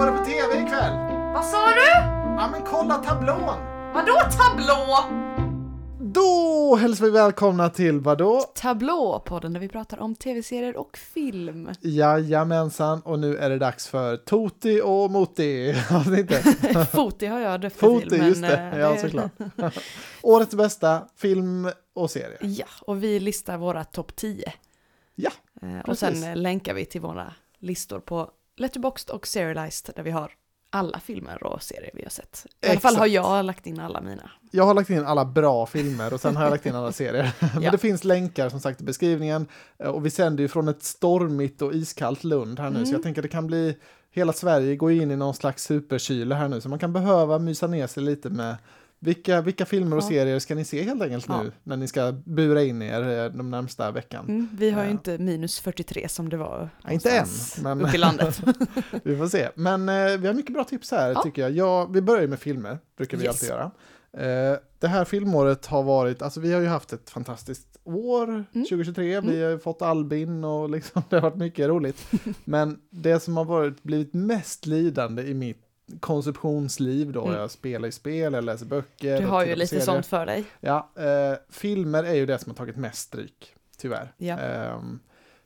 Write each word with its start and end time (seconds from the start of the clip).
går 0.00 0.06
det 0.06 0.12
på 0.18 0.24
tv 0.24 0.62
ikväll? 0.66 0.92
Vad 1.34 1.44
sa 1.44 1.66
du? 1.66 1.90
Ja 2.36 2.48
men 2.52 2.62
kolla 2.62 2.94
tablån! 2.94 3.56
Vadå 3.94 4.14
tablå? 4.38 4.98
Då 6.00 6.76
hälsar 6.80 7.04
vi 7.04 7.10
välkomna 7.10 7.70
till 7.70 8.00
vadå? 8.00 8.40
Tablå, 8.54 9.22
podden 9.26 9.52
där 9.52 9.60
vi 9.60 9.68
pratar 9.68 10.00
om 10.00 10.14
tv-serier 10.14 10.76
och 10.76 10.96
film. 10.96 11.70
Jajamensan, 11.80 13.00
och 13.00 13.18
nu 13.18 13.36
är 13.36 13.50
det 13.50 13.58
dags 13.58 13.88
för 13.88 14.16
Toti 14.16 14.80
och 14.84 15.10
Moti. 15.10 15.74
Foti 16.92 17.26
har 17.26 17.40
jag 17.40 17.60
döpt 17.60 17.74
det 17.74 17.80
Foti, 17.80 18.08
till. 18.08 18.26
just 18.26 18.42
det. 18.42 18.56
eh, 18.72 18.78
Ja, 18.78 18.96
såklart. 18.96 19.32
Årets 20.22 20.54
bästa 20.54 21.02
film 21.16 21.70
och 21.94 22.10
serie. 22.10 22.38
Ja, 22.40 22.66
och 22.82 23.02
vi 23.02 23.20
listar 23.20 23.58
våra 23.58 23.84
topp 23.84 24.16
10. 24.16 24.52
Ja, 25.14 25.30
Eh, 25.62 25.78
och 25.78 25.84
precis. 25.84 26.22
sen 26.22 26.42
länkar 26.42 26.74
vi 26.74 26.84
till 26.84 27.00
våra 27.00 27.32
listor 27.58 28.00
på 28.00 28.30
Letterboxd 28.60 29.10
och 29.10 29.26
Serialized 29.26 29.94
där 29.96 30.02
vi 30.02 30.10
har 30.10 30.32
alla 30.72 31.00
filmer 31.00 31.42
och 31.44 31.62
serier 31.62 31.90
vi 31.94 32.02
har 32.02 32.10
sett. 32.10 32.46
I 32.62 32.68
alla 32.70 32.80
fall 32.80 32.96
har 32.96 33.06
Exakt. 33.06 33.14
jag 33.14 33.44
lagt 33.44 33.66
in 33.66 33.80
alla 33.80 34.00
mina. 34.00 34.30
Jag 34.50 34.64
har 34.64 34.74
lagt 34.74 34.90
in 34.90 35.04
alla 35.06 35.24
bra 35.24 35.66
filmer 35.66 36.14
och 36.14 36.20
sen 36.20 36.36
har 36.36 36.42
jag 36.42 36.50
lagt 36.50 36.66
in 36.66 36.74
alla 36.74 36.92
serier. 36.92 37.32
Men 37.54 37.62
Ja. 37.62 37.70
det 37.70 37.78
finns 37.78 38.04
länkar 38.04 38.48
som 38.48 38.60
sagt 38.60 38.80
i 38.80 38.84
beskrivningen. 38.84 39.46
Eh, 39.78 39.88
Och 39.90 40.06
vi 40.06 40.10
sänder 40.10 40.42
ju 40.42 40.48
från 40.48 40.68
ett 40.68 40.82
stormigt 40.82 41.62
och 41.62 41.74
iskallt 41.74 42.24
Lund 42.24 42.58
här 42.60 42.70
nu, 42.70 42.76
så 42.76 42.80
Mm. 42.80 42.92
jag 42.92 43.02
tänker 43.02 43.22
det 43.22 43.28
kan 43.28 43.46
bli 43.46 43.76
Hela 44.12 44.32
Sverige 44.32 44.76
går 44.76 44.92
in 44.92 45.10
i 45.10 45.16
någon 45.16 45.34
slags 45.34 45.64
superkyla 45.64 46.34
här 46.34 46.48
nu, 46.48 46.60
så 46.60 46.68
man 46.68 46.78
kan 46.78 46.92
behöva 46.92 47.38
mysa 47.38 47.66
ner 47.66 47.86
sig 47.86 48.02
lite 48.02 48.30
med 48.30 48.56
vilka, 49.00 49.40
vilka 49.40 49.66
filmer 49.66 49.96
och 49.96 50.02
Ja. 50.02 50.08
serier 50.08 50.38
ska 50.38 50.54
ni 50.54 50.64
se 50.64 50.82
helt 50.82 51.02
enkelt 51.02 51.24
Ja. 51.28 51.42
nu 51.42 51.52
när 51.62 51.76
ni 51.76 51.88
ska 51.88 52.12
bura 52.12 52.62
in 52.62 52.82
er 52.82 53.24
eh, 53.24 53.32
de 53.32 53.50
närmsta 53.50 53.90
veckan? 53.90 54.24
Mm, 54.28 54.48
vi 54.52 54.70
har 54.70 54.82
ju 54.82 54.88
Ja. 54.88 54.92
inte 54.92 55.18
minus 55.18 55.60
43 55.60 56.08
som 56.08 56.28
det 56.28 56.36
var 56.36 56.70
Ja, 56.84 56.90
inte 56.90 57.10
än, 57.10 57.26
men- 57.62 57.80
uppe 57.82 57.94
i 57.96 57.98
landet. 57.98 58.40
Vi 59.02 59.16
får 59.16 59.26
se. 59.26 59.48
Men 59.54 59.88
eh, 59.88 60.16
vi 60.18 60.26
har 60.26 60.34
mycket 60.34 60.52
bra 60.52 60.64
tips 60.64 60.90
här 60.90 61.14
tycker 61.14 61.42
jag. 61.42 61.50
Ja, 61.50 61.86
vi 61.86 62.00
börjar 62.02 62.26
med 62.28 62.38
filmer, 62.40 62.78
brukar 62.96 63.16
vi 63.16 63.24
Yes. 63.24 63.32
alltid 63.34 63.48
göra. 63.48 63.70
Eh, 64.12 64.58
det 64.78 64.88
här 64.88 65.04
filmåret 65.04 65.66
har 65.66 65.82
varit, 65.82 66.22
alltså 66.22 66.40
vi 66.40 66.52
har 66.52 66.60
ju 66.60 66.66
haft 66.66 66.92
ett 66.92 67.10
fantastiskt 67.10 67.66
år, 67.84 68.44
2023. 68.52 69.20
Vi 69.20 69.42
har 69.42 69.50
ju 69.50 69.58
fått 69.58 69.82
Albin 69.82 70.44
och 70.44 70.70
liksom, 70.70 71.02
det 71.10 71.16
har 71.16 71.22
varit 71.22 71.36
mycket 71.36 71.68
roligt. 71.68 72.06
Men 72.44 72.78
det 72.90 73.20
som 73.20 73.36
har 73.36 73.44
varit, 73.44 73.82
blivit 73.82 74.14
mest 74.14 74.66
lidande 74.66 75.22
i 75.22 75.34
mitt 75.34 75.62
konsumtionsliv 76.00 77.12
då, 77.12 77.24
Mm. 77.26 77.40
jag 77.40 77.50
spelar 77.50 77.86
ju 77.88 77.92
spel, 77.92 78.32
jag 78.32 78.44
läser 78.44 78.66
böcker. 78.66 79.20
Du 79.20 79.26
har 79.26 79.44
ju 79.46 79.54
lite 79.54 79.66
serier. 79.68 79.84
sånt 79.84 80.06
för 80.06 80.26
dig. 80.26 80.44
Ja, 80.60 80.90
eh, 80.96 81.38
filmer 81.50 82.04
är 82.04 82.14
ju 82.14 82.26
det 82.26 82.38
som 82.38 82.50
har 82.50 82.56
tagit 82.56 82.76
mest 82.76 82.98
stryk, 82.98 83.54
tyvärr. 83.78 84.12
Ja. 84.16 84.38
Ehm, 84.38 85.00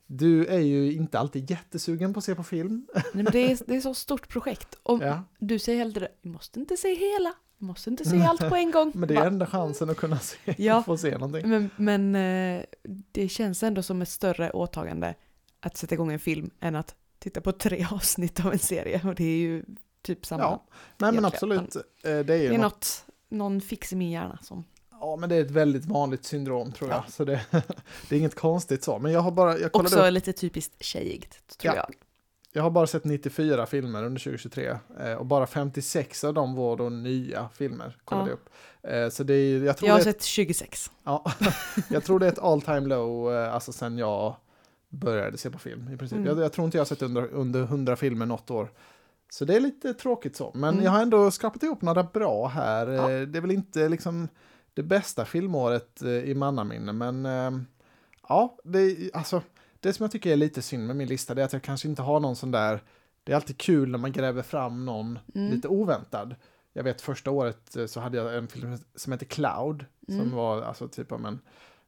du 0.07 0.47
är 0.47 0.59
ju 0.61 0.93
inte 0.93 1.19
alltid 1.19 1.51
jättesugen 1.51 2.15
på 2.15 2.19
att 2.19 2.25
se 2.25 2.35
på 2.35 2.43
film. 2.43 2.87
Nej, 2.95 3.05
men 3.13 3.25
det, 3.25 3.53
är, 3.53 3.59
det 3.67 3.77
är 3.77 3.81
så 3.81 3.95
stort 3.95 4.29
projekt. 4.29 4.79
Och 4.83 5.03
Ja. 5.03 5.23
du 5.39 5.59
säger 5.59 5.79
hellre, 5.79 6.09
vi 6.23 6.31
måste 6.31 6.61
inte 6.61 6.77
se 6.77 6.95
hela, 6.95 7.33
vi 7.59 7.67
måste 7.67 7.91
inte 7.91 8.05
se 8.05 8.23
allt 8.23 8.49
på 8.49 8.55
en 8.57 8.71
gång. 8.71 8.93
Men 8.95 9.09
det 9.09 9.15
är 9.15 9.27
enda 9.27 9.47
chansen 9.47 9.91
att 9.91 9.97
kunna 9.97 10.19
se, 10.19 10.37
Ja. 10.59 10.83
få 10.87 10.97
se 10.97 11.19
någonting. 11.19 11.49
Men, 11.49 11.71
men 11.77 12.15
eh, 12.15 12.63
det 13.13 13.29
känns 13.29 13.63
ändå 13.63 13.83
som 13.83 14.03
ett 14.03 14.09
större 14.09 14.51
åtagande 14.51 15.15
att 15.61 15.77
sätta 15.77 15.95
igång 15.95 16.13
en 16.13 16.19
film 16.19 16.51
än 16.61 16.77
att 16.77 16.95
titta 17.19 17.41
på 17.41 17.53
tre 17.53 17.87
avsnitt 17.93 18.45
av 18.45 18.53
en 18.53 18.59
serie. 18.59 19.01
Och 19.05 19.15
det 19.15 19.25
är 19.25 19.37
ju 19.39 19.65
typ 20.05 20.27
samma. 20.27 20.43
Ja, 20.43 20.65
nej 20.99 21.13
men 21.13 21.25
egentligen. 21.25 21.59
absolut. 21.59 21.77
Eh, 21.77 21.83
Det 22.03 22.09
är 22.11 22.25
det 22.25 22.37
ju 22.37 22.55
är 22.55 22.59
något, 22.59 23.05
någon 23.29 23.61
fix 23.61 23.93
i 23.93 23.97
min 23.97 24.11
hjärna 24.11 24.39
som... 24.43 24.65
ja 25.01 25.17
men 25.17 25.29
det 25.29 25.35
är 25.37 25.41
ett 25.45 25.51
väldigt 25.51 25.85
vanligt 25.85 26.25
syndrom 26.25 26.73
tror 26.73 26.91
jag. 26.91 26.99
Ja. 26.99 27.05
Så 27.11 27.25
det, 27.25 27.41
det 28.09 28.15
är 28.15 28.19
inget 28.19 28.35
konstigt 28.35 28.85
så. 28.85 28.99
Men 28.99 29.13
jag 29.13 29.21
har 29.21 29.31
bara, 29.31 29.59
jag 29.59 29.73
kollade 29.73 29.97
Också 29.97 30.07
upp, 30.07 30.13
lite 30.13 30.33
typiskt 30.33 30.83
tjejigt, 30.85 31.59
tror 31.59 31.75
Ja. 31.75 31.81
jag. 31.89 31.95
jag 32.53 32.63
har 32.63 32.71
bara 32.71 32.87
sett 32.87 33.05
94 33.05 33.67
filmer 33.67 34.05
under 34.05 34.21
2023. 34.21 34.77
eh, 35.01 35.13
Och 35.15 35.27
bara 35.27 35.47
56 35.47 36.25
av 36.25 36.35
dem 36.35 36.55
var 36.55 36.77
då 36.77 36.89
nya 36.89 37.49
filmer, 37.55 37.97
kollade 38.05 38.31
Ja. 38.31 38.35
upp. 38.35 38.49
Eh, 38.83 39.09
Så 39.09 39.23
det 39.23 39.35
är, 39.35 39.63
jag 39.65 39.77
tror 39.77 39.87
Jag 39.89 39.95
har 39.95 39.99
det 40.05 40.11
är, 40.11 40.13
sett 40.13 40.23
26. 40.23 40.91
ja, 41.05 41.33
jag 41.91 42.05
tror 42.05 42.19
det 42.19 42.27
är 42.27 42.33
ett 42.33 42.39
all 42.39 42.63
time 42.63 42.81
low, 42.81 43.29
alltså 43.37 43.73
sen 43.73 43.99
jag 43.99 44.37
började 44.89 45.39
se 45.39 45.51
på 45.51 45.59
film 45.59 45.89
i 45.93 45.97
princip. 45.97 46.17
Mm. 46.19 46.29
Jag, 46.29 46.45
jag 46.45 46.53
tror 46.53 46.65
inte 46.65 46.77
jag 46.77 46.81
har 46.81 46.87
sett 46.87 47.03
under, 47.03 47.27
under 47.33 47.63
100 47.63 47.97
filmer 47.97 48.27
något 48.27 48.51
år. 48.51 48.73
Så 49.35 49.45
det 49.45 49.57
är 49.57 49.61
lite 49.61 49.95
tråkigt 49.95 50.37
så. 50.37 50.51
Men 50.55 50.75
Mm. 50.75 50.85
jag 50.85 50.91
har 50.91 51.03
ändå 51.03 51.31
skrapat 51.31 51.63
ihop 51.63 51.83
några 51.83 52.03
bra 52.03 52.47
här. 52.47 52.87
Ja. 52.89 53.11
Eh, 53.11 53.23
Det 53.29 53.39
är 53.39 53.41
väl 53.41 53.51
inte 53.51 53.89
liksom 53.89 54.29
det 54.75 54.83
bästa 54.83 55.25
filmåret 55.25 56.03
eh, 56.03 56.09
i 56.11 56.35
mannaminne, 56.35 56.93
men 56.93 57.27
eh, 57.27 57.51
ja, 58.29 58.59
det, 58.65 59.11
alltså, 59.15 59.43
det 59.81 59.93
som 59.93 60.05
jag 60.05 60.11
tycker 60.11 60.33
är 60.33 60.37
lite 60.37 60.63
synd 60.63 60.87
med 60.87 60.97
min 60.97 61.09
lista 61.09 61.35
det 61.35 61.41
är 61.41 61.45
att 61.45 61.53
jag 61.53 61.63
kanske 61.63 61.89
inte 61.89 62.03
har 62.03 62.21
någon 62.21 62.37
sån 62.37 62.51
där, 62.51 62.81
det 63.25 63.33
är 63.33 63.37
alltid 63.37 63.59
kul 63.59 63.91
när 63.91 63.99
man 63.99 64.13
gräver 64.13 64.43
fram 64.43 64.85
någon 64.85 65.19
Mm. 65.35 65.51
lite 65.53 65.69
oväntad. 65.69 66.35
Jag 66.73 66.83
vet 66.85 67.01
första 67.01 67.31
året 67.31 67.77
så 67.87 68.01
hade 68.01 68.17
jag 68.19 68.37
en 68.37 68.49
film 68.49 68.79
som 68.95 69.13
heter 69.13 69.27
Cloud, 69.27 69.85
som 70.07 70.21
Mm. 70.21 70.31
var 70.35 70.63
alltså 70.63 70.89
typ 70.89 71.13
om 71.13 71.25
en, 71.27 71.39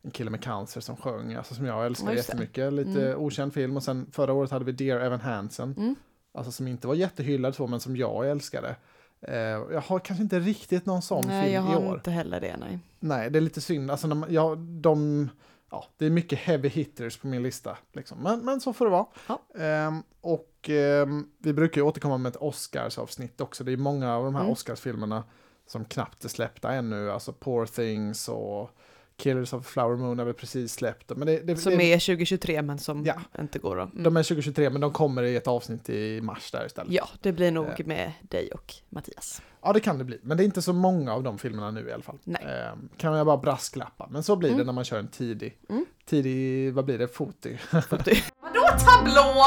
en 0.03 0.11
kille 0.11 0.31
med 0.31 0.43
cancer 0.43 0.81
som 0.81 0.97
sjöng, 0.97 1.35
alltså 1.35 1.55
som 1.55 1.65
jag 1.67 1.87
älskar 1.87 2.13
jättemycket, 2.13 2.73
lite 2.73 3.07
Mm. 3.09 3.19
okänd 3.21 3.55
film. 3.55 3.77
Och 3.77 3.83
sen 3.83 4.07
förra 4.13 4.33
året 4.33 4.51
hade 4.51 4.65
vi 4.65 4.73
Dear 4.73 5.01
Evan 5.01 5.21
Hansen, 5.21 5.75
Mm. 5.79 5.95
Alltså 6.37 6.53
som 6.53 6.69
inte 6.69 6.87
var 6.87 6.95
jättehyllad 6.95 7.55
så, 7.55 7.67
men 7.67 7.81
som 7.81 7.97
jag 7.97 8.31
älskade. 8.31 8.77
Eh, 9.21 9.37
jag 9.37 9.81
har 9.81 9.99
kanske 9.99 10.23
inte 10.23 10.41
riktigt 10.41 10.87
någon 10.87 11.03
sån 11.03 11.25
Nej, 11.27 11.45
film 11.45 11.55
jag 11.55 11.73
i 11.73 11.75
har 11.83 11.91
år. 11.91 11.95
inte 11.95 12.11
heller 12.11 12.41
det, 12.41 12.57
nej. 12.57 12.79
Nej, 13.01 13.31
det 13.31 13.39
är 13.39 13.41
lite 13.41 13.61
synd. 13.61 13.91
Alltså, 13.91 14.07
när 14.07 14.15
man, 14.15 14.33
ja, 14.33 14.55
de, 14.55 15.29
ja, 15.71 15.85
det 15.97 16.07
är 16.07 16.11
mycket 16.11 16.39
heavy 16.39 16.69
hitters 16.69 17.19
på 17.19 17.27
min 17.27 17.43
lista. 17.43 17.77
Liksom. 17.93 18.19
Men, 18.23 18.45
men 18.45 18.61
så 18.61 18.73
får 18.73 18.85
det 18.85 18.91
vara. 18.91 19.07
Ja. 19.29 19.43
Ehm, 19.59 20.03
och 20.21 20.71
ehm, 20.71 21.27
vi 21.39 21.53
brukar 21.53 21.81
ju 21.81 21.87
återkomma 21.87 22.19
med 22.19 22.31
ett 22.31 22.43
Oscars-avsnitt 22.43 23.41
också. 23.41 23.65
Det 23.65 23.73
är 23.73 23.77
många 23.77 24.17
av 24.17 24.25
de 24.25 24.35
här 24.35 24.43
Mm. 24.43 24.53
Oscars-filmerna 24.53 25.25
som 25.67 25.85
knappt 25.85 26.25
är 26.25 26.29
släppta 26.29 26.73
ännu. 26.73 27.11
Alltså 27.11 27.33
Poor 27.33 27.67
Things 27.67 28.29
och 28.29 28.71
Killers 29.19 29.53
of 29.53 29.67
Flower 29.67 29.97
Moon 29.97 30.21
är 30.21 30.25
väl 30.25 30.35
precis 30.35 30.73
släppta. 30.73 31.15
Men 31.15 31.27
det, 31.27 31.39
det, 31.41 31.57
Som 31.57 31.77
det, 31.79 31.93
är 31.93 31.99
2023 31.99 32.63
men 32.63 32.79
som 32.79 33.05
Ja. 33.05 33.15
inte 33.41 33.59
går 33.59 33.81
att... 33.81 33.93
Mm. 33.93 34.03
de 34.03 34.17
är 34.17 34.23
2023, 34.23 34.71
men 34.71 34.81
de 34.81 34.93
kommer 34.93 35.23
i 35.23 35.37
ett 35.37 35.47
avsnitt 35.49 35.89
i 35.91 36.21
mars 36.21 36.51
där 36.51 36.67
istället. 36.67 36.93
Ja, 36.93 37.09
det 37.21 37.33
blir 37.33 37.51
nog 37.51 37.67
Eh. 37.81 37.87
med 37.87 38.13
dig 38.23 38.51
och 38.51 38.75
Mattias. 38.89 39.43
Ja, 39.63 39.73
det 39.73 39.81
kan 39.81 39.99
det 39.99 40.05
bli. 40.05 40.19
Men 40.23 40.37
det 40.37 40.43
är 40.43 40.45
inte 40.45 40.63
så 40.63 40.73
många 40.73 41.13
av 41.15 41.23
de 41.23 41.39
filmerna 41.39 41.71
nu 41.71 41.89
i 41.89 41.93
alla 41.93 42.03
fall. 42.03 42.19
Nej. 42.25 42.43
Ehm, 42.45 42.89
kan 42.97 43.15
jag 43.17 43.27
bara 43.27 43.37
brasklappa. 43.37 44.09
Men 44.11 44.23
så 44.23 44.37
blir 44.37 44.49
det 44.49 44.55
Mm. 44.55 44.67
när 44.67 44.73
man 44.73 44.85
kör 44.85 44.99
en 44.99 45.09
tidig, 45.09 45.59
Mm. 45.69 45.87
tidig, 46.05 46.73
vad 46.75 46.85
blir 46.85 46.99
det, 46.99 47.09
foti. 47.09 47.59
Vadå 47.91 48.63
tablå? 48.79 49.45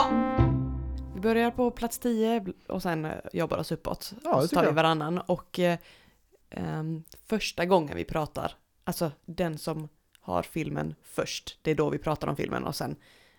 Vi 1.15 1.21
börjar 1.21 1.51
på 1.51 1.71
plats 1.71 1.99
10 1.99 2.45
och 2.67 2.81
sen 2.81 3.05
eh, 3.05 3.11
jobbar 3.33 3.57
oss 3.57 3.71
uppåt. 3.71 4.13
Ja, 4.23 4.29
det 4.29 4.35
och 4.35 4.49
så 4.49 4.55
tar 4.55 4.65
vi 4.65 4.71
varannan 4.71 5.17
och 5.17 5.59
eh, 5.59 5.77
ehm, 6.49 7.03
första 7.27 7.65
gången 7.65 7.97
vi 7.97 8.03
pratar, 8.05 8.51
alltså 8.89 9.11
den 9.25 9.57
som 9.57 9.89
har 10.19 10.43
filmen 10.43 10.95
först, 11.03 11.59
det 11.61 11.71
är 11.71 11.75
då 11.75 11.89
vi 11.89 11.97
pratar 11.97 12.27
om 12.27 12.35
filmen 12.35 12.63
och 12.63 12.75
sen 12.75 12.95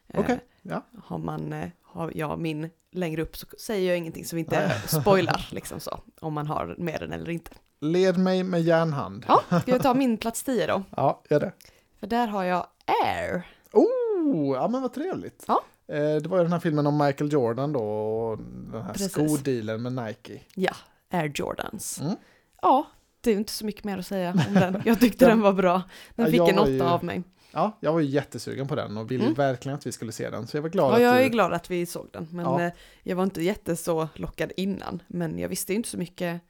eh, 0.08 0.20
Okej, 0.20 0.40
ja. 0.62 0.86
har 1.04 1.18
man, 1.18 1.52
eh, 1.52 1.68
har 1.82 2.12
jag 2.14 2.38
min 2.38 2.70
längre 2.92 3.22
upp 3.22 3.36
så 3.36 3.46
säger 3.58 3.88
jag 3.88 3.98
ingenting 3.98 4.24
så 4.24 4.36
vi 4.36 4.40
inte 4.40 4.70
spoilar 4.86 5.48
liksom 5.50 5.80
så, 5.80 6.00
om 6.20 6.34
man 6.34 6.46
har 6.46 6.74
med 6.78 7.00
den 7.00 7.12
eller 7.12 7.30
inte. 7.30 7.50
Led 7.80 8.18
mig 8.18 8.42
med 8.44 8.62
järnhand. 8.62 9.24
Ja, 9.28 9.42
ska 9.60 9.70
jag 9.70 9.82
ta 9.82 9.94
min 9.94 10.16
plats 10.16 10.42
10 10.42 10.66
då? 10.66 10.82
Ja, 10.96 11.22
gör 11.30 11.40
det. 11.40 11.52
För 12.00 12.06
där 12.06 12.26
har 12.26 12.44
jag 12.44 12.66
Air. 13.04 13.42
Oh, 13.72 14.56
ja 14.56 14.68
men 14.68 14.82
vad 14.82 14.92
trevligt. 14.92 15.44
Ja. 15.48 15.62
Eh, 15.88 16.16
det 16.16 16.26
var 16.28 16.36
ju 16.36 16.42
den 16.42 16.52
här 16.52 16.60
filmen 16.60 16.86
om 16.86 16.98
Michael 16.98 17.32
Jordan 17.32 17.72
då, 17.72 17.82
och 17.82 18.38
den 18.72 18.82
här 18.82 18.92
Precis. 18.92 19.12
skodealen 19.12 19.82
med 19.82 19.92
Nike. 19.92 20.40
Ja, 20.54 20.72
Air 21.10 21.32
Jordans. 21.34 22.00
Mm. 22.00 22.16
Ja, 22.62 22.86
det 23.20 23.30
är 23.30 23.34
inte 23.36 23.52
så 23.52 23.66
mycket 23.66 23.84
mer 23.84 23.98
att 23.98 24.06
säga 24.06 24.30
om 24.48 24.54
den. 24.54 24.82
Jag 24.84 25.00
tyckte 25.00 25.24
Den- 25.24 25.30
den 25.30 25.40
var 25.40 25.52
bra. 25.52 25.82
Den 26.14 26.24
Ja, 26.26 26.30
fick 26.30 26.52
en 26.54 26.58
åtta 26.58 26.70
ju- 26.70 26.82
av 26.82 27.04
mig. 27.04 27.22
Ja, 27.52 27.78
jag 27.80 27.92
var 27.92 28.00
ju 28.00 28.06
jättesugen 28.06 28.68
på 28.68 28.74
den 28.74 28.96
och 28.96 29.10
ville 29.10 29.22
Mm. 29.24 29.34
verkligen 29.34 29.78
att 29.78 29.86
vi 29.86 29.92
skulle 29.92 30.12
se 30.12 30.30
den. 30.30 30.46
Så 30.46 30.56
jag 30.56 30.62
var 30.62 30.68
glad 30.68 30.92
Ja, 30.92 30.96
att 30.96 31.02
jag 31.02 31.16
du... 31.16 31.20
är 31.20 31.28
glad 31.28 31.52
att 31.52 31.70
vi 31.70 31.86
såg 31.86 32.08
den. 32.12 32.28
Men 32.32 32.44
Ja. 32.44 32.62
eh, 32.62 32.72
jag 33.02 33.16
var 33.16 33.24
inte 33.24 33.42
jätte 33.42 33.76
så 33.76 34.08
lockad 34.14 34.52
innan. 34.56 35.02
Men 35.08 35.38
jag 35.38 35.48
visste 35.48 35.72
ju 35.72 35.76
inte 35.76 35.88
så 35.88 35.98
mycket 35.98 36.40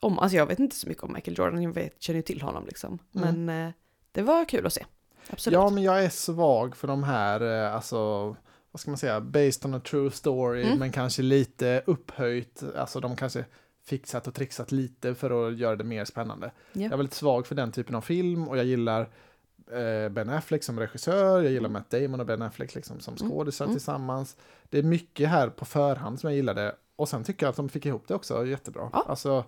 om, 0.00 0.18
alltså 0.18 0.36
jag 0.36 0.46
vet 0.46 0.58
inte 0.58 0.76
så 0.76 0.88
mycket 0.88 1.02
om 1.02 1.12
Michael 1.12 1.38
Jordan. 1.38 1.62
Jag 1.62 1.72
vet, 1.72 2.02
känner 2.02 2.16
ju 2.16 2.22
till 2.22 2.42
honom 2.42 2.66
liksom. 2.66 2.98
Mm. 3.16 3.44
Men 3.44 3.66
eh, 3.66 3.72
det 4.12 4.22
var 4.22 4.44
kul 4.44 4.66
att 4.66 4.72
se. 4.72 4.84
Absolut. 5.30 5.54
Ja, 5.54 5.70
men 5.70 5.82
jag 5.82 6.04
är 6.04 6.08
svag 6.08 6.76
för 6.76 6.88
de 6.88 7.02
här, 7.04 7.64
eh, 7.66 7.74
alltså, 7.74 8.26
vad 8.70 8.80
ska 8.80 8.90
man 8.90 8.98
säga, 8.98 9.20
based 9.20 9.64
on 9.64 9.74
a 9.74 9.80
true 9.80 10.10
story, 10.10 10.62
Mm. 10.64 10.78
men 10.78 10.92
kanske 10.92 11.22
lite 11.22 11.82
upphöjt. 11.86 12.62
Alltså 12.76 13.00
de 13.00 13.16
kanske 13.16 13.44
fixat 13.86 14.26
och 14.26 14.34
trixat 14.34 14.72
lite 14.72 15.14
för 15.14 15.48
att 15.48 15.56
göra 15.58 15.76
det 15.76 15.84
mer 15.84 16.04
spännande. 16.04 16.50
Ja. 16.72 16.82
Jag 16.82 16.92
är 16.92 16.96
väldigt 16.96 17.14
svag 17.14 17.46
för 17.46 17.54
den 17.54 17.72
typen 17.72 17.94
av 17.94 18.00
film 18.00 18.48
och 18.48 18.58
jag 18.58 18.64
gillar 18.64 19.00
eh, 19.72 20.08
Ben 20.08 20.28
Affleck 20.30 20.64
som 20.64 20.80
regissör, 20.80 21.42
jag 21.42 21.52
gillar 21.52 21.68
Matt 21.68 21.90
Damon 21.90 22.20
och 22.20 22.26
Ben 22.26 22.42
Affleck 22.42 22.74
liksom 22.74 23.00
som 23.00 23.14
Mm. 23.20 23.30
skådisar 23.30 23.64
Mm. 23.64 23.74
tillsammans. 23.76 24.36
Det 24.70 24.78
är 24.78 24.82
mycket 24.82 25.28
här 25.28 25.48
på 25.48 25.64
förhand 25.64 26.20
som 26.20 26.30
jag 26.30 26.36
gillade 26.36 26.74
och 26.96 27.08
sen 27.08 27.24
tycker 27.24 27.46
jag 27.46 27.50
att 27.50 27.56
de 27.56 27.68
fick 27.68 27.86
ihop 27.86 28.08
det 28.08 28.14
också 28.14 28.46
jättebra. 28.46 28.90
Ja. 28.92 29.04
Alltså. 29.08 29.44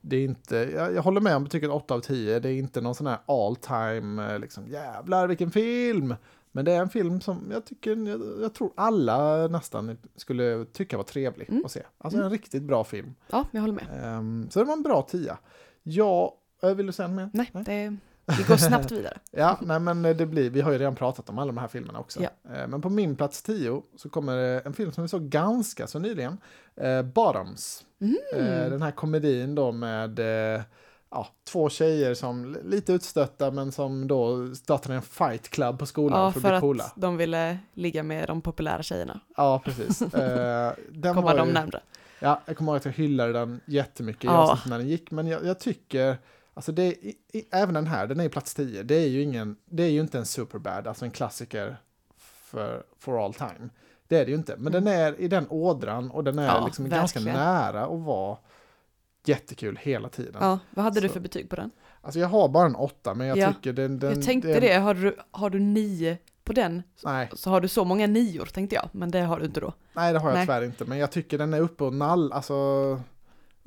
Det 0.00 0.16
är 0.16 0.24
inte, 0.24 0.56
jag, 0.56 0.94
jag 0.94 1.02
håller 1.02 1.20
med 1.20 1.36
om 1.36 1.44
betyget 1.44 1.70
8 1.70 1.94
av 1.94 2.00
10, 2.00 2.38
det 2.40 2.48
är 2.50 2.52
inte 2.58 2.80
någon 2.80 2.94
sån 2.94 3.06
här 3.06 3.18
all 3.26 3.56
time, 3.56 4.32
eh, 4.32 4.38
liksom 4.38 4.68
jävlar 4.68 5.26
vilken 5.28 5.50
film! 5.50 6.14
Men 6.52 6.64
det 6.64 6.72
är 6.72 6.80
en 6.80 6.88
film 6.88 7.20
som 7.20 7.48
jag 7.52 7.64
tycker, 7.64 7.96
jag, 8.08 8.20
jag 8.42 8.54
tror 8.54 8.72
alla 8.76 9.46
nästan 9.48 9.96
skulle 10.16 10.64
tycka 10.72 10.96
var 10.96 11.04
trevlig 11.04 11.50
Mm. 11.50 11.62
att 11.64 11.70
se. 11.70 11.82
Alltså 11.98 12.16
Mm. 12.16 12.24
en 12.26 12.32
riktigt 12.32 12.62
bra 12.62 12.84
film. 12.84 13.14
Ja, 13.30 13.44
jag 13.50 13.60
håller 13.60 13.74
med. 13.74 13.86
Ehm, 14.04 14.46
så 14.50 14.58
det 14.58 14.64
var 14.64 14.72
en 14.72 14.82
bra 14.82 15.02
tia. 15.02 15.38
Ja, 15.82 16.34
eh, 16.62 16.74
vill 16.74 16.86
du 16.86 16.92
säga 16.92 17.08
något 17.08 17.34
mer? 17.34 17.50
Nej, 17.52 17.64
det, 17.64 17.96
vi 18.38 18.42
går 18.42 18.56
snabbt 18.56 18.90
vidare. 18.92 19.18
Ja, 19.30 19.58
nej 19.62 19.80
men 19.80 20.02
det 20.02 20.26
blir, 20.26 20.50
vi 20.50 20.60
har 20.60 20.72
ju 20.72 20.78
redan 20.78 20.94
pratat 20.94 21.28
om 21.30 21.38
alla 21.38 21.46
de 21.52 21.58
här 21.58 21.68
filmerna 21.68 21.98
också. 21.98 22.20
Ja. 22.22 22.28
Eh, 22.54 22.66
Men 22.68 22.80
på 22.82 22.88
min 22.90 23.16
plats 23.16 23.42
10 23.42 23.82
så 23.96 24.08
kommer 24.08 24.66
en 24.66 24.72
film 24.72 24.92
som 24.92 25.02
vi 25.02 25.08
såg 25.08 25.22
ganska 25.22 25.86
så 25.86 25.98
nyligen. 25.98 26.38
Eh, 26.76 27.02
Bottoms. 27.02 27.84
Mm. 28.00 28.16
Eh, 28.36 28.70
den 28.70 28.82
här 28.82 28.90
komedin 28.90 29.54
då 29.54 29.72
med 29.72 30.18
eh, 30.18 30.62
ja, 31.10 31.26
två 31.52 31.68
tjejer 31.68 32.14
som 32.14 32.56
lite 32.64 32.92
utstötta 32.92 33.50
men 33.50 33.72
som 33.72 34.08
då 34.08 34.54
startar 34.54 34.92
en 34.94 35.02
fight 35.02 35.48
club 35.48 35.78
på 35.78 35.86
skolan 35.86 36.20
Ja, 36.20 36.32
för 36.32 36.38
att 36.38 36.42
för 36.42 36.48
bli 36.48 36.56
att 36.56 36.60
coola. 36.60 36.92
de 36.96 37.16
ville 37.16 37.58
ligga 37.74 38.02
med 38.02 38.26
de 38.28 38.40
populära 38.40 38.82
tjejerna. 38.82 39.20
Ja, 39.36 39.62
precis. 39.64 39.98
Den 40.90 41.14
Komma 41.14 41.34
dem 41.34 41.48
ju, 41.48 41.54
närmre. 41.54 41.80
ja, 42.20 42.40
jag 42.46 42.56
kommer 42.56 42.72
ihåg 42.72 42.76
att 42.76 42.84
jag 42.84 42.92
hyllade 42.92 43.32
den 43.32 43.60
jättemycket 43.66 44.24
Ja. 44.24 44.58
när 44.66 44.78
den 44.78 44.88
gick, 44.88 45.10
men 45.10 45.26
jag, 45.26 45.44
jag 45.44 45.60
tycker 45.60 46.16
Alltså 46.58 46.72
det 46.72 46.86
i, 46.86 47.16
i, 47.32 47.44
även 47.50 47.74
den 47.74 47.86
här, 47.86 48.06
den 48.06 48.20
är 48.20 48.24
ju 48.24 48.30
plats 48.30 48.54
10. 48.54 48.82
Det 48.82 48.94
är 48.94 49.06
ju 49.08 49.22
ingen, 49.22 49.56
det 49.64 49.82
är 49.82 49.88
ju 49.90 50.00
inte 50.00 50.18
en 50.18 50.26
superbad, 50.26 50.86
alltså 50.86 51.04
en 51.04 51.10
klassiker 51.10 51.76
för 52.16 52.82
for 52.98 53.24
all 53.24 53.34
time. 53.34 53.68
Det 54.08 54.16
är 54.18 54.24
det 54.24 54.30
ju 54.30 54.36
inte, 54.36 54.56
men 54.58 54.72
den 54.72 54.86
är 54.86 55.20
i 55.20 55.28
den 55.28 55.46
ådran 55.50 56.10
och 56.10 56.24
den 56.24 56.38
är 56.38 56.42
Mm. 56.42 56.54
Ja, 56.56 56.66
liksom 56.66 56.88
ganska 56.88 57.20
nära 57.20 57.84
att 57.86 58.00
vara 58.00 58.36
jättekul 59.24 59.78
hela 59.82 60.08
tiden. 60.08 60.36
Ja, 60.40 60.58
vad 60.70 60.84
hade 60.84 61.00
du 61.00 61.08
Så. 61.08 61.12
för 61.14 61.20
betyg 61.20 61.50
på 61.50 61.56
den? 61.56 61.70
Alltså 62.00 62.20
jag 62.20 62.28
har 62.28 62.48
bara 62.48 62.66
en 62.66 62.74
åtta, 62.76 63.14
men 63.14 63.26
jag 63.26 63.38
Ja, 63.38 63.52
tycker 63.52 63.72
den... 63.72 63.98
den 63.98 64.10
jag 64.14 64.24
tänkte 64.24 64.52
den, 64.52 64.60
det, 64.60 64.74
har 64.74 64.94
du, 64.94 65.16
har 65.30 65.50
du 65.50 65.58
nio 65.58 66.18
på 66.44 66.52
den 66.52 66.82
Nej, 67.04 67.30
så 67.32 67.50
har 67.50 67.60
du 67.60 67.68
så 67.68 67.84
många 67.84 68.06
nior 68.06 68.44
tänkte 68.46 68.74
jag, 68.76 68.88
men 68.92 69.10
det 69.10 69.20
har 69.20 69.38
du 69.40 69.44
inte 69.46 69.60
då. 69.60 69.72
nej, 69.92 70.12
det 70.12 70.18
har 70.18 70.28
jag 70.28 70.36
Nej. 70.36 70.46
tyvärr 70.46 70.62
inte, 70.64 70.84
men 70.84 70.98
jag 70.98 71.10
tycker 71.12 71.38
den 71.38 71.54
är 71.54 71.60
uppe 71.60 71.84
och 71.84 71.94
nall, 71.94 72.32
alltså 72.32 72.54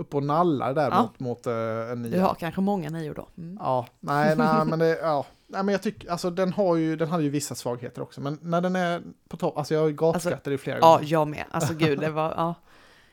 uppe 0.01 0.18
och 0.18 0.24
nallar 0.24 0.74
där 0.74 0.89
Ja. 0.92 1.01
mot, 1.01 1.19
mot 1.19 1.48
eh, 1.48 1.53
en 1.92 2.01
nia. 2.01 2.12
Du 2.12 2.19
har 2.19 2.36
kanske 2.36 2.62
många 2.62 2.89
nior 2.89 3.13
då. 3.13 3.27
Mm. 3.38 3.57
Ja, 3.62 3.88
nej, 4.00 4.36
nej, 4.38 4.65
men 4.65 4.80
det, 4.80 5.00
ja. 5.01 5.25
Nej, 5.48 5.63
men 5.63 5.71
jag 5.71 5.81
tycker, 5.83 6.12
alltså 6.12 6.30
den 6.30 6.53
har 6.53 6.75
ju, 6.75 6.95
den 6.95 7.07
hade 7.09 7.24
ju 7.24 7.30
vissa 7.30 7.56
svagheter 7.56 8.01
också, 8.01 8.21
men 8.21 8.38
när 8.42 8.62
den 8.62 8.75
är 8.75 9.01
på 9.27 9.38
topp, 9.38 9.57
alltså 9.57 9.74
jag 9.74 9.95
gapskrattade 9.95 10.51
ju 10.51 10.57
flera 10.57 10.77
Ja, 10.81 10.95
gånger. 10.95 11.07
jag 11.12 11.27
med. 11.27 11.45
Alltså 11.51 11.74
gud, 11.74 12.00
det 12.00 12.09
var, 12.09 12.33
ja. 12.38 12.56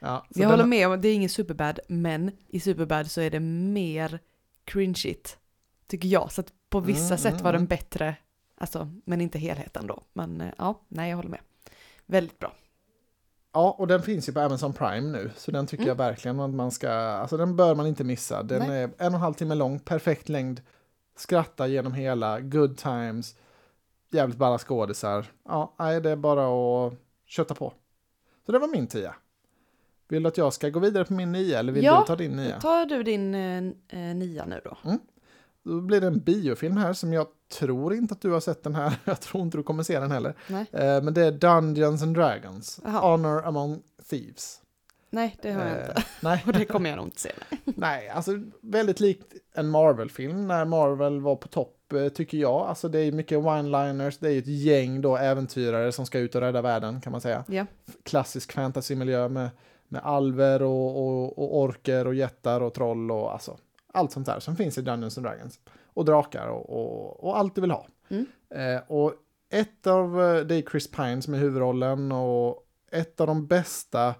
Ja, 0.00 0.26
Jag 0.28 0.48
håller 0.48 0.64
med 0.64 0.88
om 0.88 1.00
det 1.00 1.08
är 1.08 1.14
ingen 1.14 1.28
superbad, 1.28 1.80
men 1.88 2.30
i 2.48 2.60
superbad 2.60 3.10
så 3.10 3.20
är 3.20 3.30
det 3.30 3.40
mer 3.40 4.18
cringeigt, 4.64 5.38
tycker 5.86 6.08
jag. 6.08 6.32
Så 6.32 6.40
att 6.40 6.52
på 6.70 6.80
vissa 6.80 7.04
Mm, 7.14 7.18
sätt 7.18 7.32
mm, 7.32 7.44
var 7.44 7.52
den 7.52 7.58
mm. 7.60 7.66
bättre, 7.68 8.14
alltså, 8.58 8.88
men 9.04 9.20
inte 9.20 9.38
helheten 9.38 9.86
då. 9.86 10.02
Men 10.12 10.40
eh, 10.40 10.48
ja, 10.58 10.80
nej, 10.88 11.10
jag 11.10 11.16
håller 11.16 11.30
med. 11.30 11.40
Väldigt 12.06 12.38
bra. 12.38 12.52
Ja, 13.58 13.74
och 13.78 13.86
den 13.86 14.02
finns 14.02 14.28
ju 14.28 14.32
på 14.32 14.40
Amazon 14.40 14.72
Prime 14.72 15.00
nu, 15.18 15.30
så 15.36 15.50
den 15.50 15.66
tycker 15.66 15.82
Mm. 15.82 15.88
jag 15.88 15.94
verkligen 15.94 16.40
att 16.40 16.50
man 16.50 16.70
ska, 16.70 16.90
alltså 16.92 17.36
den 17.36 17.56
bör 17.56 17.74
man 17.74 17.86
inte 17.86 18.04
missa. 18.04 18.42
Den 18.42 18.68
Nej. 18.68 18.82
är 18.82 18.84
en 18.84 18.92
och 18.98 19.02
en 19.04 19.12
halv 19.14 19.34
timme 19.34 19.54
lång, 19.54 19.78
perfekt 19.78 20.28
längd, 20.28 20.60
skratta 21.16 21.66
genom 21.66 21.92
hela, 21.92 22.40
good 22.40 22.76
times, 22.76 23.36
jävligt 24.10 24.38
balla 24.38 24.58
skådisar. 24.58 25.26
Ja, 25.48 25.74
det 26.02 26.10
är 26.10 26.16
bara 26.16 26.46
att 26.86 26.94
kötta 27.26 27.54
på. 27.54 27.72
Så 28.46 28.52
det 28.52 28.58
var 28.58 28.68
min 28.68 28.86
tia. 28.86 29.14
Vill 30.08 30.22
du 30.22 30.28
att 30.28 30.38
jag 30.38 30.52
ska 30.52 30.68
gå 30.68 30.80
vidare 30.80 31.04
på 31.04 31.12
min 31.12 31.32
nia 31.32 31.58
eller 31.58 31.72
vill 31.72 31.84
Ja, 31.84 32.00
du 32.00 32.06
ta 32.06 32.16
din 32.16 32.36
nia? 32.36 32.60
Tar 32.60 32.86
du 32.86 33.02
din 33.02 33.34
eh, 33.34 33.56
eh, 33.88 34.14
nia 34.16 34.44
nu 34.44 34.60
då? 34.64 34.76
Då 35.62 35.80
blir 35.80 36.00
det 36.00 36.06
en 36.06 36.18
biofilm 36.18 36.76
här 36.76 36.92
som 36.92 37.12
jag 37.12 37.26
tror 37.48 37.94
inte 37.94 38.14
att 38.14 38.20
du 38.20 38.30
har 38.30 38.40
sett 38.40 38.62
den 38.62 38.74
här. 38.74 38.96
Jag 39.04 39.20
tror 39.20 39.42
inte 39.42 39.56
du 39.58 39.62
kommer 39.62 39.82
se 39.82 40.00
den 40.00 40.10
heller. 40.10 40.34
Nej, 40.48 40.66
Eh, 40.72 41.02
men 41.02 41.14
det 41.14 41.22
är 41.24 41.32
Dungeons 41.32 42.02
and 42.02 42.14
Dragons. 42.16 42.80
Jaha. 42.84 43.00
Honor 43.00 43.46
among 43.46 43.82
Thieves. 44.10 44.60
nej 45.10 45.36
det 45.42 45.52
har 45.52 45.60
jag 45.64 45.70
Eh, 45.78 45.88
inte. 45.88 46.04
Nej, 46.22 46.42
Och 46.46 46.52
det 46.52 46.64
kommer 46.64 46.90
jag 46.90 46.96
nog 46.96 47.06
inte 47.06 47.20
se. 47.20 47.32
Nej. 47.50 47.60
nej, 47.76 48.08
alltså 48.08 48.30
väldigt 48.60 49.00
likt 49.00 49.34
en 49.54 49.68
Marvel-film 49.68 50.48
när 50.48 50.64
Marvel 50.64 51.20
var 51.20 51.36
på 51.36 51.48
topp 51.48 51.92
eh, 51.92 52.08
tycker 52.08 52.38
jag. 52.38 52.66
Alltså 52.66 52.88
det 52.88 53.00
är 53.00 53.12
mycket 53.12 53.38
one-liners, 53.38 54.16
det 54.20 54.28
är 54.28 54.32
ju 54.32 54.38
ett 54.38 54.46
gäng 54.46 55.00
då 55.00 55.16
äventyrare 55.16 55.92
som 55.92 56.06
ska 56.06 56.18
ut 56.18 56.34
och 56.34 56.40
rädda 56.40 56.62
världen 56.62 57.00
kan 57.00 57.12
man 57.12 57.20
säga. 57.20 57.44
Ja, 57.48 57.66
Klassisk 58.02 58.52
fantasymiljö 58.52 59.28
med, 59.28 59.48
med 59.88 60.02
alver 60.04 60.62
och, 60.62 60.96
och, 61.06 61.38
och 61.38 61.56
orker 61.60 62.06
och 62.06 62.14
jättar 62.14 62.60
och 62.60 62.74
troll 62.74 63.10
och 63.10 63.32
alltså 63.32 63.56
allt 63.92 64.12
sånt 64.12 64.26
där 64.26 64.40
som 64.40 64.56
finns 64.56 64.78
i 64.78 64.82
Dungeons 64.82 65.18
and 65.18 65.26
Dragons. 65.26 65.58
Och 65.98 66.04
drakar 66.04 66.48
och, 66.48 66.70
och, 66.70 67.24
och 67.24 67.38
allt 67.38 67.54
du 67.54 67.60
vill 67.60 67.70
ha. 67.70 67.86
Mm. 68.08 68.26
Eh, 68.50 68.82
och 68.86 69.14
ett 69.50 69.86
av, 69.86 70.22
eh, 70.22 70.40
det 70.40 70.54
är 70.54 70.62
Chris 70.70 70.90
Pine 70.90 71.22
som 71.22 71.34
är 71.34 71.38
huvudrollen 71.38 72.12
och 72.12 72.66
ett 72.90 73.20
av 73.20 73.26
de 73.26 73.46
bästa, 73.46 74.14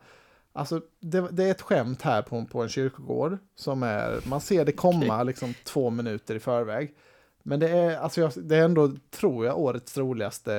alltså 0.53 0.81
det, 1.01 1.29
det 1.31 1.45
är 1.45 1.51
ett 1.51 1.63
skämt 1.63 2.03
här 2.03 2.23
på, 2.23 2.45
på 2.45 2.63
en 2.63 2.69
kyrkogård 2.69 3.39
som 3.55 3.83
är, 3.83 4.21
man 4.29 4.41
ser 4.41 4.65
det 4.65 4.73
komma 4.73 5.23
liksom 5.23 5.55
två 5.65 5.91
minuter 5.91 6.35
i 6.35 6.39
förväg. 6.41 6.95
Men 7.43 7.61
det 7.61 7.69
är, 7.69 7.99
alltså 7.99 8.21
jag, 8.21 8.33
det 8.37 8.57
är 8.57 8.65
ändå, 8.65 8.91
tror 9.11 9.47
jag, 9.47 9.59
årets 9.59 9.97
roligaste 9.99 10.53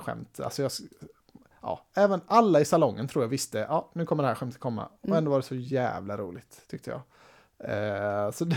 skämt. 0.00 0.40
Alltså 0.40 0.62
jag, 0.62 0.70
ja, 1.62 1.86
även 1.94 2.20
alla 2.26 2.60
i 2.60 2.64
salongen 2.64 3.08
tror 3.08 3.24
jag 3.24 3.28
visste, 3.28 3.58
ja, 3.58 3.90
nu 3.92 4.06
kommer 4.06 4.22
det 4.22 4.28
här 4.28 4.34
skämtet 4.34 4.60
komma. 4.60 4.86
Och 5.00 5.06
Mm. 5.08 5.18
ändå 5.18 5.30
var 5.30 5.38
det 5.38 5.46
så 5.46 5.54
jävla 5.54 6.16
roligt, 6.16 6.62
tyckte 6.68 6.90
jag. 6.90 7.00
Eh, 7.64 8.30
så 8.30 8.44
de, 8.44 8.56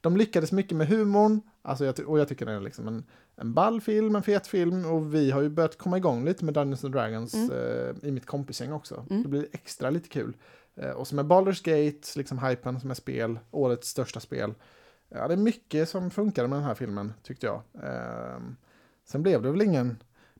de 0.00 0.16
lyckades 0.16 0.52
mycket 0.52 0.76
med 0.76 0.88
humorn, 0.88 1.40
alltså 1.62 1.84
jag, 1.84 1.98
och 2.08 2.18
jag 2.20 2.28
tycker 2.28 2.46
det 2.46 2.52
är 2.52 2.60
liksom 2.60 2.88
en, 2.88 3.04
en 3.36 3.54
ball 3.54 3.80
film, 3.80 4.16
en 4.16 4.22
fet 4.22 4.46
film, 4.46 4.84
och 4.84 5.14
vi 5.14 5.30
har 5.30 5.42
ju 5.42 5.48
börjat 5.48 5.78
komma 5.78 5.96
igång 5.96 6.24
lite 6.24 6.44
med 6.44 6.54
Dungeons 6.54 6.84
and 6.84 6.94
Dragons 6.94 7.34
Mm. 7.34 7.50
eh, 7.50 8.08
i 8.08 8.10
mitt 8.12 8.26
kompisgäng 8.26 8.72
också. 8.72 9.06
Mm. 9.10 9.22
Det 9.22 9.28
blir 9.28 9.46
extra 9.52 9.90
lite 9.90 10.08
kul. 10.08 10.36
Eh, 10.76 10.90
och 10.90 11.06
så 11.08 11.14
med 11.14 11.24
Baldur's 11.26 11.64
Gate, 11.64 12.08
liksom 12.18 12.38
hypen 12.38 12.80
som 12.80 12.90
är 12.90 12.94
spel, 12.94 13.38
årets 13.50 13.88
största 13.88 14.20
spel. 14.20 14.54
Ja, 15.08 15.28
det 15.28 15.34
är 15.34 15.38
mycket 15.38 15.88
som 15.88 16.10
funkade 16.10 16.48
med 16.48 16.58
den 16.58 16.64
här 16.66 16.74
filmen, 16.74 17.12
tyckte 17.22 17.46
jag. 17.46 17.62
Ehm, 17.82 18.56
sen 19.04 19.22
blev 19.22 19.42
det 19.42 19.50
väl 19.50 19.62
ingen 19.62 19.96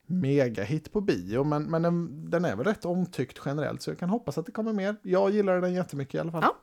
megahit 0.06 0.92
på 0.92 1.00
bio, 1.00 1.44
men, 1.44 1.62
men 1.62 1.82
den, 1.82 2.30
den 2.30 2.44
är 2.44 2.56
väl 2.56 2.66
rätt 2.66 2.84
omtyckt 2.84 3.40
generellt, 3.44 3.82
så 3.82 3.90
jag 3.90 3.98
kan 3.98 4.10
hoppas 4.10 4.38
att 4.38 4.46
det 4.46 4.52
kommer 4.52 4.72
mer. 4.72 4.96
Jag 5.02 5.30
gillar 5.30 5.60
den 5.60 5.72
jättemycket 5.72 6.14
i 6.14 6.18
alla 6.18 6.32
fall. 6.32 6.42
Ja. 6.42 6.56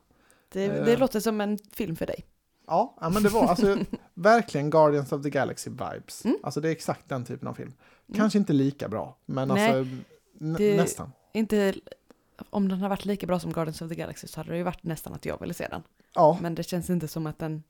Det, 0.50 0.68
det 0.68 0.98
låter 0.98 1.20
som 1.20 1.42
en 1.42 1.58
film 1.72 1.96
för 1.96 2.06
dig. 2.06 2.26
Ja, 2.68 2.98
ja 3.02 3.10
men 3.10 3.24
det 3.24 3.30
var 3.30 3.48
alltså 3.48 3.78
verkligen 4.14 4.70
Guardians 4.70 5.12
of 5.12 5.24
the 5.24 5.30
Galaxy 5.30 5.70
vibes. 5.70 6.26
Mm. 6.26 6.38
Alltså 6.44 6.62
det 6.62 6.68
är 6.68 6.72
exakt 6.72 7.10
den 7.10 7.26
typen 7.26 7.48
av 7.48 7.54
film. 7.54 7.74
Mm. 8.08 8.18
Kanske 8.20 8.40
inte 8.40 8.54
lika 8.54 8.90
bra, 8.90 9.18
men 9.26 9.48
Nej, 9.48 9.80
alltså 9.80 9.96
det- 10.40 10.78
nästan. 10.78 11.12
Inte, 11.34 11.74
om 12.50 12.68
den 12.68 12.80
har 12.80 12.90
varit 12.90 13.06
lika 13.06 13.28
bra 13.28 13.40
som 13.40 13.52
Guardians 13.54 13.82
of 13.82 13.90
the 13.90 13.96
Galaxy 13.96 14.28
så 14.28 14.40
hade 14.40 14.50
det 14.52 14.58
ju 14.58 14.64
varit 14.64 14.84
nästan 14.84 15.14
att 15.14 15.26
jag 15.26 15.40
ville 15.40 15.54
se 15.54 15.68
den. 15.68 15.84
Ja, 16.16 16.38
Men 16.42 16.56
det 16.56 16.64
känns 16.64 16.90
inte 16.90 17.08
som 17.08 17.28
att 17.28 17.40
den 17.40 17.64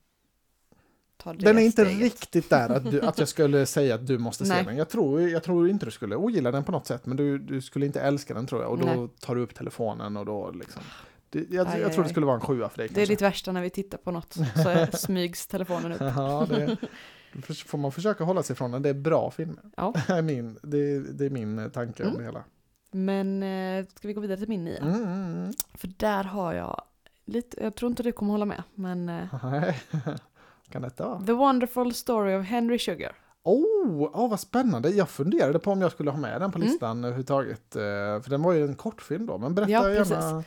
den 1.23 1.57
är 1.57 1.61
inte 1.61 1.85
steget. 1.85 2.01
riktigt 2.01 2.49
där 2.49 2.69
att, 2.69 2.91
du, 2.91 3.01
att 3.01 3.19
jag 3.19 3.27
skulle 3.27 3.65
säga 3.65 3.95
att 3.95 4.07
du 4.07 4.17
måste 4.17 4.45
se 4.45 4.63
den. 4.63 4.77
Jag 4.77 4.89
tror, 4.89 5.21
jag 5.21 5.43
tror 5.43 5.69
inte 5.69 5.85
du 5.85 5.91
skulle 5.91 6.15
ogilla 6.15 6.51
den 6.51 6.63
på 6.63 6.71
något 6.71 6.87
sätt, 6.87 7.05
men 7.05 7.17
du, 7.17 7.37
du 7.37 7.61
skulle 7.61 7.85
inte 7.85 8.01
älska 8.01 8.33
den 8.33 8.47
tror 8.47 8.61
jag. 8.61 8.71
Och 8.71 8.77
då 8.77 8.85
Nej. 8.85 9.07
tar 9.19 9.35
du 9.35 9.41
upp 9.41 9.55
telefonen 9.55 10.17
och 10.17 10.25
då 10.25 10.51
liksom. 10.51 10.81
Det, 11.49 11.55
jag, 11.55 11.67
Aj, 11.67 11.79
jag 11.79 11.87
aj, 11.87 11.93
tror 11.93 12.03
det 12.03 12.09
skulle 12.09 12.25
vara 12.25 12.35
en 12.35 12.41
sjua 12.41 12.69
för 12.69 12.77
dig. 12.77 12.87
Det 12.87 12.93
är 12.93 12.95
kanske. 12.95 13.13
ditt 13.13 13.21
värsta 13.21 13.51
när 13.51 13.61
vi 13.61 13.69
tittar 13.69 13.97
på 13.97 14.11
något 14.11 14.33
så 14.63 14.69
är- 14.69 14.97
smygs 14.97 15.47
telefonen 15.47 15.91
upp. 15.91 16.01
Ja, 16.01 16.47
det, 16.49 16.77
får 17.65 17.77
man 17.77 17.91
försöka 17.91 18.23
hålla 18.23 18.43
sig 18.43 18.53
ifrån 18.53 18.71
den. 18.71 18.81
Det 18.81 18.89
är 18.89 18.93
bra 18.93 19.31
filmer. 19.31 19.63
Ja. 19.77 19.93
Det 20.07 20.13
är 20.13 20.21
min, 20.21 20.59
det, 20.63 20.99
det 20.99 21.25
är 21.25 21.29
min 21.29 21.59
eh, 21.59 21.67
tanke 21.69 22.03
om 22.03 22.09
Mm. 22.09 22.19
det 22.19 22.25
hela. 22.25 22.43
Men 22.91 23.43
eh, 23.43 23.85
ska 23.95 24.07
vi 24.07 24.13
gå 24.13 24.21
vidare 24.21 24.37
till 24.37 24.49
min 24.49 24.63
nia? 24.63 24.77
Mm, 24.81 24.95
mm, 24.95 25.33
mm. 25.33 25.51
För 25.73 25.89
där 25.97 26.23
har 26.23 26.53
jag 26.53 26.81
lite, 27.25 27.63
jag 27.63 27.75
tror 27.75 27.91
inte 27.91 28.03
du 28.03 28.11
kommer 28.11 28.31
hålla 28.31 28.45
med, 28.45 28.63
men 28.75 29.09
eh, 29.09 29.25
kan 30.69 30.81
detta 30.81 31.07
vara? 31.09 31.21
The 31.25 31.31
Wonderful 31.33 31.93
Story 31.93 32.35
of 32.35 32.45
Henry 32.45 32.79
Sugar. 32.79 33.15
Oh, 33.43 34.03
oh, 34.13 34.29
vad 34.29 34.39
spännande. 34.39 34.89
Jag 34.89 35.09
funderade 35.09 35.59
på 35.59 35.71
om 35.71 35.81
jag 35.81 35.91
skulle 35.91 36.11
ha 36.11 36.17
med 36.17 36.41
den 36.41 36.51
på 36.51 36.57
Mm. 36.57 36.69
listan 36.69 37.03
överhuvudtaget. 37.03 37.75
eh, 37.75 37.81
För 38.21 38.29
den 38.29 38.41
var 38.41 38.53
ju 38.53 38.65
en 38.65 38.75
kortfilm 38.75 39.25
då. 39.25 39.37
Men 39.37 39.55
berätta 39.55 39.71
Ja, 39.71 39.81
precis. 39.81 40.11
gärna. 40.13 40.43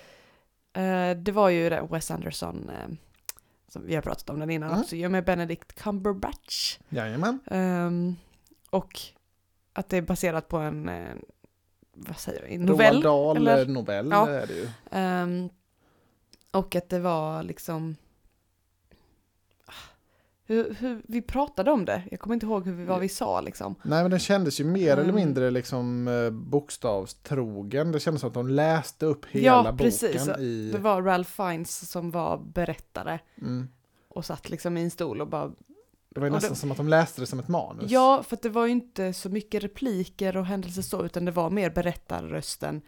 Eh, 0.72 1.16
det 1.16 1.32
var 1.32 1.48
ju 1.48 1.70
det 1.70 1.86
Wes 1.90 2.10
Anderson, 2.10 2.70
eh, 2.70 2.94
som 3.68 3.86
vi 3.86 3.94
har 3.94 4.02
pratat 4.02 4.30
om 4.30 4.40
den 4.40 4.50
innan 4.50 4.68
Mm. 4.68 4.80
också, 4.80 4.96
ju 4.96 5.08
med 5.08 5.24
Benedict 5.24 5.72
Cumberbatch. 5.82 6.78
Jajamän. 6.88 7.40
Ehm, 7.46 8.16
och 8.70 9.00
att 9.72 9.88
det 9.88 9.96
är 9.96 10.02
baserat 10.02 10.48
på 10.48 10.56
en, 10.58 10.88
eh, 10.88 11.14
vad 11.92 12.16
säger 12.18 12.46
vi, 12.48 12.58
novell. 12.58 12.92
Roald 12.94 13.04
Dahl 13.04 13.36
eller? 13.36 13.66
novell 13.66 14.08
Ja. 14.10 14.28
är 14.28 14.46
det 14.46 14.54
ju. 14.54 14.68
Ehm, 14.90 15.48
och 16.50 16.76
att 16.76 16.88
det 16.88 16.98
var 17.00 17.42
liksom... 17.42 17.96
Hur, 20.50 20.74
hur, 20.74 21.02
vi 21.08 21.22
pratade 21.22 21.70
om 21.70 21.84
det, 21.84 22.02
jag 22.10 22.20
kommer 22.20 22.34
inte 22.34 22.46
ihåg 22.46 22.64
hur 22.66 22.72
vi, 22.72 22.84
vad 22.84 23.00
vi 23.00 23.08
sa 23.08 23.40
liksom. 23.40 23.74
Nej 23.82 24.02
men 24.02 24.10
den 24.10 24.20
kändes 24.20 24.60
ju 24.60 24.64
mer 24.64 24.92
eller 24.92 25.02
Mm. 25.02 25.14
mindre 25.14 25.50
liksom 25.50 26.08
eh, 26.08 26.30
bokstavstrogen. 26.30 27.92
Det 27.92 28.00
kändes 28.00 28.20
som 28.20 28.28
att 28.28 28.34
de 28.34 28.48
läste 28.48 29.06
upp 29.06 29.26
hela 29.26 29.46
Ja, 29.46 29.62
boken 29.62 29.76
precis. 29.78 30.28
i... 30.38 30.70
Det 30.72 30.78
var 30.78 31.02
Ralph 31.02 31.30
Fiennes 31.30 31.90
som 31.90 32.10
var 32.10 32.38
berättare 32.38 33.18
Mm. 33.40 33.68
och 34.08 34.24
satt 34.24 34.50
liksom 34.50 34.76
i 34.76 34.82
en 34.82 34.90
stol 34.90 35.20
och 35.20 35.28
bara 35.28 35.48
Det 36.14 36.20
var 36.20 36.26
ju 36.26 36.30
Och 36.30 36.34
nästan 36.34 36.50
det- 36.52 36.56
som 36.58 36.70
att 36.70 36.76
de 36.76 36.88
läste 36.88 37.20
det 37.20 37.26
som 37.26 37.38
ett 37.38 37.48
manus. 37.48 37.90
Ja, 37.90 38.22
för 38.28 38.38
det 38.42 38.48
var 38.48 38.66
ju 38.66 38.72
inte 38.72 39.12
så 39.12 39.28
mycket 39.28 39.62
repliker 39.64 40.36
och 40.36 40.46
händelser 40.46 40.82
så, 40.82 41.04
utan 41.04 41.24
det 41.24 41.30
var 41.32 41.50
mer 41.50 41.70
berättarrösten 41.70 42.82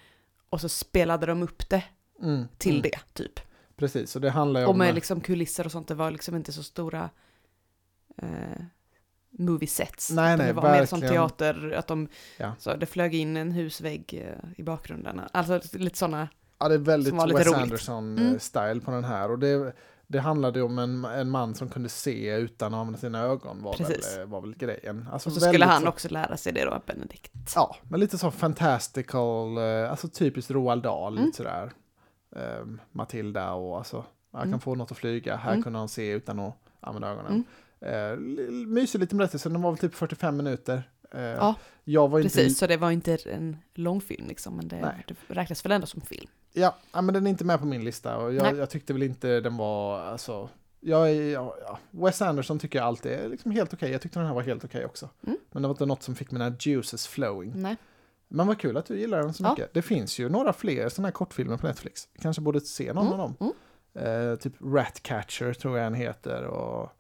och 0.51 0.61
så 0.61 0.69
spelade 0.69 1.27
de 1.27 1.43
upp 1.43 1.69
det 1.69 1.85
Mm, 2.23 2.45
till 2.59 2.71
mm. 2.77 2.83
det, 2.83 2.99
typ. 3.23 3.41
Precis, 3.77 4.17
och 4.17 4.23
det 4.23 4.31
handlar 4.31 4.61
ju 4.61 4.67
Och 4.67 4.73
om... 4.73 4.79
med 4.79 4.95
liksom 4.95 5.21
kulisser 5.21 5.65
och 5.67 5.73
sånt, 5.73 5.89
det 5.89 5.95
var 5.95 6.11
liksom 6.11 6.37
inte 6.37 6.53
så 6.53 6.63
stora 6.63 7.11
eh, 8.17 8.29
movie 9.39 9.69
sets. 9.69 10.11
Nej, 10.11 10.37
nej, 10.37 10.47
det 10.47 10.53
var 10.53 10.63
mer 10.63 10.87
som 10.87 11.01
verkligen. 11.01 11.29
teater, 11.29 11.73
att 11.79 11.87
de, 11.87 12.09
Ja. 12.39 12.53
så 12.59 12.77
det 12.77 12.87
flög 12.87 13.15
in 13.15 13.37
en 13.37 13.53
husvägg 13.53 14.25
eh, 14.29 14.51
i 14.61 14.63
bakgrunden. 14.63 15.21
Alltså 15.33 15.61
lite 15.73 15.99
sådana, 15.99 16.29
Ja, 16.59 16.69
det 16.69 16.75
är 16.75 16.79
väldigt 16.79 17.15
Wes. 17.15 17.23
Anderson-style 17.47 18.81
på 18.81 18.91
den 18.91 19.05
här. 19.05 19.31
Och 19.31 19.39
det, 19.39 19.73
det 20.07 20.19
handlade 20.21 20.63
om 20.63 20.79
en, 20.79 21.05
en 21.05 21.31
man 21.31 21.55
som 21.55 21.69
kunde 21.69 21.89
se 21.89 22.35
utan 22.37 22.75
att 22.75 22.81
använda 22.81 22.99
sina 22.99 23.21
ögon 23.21 23.63
var, 23.63 23.73
Precis. 23.73 24.17
väl, 24.19 24.27
var 24.27 24.41
väl 24.41 24.55
grejen. 24.57 25.09
Alltså 25.13 25.29
och 25.29 25.33
så 25.33 25.41
skulle 25.41 25.65
han 25.65 25.83
så- 25.83 25.89
också 25.89 26.09
lära 26.09 26.37
sig 26.37 26.53
det 26.53 26.65
då, 26.65 26.83
Benedict. 26.87 27.33
Ja, 27.55 27.77
men 27.83 28.01
lite 28.01 28.19
så 28.19 28.31
fantastical, 28.31 29.59
eh, 29.59 29.91
alltså 29.91 30.09
typiskt 30.09 30.51
Roald 30.51 30.83
Dahl, 30.83 31.13
Mm. 31.13 31.25
lite 31.27 31.37
sådär. 31.37 31.73
Um, 32.61 32.81
Matilda 32.93 33.53
och 33.53 33.79
alltså, 33.79 34.05
jag 34.33 34.41
kan 34.41 34.49
Mm. 34.49 34.61
få 34.61 34.75
något 34.75 34.91
att 34.93 34.99
flyga, 34.99 35.37
här 35.37 35.51
Mm. 35.53 35.63
kunde 35.63 35.79
han 35.79 35.89
se 35.89 36.11
utan 36.11 36.39
att 36.41 36.55
använda 36.81 37.09
ögonen. 37.09 37.45
Eh, 37.83 38.17
mysig 38.67 38.99
liten 39.01 39.19
berättelse, 39.19 39.49
den 39.49 39.63
var 39.63 39.71
väl 39.71 39.79
typ 39.79 39.95
45 39.95 40.37
minuter. 40.37 40.83
Eh, 41.11 41.55
Ja, 41.85 42.07
var 42.07 42.19
inte, 42.19 42.37
Precis, 42.37 42.59
så 42.59 42.67
det 42.67 42.77
var 42.77 42.91
inte 42.91 43.17
en 43.17 43.57
lång 43.75 44.01
film 44.01 44.27
liksom, 44.29 44.57
men 44.57 44.69
det, 44.69 44.95
det 45.09 45.15
räknas 45.35 45.65
väl 45.65 45.73
ändå 45.73 45.87
som 45.87 46.01
film. 46.01 46.29
Ja, 46.53 46.77
men 46.93 47.07
den 47.15 47.27
är 47.27 47.31
inte 47.31 47.45
med 47.45 47.59
på 47.59 47.67
min 47.67 47.85
lista 47.85 48.17
och 48.17 48.35
jag, 48.35 48.57
jag 48.57 48.71
tyckte 48.71 48.93
väl 48.93 49.03
inte 49.03 49.41
den 49.41 49.57
var, 49.57 50.01
alltså, 50.01 50.49
jag 50.81 51.11
är, 51.11 51.33
ja, 51.33 51.57
ja, 51.67 51.79
Wes 51.91 52.23
Anderson 52.23 52.59
tycker 52.59 52.79
jag 52.79 52.87
alltid 52.87 53.13
är 53.13 53.29
liksom 53.29 53.51
helt 53.51 53.75
okej, 53.75 53.91
jag 53.93 54.01
tyckte 54.03 54.19
den 54.19 54.27
här 54.27 54.35
var 54.35 54.43
helt 54.43 54.65
okej 54.65 54.85
också. 54.85 55.09
Mm. 55.27 55.39
Men 55.51 55.63
det 55.63 55.69
var 55.69 55.75
inte 55.75 55.87
något 55.87 56.03
som 56.03 56.15
fick 56.15 56.31
mina 56.31 56.55
juices 56.61 57.07
flowing. 57.07 57.53
Nej. 57.57 57.77
Men 58.29 58.47
vad 58.47 58.59
kul 58.59 58.77
att 58.77 58.87
du 58.87 58.99
gillar 58.99 59.19
den 59.23 59.35
så 59.35 59.45
Ja. 59.45 59.51
mycket. 59.51 59.75
Det 59.75 59.83
finns 59.83 60.19
ju 60.19 60.29
några 60.29 60.53
fler 60.53 60.89
sådana 60.89 61.07
här 61.07 61.13
kortfilmer 61.13 61.57
på 61.57 61.67
Netflix. 61.67 62.09
Kanske 62.21 62.43
borde 62.43 62.61
se 62.61 62.93
någon 62.93 63.07
Mm, 63.07 63.21
av 63.21 63.35
dem. 63.39 63.53
mm. 63.95 64.31
Eh, 64.31 64.37
typ 64.37 64.53
Ratcatcher 64.61 65.53
tror 65.53 65.79
jag 65.79 65.87
den 65.87 65.95
heter 65.95 66.45
och 66.45 66.91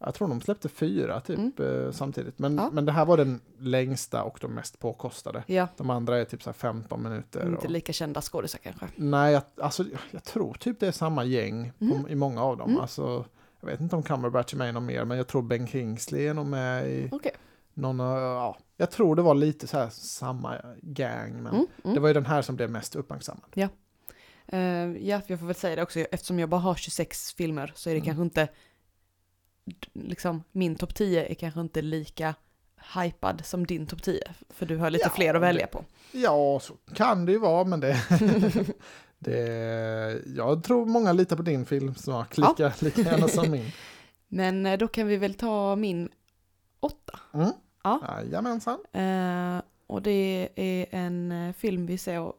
jag 0.00 0.14
tror 0.14 0.28
de 0.28 0.40
släppte 0.40 0.68
fyra 0.68 1.20
typ 1.20 1.60
eh, 1.60 1.90
samtidigt. 1.90 2.38
Men, 2.38 2.52
Mm. 2.52 2.64
Ja. 2.64 2.70
men 2.72 2.84
det 2.84 2.92
här 2.92 3.04
var 3.04 3.16
den 3.16 3.40
längsta 3.58 4.22
och 4.22 4.38
de 4.40 4.54
mest 4.54 4.78
påkostade. 4.78 5.44
Ja, 5.46 5.68
De 5.76 5.90
andra 5.90 6.18
är 6.18 6.24
typ 6.24 6.42
så 6.42 6.48
här 6.50 6.54
15 6.54 7.02
minuter. 7.02 7.46
inte 7.48 7.66
och... 7.66 7.70
lika 7.70 7.92
kända 7.92 8.20
skådisar 8.22 8.58
kanske. 8.62 8.86
Nej, 8.96 9.32
jag, 9.32 9.42
alltså, 9.56 9.84
jag 10.10 10.24
tror 10.24 10.54
typ 10.54 10.80
det 10.80 10.86
är 10.86 10.92
samma 10.92 11.24
gäng 11.24 11.72
Mm. 11.80 12.02
på, 12.02 12.08
i 12.10 12.14
många 12.14 12.42
av 12.42 12.56
dem. 12.56 12.68
Mm. 12.70 12.80
Alltså, 12.82 13.24
jag 13.60 13.66
vet 13.66 13.80
inte 13.80 13.96
om 13.96 14.02
Cumberbatch 14.02 14.52
är 14.54 14.58
med 14.58 14.68
i 14.68 14.72
någon 14.72 14.86
mer, 14.86 15.04
men 15.04 15.16
jag 15.16 15.26
tror 15.26 15.42
Ben 15.42 15.66
Kingsley 15.66 16.26
är 16.26 16.34
nog 16.34 16.46
med 16.46 16.86
i 16.90 17.08
Okej. 17.12 17.32
någon, 17.74 17.98
ja, 17.98 18.56
jag 18.76 18.90
tror 18.90 19.16
det 19.16 19.22
var 19.22 19.34
lite 19.34 19.66
så 19.66 19.78
här 19.78 19.88
samma 19.90 20.56
gang, 20.82 21.42
men 21.42 21.52
Mm, 21.54 21.66
mm. 21.84 21.94
det 21.94 22.00
var 22.00 22.08
ju 22.08 22.14
den 22.14 22.26
här 22.26 22.42
som 22.42 22.56
blev 22.56 22.70
mest 22.70 22.96
uppmärksammad. 22.96 23.44
Eh, 24.46 24.60
ja, 25.08 25.20
jag 25.26 25.38
får 25.38 25.46
väl 25.46 25.54
säga 25.54 25.76
det 25.76 25.82
också, 25.82 26.00
eftersom 26.00 26.38
jag 26.38 26.48
bara 26.48 26.60
har 26.60 26.74
26 26.74 27.32
filmer 27.32 27.72
så 27.74 27.90
är 27.90 27.94
det 27.94 27.98
Mm. 27.98 28.06
kanske 28.06 28.22
inte, 28.22 28.48
liksom 29.92 30.42
min 30.52 30.76
topp 30.76 30.94
10 30.94 31.26
är 31.26 31.34
kanske 31.34 31.60
inte 31.60 31.82
lika 31.82 32.34
hypad 32.94 33.42
som 33.44 33.66
din 33.66 33.86
topp 33.86 34.02
10, 34.02 34.22
för 34.48 34.66
du 34.66 34.76
har 34.76 34.90
lite 34.90 35.04
Ja, 35.04 35.10
fler 35.10 35.34
att 35.34 35.42
välja 35.42 35.66
på. 35.66 35.84
Ja, 36.12 36.60
så 36.62 36.74
kan 36.94 37.26
det 37.26 37.32
ju 37.32 37.38
vara, 37.38 37.64
men 37.64 37.80
det... 37.80 37.96
det 39.18 40.22
jag 40.36 40.64
tror 40.64 40.86
många 40.86 41.12
litar 41.12 41.36
på 41.36 41.42
din 41.42 41.66
filmsmak 41.66 42.36
lika, 42.38 42.72
lika 42.80 43.02
gärna 43.02 43.28
som 43.28 43.50
min. 43.50 43.72
Men 44.32 44.66
eh, 44.66 44.78
då 44.78 44.88
kan 44.88 45.06
vi 45.06 45.16
väl 45.16 45.34
ta 45.34 45.76
min 45.76 46.08
åtta. 46.80 47.20
Mm. 47.34 47.50
Ja. 47.84 48.00
Jajamensan. 48.24 48.78
Eh, 48.92 49.62
och 49.86 50.02
det 50.02 50.48
är 50.54 50.86
en 50.90 51.32
eh, 51.32 51.52
film 51.52 51.86
vi 51.86 51.98
såg 51.98 52.34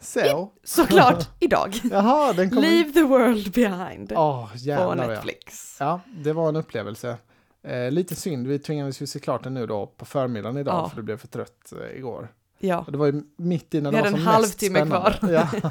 Så. 0.00 0.52
såklart 0.64 1.28
idag. 1.40 1.80
Jaha, 1.90 2.32
den 2.32 2.50
kommer... 2.50 2.62
Leave 2.62 2.92
the 2.92 3.02
world 3.02 3.52
behind 3.52 4.12
Åh, 4.16 4.50
på 4.52 4.56
jävlar 4.58 4.96
ja. 5.04 5.08
Netflix. 5.08 5.76
Ja, 5.80 6.00
det 6.14 6.32
var 6.32 6.48
en 6.48 6.56
upplevelse. 6.56 7.16
Eh, 7.62 7.90
lite 7.90 8.14
synd, 8.16 8.46
vi 8.46 8.58
tvingades 8.58 9.02
ju 9.02 9.06
se 9.06 9.18
klart 9.18 9.44
den 9.44 9.54
nu 9.54 9.66
då 9.66 9.86
på 9.86 10.04
förmiddagen 10.04 10.56
idag 10.56 10.74
Ja. 10.74 10.88
för 10.88 10.96
det 10.96 11.02
blev 11.02 11.16
för 11.16 11.28
trött 11.28 11.72
eh, 11.72 11.98
igår. 11.98 12.28
Ja, 12.58 12.78
Och 12.86 12.92
det 12.92 12.98
var 12.98 13.06
ju 13.06 13.22
mitt 13.36 13.74
i 13.74 13.80
Vi 13.80 13.84
det 13.84 13.90
var 13.90 13.96
hade 13.98 14.08
som 14.10 14.18
en 14.18 14.24
mest 14.24 14.34
halvtimme 14.34 14.78
spännande. 14.78 15.12
kvar. 15.18 15.30
Ja. 15.32 15.70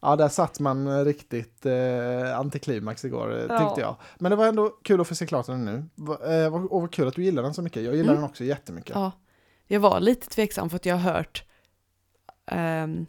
ja, 0.00 0.16
där 0.16 0.28
satt 0.28 0.60
man 0.60 0.86
eh, 0.86 1.04
riktigt 1.04 1.66
eh, 1.66 2.38
antiklimax 2.38 3.04
igår 3.04 3.38
eh, 3.38 3.44
Ja. 3.48 3.58
tyckte 3.58 3.80
jag. 3.80 3.96
Men 4.18 4.30
det 4.30 4.36
var 4.36 4.46
ändå 4.46 4.68
kul 4.68 5.00
att 5.00 5.08
få 5.08 5.14
se 5.14 5.26
klart 5.26 5.46
den 5.46 5.64
nu. 5.64 5.84
Eh, 6.44 6.54
och 6.54 6.80
vad 6.80 6.92
kul 6.92 7.08
att 7.08 7.14
du 7.14 7.24
gillar 7.24 7.42
den 7.42 7.54
så 7.54 7.62
mycket. 7.62 7.82
Jag 7.82 7.94
gillar 7.96 8.10
Mm. 8.10 8.22
den 8.22 8.30
också 8.30 8.44
jättemycket. 8.44 8.94
ja. 8.94 9.12
Jag 9.66 9.80
var 9.80 10.00
lite 10.00 10.28
tveksam 10.28 10.70
för 10.70 10.76
att 10.76 10.86
jag 10.86 10.96
har 10.96 11.12
hört 11.12 11.44
ehm, 12.46 13.06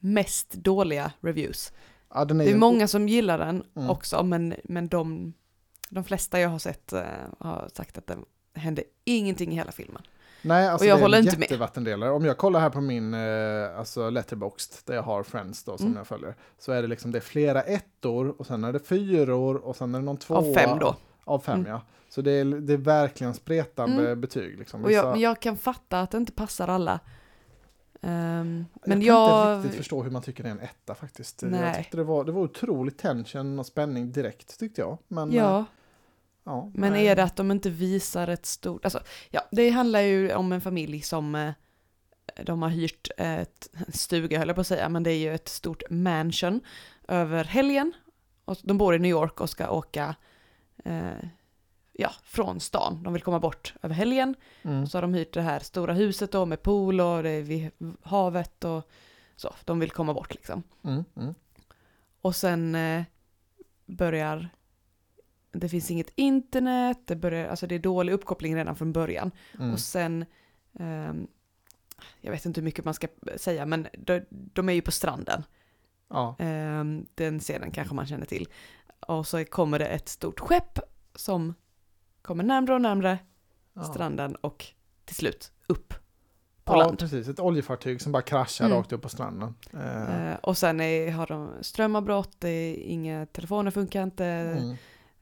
mest 0.00 0.52
dåliga 0.52 1.12
reviews. 1.20 1.72
Ja, 2.14 2.20
är 2.20 2.24
Det 2.24 2.44
är 2.44 2.48
ju- 2.48 2.56
många 2.56 2.88
som 2.88 3.08
gillar 3.08 3.38
den 3.38 3.64
Mm. 3.76 3.90
också, 3.90 4.22
men, 4.22 4.54
men 4.64 4.88
de, 4.88 5.32
de 5.90 6.04
flesta 6.04 6.40
jag 6.40 6.48
har 6.48 6.58
sett 6.58 6.92
eh, 6.92 7.02
har 7.38 7.68
sagt 7.74 7.98
att 7.98 8.06
det 8.06 8.16
hände 8.54 8.82
ingenting 9.04 9.52
i 9.52 9.54
hela 9.54 9.72
filmen. 9.72 10.02
Nej, 10.42 10.68
alltså 10.68 10.84
Och 10.84 10.90
jag 10.90 10.96
det 10.96 11.00
är 11.00 11.02
håller 11.02 11.18
en 11.18 11.24
inte 11.28 11.40
jättevattendelare. 11.40 12.10
Om 12.10 12.24
jag 12.24 12.36
kollar 12.38 12.60
här 12.60 12.70
på 12.70 12.80
min 12.80 13.14
eh, 13.14 13.78
alltså 13.78 14.10
letterboxd 14.10 14.74
där 14.84 14.94
jag 14.94 15.02
har 15.02 15.22
Friends 15.22 15.64
då 15.64 15.76
som 15.76 15.86
Mm. 15.86 15.96
jag 15.98 16.06
följer, 16.06 16.34
så 16.58 16.72
är 16.72 16.82
det 16.82 16.88
liksom 16.88 17.10
det 17.12 17.18
är 17.18 17.20
flera 17.20 17.62
ettor 17.62 18.34
och 18.40 18.46
sen 18.46 18.64
är 18.64 18.72
det 18.72 18.78
fyror 18.78 19.56
och 19.56 19.76
sen 19.76 19.94
är 19.94 19.98
det 19.98 20.04
någon 20.04 20.16
tvåa. 20.16 20.38
Av 20.38 20.54
fem 20.54 20.78
då. 20.78 20.96
Av 21.24 21.38
fem, 21.38 21.58
Mm. 21.60 21.70
ja. 21.70 21.80
Så 22.08 22.22
det 22.22 22.30
är, 22.30 22.44
det 22.44 22.72
är 22.72 22.76
verkligen 22.76 23.34
spretande 23.34 24.06
Mm. 24.06 24.20
betyg. 24.20 24.58
Liksom. 24.58 24.84
Och 24.84 24.92
jag, 24.92 25.10
men 25.10 25.20
jag 25.20 25.40
kan 25.40 25.56
fatta 25.56 26.00
att 26.00 26.10
det 26.10 26.18
inte 26.18 26.32
passar 26.32 26.68
alla. 26.68 27.00
Ehm, 28.02 28.66
men 28.84 29.02
jag 29.02 29.30
kan 29.30 29.38
jag... 29.38 29.56
inte 29.56 29.66
riktigt 29.66 29.78
förstå 29.78 30.02
hur 30.02 30.10
man 30.10 30.22
tycker 30.22 30.42
det 30.42 30.48
är 30.48 30.52
en 30.52 30.60
etta 30.60 30.94
faktiskt. 30.94 31.42
Jag 31.42 31.50
Nej. 31.50 31.74
tyckte 31.74 31.96
det 31.96 32.04
var, 32.04 32.24
det 32.24 32.32
var 32.32 32.42
otroligt 32.42 32.98
tension 32.98 33.58
och 33.58 33.66
spänning 33.66 34.12
direkt 34.12 34.58
tyckte 34.58 34.80
jag. 34.80 34.98
Men, 35.08 35.30
eh, 35.30 35.36
Ja, 35.36 35.64
ja, 36.44 36.70
men 36.74 36.92
nej. 36.92 37.06
är 37.06 37.16
det 37.16 37.22
att 37.22 37.36
de 37.36 37.50
inte 37.50 37.70
visar 37.70 38.28
ett 38.28 38.46
stort... 38.46 38.84
Alltså, 38.84 39.00
ja, 39.30 39.42
det 39.50 39.70
handlar 39.70 40.00
ju 40.00 40.34
om 40.34 40.52
en 40.52 40.60
familj 40.60 41.00
som 41.00 41.34
eh, 41.34 41.52
de 42.42 42.62
har 42.62 42.68
hyrt 42.68 43.08
ett 43.16 43.70
stuga, 43.88 44.38
höll 44.38 44.48
jag 44.48 44.54
på 44.54 44.60
att 44.60 44.66
säga, 44.66 44.88
men 44.88 45.02
det 45.02 45.10
är 45.10 45.18
ju 45.18 45.34
ett 45.34 45.48
stort 45.48 45.82
mansion 45.90 46.60
över 47.08 47.44
helgen. 47.44 47.92
Och 48.44 48.56
de 48.62 48.78
bor 48.78 48.94
i 48.94 48.98
New 48.98 49.10
York 49.10 49.40
och 49.40 49.50
ska 49.50 49.70
åka 49.70 50.14
eh, 50.84 51.28
ja, 51.98 52.12
från 52.22 52.60
stan. 52.60 53.02
De 53.02 53.12
vill 53.12 53.22
komma 53.22 53.40
bort 53.40 53.74
över 53.82 53.94
helgen. 53.94 54.34
Mm. 54.62 54.86
Så 54.86 54.96
har 54.96 55.02
de 55.02 55.14
hyrt 55.14 55.34
det 55.34 55.42
här 55.42 55.60
stora 55.60 55.92
huset 55.92 56.32
då 56.32 56.46
med 56.46 56.62
pool 56.62 57.00
och 57.00 57.22
det 57.22 57.30
är 57.30 57.42
vid 57.42 57.70
havet 58.02 58.64
och 58.64 58.90
så. 59.36 59.54
De 59.64 59.80
vill 59.80 59.90
komma 59.90 60.14
bort 60.14 60.34
liksom. 60.34 60.62
Mm. 60.84 61.04
Mm. 61.16 61.34
Och 62.20 62.36
sen 62.36 62.74
eh, 62.74 63.02
börjar 63.86 64.48
det 65.60 65.68
finns 65.68 65.90
inget 65.90 66.12
internet, 66.14 66.98
det, 67.04 67.16
börjar, 67.16 67.48
alltså 67.48 67.66
det 67.66 67.74
är 67.74 67.78
dålig 67.78 68.12
uppkoppling 68.12 68.56
redan 68.56 68.76
från 68.76 68.92
början. 68.92 69.30
Mm. 69.58 69.72
Och 69.72 69.80
sen, 69.80 70.24
ehm, 70.78 71.26
jag 72.20 72.32
vet 72.32 72.46
inte 72.46 72.60
hur 72.60 72.64
mycket 72.64 72.84
man 72.84 72.94
ska 72.94 73.08
säga, 73.36 73.66
men 73.66 73.86
de, 73.98 74.20
de 74.30 74.68
är 74.68 74.72
ju 74.72 74.82
på 74.82 74.92
stranden. 74.92 75.42
Ja. 76.08 76.36
Ehm, 76.38 77.06
den 77.14 77.40
scenen 77.40 77.70
kanske 77.70 77.94
man 77.94 78.06
känner 78.06 78.26
till. 78.26 78.48
Och 79.00 79.26
så 79.26 79.44
kommer 79.44 79.78
det 79.78 79.86
ett 79.86 80.08
stort 80.08 80.40
skepp 80.40 80.78
som 81.14 81.54
kommer 82.26 82.44
närmre 82.44 82.74
och 82.74 82.80
närmre 82.80 83.18
Ja. 83.74 83.82
stranden 83.82 84.34
och 84.34 84.64
till 85.04 85.16
slut 85.16 85.52
upp 85.66 85.94
på 86.64 86.72
ja, 86.72 86.76
land. 86.76 86.98
precis. 86.98 87.28
Ett 87.28 87.40
oljefartyg 87.40 88.00
som 88.00 88.12
bara 88.12 88.22
kraschar 88.22 88.64
Mm. 88.64 88.76
rakt 88.78 88.92
upp 88.92 89.02
på 89.02 89.08
stranden. 89.08 89.54
Eh, 89.72 90.30
Eh, 90.30 90.36
och 90.42 90.58
sen 90.58 90.80
är, 90.80 91.10
har 91.10 91.26
de 91.26 91.50
strömavbrott, 91.60 92.44
inga 92.76 93.26
telefoner 93.26 93.70
funkar 93.70 94.02
inte, 94.02 94.24
mm. 94.26 94.76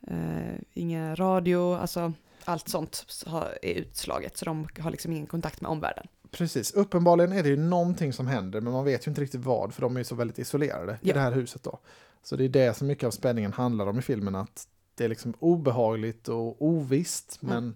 eh, 0.07 0.61
inga 0.73 1.15
radio, 1.15 1.75
alltså 1.75 2.13
allt 2.45 2.69
sånt 2.69 3.23
har- 3.27 3.59
är 3.63 3.75
utslaget 3.75 4.37
så 4.37 4.45
de 4.45 4.69
har 4.79 4.91
liksom 4.91 5.13
ingen 5.13 5.27
kontakt 5.27 5.61
med 5.61 5.71
omvärlden. 5.71 6.07
Precis, 6.31 6.73
uppenbarligen 6.75 7.33
är 7.33 7.43
det 7.43 7.49
ju 7.49 7.57
någonting 7.57 8.13
som 8.13 8.27
händer 8.27 8.61
men 8.61 8.73
man 8.73 8.85
vet 8.85 9.07
ju 9.07 9.11
inte 9.11 9.21
riktigt 9.21 9.45
vad 9.45 9.75
för 9.75 9.83
de 9.83 9.97
är 9.97 10.01
ju 10.01 10.05
så 10.05 10.15
väldigt 10.15 10.39
isolerade 10.39 10.93
i 10.93 11.09
Ja. 11.09 11.15
det 11.15 11.21
här 11.21 11.33
huset 11.33 11.63
då. 11.63 11.79
Så 12.23 12.37
det 12.37 12.45
är 12.45 12.49
det 12.49 12.77
som 12.77 12.87
mycket 12.87 13.07
av 13.07 13.11
spänningen 13.11 13.53
handlar 13.53 13.87
om 13.87 13.99
i 13.99 14.03
filmen 14.03 14.35
att 14.35 14.69
det 14.95 15.05
är 15.05 15.09
liksom 15.09 15.35
obehagligt 15.39 16.29
och 16.29 16.63
ovisst 16.63 17.39
Mm. 17.43 17.55
men 17.55 17.75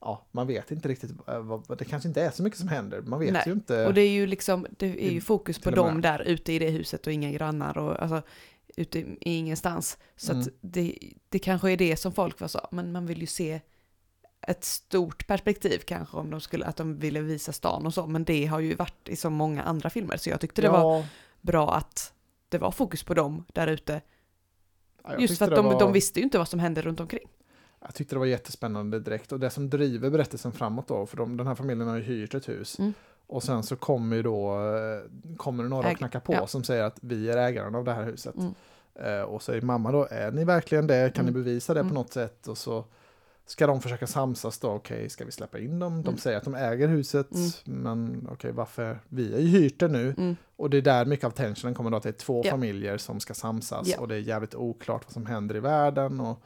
ja, 0.00 0.26
man 0.30 0.46
vet 0.46 0.70
inte 0.70 0.88
riktigt 0.88 1.10
eh, 1.28 1.38
vad, 1.38 1.78
det 1.78 1.84
kanske 1.84 2.08
inte 2.08 2.22
är 2.22 2.30
så 2.30 2.42
mycket 2.42 2.58
som 2.58 2.68
händer, 2.68 3.00
man 3.02 3.18
vet 3.20 3.32
Nej, 3.32 3.42
ju 3.46 3.52
inte. 3.52 3.86
Och 3.86 3.94
det 3.94 4.00
är 4.02 4.10
ju 4.10 4.26
liksom, 4.26 4.66
det 4.70 5.06
är 5.06 5.10
ju 5.10 5.20
fokus 5.20 5.58
på 5.58 5.70
dem 5.70 6.00
där 6.00 6.22
ute 6.22 6.52
i 6.52 6.58
det 6.58 6.70
huset 6.70 7.06
och 7.06 7.12
inga 7.12 7.30
grannar 7.30 7.78
och 7.78 8.02
alltså 8.02 8.22
ute 8.76 8.98
i 8.98 9.16
ingenstans. 9.20 9.98
Så 10.16 10.32
Mm. 10.32 10.42
att 10.42 10.48
det, 10.60 10.98
det 11.28 11.38
kanske 11.38 11.70
är 11.72 11.76
det 11.76 11.96
som 11.96 12.12
folk 12.12 12.40
var 12.40 12.48
så, 12.48 12.68
men 12.70 12.92
man 12.92 13.06
vill 13.06 13.20
ju 13.20 13.26
se 13.26 13.60
ett 14.46 14.64
stort 14.64 15.26
perspektiv 15.26 15.78
kanske 15.78 16.16
om 16.16 16.30
de 16.30 16.40
skulle, 16.40 16.66
att 16.66 16.76
de 16.76 16.98
ville 16.98 17.20
visa 17.20 17.52
stan 17.52 17.86
och 17.86 17.94
så, 17.94 18.06
men 18.06 18.24
det 18.24 18.46
har 18.46 18.60
ju 18.60 18.74
varit 18.74 19.08
i 19.08 19.16
så 19.16 19.30
många 19.30 19.62
andra 19.62 19.90
filmer 19.90 20.16
så 20.16 20.30
jag 20.30 20.40
tyckte 20.40 20.62
det 20.62 20.68
var 20.68 20.96
ja, 20.98 21.06
bra 21.40 21.74
att 21.74 22.12
det 22.48 22.58
var 22.58 22.70
fokus 22.70 23.02
på 23.04 23.14
dem 23.14 23.44
där 23.52 23.66
ute. 23.66 24.00
Ja, 25.04 25.18
Just 25.18 25.38
för 25.38 25.44
att 25.44 25.54
de, 25.56 25.64
var- 25.66 25.80
de 25.80 25.92
visste 25.92 26.20
ju 26.20 26.24
inte 26.24 26.38
vad 26.38 26.48
som 26.48 26.60
hände 26.60 26.82
runt 26.82 27.00
omkring. 27.00 27.28
jag 27.80 27.94
tyckte 27.94 28.14
det 28.14 28.18
var 28.18 28.26
jättespännande 28.26 29.00
direkt 29.00 29.32
och 29.32 29.40
det 29.40 29.50
som 29.50 29.70
driver 29.70 30.10
berättelsen 30.10 30.52
framåt 30.52 30.88
då, 30.88 31.06
för 31.06 31.16
de, 31.16 31.36
den 31.36 31.46
här 31.46 31.54
familjen 31.54 31.88
har 31.88 31.96
ju 31.96 32.02
hyrt 32.02 32.34
ett 32.34 32.48
hus. 32.48 32.78
Mm. 32.78 32.92
Och 33.26 33.42
sen 33.42 33.62
så 33.62 33.76
kommer 33.76 34.16
ju 34.16 34.22
då, 34.22 34.52
eh, 34.54 35.36
kommer 35.36 35.62
det 35.62 35.68
några 35.70 35.88
Äg- 35.88 35.92
och 35.92 35.98
knackar 35.98 36.20
på 36.20 36.32
ja. 36.32 36.46
som 36.46 36.64
säger 36.64 36.82
att 36.84 36.96
vi 37.00 37.30
är 37.30 37.36
ägaren 37.36 37.74
av 37.74 37.84
det 37.84 37.92
här 37.92 38.04
huset. 38.04 38.34
Mm. 38.36 38.54
Eh, 38.94 39.22
och 39.22 39.42
säger 39.42 39.62
mamma 39.62 39.92
då, 39.92 40.08
är 40.10 40.30
ni 40.32 40.44
verkligen 40.44 40.86
det? 40.86 41.14
Kan 41.14 41.24
Mm. 41.24 41.34
ni 41.34 41.40
bevisa 41.40 41.74
det 41.74 41.80
på 41.80 41.84
Mm. 41.84 41.94
något 41.94 42.12
sätt? 42.12 42.48
Och 42.48 42.58
så 42.58 42.84
ska 43.46 43.66
de 43.66 43.80
försöka 43.80 44.06
samsas 44.06 44.58
då, 44.58 44.70
okej, 44.70 45.08
ska 45.08 45.24
vi 45.24 45.32
släppa 45.32 45.58
in 45.58 45.78
dem? 45.78 46.02
De 46.02 46.08
Mm. 46.08 46.18
säger 46.18 46.36
att 46.38 46.44
de 46.44 46.54
äger 46.54 46.88
huset, 46.88 47.28
Mm. 47.66 47.82
men 47.82 48.28
okej, 48.32 48.52
varför? 48.52 48.98
Vi 49.08 49.32
har 49.32 49.38
ju 49.40 49.46
hyrt 49.48 49.78
det 49.80 49.88
nu. 49.88 50.14
Mm. 50.18 50.36
Och 50.56 50.70
det 50.70 50.76
är 50.76 50.82
där 50.82 51.04
mycket 51.04 51.26
av 51.26 51.30
tensionen 51.30 51.74
kommer 51.74 51.90
då, 51.90 51.96
att 51.96 52.02
det 52.02 52.08
är 52.08 52.12
två 52.12 52.42
Ja. 52.44 52.50
familjer 52.50 52.98
som 52.98 53.20
ska 53.20 53.34
samsas 53.34 53.88
Ja. 53.88 54.00
och 54.00 54.08
det 54.08 54.14
är 54.14 54.18
jävligt 54.18 54.54
oklart 54.54 55.02
vad 55.04 55.12
som 55.12 55.26
händer 55.26 55.56
i 55.56 55.60
världen 55.60 56.20
och 56.20 56.42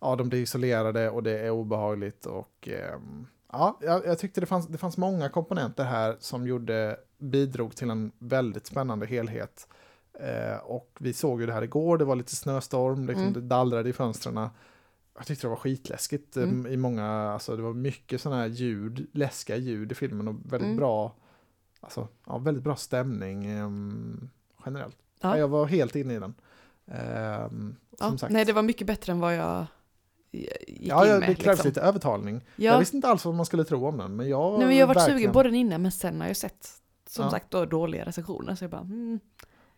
ja, 0.00 0.16
de 0.16 0.28
blir 0.28 0.42
isolerade 0.42 1.10
och 1.10 1.22
det 1.22 1.38
är 1.38 1.50
obehagligt 1.50 2.26
och 2.26 2.68
ehm, 2.68 3.26
ja, 3.52 3.78
jag, 3.80 4.06
jag 4.06 4.18
tyckte 4.18 4.40
det 4.40 4.46
fanns, 4.46 4.66
det 4.66 4.78
fanns 4.78 4.96
många 4.96 5.28
komponenter 5.28 5.84
här 5.84 6.16
som 6.20 6.46
gjorde, 6.46 6.96
bidrog 7.18 7.76
till 7.76 7.90
en 7.90 8.12
väldigt 8.18 8.66
spännande 8.66 9.06
helhet. 9.06 9.68
Eh, 10.20 10.56
och 10.64 10.90
vi 11.00 11.12
såg 11.12 11.40
ju 11.40 11.46
det 11.46 11.52
här 11.52 11.62
igår, 11.64 11.98
det 11.98 12.04
var 12.04 12.16
lite 12.16 12.36
snöstorm, 12.36 13.06
liksom, 13.06 13.22
Mm. 13.22 13.32
det 13.32 13.40
dallrade 13.40 13.88
i 13.88 13.92
fönstren. 13.92 14.48
Jag 15.16 15.26
tyckte 15.26 15.46
det 15.46 15.48
var 15.50 15.56
skitläskigt 15.56 16.36
eh, 16.36 16.42
Mm. 16.42 16.66
i 16.72 16.76
många, 16.76 17.06
alltså 17.10 17.56
det 17.56 17.62
var 17.62 17.72
mycket 17.74 18.20
sådana 18.20 18.40
här 18.40 18.48
ljud, 18.48 19.06
läskiga 19.12 19.56
ljud 19.56 19.92
i 19.92 19.94
filmen 19.94 20.28
och 20.28 20.34
väldigt 20.34 20.62
Mm. 20.66 20.76
bra, 20.76 21.14
alltså 21.80 22.08
ja, 22.26 22.38
väldigt 22.38 22.64
bra 22.64 22.76
stämning 22.76 23.46
ehm, 23.46 24.30
generellt. 24.66 24.96
Ja. 25.20 25.28
Ja. 25.30 25.38
Jag 25.38 25.48
var 25.48 25.66
helt 25.66 25.96
inne 25.96 26.14
i 26.14 26.18
den. 26.18 26.34
Ehm, 26.86 27.76
Ja, 27.98 28.16
nej, 28.30 28.44
det 28.44 28.52
var 28.52 28.62
mycket 28.62 28.86
bättre 28.86 29.12
än 29.12 29.20
vad 29.20 29.36
jag 29.36 29.66
gick 30.30 30.50
ja, 30.66 31.04
in 31.06 31.10
ja, 31.12 31.18
med. 31.18 31.28
det 31.28 31.34
krävs 31.34 31.46
liksom. 31.58 31.68
lite 31.68 31.80
övertalning. 31.80 32.40
Ja. 32.56 32.72
Jag 32.72 32.78
visste 32.78 32.96
inte 32.96 33.08
alls 33.08 33.24
vad 33.24 33.34
man 33.34 33.46
skulle 33.46 33.64
tro 33.64 33.86
om 33.86 33.98
den, 33.98 34.16
men 34.16 34.28
jag 34.28 34.58
Nej, 34.58 34.66
men 34.68 34.76
jag 34.76 34.86
varit 34.86 34.96
verkligen- 34.96 35.18
sugen 35.18 35.32
på 35.32 35.42
den 35.42 35.54
innan, 35.54 35.82
men 35.82 35.92
sen 35.92 36.20
har 36.20 36.28
jag 36.28 36.36
sett 36.36 36.68
som 37.06 37.24
Ja. 37.24 37.30
sagt 37.30 37.50
då 37.50 37.64
dåliga 37.64 38.04
recensioner, 38.04 38.54
så 38.54 38.64
jag 38.64 38.70
bara, 38.70 38.80
mm, 38.80 39.20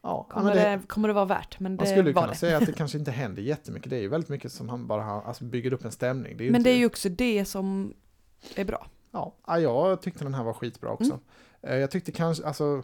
Ja, 0.04 0.26
kommer, 0.30 0.54
det, 0.54 0.60
det, 0.60 0.86
kommer 0.86 1.08
det 1.08 1.14
vara 1.14 1.24
värt? 1.24 1.60
Men 1.60 1.76
man 1.76 1.86
skulle 1.86 2.12
kunna 2.12 2.26
det. 2.26 2.34
säga 2.34 2.56
att 2.58 2.66
det 2.66 2.72
kanske 2.76 2.98
inte 2.98 3.10
händer 3.10 3.42
jättemycket. 3.42 3.90
Det 3.90 3.96
är 3.96 4.00
ju 4.00 4.08
väldigt 4.08 4.30
mycket 4.30 4.52
som 4.52 4.68
han 4.68 4.86
bara 4.86 5.02
har, 5.02 5.22
alltså 5.22 5.44
bygger 5.44 5.72
upp 5.72 5.84
en 5.84 5.92
stämning. 5.92 6.36
Det 6.36 6.50
Men 6.50 6.62
det 6.62 6.70
är 6.70 6.76
ju 6.76 6.86
också 6.86 7.08
det 7.08 7.44
som 7.44 7.94
är 8.56 8.64
bra. 8.64 8.86
Ja, 9.10 9.34
ja, 9.46 9.58
jag 9.60 10.02
tyckte 10.02 10.24
den 10.24 10.34
här 10.34 10.44
var 10.44 10.52
skitbra 10.52 10.90
också. 10.90 11.04
Mm. 11.12 11.20
Eh, 11.74 11.76
Jag 11.76 11.90
tyckte 11.90 12.12
kanske, 12.12 12.46
alltså, 12.46 12.82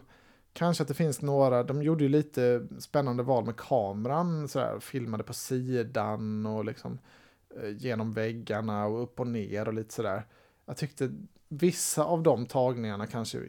kanske 0.53 0.81
att 0.81 0.87
det 0.87 0.93
finns 0.93 1.21
några, 1.21 1.63
de 1.63 1.83
gjorde 1.83 2.03
ju 2.03 2.09
lite 2.09 2.67
spännande 2.79 3.23
val 3.23 3.45
med 3.45 3.55
kameran, 3.57 4.47
sådär, 4.47 4.79
filmade 4.79 5.23
på 5.23 5.33
sidan 5.33 6.45
och 6.45 6.65
liksom 6.65 6.99
eh, 7.61 7.69
genom 7.69 8.13
väggarna 8.13 8.85
och 8.85 9.03
upp 9.03 9.19
och 9.19 9.27
ner 9.27 9.67
och 9.67 9.73
lite 9.73 9.93
sådär. 9.93 10.25
Jag 10.65 10.77
tyckte 10.77 11.11
vissa 11.49 12.03
av 12.03 12.23
de 12.23 12.45
tagningarna 12.45 13.07
kanske 13.07 13.37
eh, 13.37 13.43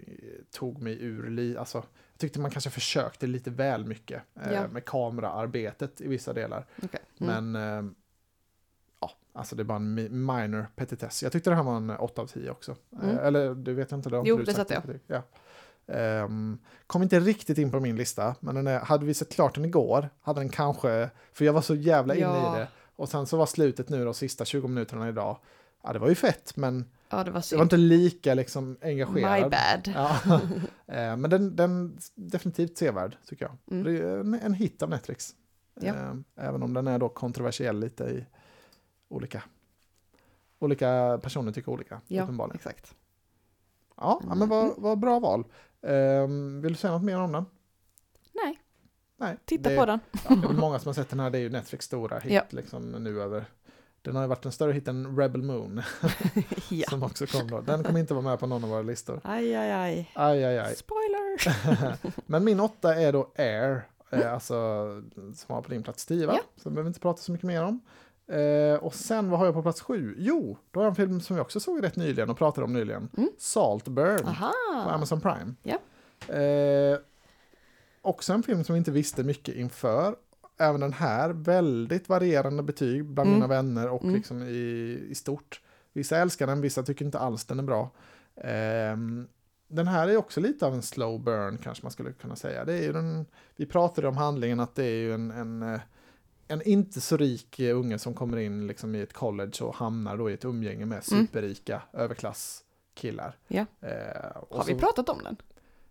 tog 0.50 0.82
mig 0.82 1.02
ur, 1.02 1.30
li, 1.30 1.56
alltså, 1.56 1.84
tyckte 2.22 2.40
man 2.40 2.50
kanske 2.50 2.70
försökte 2.70 3.26
lite 3.26 3.50
väl 3.50 3.84
mycket 3.84 4.22
eh, 4.44 4.52
Ja. 4.52 4.68
med 4.68 4.84
kameraarbetet 4.84 6.00
i 6.00 6.08
vissa 6.08 6.32
delar. 6.32 6.66
Okay. 6.82 7.00
Mm. 7.20 7.52
Men 7.52 7.84
eh, 7.86 7.92
ja, 9.00 9.10
alltså 9.32 9.56
det 9.56 9.62
är 9.62 9.64
bara 9.64 9.76
en 9.76 9.98
mi- 9.98 10.08
minor 10.42 10.66
petitess. 10.76 11.22
Jag 11.22 11.32
tyckte 11.32 11.50
det 11.50 11.56
här 11.56 11.62
var 11.62 11.76
en 11.76 11.90
8 11.90 12.22
av 12.22 12.26
10 12.26 12.50
också. 12.50 12.76
Mm. 13.02 13.10
Eh, 13.18 13.24
eller 13.26 13.54
du 13.54 13.74
vet 13.74 13.92
inte 13.92 14.10
det? 14.10 14.16
har 14.16 14.24
Jo, 14.26 14.36
det 14.36 14.54
satte 14.54 14.82
betyg? 14.86 15.00
Ja. 15.06 15.22
Ehm, 15.86 16.58
kom 16.86 17.02
inte 17.02 17.20
riktigt 17.20 17.58
in 17.58 17.70
på 17.70 17.80
min 17.80 17.96
lista, 17.96 18.34
men 18.40 18.54
den 18.54 18.66
är, 18.66 18.78
hade 18.80 19.06
vi 19.06 19.14
sett 19.14 19.32
klart 19.34 19.54
den 19.54 19.64
igår 19.64 20.08
hade 20.20 20.40
den 20.40 20.48
kanske, 20.48 21.10
för 21.32 21.44
jag 21.44 21.52
var 21.52 21.60
så 21.60 21.74
jävla 21.74 22.14
inne 22.14 22.24
Ja. 22.26 22.56
i 22.56 22.58
det. 22.58 22.68
Och 22.96 23.08
sen 23.08 23.26
så 23.26 23.36
var 23.36 23.46
slutet 23.46 23.88
nu 23.88 24.04
de 24.04 24.14
sista 24.14 24.44
20 24.44 24.68
minuterna 24.68 25.08
idag, 25.08 25.38
ja 25.82 25.92
det 25.92 25.98
var 25.98 26.08
ju 26.08 26.14
fett 26.14 26.56
men 26.56 26.84
Ja, 27.12 27.18
det 27.18 27.24
var 27.24 27.24
det 27.24 27.30
var 27.30 27.40
synd. 27.40 27.62
inte 27.62 27.76
lika 27.76 28.34
liksom 28.34 28.76
engagerad. 28.82 29.42
My 29.42 29.48
bad. 29.48 29.92
Ja. 29.94 30.20
Eh, 30.86 31.16
men 31.16 31.30
den, 31.30 31.56
den 31.56 31.98
definitivt 32.14 32.78
sevärd 32.78 33.16
tycker 33.26 33.44
jag. 33.44 33.56
Mm. 33.70 33.84
Det 33.84 33.98
är 34.02 34.18
en, 34.20 34.34
en 34.34 34.54
hit 34.54 34.82
av 34.82 34.90
Netflix. 34.90 35.34
Ja. 35.80 35.94
Eh, 35.94 36.14
Även 36.36 36.62
om 36.62 36.74
den 36.74 36.86
är 36.86 36.98
då 36.98 37.08
kontroversiell 37.08 37.80
lite 37.80 38.04
i 38.04 38.26
olika, 39.08 39.42
olika 40.58 41.20
personer 41.22 41.52
tycker 41.52 41.72
olika. 41.72 42.00
Ja, 42.06 42.22
uppenbarligen. 42.22 42.56
exakt. 42.56 42.94
Ja, 43.96 44.20
ja, 44.28 44.34
men 44.34 44.48
vad, 44.48 44.72
vad 44.76 44.98
bra 44.98 45.18
val. 45.20 45.44
Eh, 45.82 46.26
vill 46.62 46.72
du 46.72 46.78
säga 46.78 46.92
något 46.92 47.02
mer 47.04 47.16
om 47.20 47.32
den? 47.32 47.44
Nej, 48.32 48.58
Nej. 49.16 49.36
titta 49.44 49.70
det, 49.70 49.76
på 49.76 49.86
den. 49.86 50.00
Ja, 50.12 50.34
det 50.34 50.44
är 50.44 50.48
väl 50.48 50.56
många 50.56 50.78
som 50.78 50.88
har 50.88 50.94
sett 50.94 51.08
den 51.10 51.20
här, 51.20 51.30
det 51.30 51.38
är 51.38 51.42
ju 51.42 51.50
Netflix 51.50 51.84
stora 51.86 52.18
hit 52.18 52.32
Ja. 52.32 52.42
liksom 52.50 52.90
nu 52.92 53.22
över. 53.22 53.44
Den 54.02 54.16
har 54.16 54.22
ju 54.22 54.28
varit 54.28 54.46
en 54.46 54.52
större 54.52 54.72
hit 54.72 54.88
än 54.88 55.16
Rebel 55.16 55.42
Moon 55.42 55.82
ja. 56.70 56.86
som 56.88 57.02
också 57.02 57.26
kom 57.26 57.50
då. 57.50 57.60
Den 57.60 57.84
kommer 57.84 58.00
inte 58.00 58.14
vara 58.14 58.24
med 58.24 58.38
på 58.40 58.46
någon 58.46 58.64
av 58.64 58.70
våra 58.70 58.82
listor. 58.82 59.20
Aj, 59.24 59.54
aj, 59.54 59.72
aj. 59.72 60.10
Aj, 60.14 60.44
aj, 60.44 60.58
aj. 60.58 60.76
Spoiler! 60.76 61.56
Men 62.30 62.44
min 62.44 62.60
åtta 62.60 62.94
är 62.94 63.12
då 63.12 63.32
Air, 63.36 63.82
eh, 64.10 64.32
alltså 64.32 64.54
som 65.34 65.54
har 65.54 65.62
på 65.62 65.68
din 65.68 65.82
plats 65.82 66.06
10 66.06 66.26
va? 66.26 66.32
Ja. 66.36 66.42
Så 66.62 66.70
behöver 66.70 66.82
vi 66.82 66.88
inte 66.88 67.00
prata 67.00 67.22
så 67.22 67.32
mycket 67.32 67.46
mer 67.46 67.64
om. 67.64 67.80
Eh, 68.26 68.84
och 68.84 68.94
sen, 68.94 69.30
vad 69.30 69.38
har 69.38 69.46
jag 69.46 69.54
på 69.54 69.62
plats 69.62 69.80
sju? 69.80 70.14
Jo, 70.18 70.58
då 70.70 70.80
har 70.80 70.84
jag 70.84 70.90
en 70.90 70.96
film 70.96 71.20
som 71.20 71.36
jag 71.36 71.44
också 71.44 71.60
såg 71.60 71.82
rätt 71.82 71.96
nyligen 71.96 72.30
och 72.30 72.38
pratade 72.38 72.64
om 72.64 72.72
nyligen. 72.72 73.08
Mm. 73.16 73.30
Saltburn 73.38 74.18
på 74.18 74.28
Aha! 74.28 74.52
Amazon 74.90 75.20
Prime. 75.20 75.54
Ja. 75.62 75.78
Eh, 76.34 76.98
också 78.02 78.32
en 78.32 78.42
film 78.42 78.64
som 78.64 78.74
vi 78.74 78.78
inte 78.78 78.90
visste 78.90 79.24
mycket 79.24 79.54
inför. 79.54 80.16
Även 80.58 80.80
den 80.80 80.92
här, 80.92 81.30
väldigt 81.30 82.08
varierande 82.08 82.62
betyg 82.62 83.04
bland 83.04 83.26
Mm. 83.28 83.38
mina 83.40 83.46
vänner 83.48 83.88
och 83.88 84.02
Mm. 84.02 84.14
liksom 84.14 84.42
i, 84.42 85.06
i 85.10 85.14
stort. 85.14 85.60
Vissa 85.92 86.16
älskar 86.18 86.46
den, 86.46 86.60
vissa 86.60 86.82
tycker 86.82 87.04
inte 87.04 87.18
alls 87.18 87.44
den 87.44 87.58
är 87.58 87.62
bra. 87.62 87.90
Ehm, 88.36 89.28
den 89.68 89.86
här 89.88 90.08
är 90.08 90.16
också 90.16 90.40
lite 90.40 90.66
av 90.66 90.74
en 90.74 90.82
slow 90.82 91.20
burn 91.24 91.58
kanske 91.58 91.84
man 91.84 91.92
skulle 91.92 92.12
kunna 92.12 92.36
säga. 92.36 92.64
Det 92.64 92.72
är 92.72 92.82
ju 92.82 92.92
den, 92.92 93.26
vi 93.56 93.66
pratade 93.66 94.08
om 94.08 94.16
handlingen 94.16 94.60
att 94.60 94.74
det 94.74 94.84
är 94.84 94.96
ju 94.96 95.14
en, 95.14 95.30
en, 95.30 95.62
eh, 95.62 95.80
en 96.48 96.62
inte 96.62 97.00
så 97.00 97.16
rik 97.16 97.60
eh, 97.60 97.78
unge 97.78 97.98
som 97.98 98.14
kommer 98.14 98.36
in 98.36 98.66
liksom 98.66 98.94
i 98.94 99.00
ett 99.00 99.12
college 99.12 99.52
och 99.64 99.74
hamnar 99.74 100.16
då 100.16 100.30
i 100.30 100.34
ett 100.34 100.44
umgänge 100.44 100.86
med 100.86 101.02
Mm. 101.12 101.26
superrika 101.26 101.82
överklasskillar. 101.92 103.36
Ja. 103.48 103.66
Eh, 103.80 103.88
Har 104.50 104.64
vi 104.66 104.72
så- 104.72 104.78
pratat 104.78 105.08
om 105.08 105.18
den? 105.24 105.36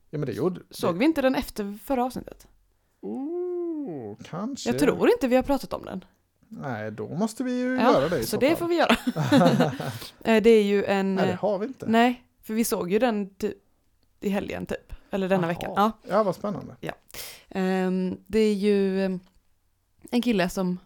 Ja 0.10 0.18
men 0.18 0.26
det 0.26 0.32
gjorde... 0.34 0.62
Såg 0.70 0.98
vi 0.98 1.06
inte 1.06 1.22
den 1.22 1.36
efter 1.36 1.78
förra 1.84 2.06
avsnittet? 2.06 2.48
Oh, 3.88 4.18
kanske. 4.24 4.70
Jag 4.70 4.80
tror 4.80 5.10
inte 5.10 5.28
vi 5.28 5.36
har 5.36 5.44
pratat 5.44 5.74
om 5.74 5.86
den. 5.86 6.06
Nej, 6.48 6.92
då 6.92 7.08
måste 7.10 7.44
vi 7.44 7.60
ju 7.60 7.76
Ja, 7.76 7.82
göra 7.94 8.10
det 8.10 8.20
i 8.20 8.24
Så 8.24 8.28
så 8.30 8.38
det 8.38 8.48
fall. 8.50 8.58
får 8.58 8.68
vi 8.68 8.76
göra. 8.76 8.96
Eh, 10.24 10.44
det 10.44 10.50
är 10.50 10.64
ju 10.64 10.86
en... 10.86 11.16
Nej, 11.16 11.26
det 11.26 11.32
eh, 11.32 11.40
har 11.40 11.60
vi 11.60 11.66
inte. 11.66 11.86
Nej, 11.86 12.24
för 12.42 12.54
vi 12.54 12.64
såg 12.64 12.92
ju 12.92 13.00
den 13.00 13.30
i 14.20 14.30
helgen 14.30 14.66
typ. 14.66 14.94
Eller 15.12 15.30
denna 15.30 15.44
Jaha. 15.44 15.54
veckan. 15.54 15.72
Ja. 15.76 15.92
Ja, 16.10 16.24
vad 16.24 16.36
spännande. 16.36 16.76
Ehm, 17.50 18.18
det 18.28 18.40
är 18.40 18.54
ju 18.54 19.06
ehm, 19.06 19.20
en 20.12 20.22
kille 20.22 20.50
som 20.50 20.80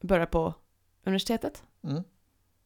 börjar 0.00 0.26
på 0.26 0.54
universitetet 1.04 1.62
Mm. 1.84 2.02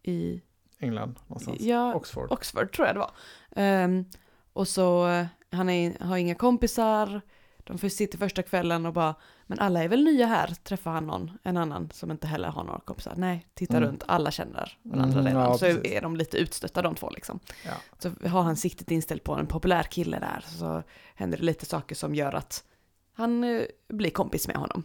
i 0.03 0.41
England 0.79 1.19
någonstans. 1.27 1.61
ja, 1.61 1.95
Oxford. 1.95 2.33
Oxford 2.33 2.73
tror 2.73 2.87
jag 2.87 2.97
det 2.97 3.01
var. 3.01 3.11
Ehm, 3.57 4.05
och 4.53 4.69
så, 4.69 5.09
eh, 5.09 5.27
han 5.51 5.69
är, 5.71 6.05
har 6.05 6.17
inga 6.17 6.35
kompisar, 6.35 7.21
de 7.65 7.79
får 7.79 7.89
sitta 7.89 8.19
första 8.19 8.43
kvällen 8.43 8.87
och 8.87 8.93
bara, 8.93 9.15
men 9.51 9.59
alla 9.59 9.83
är 9.85 9.89
väl 9.89 10.05
nya 10.05 10.27
här, 10.27 10.47
träffar 10.63 10.91
han 10.91 11.07
någon, 11.07 11.31
en 11.43 11.57
annan 11.57 11.91
som 11.93 12.11
inte 12.11 12.27
heller 12.27 12.49
har 12.49 12.65
några 12.65 12.81
kompisar. 12.81 13.15
Nej, 13.17 13.47
titta 13.55 13.77
Mm. 13.77 13.89
runt, 13.89 14.03
alla 14.07 14.31
känner 14.31 14.79
varandra 14.83 15.21
Mm, 15.21 15.27
redan. 15.27 15.43
ja, 15.43 15.59
så 15.59 15.65
precis. 15.65 15.93
är 15.93 16.01
de 16.01 16.17
lite 16.17 16.37
utstötta 16.39 16.83
de 16.83 16.95
två 16.95 17.11
liksom. 17.11 17.41
Ja. 17.67 17.73
Så 17.99 18.29
har 18.29 18.43
han 18.43 18.57
siktet 18.57 18.91
inställt 18.91 19.25
på 19.25 19.35
en 19.35 19.47
populär 19.47 19.83
kille 19.83 20.19
där, 20.19 20.45
så 20.47 20.83
händer 21.15 21.39
det 21.39 21.45
lite 21.45 21.67
saker 21.67 21.95
som 21.95 22.15
gör 22.15 22.33
att 22.35 22.65
han 23.13 23.45
eh, 23.45 23.63
blir 23.89 24.11
kompis 24.11 24.47
med 24.49 24.57
honom. 24.57 24.83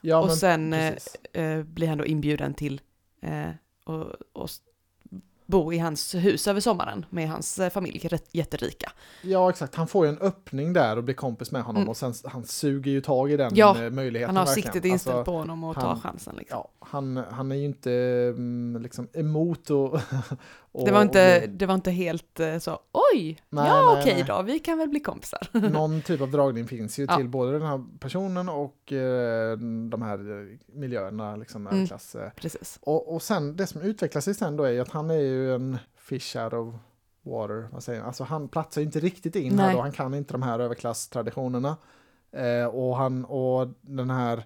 Ja, 0.00 0.18
och 0.18 0.26
men 0.26 0.36
sen 0.36 0.72
eh, 0.72 0.94
eh, 1.32 1.62
blir 1.62 1.88
han 1.88 1.98
då 1.98 2.06
inbjuden 2.06 2.54
till 2.54 2.80
eh, 3.22 3.50
och, 3.84 4.06
och 4.32 4.50
bo 5.46 5.72
i 5.72 5.78
hans 5.78 6.14
hus 6.14 6.48
över 6.48 6.60
sommaren 6.60 7.06
med 7.10 7.28
hans 7.28 7.58
eh, 7.58 7.70
familj, 7.70 8.08
jätterika. 8.32 8.92
Ja, 9.22 9.50
exakt. 9.50 9.74
Han 9.74 9.86
får 9.86 10.06
ju 10.06 10.12
en 10.12 10.18
öppning 10.18 10.72
där 10.72 10.96
och 10.96 11.04
blir 11.04 11.14
kompis 11.14 11.50
med 11.50 11.62
honom 11.62 11.82
Mm. 11.82 11.88
och 11.90 11.96
sen 11.96 12.14
han 12.24 12.44
suger 12.44 12.90
ju 12.90 13.00
tag 13.00 13.32
i 13.32 13.36
den 13.36 13.52
Ja, 13.54 13.82
eh, 13.84 13.90
möjligheten. 13.90 14.36
Han 14.36 14.46
har 14.46 14.46
verkligen. 14.54 14.72
siktet 14.72 14.84
inställt 14.92 15.16
Alltså, 15.16 15.32
på 15.32 15.38
honom 15.38 15.64
och 15.64 15.74
tar 15.74 15.88
han- 15.88 16.00
chansen. 16.00 16.34
Liksom. 16.38 16.58
Ja, 16.58 16.68
han, 16.86 17.16
han 17.30 17.52
är 17.52 17.56
ju 17.56 17.64
inte 17.64 17.92
mm, 18.36 18.82
liksom 18.82 19.08
emot 19.12 19.70
och, 19.70 20.00
och 20.74 20.84
det, 20.86 20.92
var 20.92 21.02
inte, 21.02 21.42
och 21.44 21.48
det 21.50 21.66
var 21.66 21.74
inte 21.74 21.90
helt 21.90 22.40
eh, 22.40 22.58
så, 22.58 22.78
oj, 22.92 23.38
Nej, 23.50 23.68
ja 23.68 23.92
nej, 23.92 24.00
okej 24.02 24.14
nej. 24.14 24.24
då, 24.24 24.42
vi 24.42 24.58
kan 24.58 24.78
väl 24.78 24.88
bli 24.88 25.00
kompisar. 25.00 25.48
någon 25.70 26.02
typ 26.02 26.20
av 26.20 26.30
dragning 26.30 26.66
finns 26.66 26.98
ju 26.98 27.06
Ja. 27.08 27.16
till 27.16 27.28
både 27.28 27.52
den 27.52 27.62
här 27.62 27.84
personen 28.00 28.48
och 28.48 28.92
eh, 28.92 29.56
de 29.90 30.02
här 30.02 30.18
eh, 30.40 30.56
miljöerna, 30.78 31.36
liksom 31.36 31.66
Mm. 31.66 31.76
överklass. 31.78 32.14
eh. 32.14 32.30
Precis. 32.36 32.78
Och, 32.82 33.14
och 33.14 33.22
sen 33.22 33.56
det 33.56 33.66
som 33.66 33.80
utvecklar 33.80 34.20
sig 34.20 34.34
sen 34.34 34.56
då 34.56 34.64
är 34.64 34.70
ju 34.70 34.80
att 34.80 34.90
han 34.90 35.10
är 35.10 35.14
ju 35.20 35.54
en 35.54 35.78
fish 35.96 36.36
out 36.44 36.52
of 36.52 36.74
water, 37.22 37.68
vad 37.72 37.82
säger 37.82 38.00
man? 38.00 38.06
Alltså 38.06 38.24
han 38.24 38.48
platsar 38.48 38.82
inte 38.82 39.00
riktigt 39.00 39.36
in 39.36 39.58
här 39.58 39.72
då, 39.74 39.80
han 39.80 39.92
kan 39.92 40.14
inte 40.14 40.32
de 40.34 40.42
här 40.42 40.58
överklasstraditionerna. 40.58 41.76
Eh, 42.32 42.66
och 42.66 42.96
han 42.96 43.24
och 43.24 43.68
den 43.80 44.10
här 44.10 44.44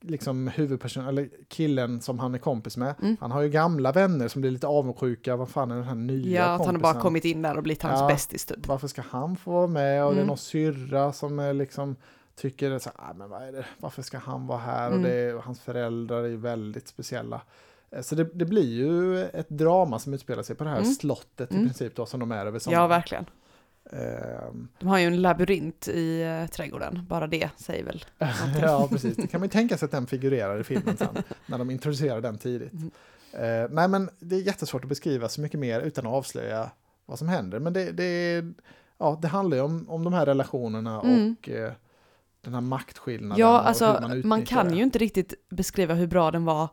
liksom 0.00 0.48
huvudpersonen, 0.48 1.08
eller 1.08 1.28
killen 1.48 2.00
som 2.00 2.18
han 2.18 2.34
är 2.34 2.38
kompis 2.38 2.76
med, 2.76 2.94
Mm. 3.02 3.16
han 3.20 3.30
har 3.30 3.42
ju 3.42 3.48
gamla 3.48 3.92
vänner 3.92 4.28
som 4.28 4.40
blir 4.40 4.50
lite 4.50 4.66
avundsjuka, 4.66 5.36
vad 5.36 5.48
fan 5.48 5.70
är 5.70 5.74
den 5.74 5.84
här 5.84 5.94
nya 5.94 6.40
Ja, 6.40 6.44
att 6.46 6.66
han 6.66 6.74
har 6.74 6.82
bara 6.82 7.00
kommit 7.00 7.24
in 7.24 7.42
där 7.42 7.56
och 7.56 7.62
blivit 7.62 7.82
hans 7.82 8.00
Ja. 8.00 8.06
bästis 8.08 8.44
typ. 8.46 8.66
Varför 8.68 8.88
ska 8.88 9.02
han 9.10 9.36
få 9.36 9.50
vara 9.50 9.66
med? 9.66 10.04
Och 10.04 10.10
det 10.10 10.16
är 10.16 10.22
Mm. 10.22 10.26
någon 10.26 10.38
syrra 10.38 11.12
som 11.12 11.38
är 11.38 11.52
liksom 11.54 11.96
tycker 12.36 12.78
så 12.78 12.90
här, 12.98 13.10
"Ah, 13.10 13.14
men 13.14 13.30
vad 13.30 13.42
är 13.42 13.52
det? 13.52 13.64
varför 13.78 14.02
ska 14.02 14.18
han 14.18 14.46
vara 14.46 14.58
här? 14.58 14.86
Mm. 14.86 14.98
Och, 14.98 15.08
det 15.08 15.34
och 15.34 15.42
hans 15.42 15.60
föräldrar 15.60 16.24
är 16.24 16.36
väldigt 16.36 16.88
speciella. 16.88 17.40
Eh, 17.90 18.00
Så 18.02 18.14
det, 18.14 18.24
det 18.34 18.44
blir 18.44 18.72
ju 18.72 19.24
ett 19.24 19.48
drama 19.48 19.98
som 19.98 20.14
utspelar 20.14 20.42
sig 20.42 20.56
på 20.56 20.64
det 20.64 20.70
här 20.70 20.76
Mm. 20.78 20.90
slottet 20.90 21.52
i 21.52 21.54
Mm. 21.54 21.66
princip 21.66 21.96
då 21.96 22.06
som 22.06 22.20
de 22.20 22.32
är 22.32 22.46
över 22.46 22.52
Ja, 22.52 22.60
sommaren. 22.60 22.88
verkligen. 22.88 23.24
Ehm, 23.92 24.68
De 24.78 24.88
har 24.88 24.98
ju 24.98 25.06
en 25.06 25.22
labyrint 25.22 25.88
i 25.88 26.22
eh, 26.22 26.46
trädgården, 26.50 27.06
bara 27.08 27.26
det 27.26 27.50
säger 27.56 27.84
väl. 27.84 28.04
ja, 28.62 28.88
precis. 28.90 29.16
Det 29.16 29.26
kan 29.26 29.40
man 29.40 29.46
ju 29.46 29.50
tänka 29.52 29.78
sig 29.78 29.86
att 29.86 29.92
den 29.92 30.06
figurerar 30.06 30.60
i 30.60 30.64
filmen 30.64 30.96
sen, 30.96 31.08
när 31.46 31.58
de 31.58 31.70
introducerar 31.70 32.20
den 32.20 32.38
tidigt. 32.38 32.72
Mm. 32.72 32.90
Eh, 33.32 33.68
nej, 33.70 33.88
men 33.88 34.10
det 34.18 34.36
är 34.36 34.40
jättesvårt 34.40 34.82
att 34.84 34.88
beskriva 34.88 35.28
så 35.28 35.40
mycket 35.40 35.60
mer 35.60 35.80
utan 35.80 36.06
att 36.06 36.12
avslöja 36.12 36.70
vad 37.06 37.18
som 37.18 37.28
händer. 37.28 37.58
Men 37.58 37.72
det, 37.72 37.92
det, 37.92 38.44
ja, 38.98 39.18
det 39.22 39.28
handlar 39.28 39.56
ju 39.56 39.62
om, 39.62 39.90
om 39.90 40.04
de 40.04 40.12
här 40.12 40.26
relationerna 40.26 41.00
Mm. 41.00 41.36
och 41.42 41.48
eh, 41.48 41.72
den 42.40 42.54
här 42.54 42.60
maktskillnaden. 42.60 43.38
Ja, 43.40 43.60
alltså 43.60 43.98
man, 44.02 44.12
utnyttjar 44.12 44.44
kan 44.44 44.68
det. 44.68 44.76
ju 44.76 44.82
inte 44.82 44.98
riktigt 44.98 45.34
beskriva 45.48 45.94
hur 45.94 46.06
bra 46.06 46.30
den 46.30 46.44
var 46.44 46.68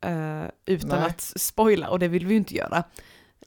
eh, 0.00 0.44
utan 0.66 1.00
Nej. 1.00 1.08
att 1.08 1.20
spoila 1.20 1.88
och 1.88 1.98
det 1.98 2.08
vill 2.08 2.26
vi 2.26 2.30
ju 2.32 2.38
inte 2.38 2.54
göra. 2.54 2.84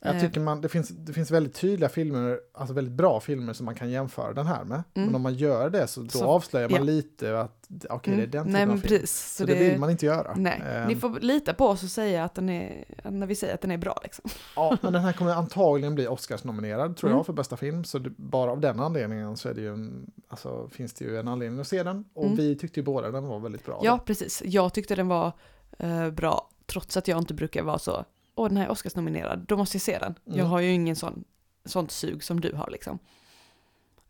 Jag 0.02 0.16
Eh, 0.16 0.22
tycker 0.22 0.40
man, 0.42 0.62
det, 0.62 0.70
finns, 0.70 0.90
det 0.90 1.14
finns 1.14 1.32
väldigt 1.32 1.54
tydliga 1.56 1.90
filmer, 1.90 2.40
alltså 2.54 2.74
väldigt 2.74 2.94
bra 2.94 3.20
filmer 3.20 3.54
som 3.54 3.66
man 3.66 3.76
kan 3.76 3.90
jämföra 3.90 4.34
den 4.34 4.48
här 4.48 4.64
med. 4.64 4.84
Mm. 4.94 5.06
Men 5.08 5.16
om 5.16 5.22
man 5.22 5.34
gör 5.34 5.70
det 5.70 5.88
så 5.88 6.02
då 6.02 6.10
Så- 6.10 6.26
avslöjar 6.26 6.70
man 6.70 6.78
ja. 6.78 6.84
lite 6.84 7.40
att 7.40 7.68
okej, 7.90 8.16
det 8.16 8.22
är 8.22 8.26
mm, 8.26 8.32
den 8.32 8.44
typen 8.44 8.52
Nej 8.54 8.62
av 8.62 8.68
men 8.68 8.78
film. 8.82 8.90
precis. 9.02 9.36
Så 9.36 9.46
det, 9.46 9.56
vill 9.56 9.80
man 9.80 9.90
inte 9.90 10.06
göra. 10.06 10.34
Nej, 10.36 10.62
Ehm, 10.66 10.88
ni 10.88 10.96
får 10.96 11.20
lita 11.20 11.54
på 11.54 11.66
oss 11.68 11.84
och 11.84 11.90
säga 11.90 12.24
att 12.24 12.36
den 12.36 12.50
är, 12.50 12.86
när 13.12 13.28
vi 13.28 13.36
säger 13.36 13.54
att 13.54 13.62
den 13.62 13.72
är 13.72 13.78
bra 13.78 14.00
liksom. 14.04 14.26
Ja, 14.56 14.78
men 14.82 14.94
den 14.94 15.02
här 15.02 15.14
kommer 15.14 15.32
antagligen 15.32 15.96
bli 15.96 16.08
Oscars-nominerad 16.08 16.98
tror 16.98 17.10
Mm. 17.10 17.18
jag 17.18 17.26
för 17.26 17.34
bästa 17.34 17.58
film. 17.58 17.84
Så 17.84 18.00
det, 18.00 18.10
bara 18.18 18.52
av 18.52 18.60
den 18.60 18.80
anledningen 18.80 19.38
så 19.38 19.50
är 19.50 19.54
det 19.54 19.62
ju 19.62 19.74
en, 19.74 20.12
alltså, 20.28 20.68
finns 20.72 20.94
det 20.94 21.06
ju 21.06 21.18
en 21.20 21.28
anledning 21.28 21.60
att 21.60 21.68
se 21.68 21.84
den. 21.84 22.06
Och 22.14 22.24
Mm. 22.26 22.36
vi 22.38 22.56
tyckte 22.56 22.80
ju 22.80 22.84
båda 22.84 23.12
den 23.12 23.24
var 23.28 23.40
väldigt 23.40 23.66
bra. 23.66 23.82
Ja, 23.84 23.92
då. 23.92 24.04
precis. 24.06 24.42
Jag 24.46 24.74
tyckte 24.74 24.96
den 24.96 25.08
var 25.08 25.32
eh, 25.80 26.10
bra, 26.10 26.50
trots 26.66 26.98
att 26.98 27.08
jag 27.08 27.18
inte 27.18 27.34
brukar 27.34 27.64
vara 27.64 27.80
så, 27.80 28.06
åh 28.36 28.48
den 28.48 28.58
här 28.58 28.66
är 28.66 28.70
Oscarsnominerad, 28.72 29.40
då 29.48 29.58
måste 29.58 29.76
jag 29.76 29.82
se 29.82 30.00
den. 30.00 30.16
Jag 30.24 30.36
Mm. 30.36 30.48
har 30.48 30.60
ju 30.60 30.72
ingen 30.72 30.96
sån, 30.96 31.24
sånt 31.66 31.92
sug 31.92 32.24
som 32.24 32.40
du 32.42 32.54
har 32.56 32.70
liksom. 32.72 33.00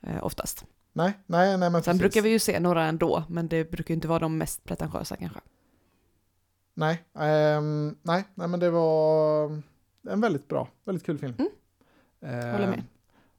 Eh, 0.02 0.24
oftast. 0.24 0.66
Nej, 0.94 1.14
nej, 1.26 1.58
nej 1.58 1.70
men 1.70 1.72
Sen 1.72 1.82
precis. 1.84 2.00
brukar 2.00 2.22
vi 2.22 2.30
ju 2.30 2.40
se 2.40 2.60
några 2.60 2.86
ändå, 2.86 3.24
men 3.30 3.48
det 3.48 3.72
brukar 3.72 3.92
ju 3.92 3.96
inte 3.96 4.08
vara 4.08 4.20
de 4.20 4.38
mest 4.38 4.64
pretentiösa 4.64 5.16
kanske. 5.16 5.40
Nej, 6.74 7.04
ehm, 7.20 7.98
nej, 8.04 8.24
nej, 8.36 8.48
men 8.48 8.60
det 8.60 8.70
var 8.70 9.46
en 10.10 10.22
väldigt 10.22 10.48
bra, 10.48 10.68
väldigt 10.84 11.06
kul 11.06 11.18
film. 11.18 11.34
Mm. 11.40 11.52
Ehm, 12.22 12.52
Håller 12.52 12.68
med. 12.68 12.84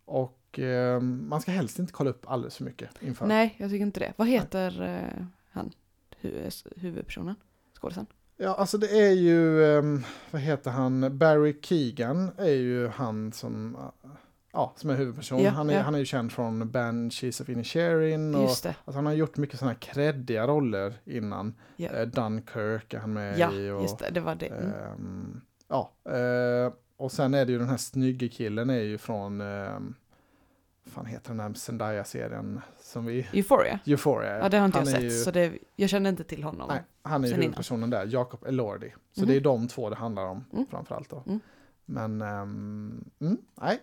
Och 0.04 0.58
ehm, 0.58 1.28
man 1.28 1.40
ska 1.40 1.50
helst 1.50 1.78
inte 1.78 1.92
kolla 1.92 2.10
upp 2.10 2.26
alldeles 2.30 2.56
för 2.56 2.64
mycket 2.64 3.02
inför. 3.02 3.26
Nej, 3.26 3.54
jag 3.58 3.70
tycker 3.70 3.82
inte 3.82 4.00
det. 4.00 4.12
Vad 4.16 4.28
heter 4.28 4.82
eh, 4.82 5.24
han, 5.50 5.72
hu- 6.20 6.72
huvudpersonen? 6.76 7.34
Skådisen? 7.74 8.06
Ja, 8.42 8.54
alltså 8.54 8.78
det 8.78 8.98
är 8.98 9.12
ju, 9.12 9.64
ehm, 9.64 10.04
vad 10.30 10.42
heter 10.42 10.70
han, 10.70 11.18
Barry 11.18 11.56
Keegan 11.62 12.30
är 12.38 12.50
ju 12.50 12.88
han 12.88 13.32
som, 13.32 13.74
eh, 13.74 14.10
ja, 14.52 14.72
som 14.76 14.90
är 14.90 14.94
huvudperson. 14.94 15.42
Ja, 15.42 15.50
han, 15.50 15.70
är, 15.70 15.74
ja. 15.74 15.80
han 15.80 15.94
är 15.94 15.98
ju 15.98 16.04
känd 16.04 16.32
från 16.32 16.70
Banshees 16.70 17.40
of 17.40 17.48
Inisherin 17.48 18.34
och 18.34 18.42
Just 18.42 18.62
det. 18.62 18.68
alltså, 18.84 18.98
han 18.98 19.06
har 19.06 19.12
gjort 19.12 19.36
mycket 19.36 19.58
sådana 19.58 19.74
kreddiga 19.74 20.46
roller 20.46 20.94
innan. 21.04 21.54
Ja, 21.76 21.90
Eh, 21.90 22.06
Dunkirk 22.06 22.94
är 22.94 22.98
han 22.98 23.12
med 23.12 23.38
ja 23.38 23.52
i. 23.52 23.70
Och, 23.70 23.82
just 23.82 23.98
det. 23.98 24.10
Det 24.10 24.20
var 24.20 24.34
det. 24.34 24.46
Mm. 24.46 24.72
ehm, 24.72 25.40
ja, 25.68 25.92
eh, 26.04 26.72
och 26.96 27.12
sen 27.12 27.34
är 27.34 27.44
det 27.46 27.52
ju 27.52 27.58
den 27.58 27.68
här 27.68 27.76
snygge 27.76 28.28
killen 28.28 28.70
är 28.70 28.82
ju 28.82 28.98
från, 28.98 29.40
um, 29.40 29.94
fan 30.90 31.06
heter 31.06 31.28
den 31.30 31.40
här 31.40 31.52
Zendaya-serien 31.54 32.60
som 32.80 33.06
vi, 33.06 33.26
Euphoria? 33.32 33.78
Euphoria. 33.86 34.38
Ja, 34.38 34.48
det 34.48 34.58
har 34.58 34.66
inte 34.66 34.78
han 34.78 34.86
jag 34.86 34.94
sett, 34.94 35.04
ju- 35.04 35.10
så 35.10 35.30
det, 35.30 35.52
jag 35.76 35.90
känner 35.90 36.10
inte 36.10 36.24
till 36.24 36.42
honom. 36.44 36.68
Nej, 36.68 36.82
han 37.02 37.24
är 37.24 37.26
ju 37.28 37.30
sen 37.30 37.34
innan. 37.38 37.42
huvudpersonen 37.42 37.90
där, 37.90 38.06
Jacob 38.06 38.44
Elordi. 38.46 38.92
Så 39.12 39.20
Mhm. 39.20 39.28
det 39.28 39.36
är 39.36 39.40
de 39.40 39.68
två 39.68 39.90
det 39.90 39.96
handlar 39.96 40.24
om 40.26 40.44
Mm. 40.52 40.66
framförallt 40.66 41.10
då. 41.10 41.22
Mm. 41.26 41.40
Men, 41.84 42.22
mm, 42.22 43.04
nej. 43.54 43.78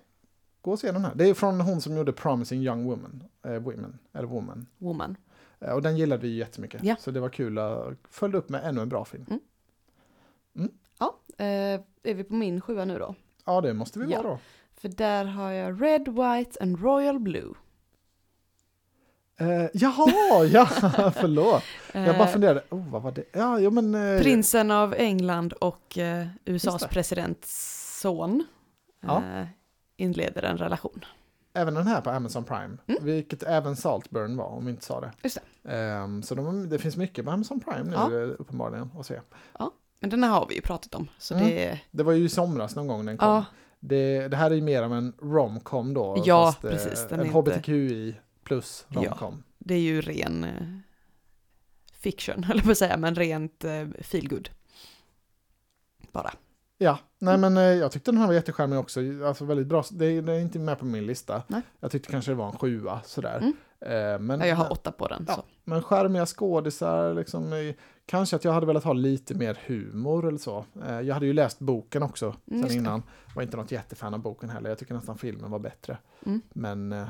Gå 0.61 0.71
och 0.71 0.79
se 0.79 0.91
den 0.91 1.05
här. 1.05 1.11
Det 1.15 1.29
är 1.29 1.33
från 1.33 1.61
hon 1.61 1.81
som 1.81 1.97
gjorde 1.97 2.13
Promising 2.13 2.61
Young 2.61 2.83
Woman, 2.85 3.23
eh, 3.45 3.51
Women, 3.51 3.97
eller 4.13 4.27
Woman. 4.27 4.65
Woman. 4.77 5.15
Eh, 5.59 5.71
och 5.73 5.81
den 5.81 5.97
gillade 5.97 6.21
vi 6.21 6.27
ju 6.27 6.37
jättemycket. 6.37 6.83
Ja. 6.83 6.95
Så 6.99 7.11
det 7.11 7.19
var 7.19 7.29
kul 7.29 7.57
att 7.57 7.93
följa 8.09 8.37
upp 8.37 8.49
med 8.49 8.63
ännu 8.63 8.81
en 8.81 8.89
bra 8.89 9.05
film. 9.05 9.25
Ja, 10.99 11.15
eh, 11.37 11.45
är 12.03 12.13
vi 12.13 12.23
på 12.23 12.33
min 12.33 12.61
sjua 12.61 12.85
nu 12.85 12.99
då? 12.99 13.15
Ja, 13.45 13.61
det 13.61 13.73
måste 13.73 13.99
vi 13.99 14.11
Ja. 14.11 14.21
vara 14.21 14.33
då. 14.33 14.39
För 14.81 14.89
där 14.89 15.25
har 15.25 15.51
jag 15.51 15.81
Red, 15.81 16.07
White 16.07 16.59
and 16.63 16.81
Royal 16.81 17.19
Blue. 17.19 17.53
Eh, 19.39 19.65
jaha, 19.73 20.45
ja, 20.45 20.65
förlåt. 21.15 21.63
Jag 21.93 22.17
bara 22.17 22.27
Eh, 22.27 22.33
funderade, 22.33 22.63
oh, 22.69 22.89
vad 22.89 23.01
var 23.01 23.11
det? 23.11 23.23
Ja, 23.33 23.59
jo 23.59 23.71
men... 23.71 23.95
Eh, 23.95 24.21
Prinsen 24.21 24.71
av 24.71 24.93
England 24.93 25.53
och 25.53 25.97
eh, 25.97 26.27
USAs 26.45 26.81
det. 26.81 26.87
presidents 26.87 27.99
son 28.01 28.43
Ja. 29.01 29.23
inleder 29.97 30.43
en 30.43 30.57
relation. 30.57 31.05
Även 31.53 31.73
den 31.73 31.87
här 31.87 32.01
på 32.01 32.09
Amazon 32.09 32.43
Prime. 32.43 32.77
Mm. 32.87 33.03
Vilket 33.05 33.43
även 33.43 33.75
Saltburn 33.75 34.37
var, 34.37 34.45
om 34.45 34.65
vi 34.65 34.71
inte 34.71 34.85
sa 34.85 35.01
det. 35.01 35.11
Just 35.23 35.37
Ehm, 35.69 36.23
så 36.23 36.35
de, 36.35 36.69
det 36.69 36.79
finns 36.79 36.97
mycket 36.97 37.25
på 37.25 37.31
Amazon 37.31 37.59
Prime 37.59 37.83
nu, 37.83 37.93
Ja. 37.93 38.05
eh, 38.21 38.29
uppenbarligen, 38.39 38.91
att 38.99 39.05
se. 39.05 39.19
Men 39.99 40.09
den 40.09 40.23
här 40.23 40.31
har 40.31 40.45
vi 40.49 40.55
ju 40.55 40.61
pratat 40.61 40.95
om, 40.95 41.07
så 41.17 41.33
Mm. 41.35 41.47
det... 41.47 41.79
Det 41.91 42.03
var 42.03 42.13
ju 42.13 42.25
i 42.25 42.29
somras 42.29 42.75
någon 42.75 42.87
gång 42.87 43.05
den 43.05 43.17
kom. 43.17 43.27
Ja, 43.29 43.45
Det, 43.79 44.27
det 44.27 44.37
här 44.37 44.51
är 44.51 44.55
ju 44.55 44.61
mer 44.61 44.83
av 44.83 44.93
en 44.93 45.13
romcom 45.21 45.93
då. 45.93 46.23
Ja, 46.25 46.47
eh, 46.49 46.69
precis, 46.69 47.07
den 47.09 47.19
En 47.19 47.25
inte- 47.25 47.37
hbtqi 47.37 48.15
plus 48.43 48.85
Ja. 48.89 49.01
romcom. 49.01 49.43
det 49.57 49.73
är 49.73 49.79
ju 49.79 50.01
ren 50.01 50.43
eh, 50.43 50.67
fiction, 51.93 52.45
jag 52.53 52.63
på 52.63 52.71
att 52.71 52.77
säga, 52.77 52.97
men 52.97 53.15
rent 53.15 53.63
eh, 53.63 53.87
feelgood. 54.01 54.49
Bara. 56.11 56.33
Ja, 56.77 56.99
nej 57.19 57.37
men 57.37 57.57
eh, 57.57 57.63
jag 57.63 57.91
tyckte 57.91 58.11
den 58.11 58.17
här 58.19 58.27
var 58.27 58.33
jättecharmig 58.33 58.79
också. 58.79 58.99
Alltså 59.25 59.45
väldigt 59.45 59.67
bra. 59.67 59.83
Det 59.91 60.05
är, 60.05 60.21
det 60.21 60.33
är 60.33 60.39
inte 60.39 60.59
med 60.59 60.79
på 60.79 60.85
min 60.85 61.05
lista. 61.05 61.43
Nej. 61.47 61.61
Jag 61.79 61.91
tyckte 61.91 62.11
kanske 62.11 62.31
det 62.31 62.35
var 62.35 62.45
en 62.47 62.57
sjua 62.57 63.01
sådär. 63.05 63.37
Mm. 63.37 63.53
Men, 64.25 64.39
Ja, 64.39 64.45
jag 64.45 64.55
har 64.55 64.71
åtta 64.71 64.91
på 64.91 65.07
den. 65.07 65.25
Ja. 65.27 65.43
Men 65.63 65.83
charmiga 65.83 66.25
skådisar, 66.25 67.13
liksom, 67.13 67.73
kanske 68.07 68.35
att 68.35 68.43
jag 68.43 68.51
hade 68.51 68.65
velat 68.65 68.83
ha 68.83 68.93
lite 68.93 69.35
mer 69.35 69.59
humor 69.65 70.27
eller 70.27 70.37
så. 70.37 70.65
Eh, 70.87 71.01
jag 71.01 71.13
hade 71.13 71.25
ju 71.25 71.33
läst 71.33 71.59
boken 71.59 72.03
också 72.03 72.35
Mm, 72.51 72.69
sen 72.69 72.77
innan. 72.77 73.03
Var 73.35 73.43
inte 73.43 73.57
något 73.57 73.71
jättefan 73.71 74.13
av 74.13 74.19
boken 74.19 74.49
heller. 74.49 74.69
Jag 74.69 74.77
tycker 74.77 74.93
nästan 74.93 75.17
filmen 75.17 75.51
var 75.51 75.59
bättre. 75.59 75.97
Mm. 76.25 76.41
Men 76.49 76.91
eh, 76.91 77.07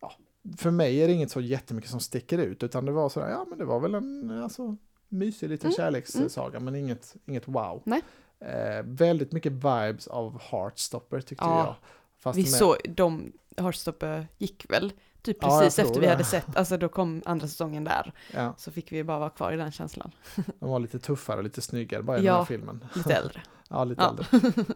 ja, 0.00 0.12
för 0.56 0.70
mig 0.70 1.02
är 1.02 1.06
det 1.08 1.12
inget 1.14 1.30
så 1.30 1.40
jättemycket 1.40 1.90
som 1.90 2.00
sticker 2.00 2.38
ut, 2.38 2.62
utan 2.62 2.84
det 2.84 2.92
var 2.92 3.08
sådär, 3.08 3.28
ja 3.28 3.46
men 3.48 3.58
det 3.58 3.64
var 3.64 3.80
väl 3.80 3.94
en 3.94 4.42
alltså, 4.42 4.76
mysig 5.08 5.48
liten 5.48 5.66
Mm, 5.66 5.76
kärlekssaga, 5.76 6.60
men 6.60 6.74
inget, 6.74 7.16
inget 7.26 7.48
wow. 7.48 7.82
Nej. 7.84 8.02
Eh, 8.40 8.82
väldigt 8.84 9.32
mycket 9.32 9.52
vibes 9.52 10.06
av 10.06 10.40
Heartstopper 10.40 11.20
tyckte 11.20 11.44
Ja, 11.44 11.58
jag. 11.66 11.74
Fast 12.18 12.38
Vi 12.38 12.42
med, 12.42 12.50
såg, 12.50 12.76
de, 12.88 13.32
Heartstopper 13.56 14.26
gick 14.38 14.70
väl 14.70 14.92
typ 15.26 15.36
Ja, 15.40 15.60
precis 15.60 15.78
efter 15.78 16.00
vi 16.00 16.06
det. 16.06 16.12
hade 16.12 16.24
sett, 16.24 16.56
alltså 16.56 16.76
då 16.76 16.88
kom 16.88 17.22
andra 17.24 17.48
säsongen 17.48 17.84
där. 17.84 18.12
ja, 18.34 18.54
Så 18.58 18.72
fick 18.72 18.92
vi 18.92 19.04
bara 19.04 19.18
vara 19.18 19.30
kvar 19.30 19.52
i 19.52 19.56
den 19.56 19.72
känslan. 19.72 20.12
de 20.58 20.68
var 20.68 20.78
lite 20.78 20.98
tuffare 20.98 21.36
och 21.36 21.44
lite 21.44 21.62
snyggare 21.62 22.02
bara 22.02 22.16
i 22.16 22.20
den 22.20 22.26
Ja. 22.26 22.38
här 22.38 22.44
filmen. 22.44 22.84
Lite 22.94 23.14
äldre. 23.22 23.42
Ja, 23.68 23.84
lite 23.84 24.02
Ja. 24.02 24.08
äldre. 24.10 24.26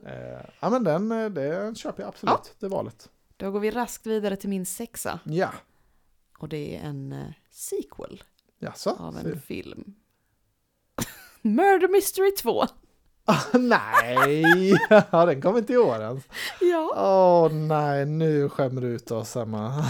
Eh, 0.04 0.46
ja, 0.60 0.70
men 0.70 0.84
den, 0.84 1.12
eh, 1.12 1.28
det 1.30 1.78
köper 1.78 2.02
jag 2.02 2.08
absolut, 2.08 2.54
det 2.58 2.68
valet. 2.68 3.08
Då 3.36 3.50
går 3.50 3.60
vi 3.60 3.70
raskt 3.70 4.06
vidare 4.06 4.36
till 4.36 4.48
min 4.50 4.66
sexa. 4.66 5.20
Ja, 5.24 5.50
Och 6.38 6.48
det 6.48 6.76
är 6.76 6.80
en 6.88 7.12
eh, 7.12 7.26
sequel 7.50 8.22
jaså? 8.58 8.90
av 8.98 9.18
en 9.18 9.40
film. 9.40 9.94
Murder 11.42 11.88
Mystery 11.88 12.30
2. 12.34 12.66
Nej, 13.58 14.72
ja, 15.10 15.26
den 15.26 15.42
kom 15.42 15.56
inte 15.56 15.72
i 15.72 15.76
år 15.76 16.02
ens. 16.02 16.24
Ja, 16.60 16.92
Åh 16.96 17.52
nej, 17.52 18.06
nu 18.06 18.48
skämmer 18.48 18.80
du 18.80 18.86
ut 18.86 19.10
oss 19.10 19.36
Emma. 19.36 19.84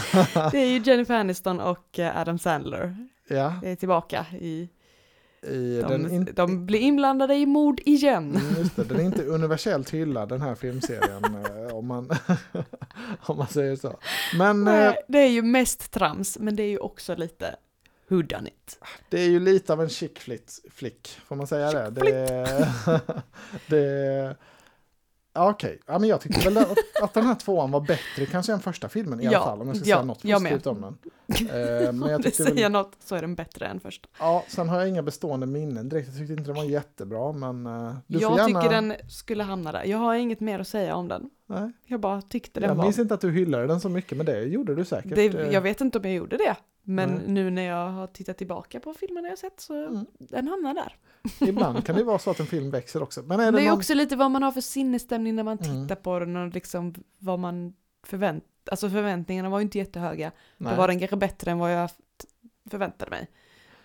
det 0.53 0.59
är 0.59 0.67
ju 0.67 0.79
Jennifer 0.85 1.15
Aniston 1.15 1.61
och 1.61 1.99
eh, 1.99 2.21
Adam 2.21 2.39
Sandler. 2.39 2.97
ja, 3.29 3.55
Det 3.63 3.71
är 3.71 3.77
tillbaka 3.77 4.27
i... 4.41 4.69
i, 5.43 5.83
De, 5.89 6.11
in, 6.11 6.29
de 6.35 6.67
blir 6.67 6.79
inblandade 6.81 7.35
i 7.35 7.47
mord 7.47 7.81
igen. 7.85 8.37
Mm, 8.37 8.55
just 8.59 8.77
det, 8.77 8.85
den 8.85 9.01
är 9.01 9.05
inte 9.05 9.25
universellt 9.25 9.91
hyllad 9.91 10.29
den 10.29 10.43
här 10.43 10.55
filmserien 10.55 11.25
eh, 11.25 11.77
om 11.77 11.87
man, 11.87 12.11
om 13.21 13.37
man 13.37 13.47
säger 13.47 13.77
så. 13.77 13.99
Men 14.39 14.69
eh, 14.69 14.75
Nej, 14.75 14.97
Det 15.09 15.19
är 15.19 15.29
ju 15.29 15.43
mest 15.43 15.91
trams, 15.91 16.39
men 16.39 16.57
det 16.57 16.63
är 16.63 16.69
ju 16.69 16.79
också 16.79 17.15
lite 17.15 17.57
who 18.11 18.23
done 18.23 18.49
it. 18.49 18.79
det 19.09 19.21
är 19.21 19.29
ju 19.29 19.41
lite 19.41 19.73
av 19.73 19.83
en 19.83 19.89
chick 19.89 20.19
flick, 20.71 21.09
får 21.27 21.37
man 21.37 21.47
säga 21.47 21.73
det? 21.73 21.91
Det, 21.91 22.69
det 23.67 24.37
ja, 25.33 25.51
Okej, 25.51 25.81
ja, 25.87 25.99
men 25.99 26.09
jag 26.09 26.21
tyckte 26.21 26.51
väl 26.51 26.59
att, 26.59 26.79
att 27.03 27.15
den 27.15 27.27
här 27.27 27.35
tvåan 27.35 27.71
var 27.71 27.81
bättre 27.81 28.27
kanske 28.31 28.53
än 28.53 28.61
första 28.61 28.89
filmen 28.89 29.21
i 29.21 29.25
Ja, 29.25 29.31
alla 29.31 29.45
fall, 29.45 29.61
om 29.61 29.69
jag 29.69 29.77
ska 29.77 29.89
ja, 29.89 29.97
säga 29.97 30.05
något 30.05 30.25
jag 30.25 30.43
positivt 30.43 30.67
om 30.67 30.81
den. 30.81 30.99
Eh, 31.29 31.47
men 31.93 32.09
jag 32.09 32.17
Om 32.17 32.23
det 32.23 32.23
tyckte 32.23 32.43
väl, 32.43 32.53
säger 32.53 32.69
något 32.71 32.97
så 33.01 33.15
är 33.15 33.21
den 33.21 33.35
bättre 33.35 33.67
än 33.67 33.81
första. 33.81 34.09
ja, 34.19 34.45
sen 34.49 34.69
har 34.69 34.79
jag 34.79 34.89
inga 34.89 35.03
bestående 35.03 35.47
minnen 35.47 35.89
direkt. 35.89 36.09
Jag 36.09 36.17
tyckte 36.17 36.33
inte 36.33 36.45
den 36.45 36.57
var 36.57 36.65
jättebra, 36.65 37.33
men 37.33 37.67
eh, 37.67 37.95
du 38.07 38.19
jag 38.19 38.31
får 38.31 38.39
gärna... 38.39 38.61
tycker 38.63 38.75
den 38.75 38.95
skulle 39.09 39.43
hamna 39.43 39.73
där. 39.73 39.85
Jag 39.85 39.99
har 39.99 40.15
inget 40.15 40.41
mer 40.41 40.59
att 40.59 40.69
säga 40.69 40.95
om 40.95 41.09
den. 41.09 41.31
Nej, 41.51 41.71
Jag 41.87 42.01
bara 42.01 42.23
tyckte 42.23 42.61
den 42.61 42.69
jag 42.69 42.75
var... 42.75 42.85
minns 42.85 42.99
inte 42.99 43.15
att 43.15 43.21
du 43.21 43.31
hyllade 43.31 43.67
den 43.67 43.81
så 43.81 43.89
mycket, 43.89 44.17
men 44.17 44.27
det 44.27 44.43
gjorde 44.43 44.75
du 44.75 44.85
säkert. 44.85 45.15
Det, 45.15 45.25
Eh, 45.35 45.49
jag 45.53 45.61
vet 45.61 45.81
inte 45.81 45.99
om 45.99 46.05
jag 46.05 46.15
gjorde 46.15 46.37
det. 46.37 46.57
Men 46.83 47.11
Nej. 47.11 47.23
nu 47.29 47.51
när 47.51 47.63
jag 47.63 47.89
har 47.89 48.07
tittat 48.07 48.39
tillbaka 48.39 48.81
på 48.81 48.95
filmerna 48.95 49.29
jag 49.29 49.39
sett 49.39 49.61
så 49.61 49.75
Mm. 49.87 50.07
den 50.19 50.49
hamnar 50.49 50.75
där. 50.75 50.97
Ibland 51.49 51.87
kan 51.87 51.97
det 51.97 52.05
vara 52.05 52.19
så 52.19 52.31
att 52.31 52.41
en 52.41 52.47
film 52.47 52.71
växer 52.71 53.03
också. 53.03 53.23
Men 53.23 53.41
är 53.41 53.53
Det 53.53 53.59
det, 53.59 53.65
är 53.65 53.69
någon... 53.69 53.79
också 53.79 53.95
lite 53.95 54.17
vad 54.17 54.31
man 54.31 54.43
har 54.43 54.53
för 54.53 54.61
sinnesstämning 54.61 55.37
när 55.37 55.43
man 55.43 55.59
Mm. 55.59 55.83
tittar 55.89 55.97
på 56.03 56.19
den 56.19 56.37
och 56.37 56.55
liksom 56.55 56.95
vad 57.19 57.39
man 57.39 57.75
förvänt... 58.07 58.45
Alltså 58.71 58.91
förväntningarna 58.91 59.49
var 59.51 59.59
ju 59.59 59.63
inte 59.63 59.79
jättehöga. 59.79 60.33
Nej. 60.57 60.71
Då 60.73 60.77
var 60.81 60.89
den 60.89 60.99
kanske 60.99 61.17
bättre 61.17 61.51
än 61.51 61.59
vad 61.59 61.73
jag 61.75 61.91
förväntade 62.71 63.11
mig. 63.11 63.29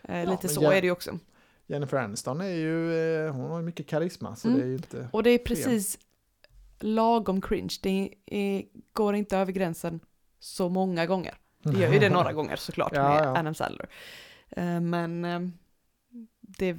Eh, 0.04 0.20
Ja, 0.24 0.32
lite 0.32 0.48
så 0.48 0.64
jag- 0.64 0.78
är 0.78 0.82
det 0.82 0.88
ju 0.88 0.92
också. 0.92 1.20
Jennifer 1.68 1.98
Aniston 1.98 2.42
är 2.42 2.46
ju, 2.50 2.94
eh, 3.26 3.34
hon 3.34 3.50
har 3.52 3.60
ju 3.60 3.66
mycket 3.66 3.88
karisma, 3.88 4.36
så 4.36 4.48
Mm. 4.48 4.60
det 4.60 4.66
är 4.66 4.70
ju 4.70 4.76
inte... 4.76 5.08
Och 5.12 5.24
det 5.24 5.30
är 5.30 5.38
precis 5.38 6.00
lagom 6.80 7.42
cringe. 7.42 7.74
Det 7.82 8.10
är, 8.26 8.64
går 8.94 9.16
inte 9.16 9.38
över 9.38 9.52
gränsen 9.52 10.00
så 10.40 10.70
många 10.70 11.06
gånger. 11.06 11.34
Det 11.64 11.80
gör 11.80 11.94
ju 11.94 12.00
det 12.00 12.10
några 12.10 12.34
gånger 12.40 12.56
såklart 12.56 12.92
Ja, 12.96 13.10
med 13.10 13.24
ja. 13.28 13.40
Adam 13.40 13.56
Sandler. 13.56 13.90
Eh, 14.50 14.80
Men 14.82 15.26
eh, 15.26 15.40
det 16.42 16.78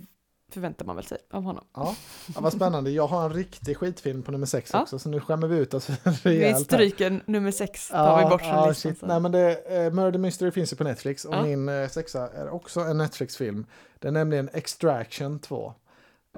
förväntar 0.52 0.84
man 0.84 0.96
väl 0.96 1.04
sig 1.04 1.18
av 1.30 1.42
honom. 1.42 1.64
Ja, 1.74 1.96
ja, 2.34 2.40
vad 2.40 2.52
spännande. 2.52 2.90
Jag 2.90 3.06
har 3.06 3.24
en 3.24 3.32
riktig 3.32 3.76
skitfilm 3.76 4.22
på 4.22 4.32
nummer 4.32 4.46
sex 4.46 4.70
Ja. 4.72 4.82
också, 4.82 4.98
så 4.98 5.08
nu 5.08 5.20
skämmer 5.20 5.46
vi 5.48 5.56
ut 5.56 5.74
oss 5.74 5.88
Vi 5.90 5.96
rejält. 6.22 6.56
här. 6.56 6.64
stryker 6.64 7.20
nummer 7.26 7.50
sex, 7.50 7.88
tar 7.88 8.18
vi 8.24 8.30
bort 8.30 8.40
från 8.40 8.50
ja, 8.50 8.68
listan. 8.68 8.94
Nej, 9.02 9.20
men 9.20 9.32
det, 9.32 9.76
eh, 9.86 9.92
Murder 9.92 10.18
Mystery 10.18 10.50
finns 10.50 10.72
ju 10.72 10.76
på 10.76 10.84
Netflix 10.84 11.24
och 11.24 11.34
Ja. 11.34 11.42
min 11.42 11.68
eh, 11.68 11.88
sexa 11.88 12.28
är 12.28 12.48
också 12.50 12.80
en 12.80 12.98
Netflix-film. 12.98 13.66
Det 13.98 14.08
är 14.08 14.12
nämligen 14.12 14.48
Extraction 14.52 15.38
2. 15.38 15.74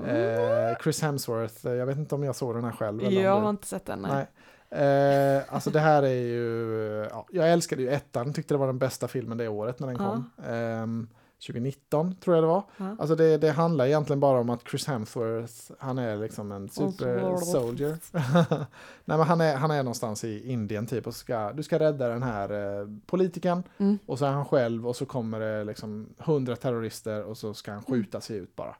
Eh, 0.07 0.77
Chris 0.83 1.03
Hemsworth, 1.03 1.67
eh, 1.67 1.73
jag 1.73 1.87
vet 1.87 1.99
inte 1.99 2.15
om 2.15 2.25
jag 2.25 2.37
såg 2.37 2.55
den 2.55 2.65
här 2.65 2.73
själv. 2.73 3.01
eller 3.01 3.23
Jag 3.23 3.41
har 3.41 3.51
inte 3.51 3.67
sett 3.67 3.87
den. 3.87 4.03
Nej. 4.03 4.11
Nej. 4.13 4.27
Eh, 4.71 5.43
alltså 5.55 5.71
det 5.71 5.81
här 5.81 6.03
är 6.03 6.09
ju, 6.09 7.07
ja, 7.11 7.27
jag 7.31 7.53
älskade 7.53 7.83
ju 7.83 7.89
ettan, 7.89 8.33
tyckte 8.33 8.55
det 8.55 8.59
var 8.59 8.67
den 8.67 8.79
bästa 8.79 9.09
filmen 9.09 9.39
det 9.39 9.49
året 9.49 9.81
när 9.81 9.87
den 9.87 9.97
kom. 9.99 10.31
Ehm, 10.49 11.09
2019 11.47 12.15
tror 12.21 12.37
jag 12.37 12.43
det 12.45 12.49
var. 12.49 12.63
Ja. 12.77 12.97
Alltså 12.99 13.15
det, 13.17 13.37
det 13.39 13.51
handlar 13.51 13.87
egentligen 13.87 14.21
bara 14.21 14.41
om 14.41 14.51
att 14.51 14.69
Chris 14.71 14.87
Hemsworth, 14.87 15.55
han 15.79 15.99
är 15.99 16.17
liksom 16.17 16.53
en 16.53 16.69
super 16.69 17.37
soldier. 17.37 17.97
Nej 19.05 19.19
men 19.19 19.21
han 19.21 19.41
är, 19.41 19.57
han 19.57 19.71
är 19.71 19.83
någonstans 19.83 20.25
i 20.25 20.51
Indien 20.53 20.87
typ 20.87 21.07
och 21.07 21.15
ska, 21.15 21.53
du 21.53 21.63
ska 21.63 21.79
rädda 21.79 22.09
den 22.09 22.23
här 22.23 22.81
eh, 22.81 22.89
politikern 23.07 23.63
Mm. 23.79 23.99
och 24.07 24.19
så 24.19 24.25
är 24.25 24.31
han 24.31 24.45
själv 24.45 24.89
och 24.89 24.97
så 24.97 25.07
kommer 25.07 25.41
det 25.41 25.65
liksom 25.65 26.09
hundra 26.19 26.57
terrorister 26.57 27.23
och 27.23 27.39
så 27.39 27.55
ska 27.55 27.71
han 27.73 27.85
Mm. 27.89 28.03
skjuta 28.03 28.21
sig 28.21 28.37
ut 28.37 28.57
bara. 28.57 28.77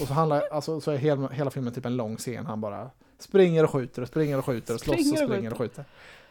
Och 0.00 0.06
så 0.06 0.12
handlar, 0.14 0.42
alltså 0.52 0.80
så 0.80 0.90
är 0.90 0.96
hela, 0.96 1.28
hela 1.28 1.50
filmen 1.50 1.72
typ 1.72 1.86
en 1.86 1.96
lång 1.96 2.16
scen, 2.16 2.46
han 2.46 2.60
bara 2.60 2.90
springer 3.18 3.64
och 3.64 3.70
skjuter 3.70 4.02
och 4.02 4.08
springer 4.08 4.38
och 4.38 4.44
skjuter 4.44 4.74
och 4.74 4.80
slåss 4.80 5.12
och 5.12 5.18
Springer 5.18 5.50
och 5.52 5.58
skjuter. 5.58 5.84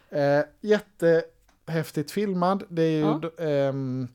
Eh, 0.09 0.43
jättehäftigt 0.61 2.11
filmad, 2.11 2.63
det 2.69 2.81
är 2.83 2.89
ju, 2.91 2.99
Ja. 2.99 3.43
ehm, 3.45 4.07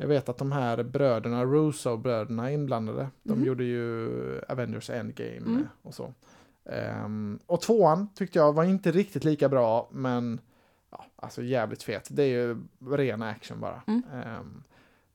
jag 0.00 0.08
vet 0.08 0.28
att 0.28 0.38
de 0.38 0.52
här 0.52 0.82
bröderna, 0.82 1.44
Russo-bröderna 1.44 2.52
inblandade. 2.52 3.08
De 3.22 3.32
Mhm. 3.38 3.44
gjorde 3.46 3.64
ju 3.64 4.10
Avengers 4.48 4.90
Endgame 4.90 5.36
Mm. 5.46 5.66
och 5.82 5.94
så. 5.94 6.14
Ehm, 6.64 7.38
och 7.46 7.60
tvåan 7.60 8.08
tyckte 8.14 8.38
jag 8.38 8.52
var 8.52 8.64
inte 8.64 8.90
riktigt 8.90 9.24
lika 9.24 9.48
bra, 9.48 9.88
men 9.92 10.40
ja, 10.90 11.04
alltså 11.16 11.42
jävligt 11.42 11.82
fet. 11.82 12.08
Det 12.10 12.22
är 12.22 12.26
ju 12.28 12.56
ren 12.90 13.22
action 13.22 13.60
bara. 13.60 13.82
Mm. 13.86 14.02
Ehm, 14.12 14.62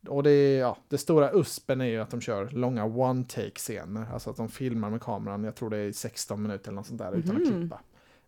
och 0.08 0.24
det, 0.24 0.54
ja, 0.56 0.78
det 0.88 0.98
stora 0.98 1.32
uspen 1.34 1.82
är 1.82 1.86
ju 1.86 2.00
att 2.00 2.10
de 2.10 2.22
kör 2.22 2.50
långa 2.50 2.86
one-take-scener, 2.86 4.06
alltså 4.14 4.30
att 4.30 4.38
de 4.38 4.50
filmar 4.50 4.90
med 4.90 5.02
kameran, 5.02 5.44
jag 5.44 5.56
tror 5.56 5.70
det 5.70 5.78
är 5.78 5.86
i 5.88 5.94
16 5.94 6.42
minuter 6.44 6.68
eller 6.68 6.76
något 6.76 6.86
sånt 6.88 7.00
där, 7.00 7.12
utan 7.16 7.36
att 7.36 7.42
Mhm. 7.42 7.60
klippa. 7.62 7.80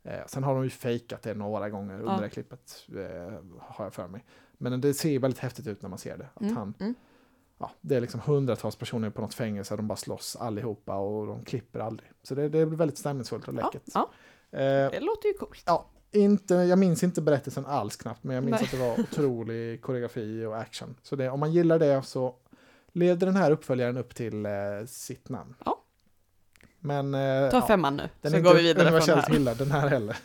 Eh, 0.05 0.25
sen 0.27 0.43
har 0.43 0.55
de 0.55 0.63
ju 0.63 0.69
fejkat 0.69 1.21
det 1.21 1.33
några 1.33 1.69
gånger 1.69 1.99
under 1.99 2.13
Ja. 2.13 2.19
det 2.21 2.29
klippet, 2.29 2.85
eh, 2.95 3.33
har 3.59 3.85
jag 3.85 3.93
för 3.93 4.07
mig. 4.07 4.25
Men 4.57 4.81
det 4.81 4.93
ser 4.93 5.19
väldigt 5.19 5.39
häftigt 5.39 5.67
ut 5.67 5.81
när 5.81 5.89
man 5.89 5.99
ser 5.99 6.17
det. 6.17 6.27
Att 6.33 6.41
Mm. 6.41 6.55
han, 6.57 6.73
Mm. 6.79 6.95
ja, 7.57 7.71
det 7.81 7.95
är 7.95 8.01
liksom 8.01 8.19
hundratals 8.19 8.75
personer 8.75 9.09
på 9.09 9.21
något 9.21 9.33
fängelse, 9.33 9.75
de 9.75 9.87
bara 9.87 9.95
slåss 9.95 10.35
allihopa 10.35 10.95
och 10.97 11.27
de 11.27 11.45
klipper 11.45 11.79
aldrig. 11.79 12.11
Så 12.23 12.35
det, 12.35 12.49
det 12.49 12.65
blir 12.65 12.77
väldigt 12.77 12.97
stämningsfullt 12.97 13.47
och 13.47 13.53
Ja, 13.53 13.65
läckert. 13.65 13.83
ja, 13.93 14.09
Eh, 14.51 14.91
det 14.91 14.99
låter 14.99 15.27
ju 15.27 15.33
coolt. 15.33 15.63
Ja, 15.65 15.85
inte, 16.11 16.55
jag 16.55 16.79
minns 16.79 17.03
inte 17.03 17.21
berättelsen 17.21 17.65
alls 17.65 17.95
knappt, 17.95 18.23
men 18.23 18.35
jag 18.35 18.43
minns 18.43 18.55
Nej. 18.61 18.63
att 18.65 18.71
det 18.71 18.77
var 18.77 18.99
otrolig 18.99 19.81
koreografi 19.81 20.45
och 20.45 20.57
action. 20.57 20.95
Så 21.01 21.15
det, 21.15 21.29
om 21.29 21.39
man 21.39 21.51
gillar 21.51 21.79
det 21.79 22.01
så 22.01 22.35
leder 22.91 23.27
den 23.27 23.35
här 23.35 23.51
uppföljaren 23.51 23.97
upp 23.97 24.15
till 24.15 24.45
eh, 24.45 24.51
sitt 24.87 25.29
namn. 25.29 25.55
Ja. 25.65 25.81
Men 26.85 27.13
eh, 27.13 27.49
Ta 27.51 27.57
ja, 27.57 27.67
femman 27.67 27.95
nu, 27.97 28.09
den 28.21 28.31
så 28.31 28.37
är 28.37 28.41
går 28.41 28.51
inte 28.51 28.61
vi 28.63 28.67
vidare 28.67 28.85
från 28.85 28.87
universellt 28.87 29.27
här. 29.27 29.33
hyllad 29.33 29.57
den 29.57 29.71
här 29.71 29.87
heller. 29.87 30.17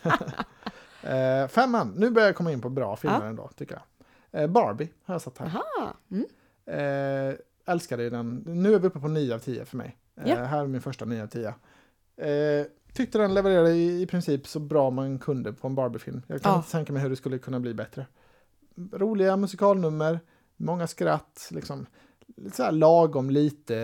eh, 1.42 1.48
femman, 1.48 1.94
nu 1.96 2.10
börjar 2.10 2.28
jag 2.28 2.36
komma 2.36 2.52
in 2.52 2.60
på 2.60 2.68
bra 2.68 2.96
filmer 2.96 3.20
Ja. 3.20 3.26
ändå, 3.26 3.50
tycker 3.56 3.74
jag. 3.74 4.42
Eh, 4.42 4.46
Barbie 4.50 4.88
har 5.04 5.14
jag 5.14 5.22
satt 5.22 5.38
här. 5.38 5.46
Aha. 5.46 5.94
Mm. 6.10 6.26
Eh, 6.66 7.34
älskade 7.66 8.02
ju 8.02 8.10
den. 8.10 8.42
Nu 8.46 8.74
är 8.74 8.78
vi 8.78 8.86
uppe 8.86 9.00
på 9.00 9.08
9 9.08 9.34
av 9.34 9.38
10 9.38 9.64
för 9.64 9.76
mig. 9.76 9.96
Ja. 10.24 10.44
Här 10.44 10.62
är 10.62 10.66
min 10.66 10.80
första 10.80 11.04
9 11.04 11.22
av 11.22 11.26
10. 11.26 11.48
Eh, 12.16 12.66
tyckte 12.94 13.18
den 13.18 13.34
levererade 13.34 13.70
i, 13.70 14.02
i 14.02 14.06
princip 14.06 14.46
så 14.46 14.60
bra 14.60 14.90
man 14.90 15.18
kunde 15.18 15.52
på 15.52 15.66
en 15.66 15.74
Barbie-film. 15.74 16.22
Jag 16.26 16.42
kan 16.42 16.56
inte 16.56 16.70
tänka 16.70 16.92
mig 16.92 17.02
hur 17.02 17.10
det 17.10 17.16
skulle 17.16 17.38
kunna 17.38 17.60
bli 17.60 17.74
bättre. 17.74 18.06
Roliga 18.92 19.36
musikalnummer, 19.36 20.20
många 20.56 20.86
skratt, 20.86 21.48
liksom 21.50 21.86
lite 22.36 22.56
så 22.56 22.62
här 22.62 22.72
lagom 22.72 23.30
lite, 23.30 23.76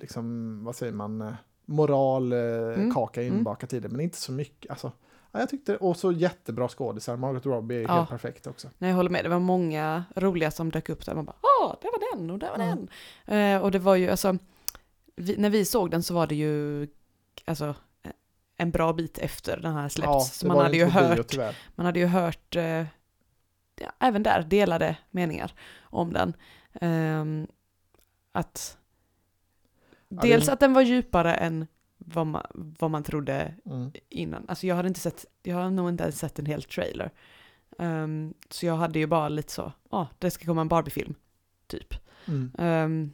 liksom, 0.00 0.58
vad 0.64 0.76
säger 0.76 0.92
man, 0.92 1.34
eh, 1.70 1.74
moralkaka 1.76 3.22
Mm. 3.22 3.36
inbakat 3.38 3.72
i 3.72 3.80
det, 3.80 3.88
men 3.88 4.00
inte 4.00 4.16
så 4.18 4.32
mycket. 4.32 4.70
Alltså, 4.70 4.92
ja, 5.32 5.40
jag 5.40 5.48
tyckte, 5.48 5.76
och 5.76 5.96
så 5.96 6.12
jättebra 6.12 6.68
skådisar, 6.68 7.16
Margot 7.16 7.46
Robbie 7.46 7.76
är 7.78 7.82
Ja. 7.82 7.92
helt 7.94 8.08
perfekt 8.10 8.46
också. 8.46 8.68
Nej, 8.78 8.90
jag 8.90 8.96
håller 8.96 9.10
med, 9.10 9.24
det 9.24 9.28
var 9.28 9.38
många 9.38 10.04
roliga 10.16 10.50
som 10.50 10.70
dök 10.70 10.88
upp 10.88 11.06
där. 11.06 11.14
Man 11.14 11.24
bara, 11.24 11.36
åh, 11.62 11.74
det 11.82 11.86
var 11.88 12.16
den 12.16 12.30
och 12.30 12.38
det 12.38 12.48
var 12.56 12.64
Mm. 12.64 12.88
den. 13.26 13.54
Eh, 13.56 13.62
och 13.62 13.70
det 13.70 13.78
var 13.78 13.94
ju, 13.96 14.10
alltså, 14.10 14.36
vi, 15.16 15.36
när 15.36 15.50
vi 15.50 15.64
såg 15.64 15.90
den 15.90 16.02
så 16.02 16.14
var 16.14 16.26
det 16.26 16.34
ju, 16.34 16.88
alltså, 17.44 17.74
en 18.56 18.70
bra 18.70 18.92
bit 18.92 19.18
efter 19.18 19.56
den 19.56 19.74
här 19.74 19.88
släppts. 19.88 20.38
så 20.38 20.46
det 20.46 20.52
man 20.54 20.62
hade, 20.64 20.76
ju 20.76 20.84
bio, 20.84 20.90
hört, 20.92 21.26
tyvärr. 21.28 21.56
man 21.74 21.86
hade 21.86 21.98
ju 21.98 22.06
hört, 22.06 22.56
eh, 22.56 22.62
ja, 23.80 23.92
även 23.98 24.22
där, 24.22 24.42
delade 24.42 24.96
meningar 25.10 25.52
om 25.82 26.12
den. 26.12 26.32
Ehm, 26.80 27.46
att, 28.32 28.76
Ja, 28.76 28.79
dels 30.10 30.48
att 30.48 30.60
den 30.60 30.72
var 30.72 30.82
djupare 30.82 31.34
än 31.34 31.66
vad 31.98 32.26
man, 32.26 32.46
vad 32.78 32.90
man 32.90 33.02
trodde 33.02 33.54
Mm. 33.66 33.90
innan. 34.08 34.44
Alltså 34.48 34.66
jag 34.66 34.76
hade 34.76 34.88
inte 34.88 35.00
sett, 35.00 35.24
jag 35.42 35.56
har 35.56 35.70
nog 35.70 35.88
inte 35.88 36.02
ens 36.04 36.18
sett 36.18 36.38
en 36.38 36.46
hel 36.46 36.62
trailer. 36.62 37.10
Ehm, 37.78 38.34
så 38.50 38.66
jag 38.66 38.76
hade 38.76 38.98
ju 38.98 39.06
bara 39.06 39.28
lite 39.28 39.52
så, 39.52 39.62
ja, 39.90 39.98
ah, 39.98 40.06
det 40.18 40.30
ska 40.30 40.44
komma 40.44 40.60
en 40.60 40.68
Barbie-film, 40.68 41.14
typ. 41.66 41.94
Mm. 42.28 42.50
Ehm, 42.58 43.12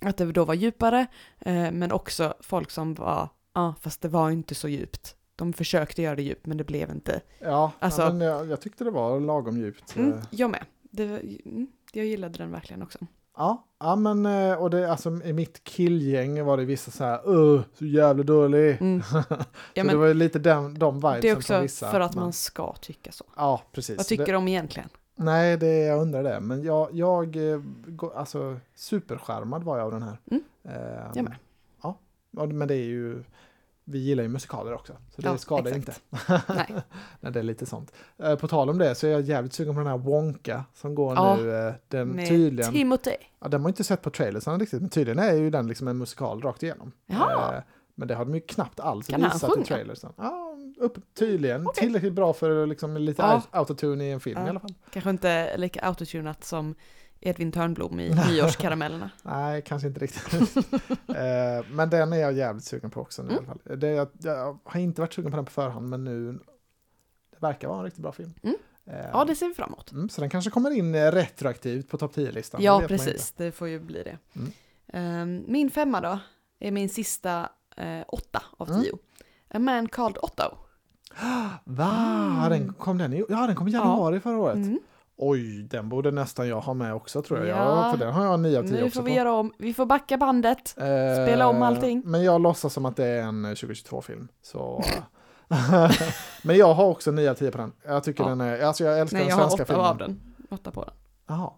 att 0.00 0.16
det 0.16 0.32
då 0.32 0.44
var 0.44 0.54
djupare, 0.54 1.06
eh, 1.38 1.70
men 1.72 1.92
också 1.92 2.34
folk 2.40 2.70
som 2.70 2.94
var, 2.94 3.28
ja, 3.54 3.60
ah, 3.60 3.74
fast 3.80 4.00
det 4.02 4.08
var 4.08 4.30
inte 4.30 4.54
så 4.54 4.68
djupt. 4.68 5.16
De 5.36 5.52
försökte 5.52 6.02
göra 6.02 6.16
det 6.16 6.22
djupt, 6.22 6.46
men 6.46 6.56
det 6.56 6.64
blev 6.64 6.90
inte. 6.90 7.20
Ja, 7.38 7.72
Alltså- 7.78 8.02
ja 8.02 8.12
men 8.12 8.26
jag, 8.26 8.48
jag 8.50 8.60
tyckte 8.60 8.84
det 8.84 8.90
var 8.90 9.20
lagom 9.20 9.58
djupt. 9.58 9.96
Mm, 9.96 10.12
Eh, 10.12 10.18
jag 10.30 10.50
med. 10.50 10.64
Det, 10.82 11.04
mm, 11.04 11.66
jag 11.92 12.06
gillade 12.06 12.38
den 12.38 12.50
verkligen 12.50 12.82
också. 12.82 12.98
Ja, 13.36 13.64
ja 13.78 13.96
men 13.96 14.26
eh, 14.26 14.54
och 14.54 14.70
det, 14.70 14.90
alltså, 14.90 15.20
i 15.24 15.32
mitt 15.32 15.64
killgäng 15.64 16.44
var 16.44 16.56
det 16.56 16.64
vissa 16.64 16.90
så 16.90 17.04
här, 17.04 17.20
Öh, 17.54 17.60
så 17.74 17.84
jävla 17.86 18.22
dålig. 18.22 18.80
Mm. 18.80 19.02
så 19.10 19.22
Ja, 19.74 19.84
det 19.84 19.96
var 19.96 20.06
ju 20.06 20.14
lite 20.14 20.38
den, 20.38 20.74
de 20.74 20.94
vibesen 20.94 21.20
det 21.20 21.28
är 21.28 21.36
också 21.36 21.60
vissa. 21.60 21.90
för 21.90 22.00
att 22.00 22.14
men- 22.14 22.22
man 22.24 22.32
ska 22.32 22.74
tycka 22.80 23.12
så. 23.12 23.24
Ja, 23.36 23.62
precis. 23.72 23.96
Vad 23.96 24.06
tycker 24.06 24.26
det, 24.26 24.36
om 24.36 24.48
egentligen? 24.48 24.88
Nej, 25.14 25.56
det, 25.56 25.78
jag 25.78 26.00
undrar 26.00 26.22
det. 26.22 26.40
Men 26.40 26.62
jag, 26.62 26.88
jag 26.92 27.36
eh, 27.52 27.60
alltså 28.14 28.56
superskärmad 28.74 29.62
var 29.62 29.78
jag 29.78 29.84
av 29.84 29.92
den 29.92 30.02
här. 30.02 30.18
Mm, 30.30 30.42
Ehm, 30.64 31.12
jag 31.14 31.24
med. 31.24 31.34
Ja, 31.82 31.98
men 32.46 32.68
det 32.68 32.74
är 32.74 32.84
ju, 32.84 33.24
vi 33.84 33.98
gillar 33.98 34.22
ju 34.22 34.28
musikaler 34.28 34.74
också. 34.74 34.92
Så 35.10 35.22
det 35.22 35.28
Ja, 35.28 35.36
skadar 35.38 35.70
exakt. 35.72 36.00
inte. 36.12 36.42
Nej. 36.54 36.66
Nej, 37.20 37.32
det 37.32 37.38
är 37.38 37.42
lite 37.42 37.66
sånt. 37.66 37.92
Eh, 38.18 38.34
på 38.36 38.48
tal 38.48 38.70
om 38.70 38.78
det 38.78 38.94
så 38.94 39.06
är 39.06 39.10
jag 39.10 39.20
jävligt 39.20 39.52
sugen 39.52 39.74
på 39.74 39.80
den 39.80 39.88
här 39.88 39.98
Wonka 39.98 40.64
som 40.74 40.94
går 40.94 41.14
Ja, 41.14 41.36
nu. 41.36 41.66
eh, 41.68 41.74
den 41.88 42.08
Med 42.08 42.28
tydligen, 42.28 42.72
Timothy. 42.72 43.10
ja, 43.40 43.48
den 43.48 43.52
har 43.52 43.58
man 43.58 43.68
inte 43.70 43.84
sett 43.84 44.02
på 44.02 44.10
trailersen 44.10 44.60
riktigt, 44.60 44.80
men 44.80 44.90
tydligen 44.90 45.18
är 45.18 45.32
ju 45.34 45.50
den 45.50 45.66
liksom 45.68 45.88
en 45.88 45.98
musikal 45.98 46.42
rakt 46.42 46.62
igenom. 46.62 46.92
Jaha. 47.06 47.56
Eh, 47.56 47.62
men 47.94 48.08
det 48.08 48.14
har 48.14 48.24
de 48.24 48.34
ju 48.34 48.40
knappt 48.40 48.80
alls 48.80 49.06
Kan 49.06 49.22
visat 49.22 49.58
i 49.58 49.64
trailersen. 49.64 50.12
Ja, 50.16 50.56
upp, 50.80 50.98
tydligen. 51.14 51.66
Okej. 51.66 51.80
Tillräckligt 51.84 52.12
bra 52.12 52.32
för 52.32 52.66
liksom 52.66 52.96
lite 52.96 53.22
Ja. 53.22 53.42
autotune 53.50 54.04
i 54.04 54.10
en 54.12 54.20
film 54.20 54.40
Ja. 54.40 54.46
i 54.46 54.50
alla 54.50 54.60
fall. 54.60 54.74
Kanske 54.90 55.10
inte 55.10 55.56
lika 55.56 55.80
autotunat 55.80 56.44
som 56.44 56.74
Edvin 57.22 57.52
Törnblom 57.52 58.00
i 58.00 58.14
Nyårskaramellerna. 58.28 59.10
Nej, 59.22 59.62
kanske 59.62 59.88
inte 59.88 60.00
riktigt. 60.00 60.32
eh, 61.08 61.66
men 61.70 61.90
den 61.90 62.12
är 62.12 62.16
jag 62.16 62.32
jävligt 62.32 62.64
sugen 62.64 62.90
på 62.90 63.00
också 63.00 63.22
nu 63.22 63.28
i 63.28 63.32
Mm. 63.32 63.44
alla 63.50 63.58
fall. 63.64 63.78
Det, 63.78 63.88
jag, 63.90 64.08
jag 64.18 64.58
har 64.64 64.80
inte 64.80 65.00
varit 65.00 65.12
sugen 65.14 65.30
på 65.30 65.36
den 65.36 65.44
på 65.44 65.52
förhand, 65.52 65.88
men 65.88 66.04
nu 66.04 66.32
det 67.30 67.38
verkar 67.40 67.68
vara 67.68 67.78
en 67.78 67.84
riktigt 67.84 68.02
bra 68.02 68.12
film. 68.12 68.32
Mm. 68.42 68.56
Eh, 68.86 69.06
Ja, 69.12 69.24
det 69.24 69.34
ser 69.34 69.48
vi 69.48 69.54
fram 69.54 69.68
emot. 69.68 69.92
mm, 69.92 70.08
så 70.08 70.20
den 70.20 70.30
kanske 70.30 70.50
kommer 70.50 70.70
in 70.70 70.94
eh, 70.94 71.12
retroaktivt 71.12 71.88
på 71.88 71.98
topp 71.98 72.16
10-listan. 72.16 72.60
det 72.60 72.64
Ja, 72.66 72.82
precis. 72.88 73.32
Det 73.36 73.52
får 73.52 73.68
ju 73.68 73.80
bli 73.80 74.02
det. 74.02 74.18
Mm. 74.36 74.52
Ehm, 74.92 75.44
min 75.48 75.70
femma 75.70 76.00
då 76.00 76.18
är 76.60 76.70
min 76.70 76.88
sista 76.88 77.48
eh, 77.76 78.02
åtta 78.08 78.42
av 78.56 78.70
Mm. 78.70 78.82
tio. 78.82 78.92
A 79.54 79.58
man 79.58 79.88
called 79.88 80.18
Otto. 80.22 80.56
Va? 81.64 82.46
Den 82.50 82.72
kom 82.72 82.98
den 82.98 83.12
i, 83.12 83.24
ja, 83.28 83.46
den 83.46 83.56
kom 83.56 83.68
i 83.68 83.70
januari 83.70 84.20
förra 84.20 84.38
året. 84.38 84.58
Oj, 85.24 85.62
den 85.62 85.88
borde 85.88 86.10
nästan 86.10 86.48
jag 86.48 86.60
ha 86.60 86.74
med 86.74 86.94
också 86.94 87.22
tror 87.22 87.38
jag. 87.38 87.48
Ja. 87.48 87.86
Ja, 87.86 87.90
för 87.90 88.04
den 88.04 88.12
har 88.14 88.24
jag 88.24 88.40
9 88.40 88.58
av 88.58 88.62
10 88.62 88.72
Nu 88.72 88.82
också 88.84 88.94
får 88.94 89.00
på. 89.00 89.06
vi 89.06 89.14
göra 89.14 89.32
om. 89.32 89.52
Vi 89.58 89.74
får 89.74 89.86
backa 89.86 90.16
bandet. 90.18 90.74
Eh, 90.78 90.84
spela 91.24 91.46
om 91.48 91.62
allting. 91.62 92.02
Men 92.04 92.24
jag 92.24 92.40
låtsas 92.40 92.72
som 92.72 92.86
att 92.86 92.96
det 92.96 93.06
är 93.06 93.22
en 93.22 93.46
2022-film. 93.46 94.28
Så... 94.42 94.82
men 96.42 96.56
jag 96.56 96.74
har 96.74 96.84
också 96.84 97.10
9 97.10 97.30
av 97.30 97.34
10 97.34 97.50
på 97.50 97.58
den. 97.58 97.72
Jag 97.86 98.04
tycker 98.04 98.22
Ja. 98.24 98.28
den 98.28 98.40
är, 98.40 98.62
alltså 98.62 98.84
jag 98.84 99.00
älskar 99.00 99.18
Nej, 99.18 99.26
den 99.26 99.30
jag 99.30 99.36
har 99.44 99.48
svenska 99.48 99.62
åtta 99.62 99.72
filmen. 99.72 99.86
av 99.90 99.98
den. 99.98 100.20
Åtta 100.50 100.70
på 100.70 100.84
den. 100.84 100.94
Jaha. 101.28 101.50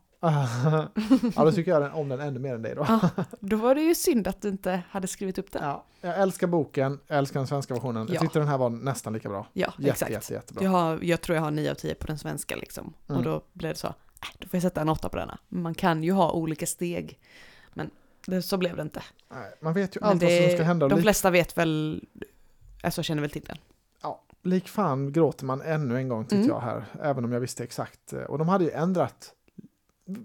Ja, 1.36 1.44
då 1.44 1.52
tycker 1.52 1.70
jag 1.80 1.96
om 1.96 2.08
den 2.08 2.20
ännu 2.20 2.38
mer 2.40 2.54
än 2.54 2.62
dig 2.62 2.74
då. 2.74 2.84
Ja, 2.88 3.00
då 3.40 3.56
var 3.56 3.74
det 3.74 3.80
ju 3.80 3.94
synd 3.94 4.28
att 4.28 4.42
du 4.42 4.48
inte 4.48 4.82
hade 4.90 5.06
skrivit 5.06 5.38
upp 5.38 5.52
den. 5.52 5.64
Ja, 5.64 5.84
jag 6.00 6.18
älskar 6.20 6.46
boken, 6.46 6.98
jag 7.06 7.18
älskar 7.18 7.40
den 7.40 7.46
svenska 7.46 7.74
versionen. 7.74 8.06
Jag 8.06 8.14
Ja. 8.16 8.20
tyckte 8.20 8.38
den 8.38 8.48
här 8.48 8.58
var 8.58 8.70
nästan 8.70 9.12
lika 9.12 9.28
bra. 9.28 9.46
Ja, 9.52 9.72
Jätte, 9.78 9.90
exakt. 9.90 10.10
jätte, 10.10 10.32
jättebra. 10.34 10.64
Jag, 10.64 10.70
har, 10.70 10.98
jag 11.02 11.20
tror 11.20 11.36
jag 11.36 11.42
har 11.42 11.50
9 11.50 11.70
av 11.70 11.74
10 11.74 11.94
på 11.94 12.06
den 12.06 12.18
svenska 12.18 12.56
liksom. 12.56 12.92
Mm. 13.08 13.18
Och 13.18 13.24
då 13.24 13.42
blev 13.52 13.72
det 13.72 13.78
så, 13.78 13.86
äh, 13.88 13.94
då 14.38 14.48
får 14.48 14.56
jag 14.56 14.62
sätta 14.62 14.80
en 14.80 14.88
åtta 14.88 15.08
på 15.08 15.16
denna. 15.16 15.38
Man 15.48 15.74
kan 15.74 16.02
ju 16.02 16.12
ha 16.12 16.32
olika 16.32 16.66
steg. 16.66 17.18
Men 17.74 17.90
det, 18.26 18.42
så 18.42 18.56
blev 18.56 18.76
det 18.76 18.82
inte. 18.82 19.02
Nej, 19.32 19.52
man 19.60 19.72
vet 19.74 19.96
ju 19.96 20.00
allt 20.02 20.22
vad 20.22 20.30
det, 20.30 20.48
som 20.48 20.56
ska 20.56 20.62
hända. 20.64 20.88
de 20.88 21.02
flesta 21.02 21.30
vet 21.30 21.58
väl, 21.58 22.04
alltså 22.82 23.02
känner 23.02 23.20
väl 23.20 23.30
till 23.30 23.44
den. 23.44 23.56
ja, 24.02 24.22
lik 24.42 24.68
fan 24.68 25.12
gråter 25.12 25.44
man 25.44 25.62
ännu 25.62 25.96
en 25.96 26.08
gång 26.08 26.24
tyckte 26.24 26.36
Mm. 26.36 26.48
jag 26.48 26.60
här. 26.60 26.84
Även 27.02 27.24
om 27.24 27.32
jag 27.32 27.40
visste 27.40 27.64
exakt. 27.64 28.12
eh, 28.12 28.18
Och 28.22 28.38
de 28.38 28.48
hade 28.48 28.64
ju 28.64 28.70
ändrat 28.70 29.32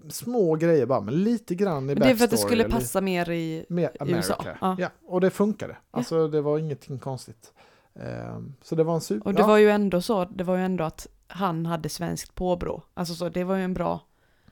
små 0.08 0.54
grejer 0.54 0.86
bara, 0.86 1.00
men 1.00 1.22
lite 1.22 1.54
grann 1.54 1.84
i 1.84 1.86
Men 1.86 1.98
det 1.98 2.10
är 2.10 2.14
för 2.14 2.24
att 2.24 2.30
det 2.30 2.36
backstory 2.36 2.50
skulle 2.50 2.64
passa 2.64 3.00
mer 3.00 3.30
i, 3.30 3.66
Mer 3.68 3.90
i 4.06 4.12
USA. 4.12 4.44
Ja. 4.60 4.76
Ja. 4.78 4.88
och 5.06 5.20
det 5.20 5.30
funkade. 5.30 5.76
Alltså 5.90 6.28
det 6.28 6.40
var 6.40 6.58
ingenting 6.58 6.98
konstigt. 6.98 7.52
Ehm, 7.94 8.54
så 8.62 8.74
det 8.74 8.84
var 8.84 8.94
en 8.94 9.00
super... 9.00 9.26
och 9.26 9.34
det 9.34 9.40
ja, 9.40 9.46
var 9.46 9.56
ju 9.56 9.70
ändå 9.70 10.00
så, 10.00 10.24
det 10.24 10.44
var 10.44 10.56
ju 10.56 10.64
ändå 10.64 10.84
att 10.84 11.06
han 11.26 11.66
hade 11.66 11.88
svenskt 11.88 12.34
påbrå. 12.34 12.82
Alltså 12.94 13.14
så, 13.14 13.28
det 13.28 13.44
var 13.44 13.56
ju 13.56 13.64
en 13.64 13.74
bra 13.74 14.00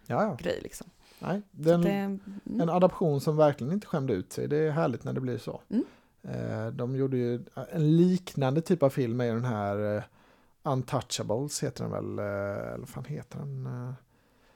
ja, 0.06 0.22
ja. 0.22 0.36
grej 0.40 0.60
liksom. 0.62 0.86
Nej, 1.18 1.42
Så 1.56 1.62
den, 1.62 1.80
det, 1.80 1.90
mm. 1.90 2.20
En 2.60 2.68
adaption 2.68 3.20
som 3.20 3.36
verkligen 3.36 3.72
inte 3.72 3.86
skämde 3.86 4.12
ut 4.12 4.32
sig. 4.32 4.48
Det 4.48 4.56
är 4.56 4.70
härligt 4.70 5.04
när 5.04 5.12
det 5.12 5.20
blir 5.20 5.38
så. 5.38 5.60
Mm. 5.68 5.84
Eh, 6.22 6.66
de 6.66 6.96
gjorde 6.96 7.16
ju 7.16 7.44
en 7.72 7.96
liknande 7.96 8.60
typ 8.60 8.82
av 8.82 8.90
film 8.90 9.20
i 9.20 9.28
den 9.28 9.44
här 9.44 9.96
eh, 9.96 10.02
Untouchables 10.62 11.62
heter 11.62 11.84
den 11.84 11.92
väl, 11.92 12.18
eh, 12.18 12.68
eller 12.68 12.78
vad 12.78 12.88
fan 12.88 13.04
heter 13.04 13.38
den? 13.38 13.66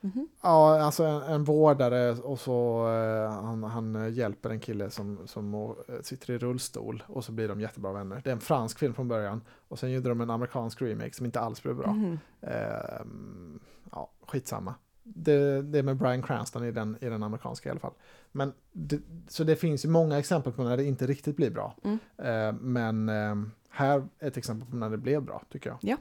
Eh, 0.03 0.09
Mhm. 0.09 0.29
Ja, 0.43 0.81
alltså 0.83 1.05
en, 1.05 1.23
en 1.23 1.45
vårdare 1.45 2.11
och 2.13 2.41
så 2.41 2.89
eh, 2.89 3.31
han, 3.45 3.63
han 3.63 3.97
eh, 3.97 4.09
hjälper 4.13 4.51
en 4.51 4.61
kille 4.61 4.91
som, 4.91 5.19
som 5.27 5.55
eh, 5.55 5.71
sitter 6.03 6.31
i 6.33 6.39
rullstol 6.39 7.03
och 7.07 7.25
så 7.25 7.33
blir 7.33 7.49
de 7.49 7.61
jättebra 7.61 7.93
vänner. 7.93 8.21
Det 8.25 8.31
är 8.31 8.35
en 8.35 8.41
fransk 8.41 8.79
film 8.79 8.95
från 8.95 9.09
början 9.09 9.41
och 9.69 9.79
sen 9.79 9.91
gjorde 9.91 10.09
de 10.09 10.21
en 10.21 10.31
amerikansk 10.31 10.83
remake 10.83 11.13
som 11.13 11.27
inte 11.27 11.41
alls 11.41 11.63
blev 11.63 11.77
bra. 11.77 11.93
Mhm. 11.93 12.19
Ehm, 12.41 13.61
ja, 13.93 14.11
skitsamma. 14.27 14.75
Det, 15.05 15.63
det 15.63 15.79
är 15.79 15.83
med 15.83 15.97
Brian 15.97 16.23
Cranston 16.23 16.65
i 16.65 16.73
den, 16.73 16.97
i 17.01 17.09
den 17.09 17.23
amerikanska 17.23 17.69
i 17.69 17.71
alla 17.71 17.81
fall. 17.81 17.95
Men 18.33 18.53
det, 18.73 19.01
så 19.29 19.45
det 19.45 19.57
finns 19.57 19.85
ju 19.85 19.89
många 19.89 20.19
exempel 20.19 20.53
på 20.53 20.63
när 20.65 20.77
det 20.77 20.85
inte 20.85 21.07
riktigt 21.07 21.37
blir 21.37 21.51
bra. 21.51 21.77
Mm. 21.85 21.99
Ehm, 22.19 22.57
men 22.57 23.09
ehm, 23.09 23.51
här 23.71 24.09
är 24.19 24.29
ett 24.29 24.37
exempel 24.37 24.69
på 24.71 24.77
när 24.77 24.91
det 24.91 24.99
blev 24.99 25.23
bra, 25.23 25.43
tycker 25.51 25.71
jag. 25.71 25.79
Eh, 25.83 25.99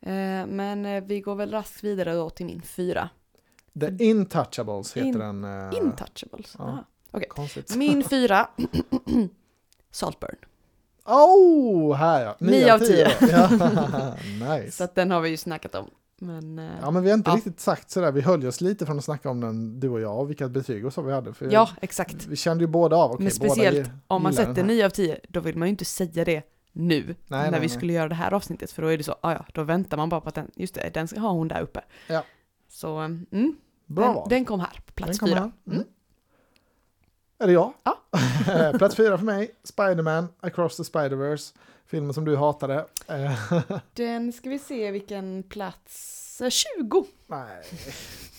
men 0.00 0.86
eh, 0.86 1.04
vi 1.04 1.20
går 1.20 1.34
väl 1.34 1.50
raskt 1.50 1.84
vidare 1.84 2.14
då 2.14 2.30
till 2.30 2.46
min 2.46 2.62
fyra. 2.62 3.08
The 3.80 4.04
Intouchables 4.04 4.96
heter 4.96 5.08
In- 5.08 5.18
den. 5.18 5.44
eh, 5.44 5.78
Intouchables. 5.78 6.56
ja. 6.58 6.84
Konstigt. 7.28 7.76
Min 7.76 8.04
fyra, 8.10 8.48
Saltburn. 9.90 10.36
Oh, 11.04 11.94
här 11.94 12.24
ja! 12.24 12.36
Nio 12.40 12.74
av 12.74 12.78
tio. 12.78 13.04
då. 13.20 13.26
Ja, 13.30 14.14
nice. 14.56 14.70
Så 14.70 14.84
att 14.84 14.94
den 14.94 15.10
har 15.10 15.20
vi 15.20 15.28
ju 15.28 15.36
snackat 15.36 15.74
om. 15.74 15.90
Men, 16.20 16.58
eh, 16.58 16.70
Ja, 16.82 16.90
men 16.90 17.02
vi 17.02 17.10
har 17.10 17.16
inte 17.18 17.30
Ja. 17.30 17.36
riktigt 17.36 17.60
sagt 17.60 17.90
sådär. 17.90 18.12
Vi 18.12 18.20
höll 18.20 18.46
oss 18.46 18.60
lite 18.60 18.86
från 18.86 18.98
att 18.98 19.04
snacka 19.04 19.30
om 19.30 19.40
den, 19.40 19.80
du 19.80 19.88
och 19.88 20.00
jag, 20.00 20.18
och 20.20 20.30
vilka 20.30 20.48
betyg 20.48 20.86
och 20.86 20.92
så 20.92 21.02
vi 21.02 21.12
hade. 21.12 21.32
För 21.34 21.52
ja, 21.52 21.68
exakt. 21.82 22.26
Vi 22.26 22.36
kände 22.36 22.64
ju 22.64 22.68
båda 22.68 22.96
av, 22.96 23.10
okej, 23.12 23.24
Men 23.24 23.32
speciellt 23.32 23.90
Om 24.06 24.22
man 24.22 24.32
sätter 24.32 24.54
här. 24.54 24.62
9 24.64 24.86
av 24.86 24.90
10, 24.90 25.20
då 25.28 25.40
vill 25.40 25.56
man 25.58 25.68
ju 25.68 25.70
inte 25.70 25.84
säga 25.84 26.24
det 26.24 26.42
nu. 26.78 27.04
Nej, 27.04 27.14
när 27.26 27.50
nej, 27.50 27.60
vi 27.60 27.66
nej. 27.66 27.68
skulle 27.68 27.92
göra 27.92 28.08
det 28.08 28.14
här 28.14 28.34
avsnittet. 28.34 28.72
För 28.72 28.82
då 28.82 28.88
är 28.88 28.98
det 28.98 29.04
så, 29.04 29.16
ah, 29.20 29.32
ja, 29.32 29.44
då 29.54 29.62
väntar 29.62 29.96
man 29.96 30.08
bara 30.08 30.20
på 30.20 30.28
att 30.28 30.34
den, 30.34 30.50
just 30.54 30.74
det, 30.74 30.90
den 30.94 31.08
ska 31.08 31.20
ha 31.20 31.30
hon 31.30 31.48
där 31.48 31.60
uppe. 31.60 31.80
Ja. 32.06 32.24
Så, 32.68 32.98
mm, 32.98 33.56
Bra 33.86 34.14
den, 34.14 34.28
den 34.28 34.44
kom 34.44 34.60
här, 34.60 34.80
på 34.86 34.92
plats 34.92 35.20
fyra. 35.20 35.38
Mm. 35.38 35.52
Mm. 35.66 35.84
Är 37.38 37.46
det 37.46 37.52
jag? 37.52 37.72
Ja. 37.82 37.98
plats 38.78 38.96
fyra 38.96 39.18
för 39.18 39.24
mig, 39.24 39.50
Spider-Man, 39.64 40.28
Across 40.40 40.76
the 40.76 40.82
Spider-Verse. 40.82 41.54
Filmen 41.86 42.14
som 42.14 42.24
du 42.24 42.36
hatade. 42.36 42.86
Eh, 43.06 43.52
Den 43.92 44.32
ska 44.32 44.50
vi 44.50 44.58
se 44.58 44.90
vilken 44.90 45.42
plats, 45.42 46.40
eh, 46.40 46.50
20. 46.50 47.04
Nej. 47.26 47.64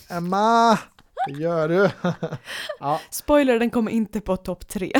Emma! 0.09 0.79
Det 1.27 1.33
gör 1.33 1.69
du. 1.69 1.89
ja, 2.79 3.01
Spoiler, 3.09 3.59
den 3.59 3.69
kommer 3.69 3.91
inte 3.91 4.21
på 4.21 4.37
topp 4.37 4.67
tre. 4.67 4.93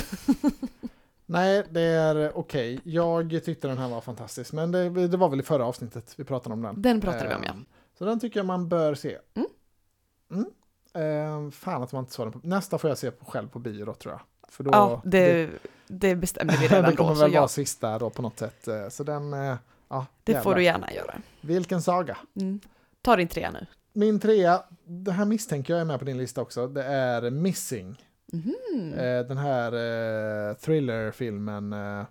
Nej, 1.29 1.63
det 1.69 1.81
är 1.81 2.37
okej. 2.37 2.79
Jag 2.83 3.41
tyckte 3.45 3.67
den 3.67 3.77
här 3.77 3.89
var 3.89 4.01
fantastisk. 4.01 4.53
Men 4.53 4.71
det, 4.71 5.07
det 5.07 5.17
var 5.17 5.29
väl 5.29 5.39
i 5.39 5.43
förra 5.43 5.65
avsnittet 5.65 6.13
vi 6.17 6.23
pratade 6.23 6.53
om 6.53 6.61
den. 6.61 6.81
Den 6.81 7.01
pratade 7.01 7.27
vi 7.29 7.35
om 7.35 7.43
ja. 7.43 7.49
Eh, 7.49 7.55
Så 7.97 8.05
den 8.05 8.19
tycker 8.19 8.39
jag 8.39 8.45
man 8.45 8.69
bör 8.69 8.95
se. 8.95 9.17
Mm. 9.35 9.47
Mm. 10.31 10.45
Eh, 10.93 11.51
fan 11.51 11.83
att 11.83 11.91
man 11.91 11.99
inte 12.03 12.13
såg 12.13 12.25
den 12.25 12.41
på. 12.41 12.47
Nästa 12.47 12.77
får 12.77 12.89
jag 12.89 12.97
se 12.97 13.11
på, 13.11 13.25
själv 13.25 13.47
på 13.49 13.59
bio 13.59 13.85
då 13.85 13.93
tror 13.93 14.13
jag. 14.13 14.21
För 14.51 14.63
då, 14.63 14.69
Ja, 14.73 15.01
det, 15.05 15.49
det 15.87 16.15
bestämde 16.15 16.57
vi 16.61 16.67
redan 16.67 16.83
det 16.91 16.95
kommer 16.95 17.09
då. 17.09 17.19
Väl 17.19 17.31
vara 17.31 17.41
ja, 17.41 17.47
sista 17.47 17.99
då 17.99 18.09
på 18.09 18.21
något 18.21 18.39
sätt. 18.39 18.67
Eh, 18.67 18.89
Så 18.89 19.03
den, 19.03 19.33
eh, 19.33 19.55
ja, 19.89 20.05
det 20.23 20.31
jävlar. 20.31 20.43
får 20.43 20.55
du 20.55 20.63
gärna 20.63 20.93
göra. 20.93 21.15
Vilken 21.41 21.81
saga. 21.81 22.17
Mm. 22.35 22.59
Ta 23.01 23.15
din 23.15 23.27
trea 23.27 23.51
nu. 23.51 23.65
Min 23.93 24.19
trea, 24.19 24.63
det 24.83 25.11
här 25.11 25.25
misstänker 25.25 25.73
jag 25.73 25.81
är 25.81 25.85
med 25.85 25.99
på 25.99 26.05
din 26.05 26.17
lista 26.17 26.41
också, 26.41 26.67
det 26.67 26.83
är 26.83 27.29
Missing. 27.29 28.05
Eh, 28.33 29.27
den 29.27 29.37
här 29.37 29.71
eh, 30.49 30.53
thrillerfilmen 30.55 31.73
eh, 31.73 32.03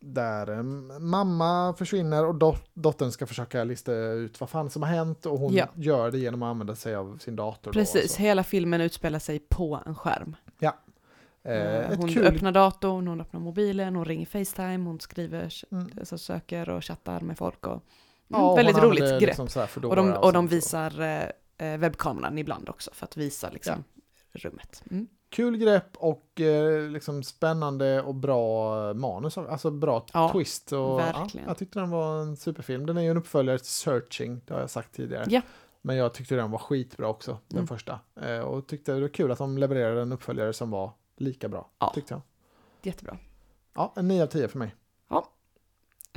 där 0.00 0.50
eh, 0.52 0.62
mamma 0.98 1.74
försvinner 1.78 2.26
och 2.26 2.34
dot- 2.34 2.70
dottern 2.74 3.10
ska 3.12 3.26
försöka 3.26 3.64
lista 3.64 3.92
ut 3.94 4.40
vad 4.40 4.50
fan 4.50 4.70
som 4.70 4.82
har 4.82 4.90
hänt 4.90 5.26
och 5.26 5.38
hon 5.38 5.54
Ja. 5.54 5.66
gör 5.74 6.10
det 6.10 6.18
genom 6.18 6.42
att 6.42 6.46
använda 6.50 6.74
sig 6.76 6.94
av 6.94 7.18
sin 7.18 7.36
dator. 7.36 7.72
Precis, 7.72 8.02
alltså. 8.02 8.22
hela 8.22 8.44
filmen 8.44 8.80
utspelar 8.80 9.18
sig 9.18 9.38
på 9.38 9.82
en 9.86 9.94
skärm. 9.94 10.36
Eh, 11.44 11.90
ett 11.90 11.98
hon 11.98 12.08
kul... 12.08 12.26
öppnar 12.26 12.52
datorn, 12.52 13.06
hon 13.08 13.20
öppnar 13.20 13.40
mobilen, 13.40 13.96
hon 13.96 14.04
ringer 14.04 14.26
Facetime, 14.26 14.84
hon 14.84 15.00
skriver, 15.00 15.52
Mm. 15.72 15.86
alltså 15.98 16.18
söker 16.18 16.68
och 16.68 16.84
chattar 16.84 17.20
med 17.20 17.38
folk. 17.38 17.66
Och, 17.66 17.72
mm, 17.72 17.82
Ja, 18.28 18.54
väldigt 18.54 18.78
roligt 18.78 19.20
grepp. 19.20 19.20
liksom 19.20 19.48
och 19.84 19.96
de, 19.96 20.12
och 20.12 20.32
de 20.32 20.48
visar 20.48 21.00
eh, 21.00 21.22
eh, 21.72 21.78
webbkameran 21.78 22.38
ibland 22.38 22.68
också 22.68 22.90
för 22.94 23.04
att 23.04 23.16
visa 23.16 23.50
liksom 23.50 23.84
rummet. 24.32 24.82
Mm. 24.90 25.06
Kul 25.28 25.56
grepp 25.56 25.96
och 25.96 26.40
eh, 26.40 26.88
liksom 26.90 27.22
spännande 27.22 28.02
och 28.02 28.14
bra 28.14 28.94
manus, 28.94 29.38
alltså 29.38 29.70
bra 29.70 30.06
Ja, 30.12 30.32
twist. 30.32 30.72
Och, 30.72 30.78
ja, 31.00 31.28
jag 31.46 31.58
tyckte 31.58 31.78
den 31.80 31.90
var 31.90 32.20
en 32.22 32.36
superfilm. 32.36 32.86
Den 32.86 32.96
är 32.96 33.02
ju 33.02 33.10
en 33.10 33.16
uppföljare 33.16 33.58
till 33.58 33.66
Searching, 33.66 34.40
det 34.46 34.54
har 34.54 34.60
jag 34.60 34.70
sagt 34.70 34.92
tidigare. 34.94 35.24
Ja. 35.28 35.40
Men 35.82 35.96
jag 35.96 36.14
tyckte 36.14 36.34
den 36.34 36.50
var 36.50 36.58
skitbra 36.58 37.08
också, 37.08 37.38
den 37.48 37.58
Mm. 37.58 37.66
första. 37.68 38.00
Eh, 38.22 38.38
och 38.38 38.66
tyckte 38.66 38.92
det 38.92 39.00
var 39.00 39.08
kul 39.08 39.30
att 39.32 39.38
de 39.38 39.58
levererade 39.58 40.02
en 40.02 40.12
uppföljare 40.12 40.52
som 40.52 40.70
var 40.70 40.90
lika 41.16 41.48
bra, 41.48 41.70
Ja. 41.78 41.92
tyckte 41.94 42.14
jag. 42.14 42.20
Jättebra. 42.82 43.18
Ja, 43.74 43.92
en 43.96 44.08
9 44.08 44.22
av 44.22 44.26
10 44.26 44.48
för 44.48 44.58
mig. 44.58 44.74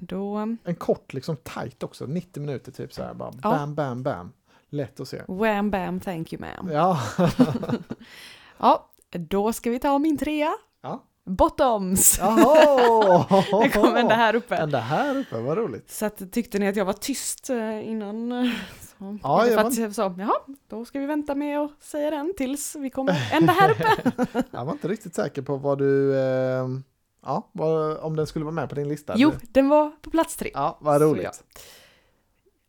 Då, 0.01 0.37
um, 0.37 0.57
En 0.63 0.75
kort, 0.75 1.13
liksom 1.13 1.35
tight 1.37 1.83
också, 1.83 2.05
90 2.05 2.39
minuter 2.41 2.71
typ 2.71 2.93
så 2.93 3.03
här, 3.03 3.13
bara 3.13 3.31
Ja. 3.43 3.49
bam, 3.49 3.75
bam, 3.75 4.03
bam. 4.03 4.33
Lätt 4.69 4.99
att 4.99 5.07
se. 5.07 5.21
wham 5.27 5.71
bam 5.71 5.99
thank 5.99 6.33
you 6.33 6.41
ma'am. 6.43 6.73
Ja. 6.73 6.99
Ja, 8.57 8.89
då 9.11 9.53
ska 9.53 9.69
vi 9.69 9.79
ta 9.79 9.99
min 9.99 10.17
trea. 10.17 10.53
ja. 10.81 11.05
Bottoms! 11.25 12.17
Det 13.63 13.69
kom 13.73 13.95
ända 13.95 14.15
här 14.15 14.35
uppe. 14.35 14.55
Ända 14.55 14.79
här 14.79 15.17
uppe, 15.17 15.37
vad 15.39 15.57
roligt. 15.57 15.89
Så 15.91 16.05
att, 16.05 16.31
tyckte 16.31 16.59
ni 16.59 16.67
att 16.67 16.75
jag 16.75 16.85
var 16.85 16.93
tyst 16.93 17.49
eh, 17.49 17.89
innan? 17.89 18.29
Så, 18.99 19.17
Ja, 19.23 19.43
för 19.45 19.57
att 19.57 19.77
jag 19.77 19.95
sa, 19.95 20.15
jaha, 20.17 20.33
då 20.67 20.85
ska 20.85 20.99
vi 20.99 21.05
vänta 21.05 21.35
med 21.35 21.59
att 21.59 21.83
säga 21.83 22.11
den 22.11 22.33
tills 22.37 22.75
vi 22.75 22.89
kommer 22.89 23.29
ända 23.33 23.53
här 23.53 23.71
uppe. 23.71 24.11
Jag 24.51 24.65
var 24.65 24.71
inte 24.73 24.87
riktigt 24.87 25.15
säker 25.15 25.41
på 25.41 25.55
vad 25.57 25.77
du, 25.77 26.15
eh, 26.19 26.67
ja, 27.25 27.49
vad, 27.51 27.97
om 27.97 28.15
den 28.15 28.27
skulle 28.27 28.45
vara 28.45 28.55
med 28.55 28.69
på 28.69 28.75
din 28.75 28.87
lista. 28.89 29.13
Jo, 29.17 29.31
den 29.41 29.69
var 29.69 29.91
på 30.01 30.09
plats 30.09 30.35
tre. 30.35 30.51
Ja, 30.53 30.77
vad 30.81 31.01
Så 31.01 31.07
roligt. 31.07 31.43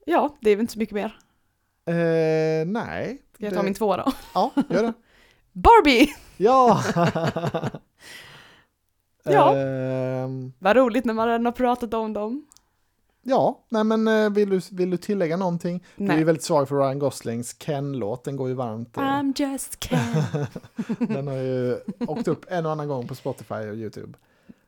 Ja, 0.06 0.36
det 0.40 0.50
är 0.50 0.56
väl 0.56 0.60
inte 0.60 0.72
så 0.72 0.78
mycket 0.78 0.94
mer. 0.94 1.18
Eh, 1.86 2.66
nej. 2.66 3.22
Ska 3.34 3.44
jag 3.44 3.52
det- 3.52 3.56
ta 3.56 3.62
min 3.62 3.74
tvåa 3.74 3.96
då? 3.96 4.12
Ja, 4.34 4.50
gör 4.68 4.82
det. 4.82 4.92
Barbie! 5.52 6.14
Ja! 6.42 6.82
Ja. 9.22 9.56
Ehm, 9.56 10.52
Vad 10.58 10.76
roligt 10.76 11.04
när 11.04 11.14
man 11.14 11.26
redan 11.26 11.44
har 11.44 11.52
pratat 11.52 11.94
om 11.94 12.12
dem. 12.12 12.46
Ja, 13.22 13.60
nej 13.68 13.84
men 13.84 14.08
eh, 14.08 14.30
vill 14.30 14.50
du, 14.50 14.60
vill 14.72 14.90
du 14.90 14.96
tillägga 14.96 15.36
någonting? 15.36 15.84
Du 15.96 16.04
är 16.04 16.08
ju 16.08 16.14
Nej. 16.14 16.24
väldigt 16.24 16.44
svag 16.44 16.68
för 16.68 16.76
Ryan 16.76 16.98
Goslings 16.98 17.52
Ken-låt, 17.58 18.24
den 18.24 18.36
går 18.36 18.48
ju 18.48 18.54
varmt. 18.54 18.96
eh, 18.96 19.00
I'm 19.02 19.32
just 19.40 19.80
Ken. 19.80 19.98
Den 20.98 21.26
har 21.26 21.34
ju 21.36 21.78
åkt 22.06 22.28
upp 22.28 22.44
en 22.48 22.66
och 22.66 22.72
annan 22.72 22.88
gång 22.88 23.08
på 23.08 23.14
Spotify 23.14 23.54
och 23.54 23.76
YouTube. 23.76 24.18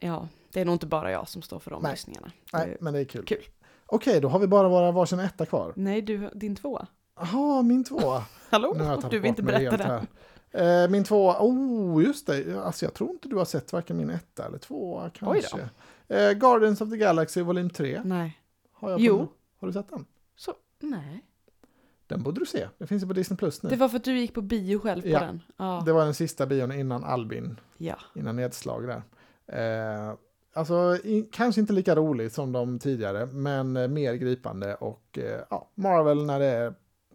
ja, 0.00 0.28
det 0.52 0.60
är 0.60 0.64
nog 0.64 0.74
inte 0.74 0.86
bara 0.86 1.10
jag 1.10 1.28
som 1.28 1.42
står 1.42 1.58
för 1.58 1.70
de 1.70 1.82
Nej. 1.82 1.92
lyssningarna. 1.92 2.30
Nej, 2.52 2.66
Det- 2.68 2.76
men 2.84 2.92
det 2.92 3.00
är 3.00 3.04
kul. 3.04 3.24
Kul. 3.26 3.42
Okej, 3.86 4.20
då 4.20 4.28
har 4.28 4.38
vi 4.38 4.46
bara 4.46 4.68
våra 4.68 4.92
varsin 4.92 5.20
etta 5.20 5.46
kvar. 5.46 5.72
Nej, 5.76 6.02
du, 6.02 6.30
din 6.34 6.56
tvåa. 6.56 6.86
Jaha, 7.20 7.62
min 7.62 7.84
tvåa. 7.84 8.24
Hallå? 8.50 9.00
Du 9.10 9.18
vill 9.18 9.28
inte 9.28 9.42
berätta 9.42 9.76
här. 9.84 10.06
Eh, 10.52 10.88
min 10.90 11.04
tvåa, 11.04 11.36
oh 11.40 12.04
just 12.04 12.26
det, 12.26 12.56
alltså 12.64 12.84
jag 12.84 12.94
tror 12.94 13.10
inte 13.10 13.28
du 13.28 13.36
har 13.36 13.44
sett 13.44 13.72
varken 13.72 13.96
min 13.96 14.10
etta 14.10 14.46
eller 14.46 14.58
tvåa 14.58 15.10
kanske. 15.10 15.68
Eh, 16.08 16.32
Guardians 16.32 16.80
of 16.80 16.90
the 16.90 16.96
Galaxy 16.96 17.42
volym 17.42 17.70
3. 17.70 18.02
Nej. 18.04 18.38
Har 18.72 18.90
jag 18.90 18.98
på 18.98 19.02
Jo. 19.04 19.16
nu. 19.18 19.28
Har 19.60 19.66
du 19.68 19.72
sett 19.72 19.88
den? 19.90 20.04
Så, 20.36 20.54
nej. 20.80 21.24
Den 22.06 22.22
borde 22.22 22.40
du 22.40 22.46
se, 22.46 22.68
den 22.78 22.88
finns 22.88 23.02
ju 23.02 23.06
på 23.06 23.12
Disney 23.12 23.36
Plus 23.36 23.62
nu. 23.62 23.70
Det 23.70 23.76
var 23.76 23.88
för 23.88 23.96
att 23.96 24.04
du 24.04 24.18
gick 24.18 24.34
på 24.34 24.40
bio 24.42 24.78
själv 24.78 25.02
på 25.02 25.08
Ja. 25.08 25.20
den? 25.20 25.42
Ja. 25.56 25.82
Det 25.86 25.92
var 25.92 26.04
den 26.04 26.14
sista 26.14 26.46
bion 26.46 26.72
innan 26.72 27.04
Albin, 27.04 27.60
ja. 27.78 27.96
innan 28.14 28.36
nedslag 28.36 28.86
där. 28.86 29.02
Eh, 29.46 30.14
alltså, 30.54 30.96
i, 31.04 31.28
kanske 31.32 31.60
inte 31.60 31.72
lika 31.72 31.96
roligt 31.96 32.32
som 32.32 32.52
de 32.52 32.78
tidigare, 32.78 33.26
men 33.26 33.76
eh, 33.76 33.88
mer 33.88 34.14
gripande 34.14 34.74
och 34.74 35.18
eh, 35.18 35.40
ja, 35.50 35.68
Marvel 35.74 36.26
när 36.26 36.38
det 36.38 36.46
är 36.46 36.74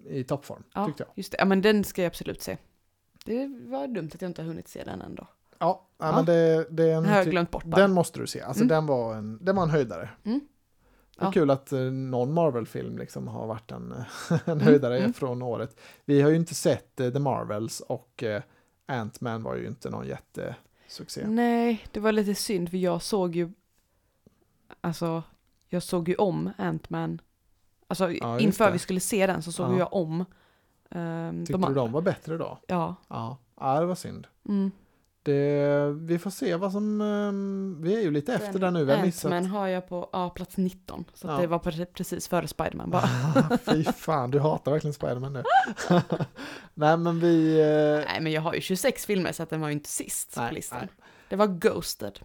i 0.09 0.23
toppform, 0.23 0.63
Ja, 0.73 0.85
tyckte 0.85 1.03
jag. 1.03 1.11
just 1.15 1.31
det. 1.31 1.37
Ja, 1.39 1.45
men 1.45 1.61
den 1.61 1.83
ska 1.83 2.01
jag 2.01 2.07
absolut 2.09 2.41
se. 2.41 2.57
Det 3.27 3.47
var 3.69 3.87
dumt 3.87 4.09
att 4.13 4.21
jag 4.21 4.29
inte 4.29 4.41
har 4.41 4.47
hunnit 4.47 4.67
se 4.67 4.83
den 4.83 5.01
ändå. 5.01 5.27
Ja, 5.59 5.87
ja, 5.97 6.11
men 6.15 6.25
det, 6.25 6.67
det 6.69 6.83
är 6.91 6.95
en 6.97 7.05
har 7.05 7.15
jag 7.17 7.25
glömt 7.29 7.51
bort 7.51 7.63
bara. 7.63 7.81
Den 7.81 7.91
måste 7.93 8.19
du 8.19 8.27
se. 8.27 8.41
Alltså 8.41 8.63
Mm. 8.63 8.67
den, 8.67 8.85
var 8.85 9.15
en, 9.15 9.45
den 9.45 9.55
var 9.55 9.63
en 9.63 9.69
höjdare. 9.69 10.09
Mm. 10.23 10.39
Det 11.15 11.21
är 11.21 11.25
Ja. 11.25 11.31
kul 11.31 11.49
att 11.49 11.71
eh, 11.71 11.79
någon 11.79 12.33
Marvel-film 12.33 12.97
liksom 12.97 13.27
har 13.27 13.47
varit 13.47 13.71
en, 13.71 13.91
en 14.29 14.39
Mm, 14.45 14.59
höjdare 14.59 14.97
mm. 14.99 15.13
från 15.13 15.41
året. 15.41 15.79
Vi 16.05 16.21
har 16.21 16.29
ju 16.29 16.35
inte 16.35 16.55
sett 16.55 16.99
eh, 16.99 17.09
The 17.09 17.19
Marvels 17.19 17.79
och 17.79 18.23
eh, 18.23 18.41
Ant-Man 18.87 19.43
var 19.43 19.55
ju 19.55 19.67
inte 19.67 19.89
någon 19.89 20.07
jättesuccé. 20.07 21.27
Nej, 21.27 21.83
det 21.91 21.99
var 21.99 22.11
lite 22.11 22.35
synd 22.35 22.69
för 22.69 22.77
jag 22.77 23.01
såg 23.01 23.35
ju, 23.35 23.51
alltså, 24.81 25.23
jag 25.69 25.83
såg 25.83 26.09
ju 26.09 26.15
om 26.15 26.49
Ant-Man. 26.57 27.21
Alltså 27.87 28.11
Ja, 28.11 28.39
inför 28.39 28.71
vi 28.71 28.79
skulle 28.79 28.99
se 28.99 29.27
den 29.27 29.41
så 29.41 29.51
såg 29.51 29.73
Ja. 29.73 29.77
jag 29.77 29.93
om. 29.93 30.25
Um, 30.89 31.45
Tyckte 31.45 31.67
du 31.67 31.73
de 31.73 31.91
var 31.91 32.01
bättre 32.01 32.37
då? 32.37 32.57
Ja. 32.67 32.95
Ja, 33.07 33.37
ja 33.59 33.79
det 33.79 33.85
var 33.85 33.95
synd. 33.95 34.27
Mm. 34.49 34.71
Det, 35.23 35.91
vi 35.97 36.19
får 36.19 36.29
se 36.29 36.55
vad 36.55 36.71
som... 36.71 37.01
ehm, 37.01 37.77
vi 37.81 37.95
är 37.97 38.01
ju 38.01 38.11
lite 38.11 38.33
efter 38.33 38.59
där 38.59 38.71
nu, 38.71 38.85
vi 38.85 38.93
har 38.93 39.01
missat. 39.05 39.31
Ant-Man 39.31 39.45
har 39.45 39.67
jag 39.67 39.87
på 39.89 40.09
ja, 40.13 40.29
plats 40.29 40.57
19. 40.57 41.05
Så 41.13 41.27
att 41.27 41.33
Ja. 41.33 41.41
det 41.41 41.47
var 41.47 41.59
pre- 41.59 41.85
precis 41.93 42.27
före 42.27 42.47
Spiderman 42.47 42.89
bara. 42.89 43.09
Fy 43.65 43.83
fan, 43.83 44.31
du 44.31 44.39
hatar 44.39 44.71
verkligen 44.71 44.93
Spiderman 44.93 45.33
nu. 45.33 45.43
Nej 46.73 46.97
men 46.97 47.19
vi... 47.19 47.59
eh, 47.59 48.11
Nej 48.11 48.21
men 48.21 48.31
jag 48.31 48.41
har 48.41 48.53
ju 48.53 48.61
26 48.61 49.05
filmer 49.05 49.31
så 49.31 49.43
att 49.43 49.49
den 49.49 49.61
var 49.61 49.67
ju 49.67 49.73
inte 49.73 49.89
sist 49.89 50.33
Nej, 50.37 50.47
på 50.49 50.53
listan. 50.55 50.79
nej. 50.79 50.89
Det 51.29 51.35
var 51.35 51.47
Ghosted. 51.47 52.19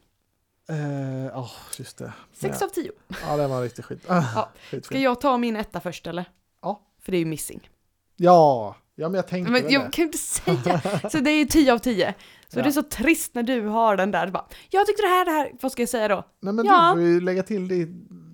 eh, 0.69 1.27
Ja, 1.27 1.51
just 1.79 1.99
det. 1.99 2.13
6 2.33 2.57
Ja. 2.61 2.67
av 2.67 2.71
10. 2.71 2.93
Ja, 3.29 3.37
den 3.37 3.51
var 3.51 3.63
riktigt 3.63 3.85
skit. 3.85 4.05
Ja. 4.09 4.49
Ska 4.83 4.99
jag 4.99 5.21
ta 5.21 5.39
min 5.39 5.57
etta 5.57 5.81
först 5.81 6.07
eller? 6.07 6.25
Ja. 6.63 6.81
För 7.01 7.13
det 7.13 7.17
är 7.19 7.21
ju 7.21 7.27
Missing. 7.27 7.71
Ja, 8.17 8.77
ja 8.95 9.09
men 9.09 9.15
jag 9.15 9.29
tänkte 9.29 9.53
Men 9.53 9.63
väl 9.63 9.73
jag 9.73 9.83
det. 9.85 9.91
kan 9.91 10.05
inte 10.05 10.19
säga. 10.19 10.81
Så 11.11 11.19
det 11.19 11.31
är 11.31 11.39
ju 11.39 11.45
10 11.45 11.73
av 11.73 11.79
10. 11.79 12.15
Så 12.49 12.59
Ja. 12.59 12.63
det 12.63 12.69
är 12.69 12.73
så 12.73 12.83
trist 12.83 13.35
när 13.35 13.43
du 13.43 13.61
har 13.63 13.97
den 13.97 14.11
där. 14.11 14.27
Bara, 14.31 14.45
jag 14.71 14.87
tyckte 14.87 15.03
det 15.03 15.09
här, 15.09 15.25
det 15.25 15.31
här. 15.31 15.53
Vad 15.61 15.73
ska 15.73 15.83
jag 15.83 15.89
säga 15.89 16.09
då? 16.09 16.25
Nej 16.41 16.55
men 16.55 16.67
Ja. 16.67 16.93
du 16.97 17.01
får 17.03 17.09
ju 17.11 17.21
lägga 17.21 17.43
till 17.43 17.69
det, 17.69 17.87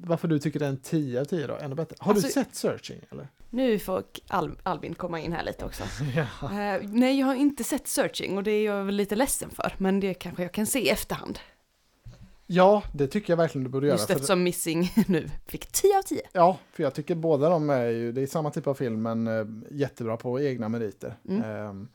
varför 0.06 0.28
du 0.28 0.38
tycker 0.38 0.58
det 0.58 0.64
är 0.64 0.70
en 0.70 0.80
10 0.80 1.20
av 1.20 1.24
10 1.24 1.46
då, 1.46 1.56
ännu 1.56 1.74
bättre. 1.74 1.96
Har 1.98 2.12
Alltså- 2.12 2.26
du 2.26 2.32
sett 2.32 2.54
Searching 2.54 3.00
eller? 3.12 3.28
Nu 3.50 3.78
får 3.78 4.02
Al- 4.28 4.58
Albin 4.62 4.94
komma 4.94 5.20
in 5.20 5.32
här 5.32 5.42
lite 5.44 5.64
också. 5.64 5.82
Eh, 6.42 6.80
nej, 6.82 7.18
jag 7.18 7.26
har 7.26 7.34
inte 7.34 7.64
sett 7.64 7.88
Searching 7.88 8.36
och 8.36 8.42
det 8.42 8.50
är 8.50 8.64
jag 8.64 8.84
väl 8.84 8.94
lite 8.94 9.16
ledsen 9.16 9.50
för. 9.50 9.74
Men 9.78 10.00
det 10.00 10.14
kanske 10.14 10.42
jag 10.42 10.52
kan 10.52 10.66
se 10.66 10.78
i 10.80 10.88
efterhand. 10.88 11.38
Ja, 12.50 12.82
det 12.94 13.06
tycker 13.06 13.32
jag 13.32 13.36
verkligen 13.36 13.64
du 13.64 13.70
borde 13.70 13.86
göra. 13.86 13.94
Just 13.94 14.06
för- 14.06 14.14
eftersom 14.14 14.42
Missing 14.42 14.92
nu 15.06 15.28
fick 15.46 15.66
10 15.72 15.98
av 15.98 16.02
10. 16.02 16.20
Ja, 16.32 16.58
för 16.72 16.82
jag 16.82 16.94
tycker 16.94 17.14
båda 17.14 17.48
de 17.48 17.70
är 17.70 17.84
ju, 17.86 18.12
det 18.12 18.22
är 18.22 18.26
samma 18.26 18.50
typ 18.50 18.66
av 18.66 18.74
film 18.74 19.02
men 19.02 19.26
eh, 19.26 19.44
jättebra 19.70 20.16
på 20.16 20.40
egna 20.40 20.68
meriter. 20.68 21.16
Mm. 21.28 21.42
Ehm, 21.42 21.88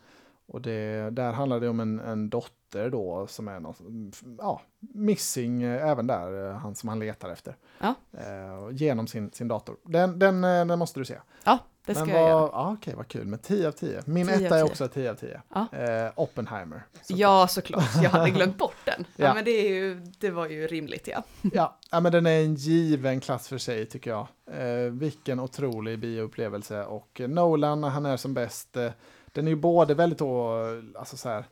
och 0.46 0.62
det, 0.62 1.10
där 1.12 1.32
handlar 1.32 1.60
det 1.60 1.70
om 1.70 1.80
en, 1.80 2.00
en 2.00 2.30
dotter 2.30 2.90
då 2.90 3.28
som 3.28 3.48
är 3.48 3.60
någon, 3.60 4.12
ja, 4.38 4.62
missing 4.80 5.64
eh, 5.64 5.90
även 5.90 6.08
där, 6.08 6.50
eh, 6.50 6.56
han 6.56 6.76
som 6.76 6.90
han 6.90 7.00
letar 7.00 7.30
efter. 7.30 7.56
Ja. 7.80 7.94
Eh, 8.12 8.72
genom 8.76 9.08
sin, 9.08 9.32
sin 9.32 9.48
dator. 9.48 9.78
Den, 9.84 10.20
den, 10.20 10.42
den 10.42 10.80
måste 10.80 11.00
du 11.00 11.06
se. 11.06 11.18
Ja, 11.44 11.60
det 11.86 11.96
ska 11.96 12.06
Men 12.06 12.16
jag 12.16 12.22
vad, 12.22 12.30
göra. 12.32 12.50
ja, 12.54 12.74
okej, 12.78 12.94
vad 12.98 13.08
kul. 13.08 13.26
Med 13.28 13.42
10 13.42 13.68
av 13.68 13.72
10. 13.72 14.02
Min 14.06 14.28
10 14.28 14.36
av 14.36 14.42
etta 14.44 14.56
är 14.56 14.64
10. 14.64 14.72
också 14.72 14.88
10 14.88 15.12
av 15.12 15.16
10. 15.16 15.42
Ja. 15.54 15.68
Eh, 15.72 16.12
Oppenheimer. 16.16 16.84
såklart. 17.02 17.20
Ja, 17.20 17.48
såklart. 17.48 17.90
Jag 18.04 18.10
hade 18.10 18.30
glömt 18.30 18.58
bort 18.58 18.76
den. 18.86 19.06
Ja, 19.16 19.26
Ja. 19.26 19.34
men 19.34 19.46
det, 19.46 19.52
är 19.52 19.70
ju, 19.74 19.96
det 20.20 20.30
var 20.32 20.48
ju 20.48 20.68
rimligt, 20.68 21.08
ja. 21.08 21.24
Ja, 21.54 21.80
ja, 21.92 22.00
men 22.00 22.12
den 22.12 22.26
är 22.26 22.40
en 22.44 22.56
given 22.56 23.20
klass 23.20 23.48
för 23.48 23.58
sig 23.58 23.86
tycker 23.86 24.10
jag. 24.12 24.28
Eh, 24.52 24.92
vilken 24.92 25.40
otrolig 25.40 26.00
bioupplevelse 26.00 26.84
och 26.86 27.22
Nolan 27.28 27.82
när 27.82 27.90
han 27.90 28.06
är 28.06 28.18
som 28.18 28.34
bäst, 28.34 28.78
eh, 28.78 28.92
den 29.32 29.46
är 29.48 29.52
ju 29.52 29.56
både 29.58 29.94
väldigt 29.94 30.20
då, 30.20 30.58
alltså 30.96 31.18
så 31.18 31.30
här, 31.30 31.46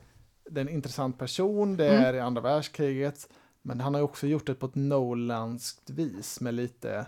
det 0.49 0.59
är 0.59 0.65
en 0.65 0.69
intressant 0.73 1.17
person, 1.19 1.77
det 1.77 1.89
Mm. 1.89 2.03
är 2.05 2.13
i 2.13 2.19
andra 2.19 2.41
världskriget, 2.41 3.29
men 3.61 3.79
han 3.79 3.93
har 3.93 4.01
också 4.01 4.27
gjort 4.27 4.45
det 4.47 4.53
på 4.53 4.65
ett 4.65 4.75
Nolanskt 4.75 5.89
vis 5.89 6.41
med 6.41 6.53
lite, 6.53 7.05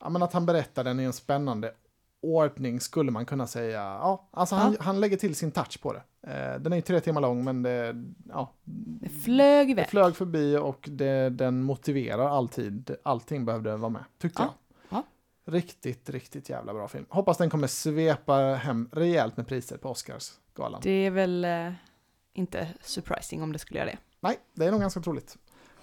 ja 0.00 0.08
men 0.08 0.22
att 0.22 0.32
han 0.32 0.46
berättar 0.46 0.84
den 0.84 1.00
i 1.00 1.04
en 1.04 1.12
spännande 1.12 1.72
ordning 2.22 2.80
skulle 2.80 3.10
man 3.10 3.26
kunna 3.26 3.46
säga. 3.46 3.80
Ja, 3.80 4.28
alltså 4.30 4.54
han, 4.54 4.76
han 4.80 5.00
lägger 5.00 5.16
till 5.16 5.34
sin 5.34 5.50
touch 5.50 5.80
på 5.82 5.92
det. 5.92 6.02
Eh, 6.26 6.60
den 6.60 6.72
är 6.72 6.76
ju 6.76 6.82
tre 6.82 7.00
timmar 7.00 7.20
lång 7.20 7.44
men 7.44 7.62
det, 7.62 8.04
ja, 8.28 8.52
Det 9.00 9.08
flög 9.08 9.66
det 9.68 9.70
iväg. 9.70 9.88
flög 9.88 10.16
förbi 10.16 10.56
och 10.56 10.88
det, 10.92 11.30
den 11.30 11.62
motiverar 11.62 12.28
alltid. 12.28 12.96
Allting 13.02 13.44
behövde 13.44 13.76
vara 13.76 13.90
med, 13.90 14.04
tyckte 14.18 14.42
Ja, 14.42 14.54
jag. 14.90 14.98
ja. 14.98 15.52
Riktigt, 15.52 16.10
riktigt 16.10 16.48
jävla 16.48 16.72
bra 16.74 16.88
film. 16.88 17.06
Hoppas 17.08 17.38
den 17.38 17.50
kommer 17.50 17.66
svepa 17.66 18.34
hem 18.36 18.88
rejält 18.92 19.36
med 19.36 19.46
priser 19.48 19.76
på 19.76 19.88
Oscarsgalan. 19.90 20.80
Det 20.84 20.90
är 21.06 21.10
väl 21.10 21.44
eh, 21.44 21.72
inte 22.32 22.68
surprising 22.80 23.42
om 23.42 23.52
det 23.52 23.58
skulle 23.58 23.78
göra 23.80 23.90
det. 23.90 23.98
Nej, 24.20 24.38
det 24.54 24.66
är 24.66 24.70
nog 24.70 24.80
ganska 24.80 25.00
troligt. 25.00 25.36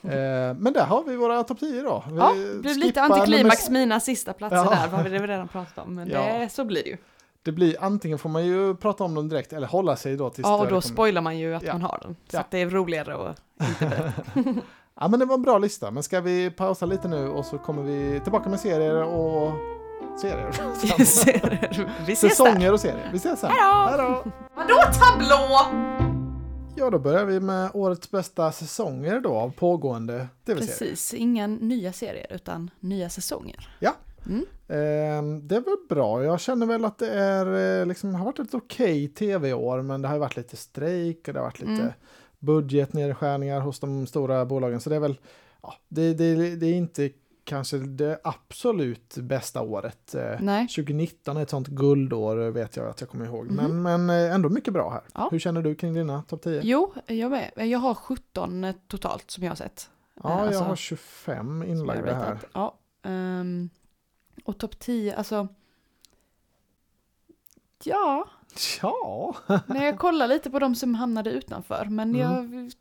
Eh, 0.08 0.54
men 0.58 0.74
där 0.74 0.86
har 0.86 1.04
vi 1.04 1.16
våra 1.16 1.44
topp 1.44 1.60
10 1.60 1.82
då. 1.82 2.04
Vi 2.12 2.18
Ja, 2.18 2.34
det 2.54 2.60
blev 2.60 2.78
lite 2.78 3.02
antiklimax, 3.02 3.70
mina 3.70 4.00
sista 4.00 4.34
platser 4.34 4.58
Ja. 4.58 4.64
där, 4.70 4.88
vad 4.88 5.04
vi 5.04 5.20
redan 5.20 5.48
pratat 5.48 5.78
om. 5.86 5.96
Men 5.96 6.10
Ja. 6.10 6.20
det, 6.22 6.50
så 6.50 6.66
blir 6.66 6.84
det 6.84 6.90
ju. 6.90 6.98
Det 7.44 7.52
blir 7.52 7.76
antingen 7.84 8.18
får 8.20 8.30
man 8.30 8.46
ju 8.46 8.76
prata 8.76 9.04
om 9.04 9.16
dem 9.16 9.30
direkt 9.30 9.54
eller 9.54 9.68
hålla 9.68 9.96
sig 9.96 10.16
då 10.18 10.30
tills 10.30 10.48
Ja, 10.48 10.54
och 10.56 10.60
då 10.64 10.68
kommer- 10.70 10.82
spoilar 10.82 11.22
man 11.22 11.38
ju 11.38 11.56
att 11.56 11.64
Ja. 11.64 11.74
man 11.74 11.82
har 11.82 12.00
den. 12.04 12.16
Så 12.32 12.38
att 12.40 12.52
det 12.52 12.58
är 12.62 12.70
roligare 12.70 13.16
att 13.30 13.42
inte. 13.70 14.14
Ja, 15.00 15.08
men 15.08 15.20
det 15.20 15.26
var 15.26 15.36
en 15.36 15.42
bra 15.42 15.58
lista. 15.58 15.92
Men 15.92 16.04
ska 16.04 16.22
vi 16.22 16.50
pausa 16.52 16.86
lite 16.86 17.08
nu 17.08 17.30
och 17.30 17.46
så 17.46 17.58
kommer 17.58 17.84
vi 17.84 18.20
tillbaka 18.24 18.50
med 18.50 18.60
serier 18.60 19.04
och 19.04 19.52
serier. 20.22 20.52
Vi 20.98 21.06
ser- 21.06 21.60
Vi 22.06 22.14
ses 22.14 22.22
där. 22.22 22.30
Säsonger 22.30 22.74
och 22.74 22.80
serier. 22.80 23.10
Vi 23.12 23.18
ses 23.18 23.40
sen. 23.40 23.50
Hej 23.52 23.98
då! 23.98 24.24
Vadå 24.56 24.76
tablå? 25.00 26.07
Ja, 26.80 26.90
då 26.90 27.00
börjar 27.00 27.26
vi 27.26 27.40
med 27.40 27.72
årets 27.74 28.12
bästa 28.12 28.52
säsonger 28.52 29.20
då 29.20 29.30
av 29.30 29.50
pågående 29.54 30.28
tv-serier. 30.46 30.68
Precis, 30.68 31.14
inga 31.14 31.48
nya 31.48 31.94
serier 31.94 32.28
utan 32.30 32.70
nya 32.80 33.10
säsonger. 33.10 33.70
Ja. 33.80 33.96
Mm. 34.26 34.46
Ehm, 34.68 35.48
det 35.48 35.60
var 35.60 35.88
bra. 35.90 36.24
Jag 36.24 36.40
känner 36.40 36.66
väl 36.66 36.86
att 36.86 36.98
det 36.98 37.10
är, 37.10 37.80
eh, 37.82 37.86
liksom, 37.86 38.16
har 38.16 38.26
varit 38.26 38.40
ett 38.40 38.54
okej 38.54 39.08
tv-år, 39.08 39.82
men 39.82 40.02
det 40.02 40.08
har 40.08 40.18
varit 40.18 40.38
lite 40.38 40.58
strejk 40.58 41.28
och 41.28 41.34
det 41.34 41.40
har 41.40 41.46
varit 41.46 41.60
lite 41.60 41.72
Mm. 41.72 41.94
budgetnedskärningar 42.40 43.60
hos 43.62 43.80
de 43.80 44.08
stora 44.08 44.46
bolagen. 44.46 44.80
Så 44.80 44.90
det 44.90 44.96
är 44.96 45.00
väl, 45.00 45.18
ja, 45.62 45.74
det, 45.88 46.14
det, 46.14 46.56
det 46.56 46.66
är 46.66 46.74
inte 46.74 47.10
kanske 47.48 47.78
det 47.78 48.20
absolut 48.24 49.16
bästa 49.18 49.62
året. 49.62 50.16
Eh, 50.16 50.36
Nej. 50.40 50.68
2019 50.68 51.38
är 51.38 51.42
ett 51.44 51.50
sånt 51.50 51.68
guldår 51.68 52.38
vet 52.52 52.76
jag 52.76 52.88
att 52.90 53.02
jag 53.02 53.10
kommer 53.10 53.26
ihåg. 53.26 53.46
Mhm. 53.52 53.56
Men, 53.56 53.82
men 54.06 54.10
eh, 54.30 54.36
ändå 54.36 54.50
mycket 54.50 54.74
bra 54.74 54.90
här. 54.90 55.02
Ja. 55.14 55.28
Hur 55.32 55.40
känner 55.40 55.62
du 55.62 55.76
kring 55.76 55.94
dina 55.94 56.24
topp 56.24 56.42
10? 56.42 56.62
Jo, 56.64 56.94
jag 57.06 57.32
med. 57.32 57.52
Jag 57.56 57.80
har 57.80 57.94
17 57.96 58.74
totalt 58.88 59.32
som 59.32 59.44
jag 59.44 59.52
har 59.52 59.56
sett. 59.56 59.90
Ja, 60.24 60.30
Eh, 60.30 60.38
jag 60.38 60.48
alltså, 60.48 60.64
har 60.64 60.76
25 60.76 61.46
som 61.48 61.62
jag 61.62 61.70
inlagda 61.70 62.14
här. 62.16 62.40
Ja. 62.54 62.78
ehm, 63.04 63.70
och 64.44 64.58
topp 64.58 64.80
10, 64.80 65.16
alltså. 65.16 65.48
Ja, 67.84 68.28
Ja, 68.82 69.36
när 69.68 69.86
jag 69.86 70.00
kollar 70.00 70.28
lite 70.28 70.50
på 70.50 70.60
de 70.60 70.76
som 70.76 70.96
hamnade 70.96 71.30
utanför. 71.32 71.86
Men 71.90 72.16
Mm. 72.16 72.22
jag, 72.22 72.72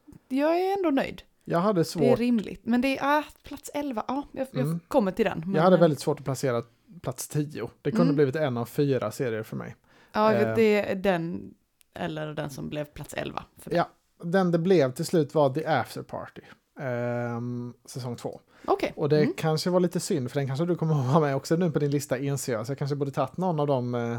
jag 0.41 0.61
är 0.61 0.73
ändå 0.77 0.91
nöjd. 0.91 1.23
Jag 1.49 1.59
hade 1.59 1.79
Det 1.79 1.83
är 1.83 1.85
svårt. 1.85 2.19
rimligt. 2.19 2.61
Men 2.65 2.81
det 2.81 2.99
är 2.99 3.19
ah, 3.19 3.25
plats 3.43 3.71
11, 3.75 4.05
ja, 4.09 4.23
jag, 4.33 4.47
jag 4.51 4.63
Mm. 4.63 4.81
kommer 4.89 5.13
till 5.13 5.25
den. 5.25 5.43
Men, 5.47 5.55
Jag 5.55 5.63
hade 5.63 5.77
eh, 5.77 5.81
väldigt 5.81 6.01
svårt 6.01 6.19
att 6.19 6.25
placera 6.25 6.63
plats 7.03 7.29
10. 7.29 7.71
Det 7.83 7.91
kunde 7.91 8.05
Mm. 8.05 8.15
blivit 8.17 8.37
en 8.37 8.57
av 8.57 8.65
fyra 8.67 9.11
serier 9.11 9.43
för 9.43 9.57
mig. 9.57 9.77
Ja, 10.13 10.33
eh, 10.33 10.55
det 10.55 10.91
är 10.91 10.95
den, 10.95 11.55
eller 11.95 12.27
den 12.35 12.51
som 12.51 12.69
blev 12.69 12.85
plats 12.85 13.15
11. 13.15 13.45
För 13.59 13.71
mig. 13.71 13.77
Ja, 13.79 13.89
den 14.25 14.51
det 14.51 14.59
blev 14.59 14.93
till 14.93 15.05
slut 15.07 15.35
var 15.35 15.51
The 15.55 15.67
After 15.67 16.03
Party. 16.03 16.43
ehm, 16.81 17.75
säsong 17.85 18.17
två. 18.17 18.41
Okej. 18.65 18.93
Och 18.97 19.09
det 19.09 19.21
Mm. 19.23 19.35
kanske 19.37 19.71
var 19.71 19.81
lite 19.81 20.01
synd, 20.01 20.31
för 20.31 20.39
den 20.41 20.47
kanske 20.47 20.65
du 20.65 20.75
kommer 20.77 20.95
att 20.95 21.07
ha 21.13 21.21
med 21.21 21.37
också 21.37 21.57
nu 21.57 21.71
på 21.71 21.79
din 21.79 21.91
lista 21.91 22.19
inser 22.19 22.53
jag. 22.53 22.67
Så 22.67 22.71
jag 22.73 22.79
kanske 22.79 22.97
borde 22.97 23.11
tagit 23.11 23.37
någon 23.37 23.61
av 23.61 23.67
dem 23.67 23.95
eh, 23.95 24.19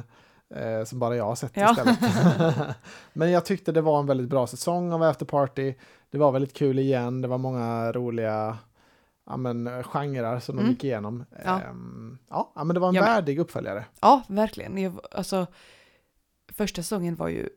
eh, 0.64 0.84
som 0.84 1.00
bara 1.00 1.16
jag 1.16 1.24
har 1.26 1.36
sett 1.36 1.52
Ja. 1.58 1.72
istället. 1.72 1.98
Men 3.14 3.32
jag 3.32 3.46
tyckte 3.46 3.72
det 3.72 3.82
var 3.82 4.00
en 4.00 4.06
väldigt 4.06 4.28
bra 4.30 4.48
säsong 4.48 4.94
av 4.94 5.04
After 5.04 5.26
Party. 5.26 5.74
Det 6.12 6.18
var 6.18 6.32
väldigt 6.32 6.54
kul 6.54 6.80
igen, 6.80 7.22
det 7.22 7.28
var 7.28 7.38
många 7.38 7.92
roliga 7.92 8.58
ja, 9.26 9.38
men, 9.38 9.84
genrer 9.84 10.40
som 10.40 10.56
de 10.56 10.62
Mm. 10.62 10.72
gick 10.72 10.84
igenom. 10.84 11.26
Ja. 11.46 11.62
Ehm, 11.62 12.18
ja, 12.30 12.52
ja, 12.56 12.64
men 12.64 12.74
det 12.74 12.80
var 12.80 12.88
en 12.88 12.94
med. 12.94 13.04
värdig 13.04 13.40
uppföljare. 13.40 13.86
Ja, 14.02 14.24
verkligen. 14.28 14.78
Jag, 14.78 15.00
alltså, 15.12 15.48
första 16.54 16.82
säsongen 16.84 17.16
var 17.16 17.28
ju 17.28 17.50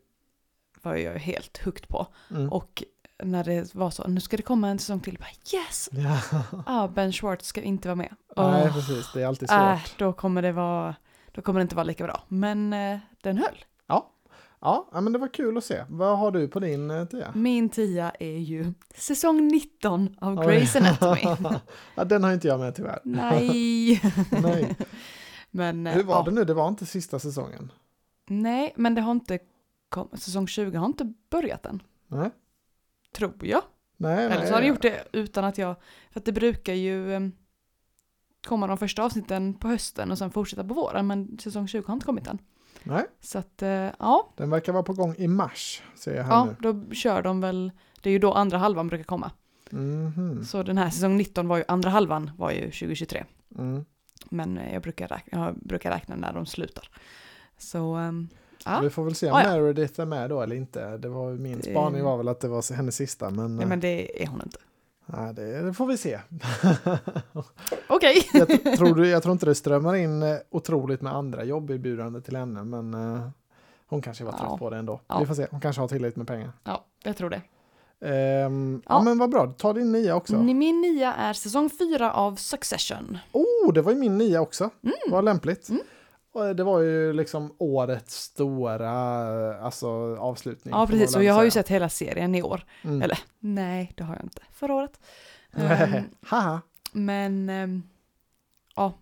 var 0.82 0.94
jag 0.94 1.14
helt 1.18 1.58
hooked 1.64 1.88
på. 1.88 2.06
Mm. 2.30 2.52
Och 2.52 2.84
när 3.22 3.44
det 3.44 3.74
var 3.74 3.90
så, 3.90 4.08
nu 4.08 4.20
ska 4.20 4.36
det 4.36 4.42
komma 4.42 4.68
en 4.68 4.78
säsong 4.78 5.00
till, 5.00 5.18
bara 5.18 5.58
yes! 5.58 5.88
Ja. 5.92 6.20
Ah, 6.66 6.88
ben 6.88 7.12
Schwartz 7.12 7.46
ska 7.46 7.62
inte 7.62 7.88
vara 7.88 7.96
med. 7.96 8.14
Nej, 8.36 8.62
Åh, 8.66 8.74
precis, 8.74 9.12
det 9.14 9.22
är 9.22 9.26
alltid 9.26 9.48
svårt. 9.48 9.58
äh, 9.60 9.78
då 9.98 10.12
kommer 10.12 10.42
det 10.42 10.52
vara, 10.52 10.94
då 11.32 11.42
kommer 11.42 11.60
det 11.60 11.62
inte 11.62 11.74
vara 11.76 11.84
lika 11.84 12.04
bra. 12.04 12.22
Men 12.28 12.72
eh, 12.72 12.98
den 13.22 13.38
höll. 13.38 13.64
Ja. 14.60 14.88
Men 14.92 15.12
det 15.12 15.18
var 15.18 15.28
kul 15.28 15.56
att 15.56 15.64
se. 15.64 15.84
Vad 15.88 16.18
har 16.18 16.30
du 16.30 16.48
på 16.48 16.60
din 16.60 16.90
eh, 16.90 17.04
tia? 17.04 17.32
Min 17.34 17.68
tia 17.68 18.10
är 18.10 18.38
ju 18.38 18.72
säsong 18.94 19.48
19 19.48 20.16
av 20.20 20.38
Oj. 20.38 20.46
Grey's 20.46 20.76
Anatomy. 20.76 21.58
ja, 21.94 22.04
den 22.04 22.24
har 22.24 22.32
inte 22.32 22.48
jag 22.48 22.60
med 22.60 22.74
tyvärr. 22.74 23.00
Nej. 23.04 24.00
Nej. 24.42 24.76
Men, 25.50 25.86
eh, 25.86 25.94
Hur 25.94 26.04
var 26.04 26.14
ja. 26.14 26.22
det 26.22 26.30
nu? 26.30 26.44
Det 26.44 26.54
var 26.54 26.68
inte 26.68 26.86
sista 26.86 27.18
säsongen? 27.18 27.72
Nej, 28.26 28.72
men 28.76 28.94
det 28.94 29.00
har 29.00 29.12
inte 29.12 29.38
kom, 29.88 30.08
säsong 30.14 30.46
20 30.46 30.78
har 30.78 30.86
inte 30.86 31.12
börjat 31.30 31.66
än. 31.66 31.82
Nej. 32.06 32.30
Tror 33.12 33.46
jag. 33.46 33.62
Nej, 33.96 34.24
Eller 34.24 34.46
så 34.46 34.54
har 34.54 34.60
de 34.60 34.66
gjort 34.66 34.82
det 34.82 35.04
utan 35.12 35.44
att 35.44 35.58
jag, 35.58 35.76
för 36.10 36.20
att 36.20 36.26
det 36.26 36.32
brukar 36.32 36.74
ju 36.74 37.14
eh, 37.14 37.20
komma 38.46 38.66
de 38.66 38.78
första 38.78 39.02
avsnitten 39.02 39.54
på 39.54 39.68
hösten 39.68 40.10
och 40.10 40.18
sen 40.18 40.30
fortsätta 40.30 40.64
på 40.64 40.74
våren, 40.74 41.06
men 41.06 41.38
säsong 41.38 41.68
20 41.68 41.86
har 41.86 41.94
inte 41.94 42.06
kommit 42.06 42.26
än. 42.26 42.38
Nej, 42.82 43.04
Så 43.20 43.38
att, 43.38 43.62
eh, 43.62 43.68
ja, 43.98 44.32
den 44.36 44.50
verkar 44.50 44.72
vara 44.72 44.82
på 44.82 44.92
gång 44.92 45.14
i 45.18 45.28
mars, 45.28 45.82
ser 45.96 46.14
jag 46.16 46.24
här 46.24 46.32
ja, 46.32 46.44
nu. 46.44 46.56
då 46.72 46.94
kör 46.94 47.22
de 47.22 47.40
väl, 47.40 47.72
det 48.02 48.08
är 48.10 48.12
ju 48.12 48.18
då 48.18 48.32
andra 48.32 48.58
halvan 48.58 48.88
brukar 48.88 49.04
komma. 49.04 49.30
Mhm. 49.70 50.44
Så 50.44 50.62
den 50.62 50.78
här 50.78 50.90
säsong 50.90 51.16
19 51.16 51.48
var 51.48 51.56
ju, 51.56 51.64
andra 51.68 51.90
halvan 51.90 52.30
var 52.38 52.50
ju 52.50 52.60
2023. 52.60 53.24
Mm. 53.58 53.84
Men 54.30 54.60
jag 54.72 54.82
brukar 54.82 55.08
räkna, 55.08 55.46
jag 55.46 55.56
brukar 55.58 55.90
räkna 55.90 56.16
när 56.16 56.32
de 56.32 56.46
slutar. 56.46 56.88
Så, 57.58 57.94
ehm, 57.94 58.28
ja, 58.64 58.80
Vi 58.82 58.90
får 58.90 59.04
väl 59.04 59.14
se 59.14 59.30
om 59.30 59.36
Ah, 59.36 59.42
ja. 59.42 59.50
Meredith 59.50 60.00
är 60.00 60.04
med 60.06 60.30
då 60.30 60.40
eller 60.42 60.56
inte. 60.56 60.96
Det 60.96 61.08
var, 61.08 61.32
min 61.32 61.60
Det- 61.60 61.70
spaning 61.70 62.04
var 62.04 62.16
väl 62.16 62.28
att 62.28 62.40
det 62.40 62.48
var 62.48 62.74
hennes 62.74 62.96
sista, 62.96 63.30
men, 63.30 63.56
nej, 63.56 63.62
eh, 63.62 63.68
men 63.68 63.80
det 63.80 64.22
är 64.22 64.26
hon 64.26 64.40
inte. 64.44 64.58
Nej, 65.16 65.34
det, 65.34 65.74
får 65.74 65.86
vi 65.86 65.96
se. 65.96 66.20
Okej. 67.88 68.28
jag, 68.32 68.48
tror, 68.76 69.06
jag 69.06 69.22
tror 69.22 69.32
inte 69.32 69.46
det 69.46 69.54
strömmar 69.54 69.94
in 69.94 70.22
eh, 70.22 70.36
otroligt 70.50 71.00
med 71.00 71.14
andra 71.14 71.44
jobberbjudanden 71.44 72.22
till 72.22 72.36
henne, 72.36 72.64
men 72.64 72.94
eh, 72.94 73.20
hon 73.86 74.02
kanske 74.02 74.24
var 74.24 74.32
trött 74.32 74.42
Ja. 74.50 74.58
på 74.58 74.70
det 74.70 74.76
ändå. 74.76 75.00
Ja. 75.06 75.18
Vi 75.18 75.26
får 75.26 75.34
se, 75.34 75.46
hon 75.50 75.60
kanske 75.60 75.80
har 75.82 75.88
tillräckligt 75.88 76.16
med 76.16 76.26
pengar. 76.26 76.52
Ja, 76.64 76.84
jag 77.02 77.16
tror 77.16 77.30
det. 77.30 77.42
Ehm, 78.08 78.82
ja. 78.86 78.94
Ja. 78.94 79.02
men 79.02 79.18
vad 79.18 79.30
bra, 79.30 79.46
ta 79.58 79.72
din 79.72 79.92
nia 79.92 80.14
också. 80.14 80.38
Min 80.38 80.80
nia 80.80 81.14
är 81.14 81.32
säsong 81.32 81.70
4 81.70 82.12
av 82.12 82.36
Succession. 82.36 83.18
Oh, 83.32 83.72
det 83.72 83.82
var 83.82 83.92
ju 83.92 83.98
min 83.98 84.18
nia 84.18 84.40
också. 84.40 84.70
Mm. 84.82 84.94
Vad 85.10 85.24
lämpligt. 85.24 85.68
Mm. 85.68 85.82
Och 86.32 86.56
det 86.56 86.64
var 86.64 86.80
ju 86.80 87.12
liksom 87.12 87.54
årets 87.58 88.14
stora 88.22 88.90
alltså, 89.60 89.88
avslutning. 90.16 90.74
Ja, 90.74 90.86
precis. 90.86 91.16
Och 91.16 91.24
jag 91.24 91.34
har 91.34 91.44
ju 91.44 91.50
sett 91.50 91.68
hela 91.68 91.88
serien 91.88 92.34
i 92.34 92.42
år. 92.42 92.64
Mm. 92.82 93.02
Eller 93.02 93.18
nej, 93.38 93.92
det 93.96 94.04
har 94.04 94.14
jag 94.14 94.24
inte. 94.24 94.42
Förra 94.52 94.74
året. 94.74 95.00
Ehm, 95.52 96.04
Haha. 96.26 96.60
men 96.92 97.48
ehm, 97.48 97.82
ja, 98.76 98.92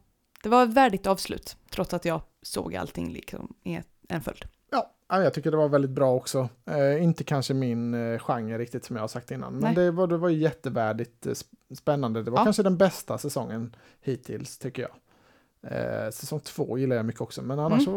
det 0.42 0.48
var 0.48 0.64
ett 0.64 0.74
värdigt 0.74 1.06
avslut. 1.06 1.56
Trots 1.70 1.94
att 1.94 2.04
jag 2.04 2.20
såg 2.42 2.76
allting 2.76 3.12
liksom 3.12 3.54
i 3.64 3.80
en 4.08 4.20
följd. 4.20 4.44
Ja, 4.70 4.90
ja, 5.08 5.22
jag 5.22 5.34
tycker 5.34 5.50
det 5.50 5.56
var 5.56 5.68
väldigt 5.68 5.90
bra 5.90 6.14
också. 6.14 6.48
Eh, 6.70 7.02
inte 7.02 7.24
kanske 7.24 7.54
min 7.54 7.94
eh, 7.94 8.18
genre 8.18 8.58
riktigt 8.58 8.84
som 8.84 8.96
jag 8.96 9.02
har 9.02 9.08
sagt 9.08 9.30
innan. 9.30 9.52
Men 9.52 9.62
Nej. 9.62 9.74
det 9.74 9.90
var, 9.90 10.06
det 10.06 10.16
var 10.16 10.28
jättevärdigt 10.28 11.26
eh, 11.26 11.30
sp- 11.30 11.74
spännande. 11.76 12.22
Det 12.22 12.30
var 12.30 12.38
Ja. 12.38 12.44
kanske 12.44 12.62
den 12.62 12.76
bästa 12.76 13.18
säsongen 13.18 13.76
hittills 14.00 14.58
tycker 14.58 14.82
jag. 14.82 14.90
Eh, 15.62 16.10
säsong 16.10 16.40
två 16.40 16.78
gillar 16.78 16.96
jag 16.96 17.06
mycket 17.06 17.20
också. 17.20 17.42
Men 17.42 17.58
annars 17.58 17.84
så 17.84 17.90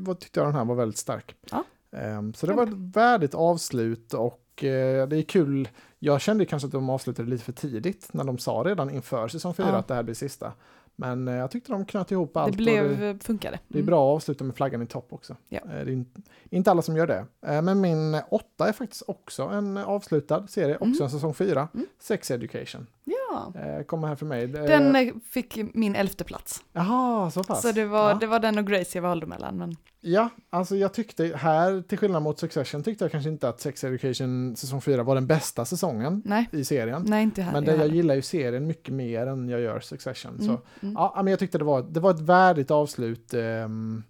var, 0.00 0.14
tyckte 0.14 0.40
jag 0.40 0.46
den 0.46 0.54
här 0.54 0.64
var 0.64 0.74
väldigt 0.74 0.98
stark. 0.98 1.34
Mm. 1.52 1.64
Ja. 1.90 1.98
Eh, 1.98 2.32
så 2.34 2.46
det 2.46 2.52
var 2.52 2.62
ett 2.62 2.96
värdigt 2.96 3.34
avslut 3.34 4.14
och 4.14 4.64
eh, 4.64 5.08
det 5.08 5.16
är 5.16 5.22
kul. 5.22 5.68
Jag 5.98 6.20
kände 6.20 6.44
kanske 6.44 6.66
att 6.66 6.72
de 6.72 6.90
avslutade 6.90 7.30
lite 7.30 7.44
för 7.44 7.52
tidigt 7.52 8.08
när 8.12 8.24
de 8.24 8.38
sa 8.38 8.52
redan 8.66 8.90
inför 8.90 9.28
säsong 9.28 9.54
fyra 9.54 9.68
Ja. 9.68 9.76
att 9.76 9.88
det 9.88 9.94
här 9.94 10.02
blir 10.02 10.14
sista. 10.14 10.52
Men 10.98 11.28
eh, 11.28 11.34
jag 11.34 11.50
tyckte 11.50 11.72
de 11.72 11.84
knöt 11.84 12.10
ihop 12.10 12.36
allt. 12.36 12.52
det 12.52 12.56
blev, 12.56 12.98
det, 13.00 13.24
funkade. 13.24 13.58
det 13.68 13.74
är 13.74 13.80
Mm. 13.82 13.86
bra 13.86 14.10
att 14.10 14.16
avsluta 14.16 14.44
med 14.44 14.56
flaggan 14.56 14.82
i 14.82 14.86
topp 14.86 15.06
också. 15.12 15.36
Ja. 15.48 15.58
Eh, 15.64 15.68
Det 15.70 15.74
är 15.76 15.88
in- 15.88 16.22
inte 16.50 16.70
alla 16.70 16.82
som 16.82 16.96
gör 16.96 17.06
det. 17.06 17.24
Eh, 17.46 17.62
Men 17.62 17.80
min 17.80 18.20
åtta 18.30 18.68
är 18.68 18.72
faktiskt 18.72 19.02
också 19.06 19.42
en 19.42 19.76
avslutad 19.78 20.46
serie, 20.46 20.74
också 20.74 20.84
Mm. 20.86 21.02
en 21.02 21.10
säsong 21.10 21.34
fyra. 21.34 21.68
Mm. 21.74 21.86
Sex 22.00 22.30
Education. 22.30 22.86
Ja, 23.04 23.52
Eh, 23.54 23.82
Kommer 23.82 24.08
här 24.08 24.14
för 24.16 24.26
mig. 24.26 24.44
Eh, 24.44 24.50
den 24.50 24.96
eh, 24.96 25.14
fick 25.30 25.58
min 25.74 25.96
elfte 25.96 26.24
plats. 26.24 26.62
Jaha, 26.72 27.30
så 27.30 27.44
pass. 27.44 27.62
Så 27.62 27.72
det 27.72 27.84
var, 27.84 28.08
ja. 28.10 28.14
det 28.14 28.26
var 28.26 28.38
den 28.40 28.58
och 28.58 28.66
Grace 28.66 28.98
jag 28.98 29.02
valde 29.02 29.26
mellan. 29.26 29.56
Men 29.58 29.76
ja, 30.00 30.28
alltså 30.50 30.76
jag 30.76 30.94
tyckte 30.94 31.24
här, 31.36 31.80
till 31.82 31.98
skillnad 31.98 32.22
mot 32.22 32.38
Succession, 32.38 32.82
tyckte 32.82 33.04
jag 33.04 33.12
kanske 33.12 33.30
inte 33.30 33.48
att 33.48 33.60
Sex 33.60 33.84
Education 33.84 34.56
säsong 34.56 34.80
fyra 34.80 35.02
var 35.02 35.14
den 35.14 35.26
bästa 35.26 35.64
säsongen 35.64 36.22
nej, 36.24 36.48
i 36.52 36.64
serien. 36.64 37.02
nej 37.06 37.22
inte 37.22 37.42
här. 37.42 37.52
Men 37.52 37.64
det, 37.64 37.76
jag 37.76 37.88
gillar 37.88 38.14
ju 38.14 38.22
serien 38.22 38.66
mycket 38.66 38.94
mer 38.94 39.26
än 39.26 39.48
jag 39.48 39.60
gör 39.60 39.80
Succession. 39.80 40.34
Mm, 40.34 40.46
Så 40.46 40.60
mm. 40.82 40.94
Ja, 40.94 41.12
men 41.16 41.26
jag 41.26 41.38
tyckte 41.38 41.58
det 41.58 41.64
var, 41.64 41.82
det 41.82 42.00
var 42.00 42.10
ett 42.10 42.20
värdigt 42.20 42.70
avslut. 42.70 43.34
ehm, 43.34 44.02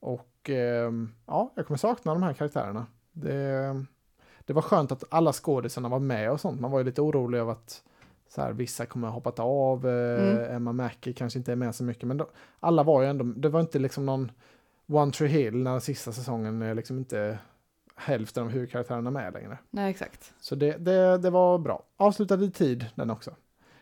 och 0.00 0.50
ehm, 0.50 1.10
ja, 1.26 1.52
jag 1.54 1.66
kommer 1.66 1.78
sakna 1.78 2.14
de 2.14 2.22
här 2.22 2.32
karaktärerna. 2.32 2.86
Det, 3.12 3.84
det 4.44 4.52
var 4.52 4.62
skönt 4.62 4.92
att 4.92 5.04
alla 5.10 5.32
skådisarna 5.32 5.88
var 5.88 5.98
med 5.98 6.30
och 6.30 6.40
sånt. 6.40 6.60
Man 6.60 6.70
var 6.70 6.78
ju 6.78 6.84
lite 6.84 7.00
orolig 7.02 7.38
över 7.38 7.52
att 7.52 7.82
så 8.34 8.40
här, 8.40 8.52
vissa 8.52 8.86
kommer 8.86 9.08
ha 9.08 9.14
hoppat 9.14 9.38
av. 9.38 9.88
eh, 9.88 10.32
Mm. 10.32 10.56
Emma 10.56 10.72
Mackey 10.72 11.12
kanske 11.12 11.38
inte 11.38 11.52
är 11.52 11.56
med 11.56 11.74
så 11.74 11.84
mycket. 11.84 12.04
Men 12.04 12.16
då, 12.16 12.28
alla 12.60 12.82
var 12.82 13.02
ju 13.02 13.08
ändå, 13.08 13.24
det 13.24 13.48
var 13.48 13.60
inte 13.60 13.78
liksom 13.78 14.06
någon 14.06 14.30
One 14.88 15.12
Tree 15.12 15.28
Hill 15.28 15.56
när 15.56 15.78
sista 15.78 16.12
säsongen 16.12 16.62
är 16.62 16.74
liksom 16.74 16.98
inte 16.98 17.38
hälften 17.96 18.42
av 18.42 18.50
huvudkaraktärerna 18.50 19.10
med 19.10 19.32
längre. 19.32 19.58
Nej, 19.70 19.90
exakt. 19.90 20.34
Så 20.40 20.54
det, 20.54 20.76
det, 20.76 21.18
det 21.18 21.30
var 21.30 21.58
bra. 21.58 21.82
Avslutade 21.96 22.44
i 22.44 22.50
tid 22.50 22.86
den 22.94 23.10
också. 23.10 23.30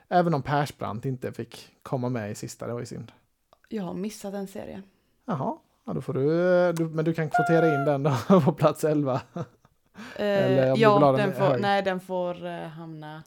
Även 0.09 0.34
om 0.34 0.42
Persbrandt 0.42 1.04
inte 1.04 1.32
fick 1.32 1.76
komma 1.82 2.09
med 2.09 2.30
i 2.30 2.34
sista, 2.34 2.66
det 2.66 2.72
var 2.72 2.80
ju 2.80 2.86
synd. 2.86 3.12
Jag 3.68 3.82
har 3.82 3.94
missat 3.94 4.34
en 4.34 4.46
serie. 4.46 4.82
Jaha, 5.24 5.57
ja, 5.84 5.92
då 5.92 6.00
får 6.00 6.14
du, 6.14 6.72
du, 6.72 6.84
men 6.84 7.04
du 7.04 7.14
kan 7.14 7.30
kvotera 7.30 7.74
in 7.74 7.84
den 7.84 8.02
då 8.02 8.40
på 8.44 8.52
plats 8.52 8.84
11. 8.84 9.20
Eller 10.16 10.72
om 10.72 10.76
Eh, 10.76 10.82
ja, 10.82 11.12
den 11.12 11.16
den 11.16 11.32
får, 11.32 11.59
nej, 11.59 11.82
den 11.82 12.00
får 12.00 12.46
eh, 12.46 12.66
hamna 12.68 13.22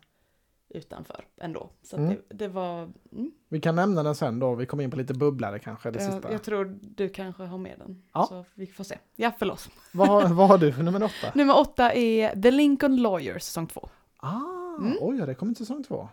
utanför 0.70 1.26
ändå. 1.38 1.70
Så 1.84 1.98
Mm. 1.98 2.10
det, 2.10 2.36
det 2.36 2.48
var... 2.48 2.82
Mm, 3.12 3.32
Vi 3.50 3.62
kan 3.62 3.76
nämna 3.76 4.04
den 4.04 4.16
sen 4.16 4.40
då, 4.40 4.56
vi 4.56 4.66
kommer 4.66 4.84
in 4.84 4.92
på 4.92 4.98
lite 4.98 5.14
bubblare 5.14 5.60
kanske, 5.60 5.92
det 5.92 6.04
jag, 6.04 6.14
sista. 6.14 6.32
jag 6.32 6.44
tror 6.44 6.78
du 6.82 7.10
kanske 7.10 7.44
har 7.44 7.58
med 7.58 7.76
den. 7.80 8.04
Ja. 8.14 8.26
Så 8.30 8.46
vi 8.54 8.68
får 8.68 8.84
se. 8.84 8.98
Ja, 9.16 9.32
förlåt. 9.40 9.70
Vad, 9.94 10.32
vad 10.32 10.48
har 10.48 10.58
du 10.58 10.72
för 10.74 10.84
nummer 10.84 11.04
åtta? 11.04 11.32
Nummer 11.36 11.58
åtta 11.60 11.94
är 11.94 12.42
The 12.42 12.52
Lincoln 12.52 12.98
Lawyer, 13.02 13.40
säsong 13.40 13.68
två. 13.68 13.90
Ah, 14.18 14.40
Mm. 14.80 14.98
oj, 15.02 15.18
ja, 15.18 15.26
det 15.26 15.36
kommer 15.36 15.50
inte 15.52 15.60
säsong 15.66 15.84
två. 15.84 16.10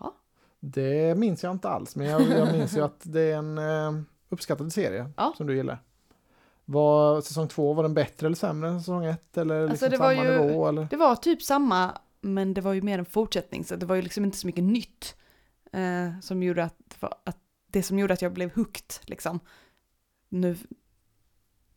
Ja. 0.00 0.14
Det 0.60 1.18
minns 1.18 1.42
jag 1.42 1.52
inte 1.52 1.68
alls, 1.68 1.96
men 1.96 2.06
jag, 2.06 2.22
jag 2.22 2.52
minns 2.52 2.76
ju 2.76 2.80
att 2.84 3.00
det 3.02 3.20
är 3.20 3.36
en 3.36 3.58
eh, 3.58 3.92
uppskattad 4.28 4.72
serie 4.72 5.10
Ja. 5.16 5.32
som 5.36 5.46
du 5.46 5.56
gillar. 5.56 5.82
Var 6.64 7.20
säsong 7.20 7.48
två, 7.48 7.72
var 7.72 7.82
den 7.82 7.94
bättre 7.94 8.26
eller 8.26 8.36
sämre 8.36 8.68
än 8.70 8.80
säsong 8.80 9.04
ett? 9.04 9.36
Eller 9.36 9.60
Alltså, 9.68 9.70
liksom 9.86 9.90
det 9.90 9.96
var 9.96 10.14
samma 10.14 10.24
ju- 10.34 10.46
nivå? 10.46 10.68
Eller? 10.68 10.86
Det 10.90 10.96
var 10.96 11.16
typ 11.16 11.42
samma, 11.42 11.98
men 12.24 12.54
det 12.54 12.60
var 12.60 12.72
ju 12.72 12.82
mer 12.82 12.98
en 12.98 13.04
fortsättning, 13.04 13.64
så 13.64 13.76
det 13.76 13.86
var 13.86 13.94
ju 13.94 14.02
liksom 14.02 14.24
inte 14.24 14.36
så 14.36 14.46
mycket 14.46 14.64
nytt. 14.64 15.16
Eh, 15.72 16.20
som 16.20 16.42
gjorde 16.42 16.64
att, 16.64 17.04
att, 17.24 17.36
det 17.66 17.82
som 17.82 17.98
gjorde 17.98 18.14
att 18.14 18.22
jag 18.22 18.32
blev 18.32 18.54
hooked, 18.54 18.94
liksom. 19.02 19.40
Nu, 20.28 20.56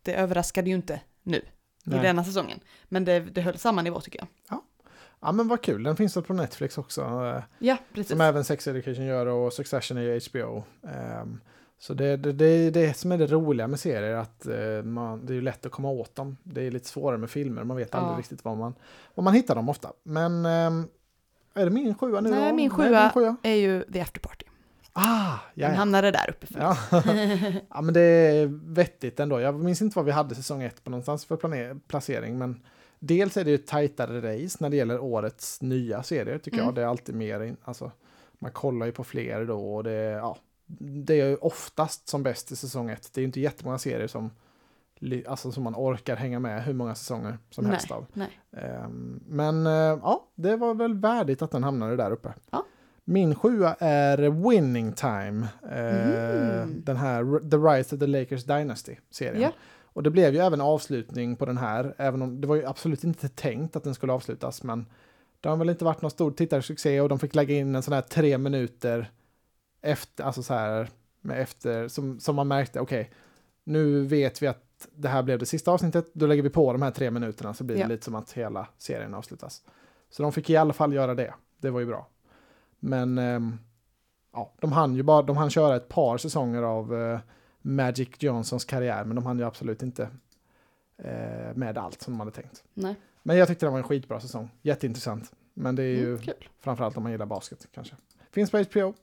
det 0.02 0.14
överraskade 0.14 0.70
ju 0.70 0.76
inte 0.76 1.02
nu, 1.24 1.42
Nej. 1.84 2.00
i 2.00 2.02
denna 2.02 2.24
säsongen. 2.24 2.60
Men 2.84 3.06
det, 3.06 3.20
det 3.20 3.42
höll 3.42 3.58
samma 3.58 3.82
nivå 3.82 4.02
tycker 4.02 4.20
jag. 4.20 4.28
Ja 5.20 5.32
men 5.32 5.48
vad 5.48 5.62
kul, 5.62 5.84
den 5.84 5.96
finns 5.96 6.18
väl 6.18 6.24
på 6.24 6.34
Netflix 6.34 6.78
också. 6.78 7.02
eh, 7.02 7.44
Ja, 7.60 7.78
precis. 7.94 8.12
Som 8.12 8.22
även 8.22 8.44
Sex 8.44 8.68
Education 8.68 9.06
gör 9.06 9.26
och 9.26 9.54
Succession 9.54 9.98
är 9.98 10.02
ju 10.02 10.20
HBO. 10.30 10.64
Ehm, 10.88 11.42
så 11.80 11.94
det, 11.94 12.18
det, 12.18 12.32
det 12.34 12.46
är 12.46 12.72
det 12.72 12.98
som 12.98 13.12
är 13.12 13.18
det 13.18 13.28
roliga 13.28 13.68
med 13.68 13.80
serier, 13.80 14.16
att 14.16 14.48
eh, 14.48 14.84
man, 14.84 15.26
det 15.26 15.36
är 15.36 15.42
lätt 15.42 15.66
att 15.66 15.72
komma 15.72 15.90
åt 15.90 16.16
dem. 16.16 16.38
Det 16.44 16.62
är 16.68 16.72
lite 16.72 16.88
svårare 16.88 17.18
med 17.18 17.30
filmer, 17.30 17.64
man 17.64 17.78
vet 17.78 17.96
aldrig 17.96 18.14
Ja. 18.16 18.20
riktigt 18.20 18.46
var 18.46 18.56
man, 18.56 18.74
var 19.16 19.24
man 19.24 19.34
hittar 19.34 19.56
dem 19.56 19.70
ofta. 19.70 19.94
Men 20.04 20.46
ehm, 20.46 20.88
är 21.54 21.66
det 21.66 21.72
min 21.72 21.96
sjua 21.96 22.22
nu 22.22 22.30
Nej, 22.30 22.54
min 22.54 22.70
det 22.70 22.76
är 22.76 22.88
sjua. 22.90 23.12
sjua. 23.14 23.36
är 23.44 23.54
ju 23.56 23.84
The 23.94 24.02
After 24.02 24.20
Party. 24.20 24.46
Ah, 24.94 25.34
ja, 25.54 25.68
Den 25.68 25.78
hamnade 25.78 26.12
där 26.12 26.30
uppe 26.30 26.48
för. 26.48 26.60
Ja. 26.60 26.78
ja, 27.70 27.82
men 27.82 27.94
det 27.94 28.02
är 28.02 28.46
vettigt 28.74 29.20
ändå. 29.20 29.40
Jag 29.40 29.60
minns 29.60 29.82
inte 29.82 29.96
vad 29.98 30.06
vi 30.06 30.12
hade 30.12 30.36
säsong 30.36 30.64
ett 30.64 30.84
på 30.84 30.90
någonstans 30.90 31.26
för 31.26 31.78
placering, 31.88 32.38
men 32.38 32.62
dels 33.00 33.38
är 33.38 33.44
det 33.44 33.52
ju 33.52 33.58
tajtare 33.58 34.18
race 34.36 34.58
när 34.60 34.70
det 34.70 34.76
gäller 34.78 35.00
årets 35.00 35.62
nya 35.62 36.04
serier, 36.04 36.38
tycker 36.38 36.58
Mm. 36.58 36.66
jag. 36.66 36.76
Det 36.76 36.82
är 36.82 36.86
alltid 36.86 37.16
mer, 37.16 37.42
in, 37.44 37.58
alltså, 37.64 37.92
man 38.40 38.52
kollar 38.52 38.86
ju 38.86 38.92
på 38.92 39.04
fler 39.04 39.46
då 39.46 39.76
och 39.76 39.84
det, 39.84 39.92
ja, 39.94 40.38
det 41.06 41.22
är 41.22 41.30
ju 41.30 41.36
oftast 41.36 42.08
som 42.08 42.24
bäst 42.24 42.52
i 42.52 42.56
säsong 42.56 42.90
ett. 42.90 43.10
Det 43.14 43.20
är 43.20 43.22
ju 43.22 43.26
inte 43.28 43.40
jättemånga 43.40 43.78
serier 43.78 44.08
som, 44.08 44.32
alltså, 45.28 45.52
som 45.52 45.64
man 45.64 45.76
orkar 45.76 46.16
hänga 46.16 46.40
med 46.40 46.64
hur 46.64 46.74
många 46.74 46.96
säsonger 46.96 47.38
som 47.50 47.64
nej, 47.64 47.72
helst 47.74 47.92
av. 47.92 48.06
nej. 48.14 48.40
Ehm, 48.58 49.20
Men 49.28 49.68
eh, 49.68 49.72
ja, 49.74 50.28
det 50.36 50.56
var 50.56 50.74
väl 50.74 50.94
värdigt 50.94 51.42
att 51.42 51.52
den 51.52 51.64
hamnade 51.64 51.96
där 51.96 52.12
uppe. 52.12 52.34
Ja. 52.52 52.64
Min 53.04 53.36
sjua 53.36 53.74
är 53.80 54.18
Winning 54.50 54.94
Time. 54.94 55.48
eh, 55.72 56.66
Mhm. 56.66 56.82
Den 56.86 56.98
här 56.98 57.50
The 57.50 57.58
Rise 57.58 57.96
of 57.96 58.00
the 58.00 58.08
Lakers 58.08 58.46
Dynasty-serien. 58.46 59.42
Ja. 59.42 59.52
Och 59.84 60.04
det 60.04 60.10
blev 60.10 60.34
ju 60.34 60.40
även 60.40 60.62
avslutning 60.62 61.36
på 61.36 61.46
den 61.46 61.58
här, 61.58 61.94
även 61.98 62.22
om 62.22 62.42
det 62.42 62.48
var 62.48 62.56
ju 62.56 62.66
absolut 62.66 63.04
inte 63.04 63.28
tänkt 63.30 63.76
att 63.76 63.84
den 63.84 63.94
skulle 63.96 64.14
avslutas, 64.14 64.64
men 64.64 64.86
det 65.42 65.50
har 65.50 65.56
väl 65.58 65.70
inte 65.70 65.86
varit 65.86 66.02
någon 66.02 66.12
stor 66.12 66.32
tittarsuccé 66.32 67.02
och 67.02 67.10
de 67.10 67.20
fick 67.20 67.36
lägga 67.36 67.56
in 67.56 67.76
en 67.76 67.82
sån 67.84 67.94
här 67.94 68.02
tre 68.02 68.38
minuter 68.38 69.12
efter, 69.82 70.24
alltså 70.24 70.44
så 70.44 70.54
här, 70.54 70.90
med 71.22 71.42
efter, 71.42 71.88
som, 71.88 72.20
som 72.20 72.36
man 72.36 72.48
märkte, 72.48 72.80
okej, 72.80 73.12
nu 73.64 74.02
vet 74.06 74.42
vi 74.42 74.48
att 74.48 74.88
det 74.96 75.08
här 75.10 75.24
blev 75.24 75.40
det 75.40 75.46
sista 75.46 75.72
avsnittet, 75.72 76.10
då 76.14 76.28
lägger 76.28 76.44
vi 76.44 76.50
på 76.50 76.74
de 76.74 76.82
här 76.82 76.92
tre 76.92 77.12
minuterna 77.12 77.54
så 77.54 77.64
blir 77.64 77.78
Ja. 77.78 77.84
det 77.84 77.90
lite 77.94 78.06
som 78.06 78.16
att 78.16 78.32
hela 78.32 78.68
serien 78.78 79.14
avslutas. 79.14 79.62
Så 80.10 80.24
de 80.24 80.32
fick 80.32 80.50
i 80.50 80.58
alla 80.58 80.74
fall 80.74 80.94
göra 80.94 81.16
det, 81.16 81.34
det 81.58 81.70
var 81.70 81.80
ju 81.80 81.86
bra. 81.86 82.08
Men 82.80 83.18
ehm, 83.18 83.58
ja, 84.34 84.54
de 84.62 84.72
hann 84.72 84.96
ju 84.96 85.04
bara, 85.04 85.22
de 85.22 85.38
hann 85.38 85.50
köra 85.50 85.76
ett 85.76 85.90
par 85.90 86.18
säsonger 86.18 86.62
av 86.62 86.96
eh, 87.02 87.20
Magic 87.62 88.10
Johnsons 88.20 88.66
karriär, 88.66 89.04
men 89.06 89.16
de 89.16 89.26
hann 89.26 89.40
ju 89.40 89.46
absolut 89.46 89.84
inte 89.84 90.10
eh, 90.98 91.54
med 91.56 91.78
allt 91.78 92.02
som 92.02 92.14
de 92.14 92.20
hade 92.20 92.32
tänkt. 92.32 92.64
nej. 92.74 92.96
Men 93.24 93.38
jag 93.38 93.48
tyckte 93.48 93.66
det 93.66 93.70
var 93.70 93.78
en 93.78 93.84
skitbra 93.84 94.20
säsong, 94.20 94.50
jätteintressant. 94.62 95.32
Men 95.54 95.76
det 95.76 95.84
är 95.84 95.96
ju 95.96 96.08
Mm, 96.10 96.22
kul. 96.22 96.50
framförallt 96.60 96.98
om 96.98 97.04
man 97.04 97.12
gillar 97.12 97.26
basket 97.26 97.68
kanske. 97.72 97.96
Finns 98.32 98.52
på 98.52 98.58
HBO. 98.58 98.94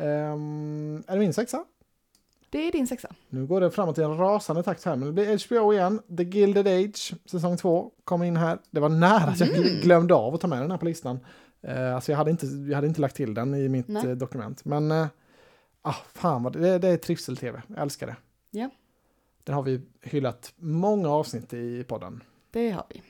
Ehm, 0.00 1.02
är 1.06 1.12
det 1.14 1.18
min 1.20 1.32
sexa? 1.34 1.64
Det 2.50 2.68
är 2.68 2.72
din 2.72 2.86
sexa. 2.86 3.08
Nu 3.28 3.46
går 3.46 3.60
det 3.60 3.70
framåt 3.70 3.98
i 3.98 4.02
en 4.02 4.16
rasande 4.16 4.62
takt 4.62 4.84
här, 4.84 4.96
men 4.96 5.06
det 5.06 5.12
blir 5.12 5.46
HBO 5.48 5.72
igen. 5.72 6.00
The 6.16 6.22
Gilded 6.22 6.66
Age, 6.66 7.14
säsong 7.24 7.56
två, 7.56 7.90
kom 8.04 8.22
in 8.22 8.36
här. 8.36 8.58
Det 8.70 8.80
var 8.80 8.88
nära 8.88 9.30
att 9.30 9.40
jag 9.40 9.48
Mm. 9.48 9.80
glömde 9.80 10.14
av 10.14 10.34
att 10.34 10.40
ta 10.40 10.46
med 10.46 10.60
den 10.62 10.70
här 10.70 10.78
på 10.78 10.84
listan. 10.84 11.20
Uh, 11.68 11.94
alltså 11.94 12.12
jag 12.12 12.16
hade, 12.16 12.30
inte, 12.30 12.46
jag 12.46 12.74
hade 12.74 12.86
inte 12.86 13.00
lagt 13.00 13.16
till 13.16 13.34
den 13.34 13.54
i 13.54 13.68
mitt 13.68 13.88
Nej. 13.88 14.06
eh, 14.06 14.16
dokument. 14.16 14.64
Men, 14.64 14.92
uh, 14.92 15.06
ah, 15.82 15.94
fan 16.14 16.42
vad 16.42 16.52
det, 16.52 16.78
det, 16.78 16.88
är 16.88 16.96
trivsel-tv. 16.96 17.62
Jag 17.66 17.78
älskar 17.78 18.06
det. 18.06 18.16
Ja. 18.50 18.70
Den 19.44 19.54
har 19.54 19.62
vi 19.62 19.80
hyllat 20.02 20.52
många 20.56 21.08
avsnitt 21.08 21.52
i 21.52 21.84
podden. 21.84 22.22
Det 22.50 22.70
har 22.70 22.84
vi. 22.88 23.02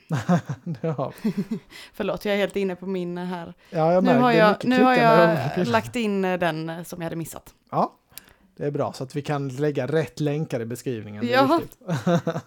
det 0.81 0.87
har 0.87 1.13
vi. 1.23 1.33
Förlåt, 1.93 2.25
jag 2.25 2.35
är 2.35 2.39
helt 2.39 2.55
inne 2.55 2.75
på 2.75 2.85
min 2.85 3.17
här. 3.17 3.53
Ja, 3.69 3.93
jag 3.93 4.03
Nu 4.03 4.17
har 4.17 4.31
jag, 4.31 4.55
nu 4.63 4.83
har 4.83 4.95
jag 4.95 5.67
lagt 5.67 5.95
in 5.95 6.25
eh, 6.25 6.39
den 6.39 6.69
eh, 6.69 6.83
som 6.83 7.01
jag 7.01 7.05
hade 7.05 7.15
missat. 7.15 7.53
Ja, 7.71 7.93
det 8.57 8.65
är 8.65 8.71
bra 8.71 8.93
så 8.93 9.03
att 9.03 9.15
vi 9.15 9.21
kan 9.21 9.47
lägga 9.49 9.87
rätt 9.87 10.19
länkar 10.19 10.59
i 10.59 10.65
beskrivningen. 10.65 11.27
Ja. 11.27 11.61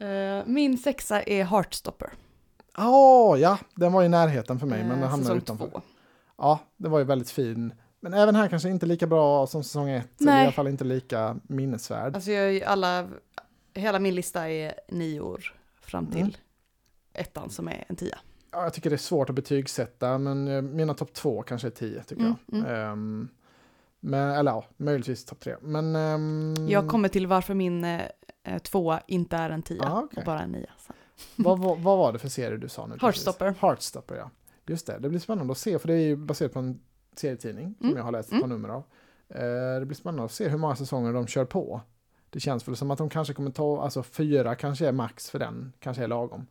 Eh, 0.00 0.42
min 0.46 0.78
sexa 0.78 1.22
är 1.22 1.44
Heartstopper. 1.44 2.10
Ja, 2.76 3.36
ja, 3.36 3.58
den 3.74 3.92
var 3.92 4.02
i 4.02 4.08
närheten 4.08 4.58
för 4.58 4.66
mig, 4.66 4.78
men 4.78 4.88
den 4.90 5.02
Eh, 5.02 5.08
hamnade 5.08 5.36
utanför. 5.36 5.66
två. 5.70 5.80
Ja, 6.38 6.58
det 6.76 6.88
var 6.88 6.98
ju 6.98 7.04
väldigt 7.04 7.30
fin. 7.30 7.72
Men 8.00 8.14
även 8.14 8.34
här 8.36 8.48
kanske 8.48 8.68
inte 8.68 8.86
lika 8.86 9.06
bra 9.06 9.46
som 9.46 9.64
säsong 9.64 9.90
ett. 9.90 10.20
eller 10.20 10.32
Nej. 10.32 10.40
I 10.42 10.44
alla 10.46 10.52
fall 10.52 10.68
inte 10.68 10.84
lika 10.84 11.36
minnesvärd. 11.42 12.14
Alltså 12.14 12.30
jag, 12.30 12.62
alla, 12.62 13.08
hela 13.74 13.98
min 13.98 14.14
lista 14.14 14.50
är 14.50 14.74
nio 14.88 15.20
år 15.20 15.54
fram 15.90 16.06
till 16.06 16.20
Mm. 16.20 16.32
ettan 17.12 17.50
som 17.50 17.68
är 17.68 17.84
en 17.88 17.96
tia. 17.96 18.18
Ja, 18.50 18.62
jag 18.62 18.74
tycker 18.74 18.90
det 18.90 18.96
är 18.96 18.98
svårt 18.98 19.28
att 19.30 19.34
betygsätta, 19.36 20.18
men 20.18 20.48
eh, 20.48 20.62
mina 20.62 20.94
topp 20.94 21.12
två 21.12 21.42
kanske 21.42 21.68
är 21.68 21.70
tio, 21.70 22.02
tycker 22.02 22.22
Mm, 22.22 22.36
jag. 22.66 22.90
Ehm, 22.92 23.28
men, 24.00 24.30
eller 24.30 24.50
ja, 24.50 24.64
möjligtvis 24.76 25.24
topp 25.24 25.40
tre. 25.40 25.56
Men... 25.60 25.96
ehm, 25.96 26.54
Jag 26.68 26.88
kommer 26.88 27.08
till 27.08 27.26
varför 27.26 27.54
min 27.54 27.84
eh, 27.84 28.00
eh, 28.44 28.58
tvåa 28.58 29.00
inte 29.06 29.36
är 29.36 29.50
en 29.50 29.62
tia 29.62 29.82
Ah, 29.92 30.02
okej. 30.02 30.18
och 30.20 30.24
bara 30.26 30.40
en 30.40 30.52
nia. 30.52 30.70
Vad, 31.36 31.58
vad, 31.58 31.78
vad 31.78 31.98
var 31.98 32.12
det 32.12 32.18
för 32.18 32.28
serie 32.28 32.56
du 32.58 32.68
sa 32.68 32.82
nu? 32.86 32.92
precis? 32.92 33.02
Heartstopper. 33.02 33.54
Heartstopper, 33.60 34.14
ja. 34.16 34.30
Just 34.66 34.86
det, 34.86 34.98
det 34.98 35.08
blir 35.08 35.20
spännande 35.20 35.52
att 35.52 35.58
se, 35.58 35.78
för 35.78 35.88
det 35.88 35.94
är 35.94 35.98
ju 36.06 36.16
baserat 36.16 36.52
på 36.52 36.58
en 36.58 36.80
serietidning 37.16 37.74
som 37.78 37.86
Mm, 37.86 37.96
jag 37.96 38.04
har 38.04 38.12
läst 38.12 38.28
ett 38.28 38.32
mm. 38.32 38.42
par 38.42 38.48
nummer 38.48 38.68
av. 38.68 38.82
Eh, 39.28 39.80
det 39.80 39.86
blir 39.86 39.96
spännande 39.96 40.24
att 40.24 40.32
se 40.32 40.48
hur 40.48 40.58
många 40.58 40.76
säsonger 40.76 41.12
de 41.12 41.26
kör 41.26 41.44
på. 41.44 41.80
Det 42.30 42.40
känns 42.40 42.68
väl 42.68 42.76
som 42.76 42.90
att 42.90 42.98
de 42.98 43.08
kanske 43.08 43.34
kommer 43.34 43.50
ta, 43.50 43.82
alltså 43.82 44.02
fyra 44.02 44.54
kanske 44.54 44.86
är 44.88 44.92
max 44.92 45.30
för 45.30 45.38
den, 45.38 45.72
kanske 45.80 46.02
är 46.04 46.08
lagom. 46.08 46.46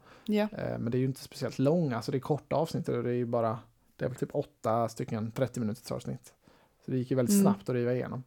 Eh, 0.51 0.78
men 0.80 0.91
det 0.91 0.97
är 0.97 0.99
ju 0.99 1.05
inte 1.05 1.21
speciellt 1.21 1.59
långa, 1.59 1.95
alltså 1.95 2.11
det 2.11 2.17
är 2.17 2.19
korta 2.19 2.55
avsnitt 2.55 2.89
och 2.89 3.03
det 3.03 3.09
är 3.09 3.13
ju 3.13 3.25
bara, 3.25 3.59
det 3.95 4.05
är 4.05 4.09
väl 4.09 4.17
typ 4.17 4.36
åtta 4.36 4.89
stycken 4.89 5.32
30 5.32 5.59
minuters 5.59 5.91
avsnitt. 5.91 6.34
Så 6.86 6.91
det 6.91 6.97
gick 6.97 7.11
ju 7.11 7.17
väldigt 7.17 7.34
Mm. 7.34 7.43
snabbt 7.43 7.69
att 7.69 7.75
riva 7.75 7.93
igenom. 7.93 8.23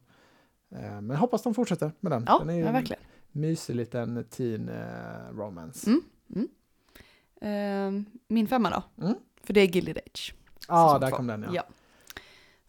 Eh, 0.71 0.79
men 0.81 1.09
jag 1.09 1.17
hoppas 1.17 1.43
de 1.43 1.53
fortsätter 1.53 1.91
med 1.99 2.11
den. 2.11 2.23
Ja, 2.27 2.39
den 2.39 2.49
är 2.49 2.53
ju 2.53 2.59
ja, 2.61 2.67
en 2.67 2.73
verkligen. 2.73 3.01
mysig 3.31 3.75
liten 3.75 4.23
teen 4.29 4.69
eh, 4.69 5.33
romance. 5.37 5.89
Mm. 5.89 6.47
Eh, 7.41 8.03
min 8.27 8.47
femma 8.47 8.69
då? 8.69 9.03
Mm. 9.05 9.17
För 9.43 9.53
det 9.53 9.61
är 9.61 9.67
Gilded 9.67 9.97
Age. 9.97 10.35
Ja, 10.67 10.87
säsong 10.87 11.01
där 11.01 11.11
kom 11.17 11.27
den 11.27 11.41
ja. 11.43 11.49
Ja. 11.53 11.63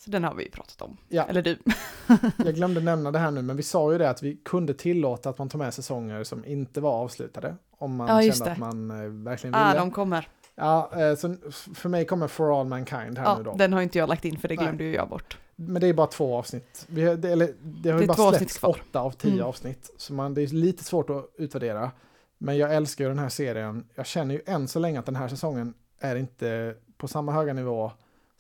Så 0.05 0.11
den 0.11 0.25
har 0.25 0.35
vi 0.35 0.45
ju 0.45 0.51
pratat 0.51 0.83
om. 0.83 0.97
Ja. 1.09 1.25
Eller 1.29 1.43
du. 1.43 1.59
Jag 2.45 2.55
glömde 2.55 2.81
nämna 2.81 3.11
det 3.11 3.19
här 3.19 3.31
nu, 3.31 3.43
men 3.43 3.57
vi 3.57 3.63
sa 3.63 3.93
ju 3.93 3.99
det 3.99 4.11
att 4.11 4.23
vi 4.23 4.37
kunde 4.37 4.75
tillåta 4.75 5.31
att 5.31 5.39
man 5.39 5.49
tar 5.49 5.59
med 5.59 5.75
säsonger 5.75 6.25
som 6.25 6.45
inte 6.45 6.81
var 6.81 6.93
avslutade. 6.93 7.57
Om 7.79 7.97
man 7.97 8.09
Ja, 8.25 8.33
kände 8.33 8.45
det. 8.45 8.53
att 8.53 8.59
man 8.59 8.91
eh, 8.91 9.09
verkligen 9.25 9.55
Ah, 9.55 9.69
ville. 9.69 9.81
de 9.81 9.91
kommer. 9.91 10.29
Ja, 10.55 10.91
eh, 10.97 11.15
så 11.17 11.37
för 11.75 11.89
mig 11.89 12.05
kommer 12.07 12.29
For 12.29 12.61
All 12.61 12.67
Mankind 12.67 13.19
här 13.19 13.25
Ja, 13.25 13.39
nu 13.39 13.45
då. 13.45 13.55
den 13.57 13.73
har 13.73 13.83
inte 13.83 13.99
jag 13.99 14.09
lagt 14.09 14.25
in 14.25 14.39
för 14.39 14.49
det 14.49 14.57
glömde 14.57 14.85
ju 14.85 14.95
jag 14.95 15.09
bort. 15.09 15.39
Men 15.57 15.81
det 15.81 15.87
är 15.87 15.93
bara 15.95 16.07
två 16.07 16.37
avsnitt. 16.37 16.87
Vi, 16.89 17.17
det, 17.17 17.31
eller, 17.33 17.53
det 17.63 17.91
har 17.91 17.99
Det 17.99 18.03
ju 18.05 18.09
bara 18.09 18.33
släppts 18.33 18.63
åtta 18.63 19.01
av 19.01 19.11
tio 19.11 19.33
Mm. 19.33 19.47
avsnitt. 19.47 19.91
Så 19.99 20.13
man, 20.15 20.35
det 20.35 20.43
är 20.43 20.47
lite 20.47 20.85
svårt 20.85 21.11
att 21.11 21.31
utvärdera. 21.39 21.91
Men 22.39 22.57
jag 22.59 22.75
älskar 22.75 23.05
ju 23.05 23.09
den 23.11 23.19
här 23.19 23.29
serien. 23.29 23.85
Jag 23.95 24.07
känner 24.07 24.35
ju 24.35 24.41
än 24.47 24.69
så 24.69 24.79
länge 24.79 24.99
att 24.99 25.07
den 25.07 25.17
här 25.17 25.29
säsongen 25.29 25.75
är 26.01 26.17
inte 26.17 26.75
på 26.97 27.09
samma 27.09 27.33
höga 27.33 27.53
nivå 27.53 27.93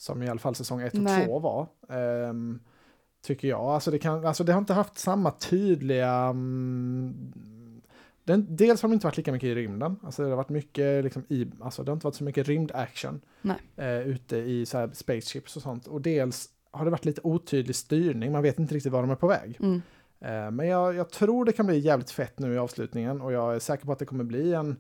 som 0.03 0.23
i 0.23 0.29
alla 0.29 0.39
fall 0.39 0.55
säsong 0.55 0.81
ett 0.81 0.95
och 0.95 1.01
Nej. 1.01 1.27
två 1.27 1.39
var. 1.39 1.67
Ehm, 1.89 2.61
tycker 3.23 3.49
jag. 3.49 3.61
Alltså 3.61 3.91
det, 3.91 3.99
kan, 3.99 4.27
alltså 4.27 4.45
det 4.45 4.53
har 4.53 4.59
inte 4.59 4.73
haft 4.73 4.99
samma 4.99 5.31
tydliga... 5.31 6.13
mm, 6.13 7.33
den, 8.25 8.57
dels 8.57 8.83
har 8.83 8.89
de 8.89 8.93
inte 8.95 9.07
varit 9.07 9.17
lika 9.17 9.33
mycket 9.33 9.47
i 9.47 9.55
rymden. 9.55 9.97
Alltså 10.03 10.23
det 10.23 10.29
har 10.29 10.37
varit 10.37 10.49
mycket 10.49 11.05
liksom 11.05 11.25
i, 11.29 11.51
alltså 11.61 11.83
det 11.83 11.91
har 11.91 11.97
inte 11.97 12.07
varit 12.07 12.15
så 12.15 12.25
mycket 12.25 12.49
rymdaction 12.49 13.21
eh, 13.77 14.01
ute 14.01 14.37
i 14.37 14.67
så 14.67 14.79
här 14.79 14.91
spaceships 14.93 15.57
och 15.57 15.63
sånt. 15.63 15.87
Och 15.87 16.01
dels 16.01 16.49
har 16.71 16.85
det 16.85 16.91
varit 16.91 17.05
lite 17.05 17.21
otydlig 17.25 17.77
styrning. 17.77 18.33
Man 18.33 18.43
vet 18.43 18.59
inte 18.59 18.75
riktigt 18.75 18.93
var 18.93 19.03
de 19.03 19.11
är 19.11 19.17
på 19.17 19.29
väg. 19.29 19.59
Mm. 19.61 19.83
Eh, 20.21 20.51
men 20.51 20.69
jag, 20.69 20.95
jag 20.95 21.11
tror 21.11 21.45
det 21.45 21.53
kan 21.53 21.67
bli 21.67 21.79
jävligt 21.79 22.11
fett 22.11 22.39
nu 22.39 22.55
i 22.55 22.59
avslutningen 22.59 23.21
och 23.21 23.33
jag 23.33 23.55
är 23.55 23.59
säker 23.59 23.87
på 23.87 23.93
att 23.93 23.99
det 23.99 24.05
kommer 24.07 24.25
bli 24.25 24.55
en 24.55 24.77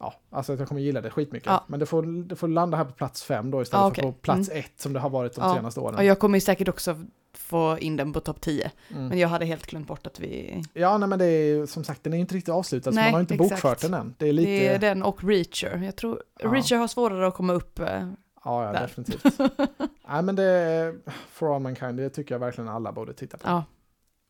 Ja, 0.00 0.14
alltså 0.30 0.54
jag 0.56 0.68
kommer 0.68 0.80
gilla 0.80 1.00
det 1.00 1.10
skitmycket. 1.10 1.46
Ja. 1.46 1.64
Men 1.66 1.80
det 1.80 1.86
får, 1.86 2.02
det 2.28 2.36
får 2.36 2.48
landa 2.48 2.76
här 2.76 2.84
på 2.84 2.92
plats 2.92 3.22
fem 3.24 3.50
då 3.50 3.62
istället 3.62 3.80
Ja, 3.82 3.94
för 3.94 4.02
okej. 4.02 4.12
på 4.12 4.18
plats 4.18 4.50
ett 4.52 4.80
som 4.80 4.92
det 4.92 5.00
har 5.00 5.10
varit 5.10 5.34
de 5.34 5.40
Ja. 5.44 5.54
senaste 5.54 5.80
åren. 5.80 5.94
Och 5.94 6.04
jag 6.04 6.18
kommer 6.18 6.36
ju 6.36 6.40
säkert 6.40 6.68
också 6.68 7.04
få 7.34 7.78
in 7.78 7.96
den 7.96 8.12
på 8.12 8.20
topp 8.20 8.40
10. 8.40 8.70
Mm. 8.90 9.06
Men 9.08 9.18
jag 9.18 9.28
hade 9.28 9.44
helt 9.44 9.66
glömt 9.66 9.88
bort 9.88 10.06
att 10.06 10.20
vi... 10.20 10.62
Ja, 10.72 10.98
nej 10.98 11.08
men 11.08 11.18
det 11.18 11.24
är 11.26 11.66
som 11.66 11.84
sagt, 11.84 12.04
den 12.04 12.12
är 12.12 12.16
ju 12.16 12.20
inte 12.20 12.34
riktigt 12.34 12.54
avslutad 12.54 12.92
så 12.92 12.94
Nej, 12.94 13.04
man 13.04 13.12
har 13.12 13.20
ju 13.20 13.22
inte 13.22 13.34
exakt. 13.34 13.50
bokfört 13.50 13.80
den 13.80 13.94
än. 13.94 14.14
Det 14.18 14.28
är 14.28 14.32
lite... 14.32 14.50
Det 14.50 14.66
är 14.68 14.78
den 14.78 15.02
och 15.02 15.24
Reacher. 15.24 15.76
Jag 15.84 15.96
tror 15.96 16.22
Ja. 16.38 16.48
Reacher 16.50 16.76
har 16.76 16.88
svårare 16.88 17.26
att 17.28 17.34
komma 17.34 17.52
upp. 17.52 17.78
eh, 17.78 18.08
Ja, 18.44 18.64
ja 18.64 18.72
där. 18.72 18.80
definitivt. 18.80 19.24
nej 20.08 20.22
men 20.22 20.36
det 20.36 20.44
är, 20.44 20.94
For 21.30 21.54
All 21.54 21.62
Mankind, 21.62 21.96
det 21.96 22.10
tycker 22.10 22.34
jag 22.34 22.38
verkligen 22.40 22.68
alla 22.68 22.92
borde 22.92 23.12
titta 23.12 23.36
på. 23.36 23.48
Ja, 23.48 23.64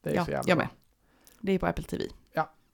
det 0.05 0.11
är 0.11 0.15
ja 0.15 0.25
så 0.25 0.31
jävla 0.31 0.49
jag 0.51 0.59
med. 0.59 0.69
Det 1.41 1.53
är 1.53 1.59
på 1.59 1.67
Apple 1.67 1.85
TV. 1.85 2.05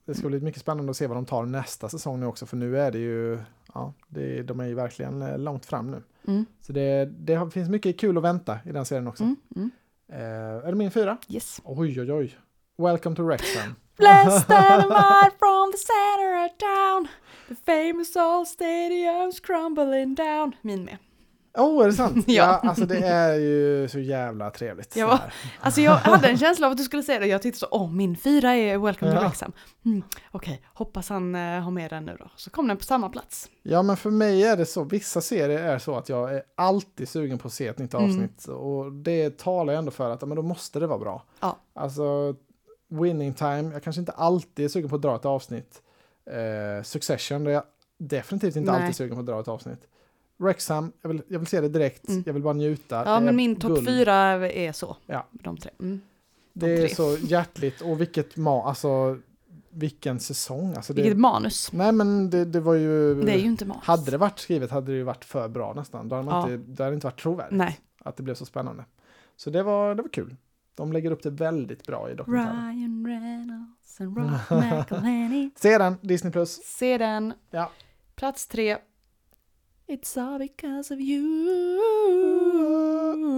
Det 0.05 0.15
ska 0.15 0.27
bli 0.27 0.39
mycket 0.39 0.61
spännande 0.61 0.89
att 0.89 0.97
se 0.97 1.07
vad 1.07 1.17
de 1.17 1.25
tar 1.25 1.45
nästa 1.45 1.89
säsong 1.89 2.19
nu 2.19 2.25
också, 2.25 2.45
för 2.45 2.57
nu 2.57 2.79
är 2.79 2.91
det 2.91 2.99
ju, 2.99 3.39
ja, 3.73 3.93
det, 4.07 4.43
de 4.43 4.59
är 4.59 4.65
ju 4.65 4.73
verkligen 4.73 5.21
eh, 5.21 5.37
långt 5.37 5.65
fram 5.65 5.91
nu. 5.91 6.03
Mm. 6.27 6.45
Så 6.61 6.73
det, 6.73 7.05
det 7.05 7.51
finns 7.51 7.69
mycket 7.69 7.99
kul 7.99 8.17
att 8.17 8.23
vänta 8.23 8.59
i 8.65 8.71
den 8.71 8.85
serien 8.85 9.07
också. 9.07 9.23
Mm. 9.23 9.35
Mm. 9.55 9.71
Eh, 10.07 10.65
är 10.65 10.69
det 10.69 10.75
min 10.75 10.91
fyra? 10.91 11.17
Yes. 11.29 11.61
Oj, 11.63 12.01
oj, 12.01 12.13
oj. 12.13 12.37
Welcome 12.77 13.15
to 13.15 13.23
Wrexham. 13.23 13.75
Blessed 13.97 14.47
dynamite 14.47 15.35
from 15.39 15.71
the 15.71 15.77
center 15.77 16.45
of 16.45 16.51
town. 16.57 17.07
The 17.47 17.55
famous 17.55 18.15
old 18.15 18.47
stadium's 18.47 19.39
crumbling 19.39 20.15
down. 20.15 20.55
Min 20.61 20.85
med. 20.85 20.97
Oh, 21.57 21.83
är 21.83 21.87
det 21.87 21.93
sant? 21.93 22.25
Ja. 22.27 22.59
ja. 22.63 22.69
Alltså 22.69 22.85
det 22.85 22.97
är 22.97 23.33
ju 23.35 23.87
så 23.87 23.99
jävla 23.99 24.49
trevligt. 24.51 24.95
Ja. 24.95 25.19
Alltså 25.59 25.81
jag 25.81 25.91
hade 25.91 26.27
en 26.27 26.37
känsla 26.37 26.65
av 26.67 26.71
att 26.71 26.77
du 26.77 26.83
skulle 26.83 27.03
säga 27.03 27.19
det. 27.19 27.27
Jag 27.27 27.41
tittade 27.41 27.59
så, 27.59 27.67
åh 27.71 27.91
min 27.91 28.17
fyra 28.17 28.55
är 28.55 28.77
Welcome 28.77 29.11
to 29.11 29.17
Ja. 29.17 29.21
Wrexham. 29.23 29.51
Mm. 29.85 30.03
Okej, 30.31 30.61
hoppas 30.73 31.09
han 31.09 31.35
eh, 31.35 31.41
har 31.61 31.71
med 31.71 31.89
den 31.89 32.05
nu 32.05 32.15
då. 32.19 32.29
Så 32.35 32.49
kom 32.49 32.67
den 32.67 32.77
på 32.77 32.83
samma 32.83 33.09
plats. 33.09 33.49
ja, 33.63 33.81
men 33.81 33.97
för 33.97 34.11
mig 34.11 34.43
är 34.43 34.57
det 34.57 34.65
så, 34.65 34.83
vissa 34.83 35.21
serier 35.21 35.63
är 35.63 35.79
så 35.79 35.95
att 35.95 36.09
jag 36.09 36.33
är 36.33 36.43
alltid 36.55 37.09
sugen 37.09 37.37
på 37.37 37.47
att 37.47 37.53
se 37.53 37.67
ett 37.67 37.77
nytt 37.79 37.93
Mm. 37.93 38.05
avsnitt. 38.05 38.45
Och 38.47 38.91
det 38.91 39.37
talar 39.37 39.73
ju 39.73 39.79
ändå 39.79 39.91
för 39.91 40.09
att, 40.09 40.21
men 40.21 40.35
då 40.35 40.41
måste 40.41 40.79
det 40.79 40.87
vara 40.87 40.99
bra. 40.99 41.23
Ja. 41.39 41.57
Alltså, 41.75 42.35
Winning 42.89 43.33
Time, 43.33 43.69
jag 43.73 43.83
kanske 43.83 43.99
inte 43.99 44.11
alltid 44.11 44.65
är 44.65 44.69
sugen 44.69 44.89
på 44.89 44.95
att 44.95 45.01
dra 45.01 45.15
ett 45.15 45.25
avsnitt. 45.25 45.81
Eh, 46.31 46.83
Succession, 46.83 47.47
är 47.47 47.51
jag 47.51 47.63
definitivt 47.97 48.55
inte 48.55 48.71
Nej. 48.71 48.81
alltid 48.81 48.95
sugen 48.95 49.15
på 49.15 49.19
att 49.19 49.25
dra 49.25 49.39
ett 49.39 49.47
avsnitt. 49.47 49.79
Wrexham, 50.37 50.91
jag 51.01 51.09
vill, 51.09 51.21
jag 51.27 51.39
vill 51.39 51.47
se 51.47 51.61
det 51.61 51.69
direkt, 51.69 52.09
Mm. 52.09 52.23
jag 52.25 52.33
vill 52.33 52.43
bara 52.43 52.53
njuta. 52.53 52.95
Ja, 52.95 53.03
Det 53.03 53.09
är 53.09 53.19
men 53.21 53.35
min 53.35 53.55
topp 53.55 53.85
fyra 53.85 54.15
är 54.51 54.71
så. 54.71 54.97
Ja. 55.05 55.27
De 55.31 55.57
tre. 55.57 55.71
Mm. 55.79 56.01
Det 56.53 56.73
är 56.73 56.77
tre. 56.87 56.95
så 56.95 57.17
hjärtligt 57.21 57.81
och 57.81 58.01
vilket 58.01 58.37
ma, 58.37 58.63
alltså 58.63 59.17
vilken 59.69 60.19
säsong. 60.19 60.73
Alltså 60.75 60.93
det, 60.93 61.01
Vilket 61.01 61.19
manus. 61.19 61.71
nej 61.73 61.91
men 61.91 62.29
det, 62.29 62.45
det 62.45 62.59
var 62.59 62.73
ju, 62.73 63.21
Det 63.23 63.31
är 63.33 63.37
ju 63.37 63.45
inte 63.45 63.65
manus. 63.65 63.83
hade 63.83 64.11
det 64.11 64.17
varit 64.17 64.39
skrivet 64.39 64.71
hade 64.71 64.91
det 64.91 64.97
ju 64.97 65.03
varit 65.03 65.25
för 65.25 65.47
bra 65.47 65.73
nästan. 65.73 66.09
Då 66.09 66.15
hade, 66.15 66.25
man 66.29 66.49
Ja. 66.49 66.53
inte, 66.55 66.71
det 66.71 66.83
hade 66.83 66.95
inte 66.95 67.07
varit 67.07 67.19
trovärdigt 67.21 67.57
Nej. 67.57 67.79
att 67.99 68.17
det 68.17 68.23
blev 68.23 68.35
så 68.35 68.45
spännande. 68.45 68.85
Så 69.35 69.49
det 69.49 69.63
var, 69.63 69.95
det 69.95 70.01
var 70.01 70.09
kul. 70.09 70.35
De 70.75 70.93
lägger 70.93 71.11
upp 71.11 71.23
det 71.23 71.29
väldigt 71.29 71.87
bra 71.87 72.09
i 72.11 72.15
dokumentären. 72.15 72.55
Ryan 72.77 73.05
Reynolds 73.07 74.01
and 74.01 74.17
Rob 74.17 74.31
McElhenney. 74.63 75.49
Se 75.55 75.77
den, 75.77 75.97
Disney+. 76.01 76.31
Plus. 76.31 76.61
Se 76.65 76.97
den. 76.97 77.33
Ja. 77.51 77.71
Plats 78.15 78.47
tre. 78.47 78.77
It's 79.87 80.17
all 80.17 80.39
because 80.39 80.93
of 80.93 80.99
you. 80.99 81.79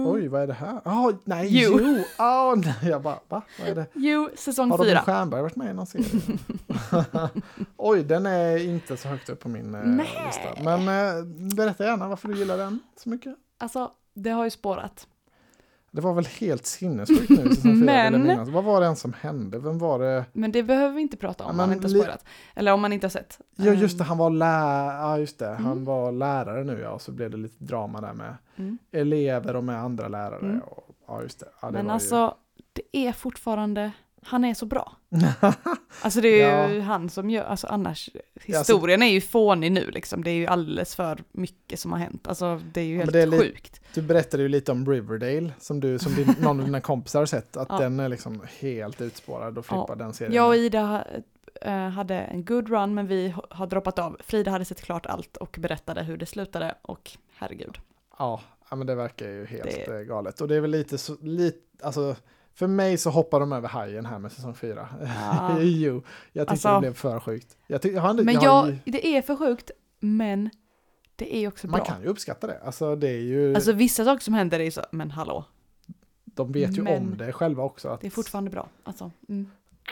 Oj, 0.06 0.28
vad 0.28 0.42
är 0.42 0.46
det 0.46 0.52
här? 0.52 0.80
Ah, 0.84 1.12
nej, 1.24 1.62
You. 1.62 1.80
jo! 1.80 2.04
Ah, 2.18 2.54
nej, 2.54 2.74
jag 2.90 3.02
bara, 3.02 3.18
va? 3.28 3.42
Vad 3.58 3.68
är 3.68 3.74
det? 3.74 3.86
You, 3.94 4.28
säsong 4.36 4.70
Har 4.70 4.78
Robin 4.78 4.90
fyra. 4.92 5.02
Stjernberg 5.02 5.42
varit 5.42 5.56
med 5.56 5.70
i 5.70 5.74
någon 5.74 5.86
serie? 5.86 6.06
Oj, 7.76 8.02
den 8.04 8.26
är 8.26 8.56
inte 8.68 8.96
så 8.96 9.08
högt 9.08 9.28
upp 9.28 9.40
på 9.40 9.48
min 9.48 9.74
eh, 9.74 9.80
Nej. 9.84 10.22
lista. 10.26 10.62
Men 10.76 10.80
eh, 11.18 11.24
berätta 11.56 11.84
gärna 11.84 12.08
varför 12.08 12.28
du 12.28 12.36
gillar 12.38 12.58
den 12.58 12.80
så 12.96 13.08
mycket. 13.08 13.36
Alltså, 13.58 13.90
det 14.14 14.30
har 14.30 14.44
ju 14.44 14.50
spårat. 14.50 15.06
Det 15.90 16.00
var 16.00 16.14
väl 16.14 16.26
helt 16.26 16.66
sinnessjukt 16.66 17.64
nu 17.64 17.74
Men-. 17.84 18.52
Vad 18.52 18.64
var 18.64 18.80
det 18.80 18.84
ens 18.86 19.00
som 19.00 19.12
hände? 19.12 19.58
Vem 19.58 19.78
var 19.78 19.98
det? 19.98 20.24
Men 20.32 20.52
det 20.52 20.62
behöver 20.62 20.94
vi 20.94 21.00
inte 21.02 21.16
prata 21.16 21.44
om 21.44 21.50
Ja, 21.50 21.56
man 21.56 21.72
inte 21.72 21.88
har 21.88 22.02
spårat. 22.02 22.24
Eller 22.54 22.72
om 22.72 22.80
man 22.80 22.92
inte 22.92 23.04
har 23.04 23.10
sett. 23.10 23.40
Ja 23.56 23.72
just 23.72 23.98
det, 23.98 24.04
Ehm, 24.04 24.08
han 24.08 24.18
var, 24.18 24.30
lä- 24.30 24.94
ja, 25.00 25.18
just 25.18 25.38
det. 25.38 25.46
Han 25.48 25.72
Mm. 25.72 25.84
var 25.84 26.12
lärare 26.12 26.64
nu 26.64 26.80
ja, 26.80 26.90
och 26.90 27.02
så 27.02 27.12
blev 27.12 27.30
det 27.30 27.36
lite 27.36 27.64
drama 27.64 28.00
där 28.00 28.12
med 28.12 28.34
Mm. 28.56 28.78
elever 28.92 29.56
och 29.56 29.64
med 29.64 29.78
andra 29.82 30.08
lärare. 30.08 30.40
Mm. 30.46 30.60
Och, 30.60 30.88
ja 31.06 31.22
just 31.22 31.40
det. 31.40 31.46
Ja, 31.60 31.66
det 31.66 31.72
Men 31.72 31.90
alltså, 31.90 32.34
det 32.72 32.82
är 33.06 33.12
fortfarande, 33.12 33.92
han 34.22 34.44
är 34.44 34.54
så 34.54 34.66
bra. 34.66 34.96
Alltså 36.02 36.20
det 36.20 36.40
är 36.40 36.68
ju 36.68 36.80
han 36.80 37.08
som 37.10 37.30
gör, 37.30 37.44
alltså 37.44 37.66
annars, 37.66 38.10
historien 38.44 39.02
är 39.02 39.06
ju 39.06 39.20
fånig 39.20 39.72
nu 39.72 39.90
liksom. 39.90 40.24
Det 40.24 40.30
är 40.30 40.34
ju 40.34 40.46
alldeles 40.46 40.96
för 40.96 41.18
mycket 41.32 41.80
som 41.80 41.92
har 41.92 41.98
hänt. 41.98 42.28
Alltså 42.28 42.60
det 42.72 42.80
är 42.80 42.84
ju 42.84 42.94
Ja, 42.96 43.00
helt 43.00 43.14
är 43.16 43.38
sjukt. 43.38 43.80
Du 43.94 44.02
berättade 44.02 44.42
ju 44.42 44.48
lite 44.48 44.72
om 44.72 44.86
Riverdale 44.90 45.52
som, 45.60 45.80
du, 45.80 45.98
som 45.98 46.14
din, 46.14 46.34
någon 46.40 46.60
av 46.60 46.66
dina 46.66 46.80
kompisar 46.80 47.18
har 47.18 47.26
sett. 47.26 47.56
Att 47.56 47.68
Ja. 47.70 47.78
den 47.78 48.00
är 48.00 48.08
liksom 48.08 48.42
helt 48.60 49.00
utspårad 49.00 49.58
och 49.58 49.66
flippar 49.66 49.96
den 49.96 50.12
serien. 50.14 50.32
Jag 50.34 50.48
och 50.48 50.56
Ida 50.56 51.04
eh, 51.62 51.88
hade 51.88 52.14
en 52.18 52.44
good 52.44 52.68
run 52.68 52.94
men 52.94 53.06
vi 53.06 53.34
har 53.50 53.66
droppat 53.66 53.98
av. 53.98 54.16
Frida 54.20 54.50
hade 54.50 54.64
sett 54.64 54.80
klart 54.82 55.06
allt 55.06 55.36
och 55.36 55.56
berättade 55.60 56.02
hur 56.02 56.16
det 56.16 56.26
slutade 56.26 56.74
och 56.82 57.10
herregud. 57.34 57.78
Ja, 58.18 58.40
ja, 58.70 58.76
men 58.76 58.86
det 58.86 58.94
verkar 58.94 59.28
ju 59.28 59.46
helt 59.46 59.64
Det- 59.64 59.94
eh, 59.94 60.00
galet. 60.00 60.40
Och 60.40 60.48
det 60.48 60.56
är 60.56 60.60
väl 60.60 60.70
lite 60.70 60.98
så, 60.98 61.16
lite, 61.22 61.58
alltså, 61.86 62.16
för 62.58 62.66
mig 62.66 62.98
så 62.98 63.10
hoppar 63.10 63.40
de 63.40 63.52
över 63.52 63.68
hajen 63.68 64.06
här 64.06 64.18
med 64.18 64.32
säsong 64.32 64.54
fyra. 64.54 64.88
Ja. 65.02 65.58
jo, 65.60 66.02
jag 66.32 66.48
tyckte 66.48 66.50
Alltså- 66.52 66.74
det 66.74 66.80
blev 66.80 66.94
för 66.94 67.20
sjukt. 67.20 67.56
Jag 67.66 67.82
tyck, 67.82 67.92
jag 67.94 68.00
har, 68.02 68.14
Men 68.14 68.34
jag 68.34 68.42
jag, 68.44 68.78
det 68.84 69.06
är 69.06 69.22
för 69.22 69.36
sjukt 69.36 69.70
men 70.00 70.50
det 71.16 71.36
är 71.36 71.48
också 71.48 71.66
man 71.68 71.78
bra. 71.78 71.86
kan 71.86 72.02
ju 72.02 72.08
uppskatta 72.08 72.46
det. 72.46 72.60
Alltså 72.64 72.96
det 72.96 73.08
är 73.08 73.20
ju, 73.20 73.54
Alltså 73.54 73.72
vissa 73.72 74.04
saker 74.04 74.24
som 74.24 74.34
händer 74.34 74.60
är 74.60 74.64
ju 74.64 74.70
så, 74.70 74.82
men 74.90 75.10
hallå, 75.10 75.44
de 76.24 76.52
vet 76.52 76.78
ju 76.78 76.82
men- 76.82 77.02
om 77.02 77.16
det 77.16 77.32
själva 77.32 77.62
också. 77.62 77.88
Att, 77.88 78.00
det 78.00 78.06
är 78.06 78.10
fortfarande 78.10 78.50
bra. 78.50 78.68
Alltså, 78.84 79.10
mm. 79.28 79.50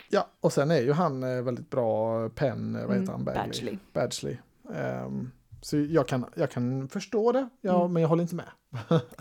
Ja, 0.09 0.27
och 0.41 0.53
sen 0.53 0.71
är 0.71 0.81
ju 0.81 0.93
han 0.93 1.23
eh, 1.23 1.43
väldigt 1.43 1.71
bra, 1.71 2.29
Penn, 2.29 2.75
eh, 2.77 2.87
vad 2.87 2.97
heter 2.97 3.13
Mm, 3.13 3.15
han? 3.15 3.25
Bagley. 3.25 3.45
Badgley. 3.47 3.79
Badgley. 3.93 4.37
Ehm, 4.75 5.31
så 5.63 5.77
jag 5.79 6.09
kan, 6.09 6.25
jag 6.35 6.51
kan 6.51 6.89
förstå 6.89 7.33
det, 7.33 7.49
ja, 7.61 7.81
Mm. 7.81 7.93
men 7.93 8.03
jag 8.03 8.09
håller 8.09 8.23
inte 8.23 8.35
med. 8.35 8.51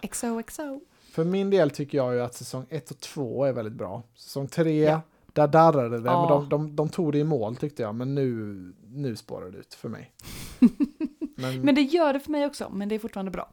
XOXO. 0.12 0.82
För 1.16 1.24
min 1.24 1.50
del 1.50 1.70
tycker 1.70 1.98
jag 1.98 2.14
ju 2.14 2.22
att 2.22 2.34
säsong 2.34 2.66
1 2.70 2.92
och 2.92 3.00
2 3.00 3.46
är 3.46 3.54
väldigt 3.54 3.74
bra. 3.74 4.04
Säsong 4.16 4.48
3, 4.48 4.84
Ja. 4.84 5.02
där 5.34 5.48
darrade 5.48 6.00
det, 6.00 6.06
Ja. 6.10 6.20
men 6.22 6.30
de, 6.30 6.50
de, 6.50 6.76
de 6.76 6.90
tog 6.90 7.12
det 7.12 7.18
i 7.20 7.24
mål 7.24 7.56
tyckte 7.56 7.82
jag, 7.82 7.96
men 7.96 8.16
nu, 8.16 8.56
nu 8.88 9.16
spårar 9.16 9.52
det 9.52 9.58
ut 9.58 9.74
för 9.74 9.90
mig. 9.90 10.12
Men, 11.38 11.62
Men 11.62 11.76
det 11.76 11.82
gör 11.82 12.14
det 12.14 12.20
för 12.20 12.32
mig 12.32 12.46
också, 12.46 12.70
men 12.70 12.90
det 12.90 12.96
är 12.96 13.00
fortfarande 13.00 13.32
bra. 13.32 13.50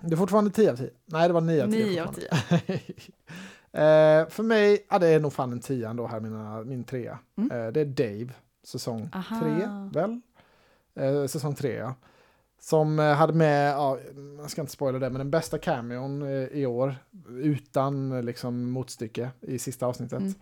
det 0.00 0.12
är 0.12 0.16
fortfarande 0.16 0.50
10 0.50 0.72
av 0.72 0.76
10. 0.76 0.90
Nej, 1.06 1.28
det 1.28 1.34
var 1.34 1.40
9 1.40 1.64
av 1.64 1.70
10 1.70 1.86
9 1.86 2.02
av 2.02 2.06
fortfarande. 2.06 2.62
10. 2.66 2.80
Eh, 3.72 4.28
för 4.28 4.42
mig, 4.42 4.86
ja, 4.90 4.98
det 4.98 5.06
är 5.08 5.20
nog 5.20 5.32
fan 5.32 5.52
en 5.52 5.60
10 5.60 5.88
ändå 5.88 6.06
här, 6.06 6.20
mina, 6.20 6.62
min 6.64 6.84
trea. 6.84 7.18
Mm. 7.36 7.50
Eh, 7.66 7.72
det 7.72 7.80
är 7.80 7.84
Dave, 7.84 8.28
säsong 8.64 9.08
Aha. 9.12 9.40
3, 9.92 10.00
väl? 10.00 10.20
Eh, 10.94 11.26
säsong 11.26 11.54
3, 11.54 11.74
ja. 11.74 11.94
Som 12.66 12.98
eh, 12.98 13.12
hade 13.14 13.32
med, 13.32 13.72
ja, 13.72 13.98
jag 14.38 14.50
ska 14.50 14.60
inte 14.60 14.72
spoila 14.72 14.98
det, 14.98 15.10
men 15.10 15.18
den 15.18 15.30
bästa 15.30 15.58
cameon 15.58 16.22
eh, 16.22 16.48
i 16.48 16.66
år. 16.66 16.96
Utan 17.28 18.12
eh, 18.12 18.22
liksom 18.22 18.70
motstycke 18.70 19.30
i 19.40 19.58
sista 19.58 19.86
avsnittet. 19.86 20.20
Mm. 20.20 20.34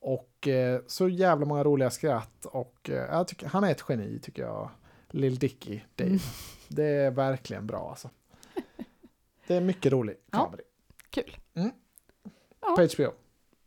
Och 0.00 0.48
eh, 0.48 0.80
så 0.86 1.08
jävla 1.08 1.46
många 1.46 1.64
roliga 1.64 1.90
skratt. 1.90 2.44
Och 2.46 2.90
eh, 2.90 3.24
tycker, 3.24 3.46
han 3.46 3.64
är 3.64 3.70
ett 3.70 3.84
geni 3.88 4.18
tycker 4.22 4.42
jag. 4.42 4.70
Lill 5.10 5.38
Dicky, 5.38 5.80
Dave. 5.96 6.10
Mm. 6.10 6.20
Det 6.68 6.84
är 6.84 7.10
verkligen 7.10 7.66
bra 7.66 7.90
alltså. 7.90 8.10
Det 9.46 9.54
är 9.56 9.60
mycket 9.60 9.92
rolig 9.92 10.16
Ja. 10.32 10.44
comedy. 10.44 10.62
Kul. 11.10 11.36
På 12.60 12.82
HBO. 12.96 13.12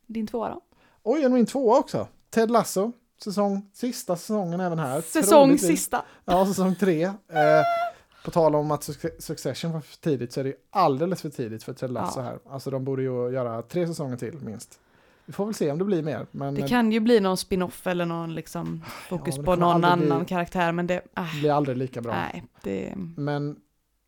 Din 0.06 0.28
tvåa 0.28 0.50
då? 0.50 0.62
Oj, 1.04 1.24
en 1.24 1.34
min 1.34 1.46
tvåa 1.46 1.80
också. 1.80 2.08
Ted 2.30 2.52
Lasso. 2.52 2.92
Säsong, 3.24 3.70
sista 3.74 4.16
säsongen 4.16 4.60
även 4.60 4.80
här. 4.80 5.02
Säsong 5.02 5.46
Troligtvis. 5.48 5.68
sista. 5.70 6.06
Ja, 6.26 6.46
säsong 6.46 6.76
tre. 6.76 7.04
Eh, 7.04 7.14
på 8.26 8.32
tal 8.32 8.56
om 8.56 8.72
att 8.72 8.82
Suc- 8.82 9.20
Succession 9.20 9.72
var 9.72 9.82
för 9.82 9.98
tidigt 9.98 10.32
så 10.34 10.40
är 10.40 10.44
det 10.44 10.50
ju 10.50 10.56
alldeles 10.70 11.22
för 11.22 11.30
tidigt 11.30 11.64
för 11.64 11.74
Ted 11.74 11.92
Lasso 11.92 12.20
Ja. 12.20 12.24
här. 12.24 12.40
Alltså 12.50 12.70
de 12.72 12.84
borde 12.86 13.02
ju 13.04 13.30
göra 13.32 13.62
tre 13.62 13.88
säsonger 13.88 14.18
till 14.18 14.40
minst. 14.42 14.80
Vi 15.26 15.34
får 15.34 15.46
väl 15.46 15.54
se 15.54 15.72
om 15.72 15.78
det 15.78 15.86
blir 15.86 16.04
mer. 16.04 16.26
Men 16.32 16.56
Det 16.56 16.68
kan 16.68 16.92
ju 16.92 17.00
bli 17.00 17.20
någon 17.20 17.38
spin-off 17.38 17.88
eller 17.88 18.06
någon 18.06 18.36
liksom 18.36 18.82
fokus 19.10 19.38
Ja, 19.38 19.44
på 19.44 19.56
någon 19.56 19.84
annan 19.86 20.18
bli- 20.20 20.26
karaktär, 20.28 20.72
men 20.72 20.88
det, 20.88 21.02
äh, 21.18 21.40
blir 21.40 21.52
aldrig 21.52 21.78
lika 21.78 22.02
bra. 22.02 22.14
nej, 22.14 22.44
det, 22.64 22.94
Men 23.18 23.56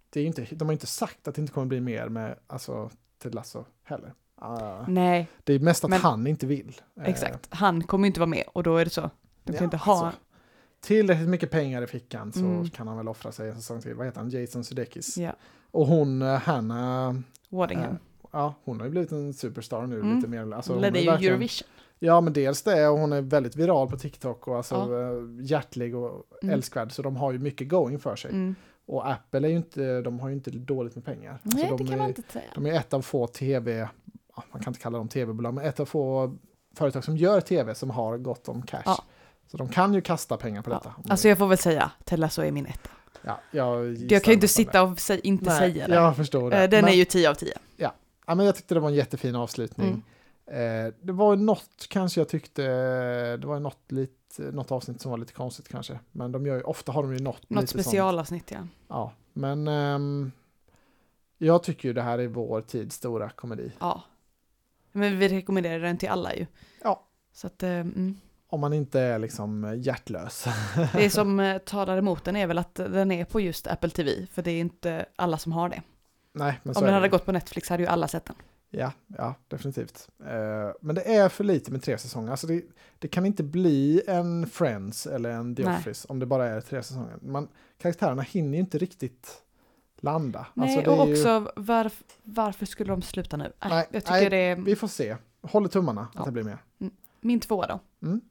det 0.09 0.22
är 0.22 0.26
inte, 0.26 0.47
de 0.51 0.65
har 0.65 0.72
ju 0.72 0.76
inte 0.76 0.88
sagt 0.88 1.28
att 1.28 1.36
det 1.36 1.41
inte 1.41 1.53
kommer 1.53 1.68
bli 1.68 1.80
mer 1.82 2.09
med 2.09 2.36
alltså, 2.47 2.89
Ted 3.24 3.36
Lasso 3.36 3.65
heller. 3.84 4.13
Ah, 4.41 4.86
nej, 4.88 5.28
det 5.43 5.53
är 5.53 5.59
mest 5.59 5.84
att 5.84 5.89
Men- 5.89 6.01
han 6.01 6.28
inte 6.28 6.45
vill. 6.45 6.82
Eh, 7.01 7.03
exakt. 7.09 7.47
Han 7.49 7.84
kommer 7.84 8.05
ju 8.05 8.07
inte 8.07 8.20
vara 8.20 8.30
med 8.30 8.43
och 8.53 8.63
då 8.63 8.78
är 8.78 8.86
det 8.86 8.91
så. 8.91 9.01
De 9.43 9.51
kan 9.53 9.55
ja, 9.57 9.63
inte 9.63 9.78
ha, 9.78 10.05
alltså, 10.05 10.20
tillräckligt 10.82 11.30
mycket 11.30 11.51
pengar 11.51 11.82
i 11.82 11.88
fickan 11.88 12.32
så 12.34 12.39
Mm. 12.39 12.69
kan 12.69 12.88
han 12.88 12.97
väl 12.97 13.07
offra 13.07 13.32
sig 13.32 13.49
en 13.49 13.55
säsong 13.55 13.82
till. 13.82 13.93
Vad 13.95 14.05
heter 14.05 14.19
han? 14.19 14.30
Jason 14.30 14.63
Sudeikis. 14.63 15.17
ja, 15.17 15.32
Och 15.71 15.88
hon, 15.88 16.21
eh, 16.21 16.28
Hanna, 16.39 17.15
Waddingham. 17.49 17.91
eh, 17.91 17.97
ja, 18.32 18.53
hon 18.63 18.78
har 18.80 18.86
ju 18.86 18.91
blivit 18.91 19.11
en 19.11 19.34
superstar 19.34 19.88
nu. 19.88 19.99
Mm. 19.99 20.15
Lite 20.15 20.28
mer, 20.28 20.53
alltså, 20.53 20.73
hon 20.73 20.82
Ledde 20.82 20.99
är 20.99 21.19
ju 21.19 21.28
Eurovision. 21.30 21.67
Ja, 21.99 22.21
men 22.21 22.34
dels 22.34 22.61
det, 22.63 22.88
och 22.88 22.99
hon 22.99 23.13
är 23.13 23.21
väldigt 23.21 23.55
viral 23.55 23.89
på 23.89 23.97
TikTok 23.97 24.47
och 24.47 24.57
alltså 24.57 24.75
Ja. 24.75 25.01
eh, 25.17 25.45
hjärtlig 25.45 25.95
och 25.95 26.23
Mm. 26.41 26.53
älskvärd. 26.53 26.91
Så 26.91 27.01
de 27.01 27.15
har 27.15 27.32
ju 27.32 27.39
mycket 27.39 27.69
going 27.69 27.99
för 27.99 28.15
sig. 28.15 28.32
Mm. 28.32 28.55
Och 28.86 29.11
Apple 29.11 29.47
är 29.47 29.51
ju 29.51 29.57
inte, 29.57 30.01
de 30.01 30.19
har 30.19 30.30
ju 30.30 30.36
inte 30.36 30.51
dåligt 30.51 30.95
med 30.95 31.05
pengar. 31.05 31.39
Nej, 31.43 31.63
alltså, 31.63 31.78
det 31.78 31.84
de 31.84 31.88
kan 31.88 31.93
är, 31.93 31.97
man 31.97 32.07
inte 32.07 32.21
säga. 32.32 32.43
De 32.55 32.65
är 32.65 32.73
ett 32.73 32.93
av 32.93 33.01
få 33.01 33.28
tv, 33.28 33.89
man 34.51 34.61
kan 34.63 34.71
inte 34.71 34.80
kalla 34.80 34.97
dem 34.97 35.07
tv-bolag, 35.07 35.53
men 35.53 35.65
ett 35.65 35.80
av 35.80 35.86
få 35.86 36.36
företag 36.75 37.03
som 37.03 37.17
gör 37.17 37.41
tv 37.41 37.75
som 37.75 37.89
har 37.89 38.17
gott 38.17 38.49
om 38.49 38.61
cash. 38.61 38.82
Ja. 38.86 39.03
Så 39.47 39.57
de 39.57 39.69
kan 39.69 39.93
ju 39.93 40.01
kasta 40.01 40.37
pengar 40.37 40.61
på 40.61 40.69
detta. 40.69 40.93
Ja. 40.97 41.11
Alltså 41.11 41.27
jag 41.27 41.37
får 41.37 41.47
väl 41.47 41.57
säga, 41.57 41.91
Ted 42.05 42.19
Lasso 42.19 42.41
är 42.41 42.51
min 42.51 42.65
etta. 42.65 42.89
ja, 43.21 43.39
jag, 43.51 43.95
Jag 43.95 44.23
kan 44.23 44.31
ju 44.31 44.35
inte 44.35 44.47
sitta 44.47 44.83
och 44.83 44.89
sä- 44.89 45.19
inte 45.23 45.45
Nej, 45.45 45.59
säga 45.59 45.87
det. 45.87 45.95
Jag 45.95 46.15
förstår 46.15 46.51
det. 46.51 46.63
Eh, 46.63 46.69
Den 46.69 46.85
men, 46.85 46.93
är 46.93 46.97
ju 46.97 47.05
10 47.05 47.29
av 47.29 47.33
10. 47.33 47.53
ja, 47.77 47.91
men 48.25 48.45
jag 48.45 48.55
tyckte 48.55 48.73
det 48.73 48.79
var 48.79 48.89
en 48.89 48.95
jättefin 48.95 49.35
avslutning. 49.35 50.03
Mm. 50.47 50.87
Eh, 50.87 50.93
det 51.01 51.11
var 51.13 51.35
något 51.35 51.87
kanske 51.89 52.19
jag 52.19 52.29
tyckte, 52.29 52.61
det 53.37 53.47
var 53.47 53.59
något, 53.59 53.91
lite, 53.91 54.43
något 54.51 54.71
avsnitt 54.71 55.01
som 55.01 55.11
var 55.11 55.17
lite 55.17 55.33
konstigt 55.33 55.67
kanske. 55.69 55.99
Men 56.11 56.31
de 56.31 56.45
gör 56.45 56.55
ju, 56.55 56.61
ofta 56.61 56.91
har 56.91 57.03
de 57.03 57.13
ju 57.13 57.19
något, 57.19 57.49
Något 57.49 57.69
sånt. 57.69 57.83
specialavsnitt 57.83 58.51
ja. 58.51 58.59
Ja, 58.87 59.13
men 59.33 59.67
ehm, 59.67 60.31
jag 61.37 61.63
tycker 61.63 61.87
ju 61.89 61.93
det 61.93 62.01
här 62.01 62.19
är 62.19 62.27
vår 62.27 62.61
tids 62.61 62.95
stora 62.95 63.29
komedi. 63.29 63.71
Ja. 63.79 64.03
Men 64.91 65.19
vi 65.19 65.27
rekommenderar 65.27 65.79
den 65.79 65.97
till 65.97 66.09
alla 66.09 66.35
ju. 66.35 66.45
Ja. 66.83 67.03
Så 67.33 67.47
att, 67.47 67.63
eh, 67.63 67.69
mm. 67.69 68.17
Om 68.49 68.59
man 68.59 68.73
inte 68.73 68.99
är 68.99 69.19
liksom 69.19 69.73
hjärtlös. 69.81 70.45
Det 70.93 71.09
som 71.09 71.39
eh, 71.39 71.57
talar 71.57 71.97
emot 71.97 72.23
den 72.25 72.35
är 72.35 72.47
väl 72.47 72.57
att 72.57 72.75
den 72.75 73.11
är 73.11 73.25
på 73.25 73.39
just 73.41 73.67
Apple 73.67 73.89
TV, 73.89 74.27
för 74.31 74.41
det 74.41 74.51
är 74.51 74.59
inte 74.59 75.05
alla 75.15 75.37
som 75.37 75.51
har 75.51 75.69
det. 75.69 75.81
Nej, 76.33 76.59
men 76.63 76.75
Om 76.75 76.83
den 76.83 76.93
hade 76.93 77.05
ju. 77.05 77.11
gått 77.11 77.25
på 77.25 77.31
Netflix 77.31 77.69
hade 77.69 77.83
ju 77.83 77.89
alla 77.89 78.07
sett 78.07 78.25
den. 78.25 78.35
Ja, 78.69 78.91
ja, 79.07 79.35
definitivt. 79.47 80.09
Eh, 80.25 80.71
men 80.81 80.95
det 80.95 81.15
är 81.15 81.29
för 81.29 81.43
lite 81.43 81.71
med 81.71 81.83
tre 81.83 81.97
säsonger. 81.97 82.31
Alltså 82.31 82.47
det, 82.47 82.61
det 82.99 83.07
kan 83.07 83.25
inte 83.25 83.43
bli 83.43 84.01
en 84.07 84.47
Friends 84.49 85.07
eller 85.07 85.29
en 85.29 85.55
The 85.55 85.63
Nej. 85.63 85.77
Office 85.77 86.05
om 86.09 86.19
det 86.19 86.25
bara 86.25 86.47
är 86.47 86.61
tre 86.61 86.83
säsonger. 86.83 87.17
Man, 87.21 87.47
karaktärerna 87.77 88.21
hinner 88.21 88.53
ju 88.53 88.59
inte 88.59 88.77
riktigt 88.77 89.41
landa. 89.99 90.47
Nej, 90.53 90.77
Alltså 90.77 90.91
och 90.91 91.07
ju- 91.07 91.13
också 91.13 91.51
varf, 91.55 92.03
varför 92.23 92.65
skulle 92.65 92.91
de 92.91 93.01
sluta 93.01 93.37
nu? 93.37 93.45
Äh, 93.45 93.69
Nej, 93.69 93.87
jag 93.91 94.03
tycker 94.05 94.29
nej, 94.29 94.55
det 94.55 94.61
Vi 94.61 94.75
får 94.75 94.87
se. 94.87 95.15
Håller 95.41 95.67
tummarna 95.69 96.07
Ja. 96.13 96.19
att 96.19 96.25
det 96.25 96.31
blir 96.31 96.43
mer. 96.43 96.57
min 97.21 97.39
tvåa 97.39 97.67
då. 97.67 97.79
Mm. 98.07 98.21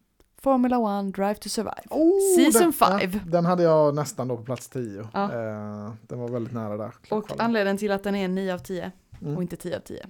Formula 0.42 0.78
One 0.78 1.10
Drive 1.10 1.34
to 1.34 1.48
Survive. 1.48 1.82
Oh, 1.90 2.34
Season 2.36 2.62
den, 2.62 2.72
five. 2.72 3.20
Ja, 3.24 3.30
den 3.30 3.44
hade 3.44 3.62
jag 3.62 3.94
nästan 3.94 4.28
då 4.28 4.36
på 4.36 4.42
plats 4.42 4.68
10. 4.68 5.08
Ja. 5.12 5.22
Eh, 5.24 5.92
den 6.02 6.18
var 6.18 6.28
väldigt 6.28 6.52
nära 6.54 6.76
där. 6.76 6.92
Och 7.10 7.40
anledningen 7.40 7.78
till 7.78 7.90
att 7.92 8.02
den 8.02 8.14
är 8.14 8.28
9 8.28 8.54
av 8.54 8.58
10 8.58 8.92
Mm. 9.22 9.36
och 9.36 9.42
inte 9.42 9.56
10 9.56 9.76
av 9.76 9.80
10. 9.80 10.06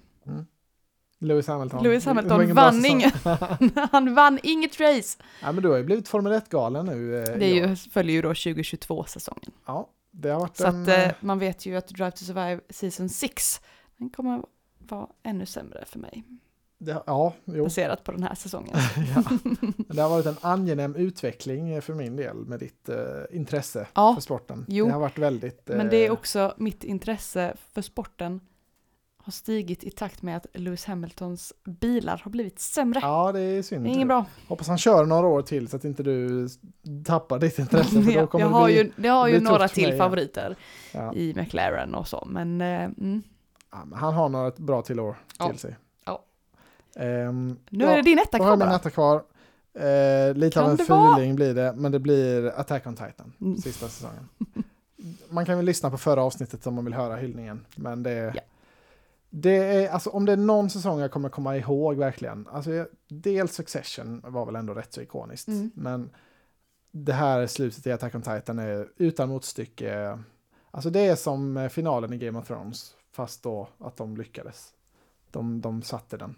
Lewis 1.18 1.46
Hamilton. 1.48 1.82
Lewis 1.82 2.04
Hamilton 2.06 2.54
vann 2.54 2.84
inget. 2.84 3.14
Han 3.92 4.14
vann 4.14 4.38
inget 4.42 4.80
race. 4.80 5.18
Ja, 5.42 5.52
men 5.52 5.62
du 5.62 5.68
har 5.68 5.76
ju 5.76 5.84
blivit 5.84 6.08
Formel 6.08 6.32
1-galen 6.32 6.86
nu. 6.86 7.18
eh, 7.22 7.38
Det 7.38 7.48
ju, 7.48 7.76
följer 7.76 8.14
ju 8.16 8.22
då 8.22 8.32
2022-säsongen. 8.32 9.50
Ja, 9.66 9.88
det 10.10 10.28
har 10.28 10.40
varit 10.40 10.56
Så 10.56 10.66
en... 10.66 10.82
att 10.82 10.88
eh, 10.88 11.04
eh, 11.08 11.12
man 11.20 11.38
vet 11.38 11.66
ju 11.66 11.76
att 11.76 11.88
Drive 11.88 12.10
to 12.10 12.24
Survive 12.24 12.60
Season 12.70 13.08
6, 13.08 13.60
den 13.98 14.10
kommer 14.10 14.42
vara 14.78 15.06
ännu 15.22 15.46
sämre 15.46 15.84
för 15.86 15.98
mig. 15.98 16.24
Det, 16.78 17.02
ja, 17.06 17.34
jo. 17.44 17.64
Baserat 17.64 18.04
på 18.04 18.12
den 18.12 18.22
här 18.22 18.34
säsongen. 18.34 18.76
ja. 19.14 19.22
Det 19.94 20.02
har 20.02 20.08
varit 20.08 20.26
en 20.26 20.36
angenäm 20.40 20.94
utveckling 20.94 21.82
för 21.82 21.94
min 21.94 22.16
del 22.16 22.36
med 22.36 22.60
ditt 22.60 22.88
eh, 22.88 22.96
intresse 23.30 23.86
Ja, 23.94 24.14
för 24.14 24.20
sporten. 24.20 24.64
jo. 24.68 24.86
Det 24.86 24.92
har 24.92 25.00
varit 25.00 25.18
väldigt... 25.18 25.62
Men 25.68 25.88
det 25.88 25.96
är 25.96 26.06
eh, 26.06 26.12
också 26.12 26.54
mitt 26.56 26.84
intresse 26.84 27.54
för 27.72 27.82
sporten 27.82 28.40
har 29.26 29.32
stigit 29.32 29.84
i 29.84 29.90
takt 29.90 30.22
med 30.22 30.36
att 30.36 30.46
Lewis 30.52 30.84
Hamiltons 30.84 31.52
bilar 31.64 32.20
har 32.24 32.30
blivit 32.30 32.58
sämre. 32.58 33.00
Ja, 33.02 33.32
det 33.32 33.40
är 33.40 33.62
synd. 33.62 33.84
det 33.84 33.90
är 33.90 33.94
inget 33.94 34.08
bra. 34.08 34.24
Hoppas 34.48 34.68
han 34.68 34.78
kör 34.78 35.04
några 35.04 35.26
år 35.26 35.42
till 35.42 35.68
så 35.68 35.76
att 35.76 35.84
inte 35.84 36.02
du 36.02 36.48
tappar 37.04 37.38
ditt 37.38 37.58
intresse. 37.58 37.90
För 37.90 38.00
då 38.04 38.10
jag, 38.10 38.30
kommer 38.30 38.44
jag 38.44 38.52
det 38.52 38.56
har 38.56 38.66
bli, 38.66 38.76
ju, 38.76 38.92
jag 38.96 39.12
har 39.12 39.28
det 39.28 39.34
ju 39.34 39.40
några 39.40 39.68
till 39.68 39.88
mig, 39.88 39.98
favoriter 39.98 40.56
ja. 40.92 41.14
i 41.14 41.34
McLaren 41.36 41.94
och 41.94 42.08
så, 42.08 42.26
men 42.30 42.60
eh, 42.60 42.84
mm. 42.84 43.22
Ja, 43.72 43.84
men 43.84 43.98
han 43.98 44.14
har 44.14 44.28
några 44.28 44.50
bra 44.50 44.82
till 44.82 45.00
år 45.00 45.16
till 45.48 45.58
sig. 45.58 45.76
Ehm, 46.96 47.58
nu 47.70 47.84
ja, 47.84 47.90
är 47.90 47.96
det 47.96 48.02
din 48.02 48.18
etta 48.18 48.38
har 48.38 48.44
kvar 48.44 48.50
jag 48.50 48.58
min 48.58 48.68
etta 48.76 48.90
kvar. 48.90 49.22
Eh, 49.74 50.34
lite 50.34 50.54
Kan 50.54 50.64
av 50.64 50.70
en 50.70 50.76
det 50.76 50.88
vara? 50.88 51.34
blir 51.34 51.54
det, 51.54 51.72
men 51.76 51.92
det 51.92 51.98
blir 51.98 52.46
Attack 52.60 52.86
on 52.86 52.94
Titan, 52.96 53.32
Mm. 53.40 53.56
sista 53.56 53.88
säsongen. 53.88 54.28
Man 55.30 55.46
kan 55.46 55.56
väl 55.56 55.66
lyssna 55.66 55.90
på 55.90 55.98
förra 55.98 56.22
avsnittet 56.22 56.66
om 56.66 56.74
man 56.74 56.84
vill 56.84 56.94
höra 56.94 57.16
hyllningen, 57.16 57.66
men 57.76 58.02
det, 58.02 58.32
Ja. 58.34 58.40
det 59.30 59.50
är, 59.56 59.90
alltså 59.90 60.10
om 60.10 60.24
det 60.26 60.32
är 60.32 60.36
någon 60.36 60.70
säsong 60.70 61.00
jag 61.00 61.10
kommer 61.10 61.28
komma 61.28 61.56
ihåg 61.56 61.96
verkligen, 61.96 62.48
alltså 62.52 62.72
jag- 62.72 62.86
dels 63.08 63.54
Succession 63.54 64.22
var 64.24 64.46
väl 64.46 64.56
ändå 64.56 64.74
rätt 64.74 64.92
så 64.92 65.00
ikoniskt, 65.00 65.48
Mm. 65.48 65.70
men 65.74 66.10
det 66.90 67.12
här 67.12 67.46
slutet 67.46 67.86
i 67.86 67.92
Attack 67.92 68.14
on 68.14 68.22
Titan 68.22 68.58
är 68.58 68.88
utan 68.96 69.28
motstycke, 69.28 70.18
alltså 70.70 70.90
det 70.90 71.00
är 71.00 71.16
som 71.16 71.68
finalen 71.72 72.12
i 72.12 72.18
Game 72.18 72.38
of 72.38 72.46
Thrones, 72.46 72.94
fast 73.12 73.42
då 73.42 73.68
att 73.78 73.96
de 73.96 74.16
lyckades. 74.16 74.68
De, 75.30 75.60
de 75.60 75.82
satte 75.82 76.16
den. 76.16 76.34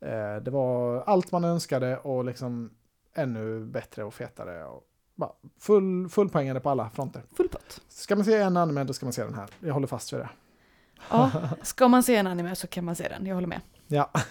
Eh, 0.00 0.42
det 0.42 0.50
var 0.50 1.00
allt 1.00 1.32
man 1.32 1.44
önskade 1.44 1.96
och 1.96 2.24
liksom 2.24 2.70
ännu 3.14 3.64
bättre 3.64 4.04
och 4.04 4.14
fetare. 4.14 4.64
Och 4.64 4.82
bara 5.14 5.30
full, 5.60 6.08
fullpoängande 6.08 6.60
på 6.60 6.70
alla 6.70 6.90
fronter. 6.90 7.22
Full 7.36 7.48
pott. 7.48 7.80
Ska 7.88 8.16
man 8.16 8.24
se 8.24 8.34
en 8.34 8.56
anime 8.56 8.84
då 8.84 8.92
ska 8.92 9.06
man 9.06 9.12
se 9.12 9.24
den 9.24 9.34
här. 9.34 9.48
Jag 9.60 9.74
håller 9.74 9.86
fast 9.86 10.12
vid 10.12 10.20
det. 10.20 10.28
Ja, 11.10 11.30
ska 11.62 11.88
man 11.88 12.02
se 12.02 12.16
en 12.16 12.26
anime 12.26 12.56
så 12.56 12.66
kan 12.66 12.84
man 12.84 12.96
se 12.96 13.08
den, 13.08 13.26
jag 13.26 13.34
håller 13.34 13.48
med. 13.48 13.60
Ja. 13.86 14.10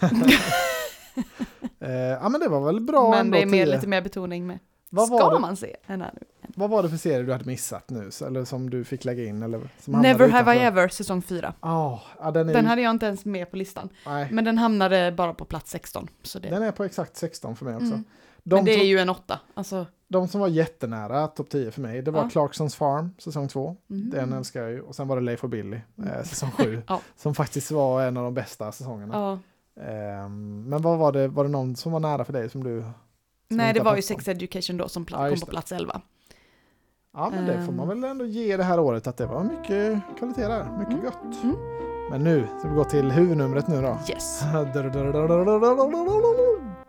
eh, 1.80 1.90
ja 1.90 2.28
men 2.28 2.40
det 2.40 2.48
var 2.48 2.66
väl 2.66 2.80
bra 2.80 3.10
men 3.10 3.20
ändå. 3.20 3.36
det 3.36 3.42
är 3.42 3.46
mer, 3.46 3.66
lite 3.66 3.86
mer 3.86 4.02
betoning 4.02 4.46
med. 4.46 4.58
Vad, 4.90 5.06
ska 5.06 5.30
det, 5.30 5.38
man 5.38 5.56
se 5.56 5.76
en 5.86 6.02
anime? 6.02 6.20
vad 6.58 6.70
var 6.70 6.82
det 6.82 6.88
för 6.88 6.96
serie 6.96 7.22
du 7.22 7.32
hade 7.32 7.44
missat 7.44 7.90
nu? 7.90 8.10
Eller 8.26 8.44
som 8.44 8.70
du 8.70 8.84
fick 8.84 9.04
lägga 9.04 9.24
in? 9.24 9.42
Eller 9.42 9.60
som 9.80 9.92
Never 9.94 10.28
have 10.28 10.54
I 10.56 10.58
ever, 10.58 10.88
säsong 10.88 11.22
4. 11.22 11.54
Ah, 11.60 11.98
ja, 12.20 12.30
den, 12.30 12.48
är, 12.48 12.52
Den 12.54 12.66
hade 12.66 12.82
jag 12.82 12.90
inte 12.90 13.06
ens 13.06 13.24
med 13.24 13.50
på 13.50 13.56
listan. 13.56 13.88
nej, 14.06 14.28
Men 14.32 14.44
den 14.44 14.58
hamnade 14.58 15.12
bara 15.12 15.34
på 15.34 15.44
plats 15.44 15.70
16. 15.70 16.08
Så 16.22 16.38
det, 16.38 16.48
den 16.48 16.62
är 16.62 16.72
på 16.72 16.84
exakt 16.84 17.16
16 17.16 17.56
för 17.56 17.64
mig 17.64 17.74
också. 17.74 17.86
mm. 17.86 18.04
De, 18.42 18.54
Men 18.54 18.64
det 18.64 18.74
är 18.74 18.78
som, 18.78 18.86
ju 18.86 18.98
en 18.98 19.08
åtta. 19.08 19.40
Alltså, 19.54 19.86
de 20.08 20.28
som 20.28 20.40
var 20.40 20.48
jättenära 20.48 21.26
topp 21.26 21.48
10 21.50 21.70
för 21.70 21.80
mig, 21.80 22.02
det 22.02 22.10
var 22.10 22.22
Ja. 22.22 22.28
Clarksons 22.30 22.76
Farm, 22.76 23.10
säsong 23.18 23.48
2. 23.48 23.76
mhm. 23.86 24.10
Den 24.10 24.32
älskar 24.32 24.62
jag 24.62 24.70
ju. 24.70 24.80
Och 24.80 24.94
sen 24.94 25.08
var 25.08 25.16
det 25.16 25.22
Leif 25.22 25.44
och 25.44 25.50
Billy, 25.50 25.80
Mm. 25.98 26.10
eh, 26.10 26.22
säsong 26.22 26.50
7. 26.50 26.82
Ja. 26.88 27.00
Som 27.16 27.34
faktiskt 27.34 27.70
var 27.70 28.02
en 28.02 28.16
av 28.16 28.24
de 28.24 28.34
bästa 28.34 28.72
säsongerna. 28.72 29.14
Ja. 29.14 29.38
Ehm, 29.82 30.64
men 30.68 30.82
vad 30.82 30.98
var 30.98 31.12
det, 31.12 31.28
var 31.28 31.44
det 31.44 31.50
någon 31.50 31.76
som 31.76 31.92
var 31.92 32.00
nära 32.00 32.24
för 32.24 32.32
dig 32.32 32.50
som 32.50 32.64
du... 32.64 32.84
Nej, 33.48 33.74
det 33.74 33.80
var 33.80 33.96
ju? 33.96 34.02
Sex 34.02 34.28
Education 34.28 34.76
då 34.76 34.88
som 34.88 35.06
Ja, 35.10 35.28
kom 35.28 35.40
på 35.40 35.46
plats 35.46 35.72
11. 35.72 36.00
Ja, 37.12 37.30
men 37.34 37.46
det 37.46 37.62
får 37.66 37.72
man 37.72 37.90
Ehm. 37.90 38.00
väl 38.00 38.10
ändå 38.10 38.24
ge 38.26 38.56
det 38.56 38.62
här 38.64 38.80
året 38.80 39.06
att 39.06 39.16
det 39.16 39.26
var 39.26 39.44
mycket 39.44 40.00
kvalitet 40.18 40.42
där, 40.48 40.78
mycket 40.78 40.92
Mm. 40.94 41.04
gott. 41.04 41.42
Mm. 41.42 41.56
Men 42.10 42.24
nu 42.24 42.46
ska 42.58 42.68
vi 42.68 42.74
gå 42.74 42.84
till 42.84 43.10
huvudnumret 43.10 43.68
nu 43.68 43.82
då. 43.82 43.98
Yes. 44.10 44.42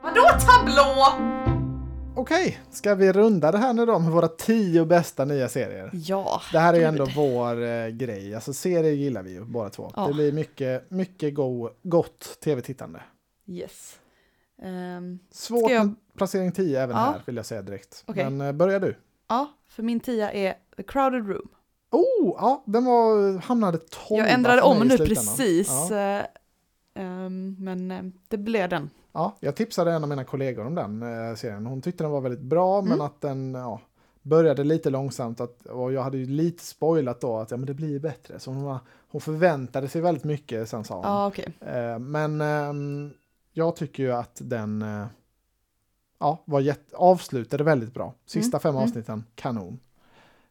Vadå 0.03 0.21
tablå? 0.39 1.05
Okej, 2.15 2.59
ska 2.71 2.95
vi 2.95 3.11
runda 3.13 3.51
det 3.51 3.57
här 3.57 3.73
nu 3.73 3.85
då 3.85 3.99
med 3.99 4.11
våra 4.11 4.27
tio 4.27 4.85
bästa 4.85 5.25
nya 5.25 5.49
serier? 5.49 5.89
Ja, 5.93 6.41
Det 6.51 6.59
här 6.59 6.73
är 6.73 6.77
ju 6.77 6.83
ändå 6.83 7.05
vår 7.15 7.63
eh, 7.63 7.87
grej, 7.87 8.35
alltså 8.35 8.53
serier 8.53 8.91
gillar 8.93 9.23
vi 9.23 9.31
ju 9.31 9.43
båda 9.45 9.69
två. 9.69 9.91
Ja. 9.95 10.07
Det 10.07 10.13
blir 10.13 10.31
mycket, 10.31 10.91
mycket 10.91 11.33
go- 11.35 11.69
gott 11.83 12.37
tv-tittande. 12.43 13.01
Yes. 13.47 13.99
Ehm, 14.61 15.19
Svårt 15.31 15.71
jag- 15.71 15.95
placering 16.17 16.51
10 16.51 16.81
även 16.83 16.95
Ja. 16.95 17.01
här 17.03 17.21
vill 17.25 17.35
jag 17.35 17.45
säga 17.45 17.61
direkt. 17.61 18.03
Okej. 18.07 18.29
Men 18.29 18.47
eh, 18.47 18.53
börjar 18.53 18.79
du. 18.79 18.95
ja, 19.27 19.47
för 19.67 19.83
min 19.83 19.99
tia 19.99 20.31
är 20.31 20.53
The 20.77 20.83
Crowded 20.83 21.27
Room. 21.27 21.47
Oh, 21.91 22.35
ja, 22.37 22.63
den 22.65 22.85
var, 22.85 23.37
hamnade 23.41 23.77
12 23.77 24.19
Jag 24.19 24.29
ändrade 24.31 24.61
om 24.61 24.87
nu 24.87 24.97
precis. 24.97 25.69
Ja. 25.91 25.97
eh, 25.97 26.25
ehm, 26.93 27.55
men 27.59 27.91
eh, 27.91 28.03
det 28.27 28.37
blev 28.37 28.69
den. 28.69 28.89
ja, 29.13 29.35
jag 29.39 29.55
tipsade 29.55 29.91
en 29.91 30.03
av 30.03 30.09
mina 30.09 30.23
kollegor 30.23 30.65
om 30.67 30.75
den 30.75 31.03
eh, 31.29 31.35
serien. 31.35 31.65
Hon 31.65 31.81
tyckte 31.81 32.03
den 32.03 32.11
var 32.11 32.21
väldigt 32.21 32.41
bra, 32.41 32.81
men 32.81 32.91
Mm. 32.93 33.05
att 33.05 33.21
den 33.21 33.53
ja, 33.53 33.81
började 34.21 34.63
lite 34.63 34.89
långsamt. 34.89 35.41
Att, 35.41 35.65
och 35.65 35.93
jag 35.93 36.01
hade 36.03 36.17
ju 36.17 36.25
lite 36.25 36.63
spoilat 36.63 37.21
då 37.21 37.37
att 37.37 37.51
ja, 37.51 37.57
men 37.57 37.65
det 37.67 37.73
blir 37.73 37.99
bättre. 37.99 38.39
Så 38.39 38.51
hon, 38.51 38.63
var, 38.63 38.79
hon 39.09 39.21
förväntade 39.21 39.87
sig 39.89 40.01
väldigt 40.01 40.23
mycket, 40.23 40.69
sen 40.69 40.83
sa 40.83 40.95
hon. 40.95 41.03
Ja, 41.03 41.27
okej. 41.27 41.53
Eh, 41.61 41.99
men 41.99 42.41
ehm, 42.41 43.11
jag 43.53 43.75
tycker 43.75 44.03
ju 44.03 44.11
att 44.11 44.41
den 44.43 44.81
eh, 44.81 45.05
ja, 46.19 46.43
var 46.45 46.59
jätte, 46.59 46.95
avslutade 46.95 47.63
väldigt 47.63 47.93
bra. 47.93 48.13
Sista 48.25 48.57
Mm, 48.57 48.61
fem 48.61 48.75
mm. 48.75 48.83
avsnitten, 48.83 49.23
kanon. 49.35 49.79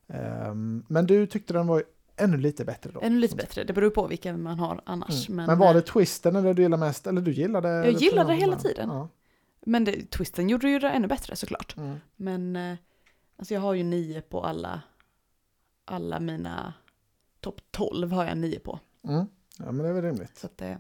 Ehm, 0.09 0.85
men 0.89 1.07
du 1.07 1.27
tyckte 1.27 1.53
den 1.53 1.67
var 1.67 1.85
ännu 2.17 2.37
lite 2.37 2.65
bättre 2.65 2.91
då? 2.91 3.01
Ännu 3.01 3.21
lite 3.21 3.37
bättre, 3.37 3.65
det 3.65 3.73
beror 3.73 3.91
på 3.91 4.07
vilken 4.07 4.43
man 4.43 4.59
har 4.59 4.81
annars. 4.87 5.29
Mm. 5.29 5.37
Men, 5.37 5.47
Men, 5.47 5.59
var 5.59 5.75
det 5.75 5.79
eh, 5.79 5.85
twisten 5.85 6.37
eller 6.37 6.55
du 6.55 6.63
gillade 6.63 6.81
mest? 6.81 7.07
Eller 7.07 7.21
du 7.21 7.33
gillade? 7.33 7.69
Jag 7.69 7.93
gillade 7.93 8.01
finalen? 8.01 8.39
hela 8.39 8.57
tiden. 8.57 8.89
Ja. 8.89 9.09
men 9.61 9.85
det, 9.85 10.11
twisten 10.11 10.49
gjorde 10.49 10.71
ju 10.71 10.79
det 10.79 10.91
ännu 10.91 11.09
bättre 11.09 11.37
såklart. 11.37 11.77
Mm. 11.77 11.97
Men 12.17 12.57
eh, 12.57 12.77
alltså 13.37 13.55
jag 13.55 13.61
har 13.61 13.75
ju 13.75 13.83
nio 13.83 14.21
på 14.21 14.45
alla, 14.45 14.83
alla 15.85 16.21
mina 16.21 16.75
topp 17.41 17.61
12 17.71 18.13
har 18.13 18.25
jag 18.25 18.39
nio 18.39 18.59
på. 18.59 18.81
Mm. 19.05 19.27
Ja, 19.59 19.65
men 19.65 19.79
det 19.79 19.89
är 19.89 19.93
väl 19.93 20.05
rimligt. 20.05 20.39
Så 20.39 20.49
det, 20.57 20.79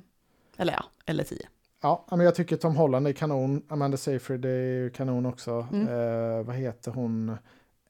eller 0.57 0.73
ja, 0.73 0.85
eller 1.07 1.25
tio. 1.25 1.49
Ja, 1.83 2.05
men 2.11 2.21
jag 2.21 2.35
tycker 2.35 2.57
Tom 2.57 2.77
Holland 2.77 3.07
är 3.09 3.13
kanon. 3.13 3.63
Amanda 3.69 3.97
Seyfried 3.97 4.45
är 4.45 4.49
ju 4.59 4.91
kanon 4.91 5.27
också. 5.27 5.67
Mm. 5.73 5.89
Eh, 5.89 6.43
vad 6.47 6.57
heter 6.57 6.91
hon? 6.91 7.37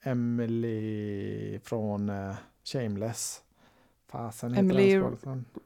Emily 0.02 1.58
från 1.58 2.08
eh, 2.08 2.34
Shameless. 2.64 3.42
Fasen 4.08 4.50
heter 4.50 4.60
Emily. 4.62 4.98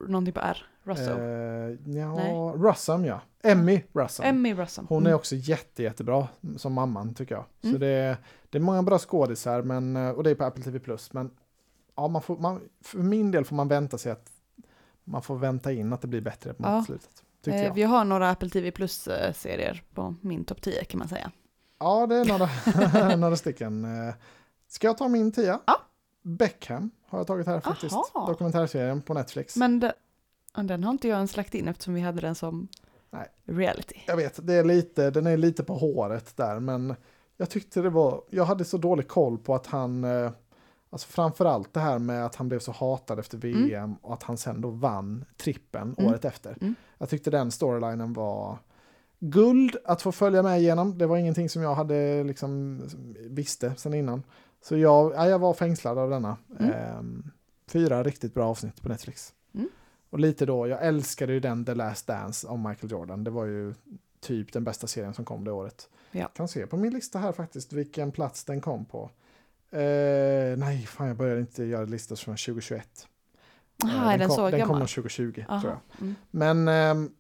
Någonting 0.09 0.33
på 0.35 0.41
R, 0.41 0.65
Russell. 0.83 1.19
Eh, 1.21 1.97
ja, 1.99 2.15
Nej. 2.15 2.35
Russum 2.57 3.05
ja. 3.05 3.21
Emmy 3.43 3.83
Russum. 3.93 4.25
Emmy 4.27 4.55
Russell. 4.55 4.85
Hon 4.89 5.03
är 5.03 5.07
Mm. 5.11 5.17
också 5.19 5.35
jätte, 5.37 5.83
jättebra 5.83 6.29
som 6.57 6.73
mamman 6.73 7.15
tycker 7.15 7.35
jag. 7.35 7.45
Så 7.61 7.69
Mm. 7.69 7.81
det, 7.81 7.87
är, 7.89 8.17
det 8.51 8.59
är 8.59 8.63
många 8.63 8.83
bra 8.83 8.99
skådisar 8.99 9.63
men, 9.63 9.97
eh, 9.97 10.11
och 10.11 10.23
det 10.23 10.31
är 10.31 10.35
på 10.35 10.45
Apple 10.45 10.63
TV+. 10.65 10.81
Men 11.13 11.31
ja, 11.97 12.09
man 12.09 12.23
får, 12.23 12.39
man, 12.39 12.61
för 12.81 12.99
min 12.99 13.31
del 13.31 13.45
får 13.45 13.57
man 13.57 13.69
vänta 13.69 13.99
sig 13.99 14.13
att 14.13 14.31
man 15.05 15.23
får 15.23 15.37
vänta 15.37 15.73
in 15.73 15.93
att 15.93 16.01
det 16.01 16.09
blir 16.09 16.21
bättre 16.21 16.55
på 16.55 16.63
Ja. 16.63 16.85
slutet. 16.87 17.25
Tyckte 17.43 17.59
Eh, 17.59 17.65
jag. 17.67 17.75
Vi 17.75 17.83
har 17.83 18.05
några 18.05 18.31
Apple 18.31 18.49
TV 18.51 18.71
Plus-serier 18.71 19.83
på 19.95 20.15
min 20.21 20.45
topp 20.45 20.63
10 20.63 20.85
kan 20.85 20.99
man 20.99 21.09
säga. 21.09 21.31
Ja, 21.79 22.07
det 22.07 22.17
är 22.17 22.25
några, 22.25 23.17
några 23.17 23.37
stycken. 23.37 23.85
Eh, 23.85 24.15
Ska 24.69 24.87
jag 24.87 24.99
ta 24.99 25.09
min 25.09 25.33
tia? 25.33 25.61
Ja. 25.67 25.81
Beckham 26.23 26.91
har 27.09 27.19
jag 27.19 27.27
tagit 27.27 27.47
här 27.47 27.61
faktiskt. 27.61 27.95
Aha. 27.95 28.27
Dokumentärserien 28.27 29.03
på 29.03 29.15
Netflix. 29.15 29.57
Men 29.57 29.91
ja, 30.57 30.63
den 30.63 30.85
har 30.85 30.91
inte 30.91 31.09
jag 31.09 31.17
ens 31.17 31.37
lagt 31.37 31.55
in 31.55 31.69
eftersom 31.69 31.95
vi 31.95 32.01
hade 32.01 32.21
den 32.21 32.35
som 32.35 32.69
Nej. 33.11 33.27
reality. 33.45 33.95
Jag 34.07 34.17
vet, 34.17 34.47
det 34.47 34.55
är 34.55 34.65
lite, 34.65 35.11
den 35.11 35.27
är 35.27 35.37
lite 35.37 35.65
på 35.65 35.75
håret 35.75 36.37
där, 36.37 36.61
men 36.61 36.95
jag 37.37 37.51
tyckte 37.51 37.81
det 37.81 37.91
var, 37.91 38.23
jag 38.31 38.45
hade 38.45 38.65
så 38.65 38.77
dålig 38.79 39.09
koll 39.09 39.39
på 39.39 39.55
att 39.55 39.67
han, 39.67 40.05
eh, 40.05 40.31
alltså 40.91 41.09
framförallt 41.09 41.75
det 41.75 41.81
här 41.81 41.99
med 41.99 42.27
att 42.27 42.35
han 42.35 42.49
blev 42.49 42.59
så 42.59 42.73
hatad 42.73 43.19
efter 43.19 43.39
VM 43.39 43.95
och 44.03 44.15
att 44.15 44.23
han 44.23 44.37
sen 44.37 44.61
då 44.61 44.71
vann 44.71 45.25
trippen 45.37 45.95
Mm. 45.99 46.11
året 46.11 46.25
efter. 46.25 46.57
Mm. 46.61 46.75
Jag 46.99 47.09
tyckte 47.09 47.31
den 47.31 47.51
storylinen 47.51 48.13
var 48.13 48.59
guld 49.19 49.77
att 49.85 50.03
få 50.03 50.13
följa 50.13 50.43
med 50.43 50.61
igenom. 50.61 50.99
Det 50.99 51.07
var 51.07 51.17
ingenting 51.17 51.49
som 51.49 51.63
jag 51.63 51.75
hade 51.75 52.25
liksom 52.25 52.83
visste 53.19 53.75
sen 53.77 53.95
innan. 53.95 54.23
Så 54.63 54.77
jag, 54.77 55.13
ja, 55.15 55.29
jag 55.29 55.39
var 55.39 55.55
fängslad 55.55 55.99
av 55.99 56.11
denna. 56.11 56.37
Mm. 56.59 56.73
Ehm, 56.73 57.31
fyra 57.67 58.03
riktigt 58.03 58.35
bra 58.35 58.47
avsnitt 58.49 58.83
på 58.83 58.89
Netflix. 58.89 59.33
Mm. 59.55 59.69
Och 60.11 60.19
lite 60.21 60.47
då, 60.47 60.69
jag 60.69 60.87
älskade 60.87 61.33
ju 61.33 61.41
den 61.41 61.65
The 61.65 61.75
Last 61.75 62.07
Dance 62.07 62.47
om 62.47 62.69
Michael 62.69 62.93
Jordan. 62.93 63.25
Det 63.25 63.31
var 63.31 63.45
ju 63.45 63.75
typ 64.21 64.53
den 64.53 64.65
bästa 64.65 64.87
serien 64.87 65.15
som 65.15 65.25
kom 65.25 65.45
det 65.45 65.53
året. 65.53 65.89
Ja. 66.11 66.27
Kan 66.29 66.49
se 66.49 66.67
på 66.67 66.77
min 66.77 66.93
lista 66.93 67.19
här 67.19 67.33
faktiskt 67.33 67.73
vilken 67.73 68.13
plats 68.13 68.45
den 68.45 68.61
kom 68.61 68.85
på. 68.85 69.11
Eh, 69.73 70.57
nej, 70.59 70.87
fan 70.87 71.07
jag 71.09 71.17
började 71.17 71.41
inte 71.41 71.65
göra 71.65 71.85
listor 71.85 72.17
från 72.17 72.37
2021. 72.37 73.07
Eh, 73.85 73.95
Aha, 73.97 74.13
är 74.13 74.19
den 74.19 74.29
kom, 74.29 74.37
så 74.37 74.43
den 74.43 74.51
kom 74.51 74.59
gammal? 74.61 74.79
nog 74.79 74.89
2020 74.89 75.45
Aha, 75.49 75.61
tror 75.61 75.73
jag. 75.73 76.01
Mm. 76.01 76.15
Men 76.31 76.69
ehm, 76.69 77.11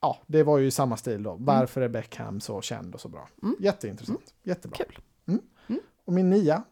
ja, 0.00 0.18
det 0.26 0.42
var 0.42 0.58
ju 0.58 0.70
samma 0.70 0.96
stil 0.96 1.22
då. 1.22 1.36
Varför 1.40 1.80
är 1.80 1.88
Beckham 1.88 2.40
så 2.40 2.60
känd 2.60 2.94
och 2.94 3.00
så 3.00 3.08
bra? 3.08 3.28
Mm. 3.42 3.56
Jätteintressant, 3.60 4.34
jättebra. 4.42 4.76
Kul. 4.76 4.98
Mm. 5.28 5.40
Mm. 5.68 5.80
Och 6.04 6.12
min 6.12 6.30
nia, 6.30 6.62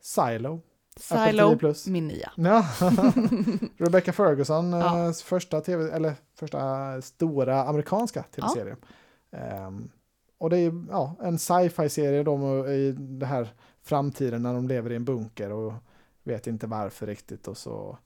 Silo. 0.00 0.60
Silo, 1.00 1.58
min 1.86 2.06
nia. 2.08 2.32
Ja. 2.36 2.66
Rebecca 3.76 4.12
Ferguson, 4.12 4.72
Ja. 4.72 5.06
eh, 5.06 5.12
första, 5.12 5.60
TV, 5.60 5.90
eller 5.92 6.14
första 6.38 7.02
stora 7.02 7.64
amerikanska 7.64 8.22
tv-serie. 8.22 8.76
Ehm, 9.32 9.90
och 10.38 10.50
det 10.50 10.58
är 10.58 10.84
ja, 10.90 11.16
en 11.22 11.38
sci-fi-serie 11.38 12.22
då 12.22 12.36
med- 12.36 12.68
i 12.74 12.92
det 12.92 13.26
här 13.26 13.48
framtiden 13.86 14.42
när 14.42 14.54
de 14.54 14.68
lever 14.68 14.92
i 14.92 14.96
en 14.96 15.04
bunker 15.04 15.52
och 15.52 15.72
vet 16.24 16.46
inte 16.46 16.66
varför 16.66 17.06
riktigt 17.06 17.48
och 17.48 17.56
så. 17.56 17.98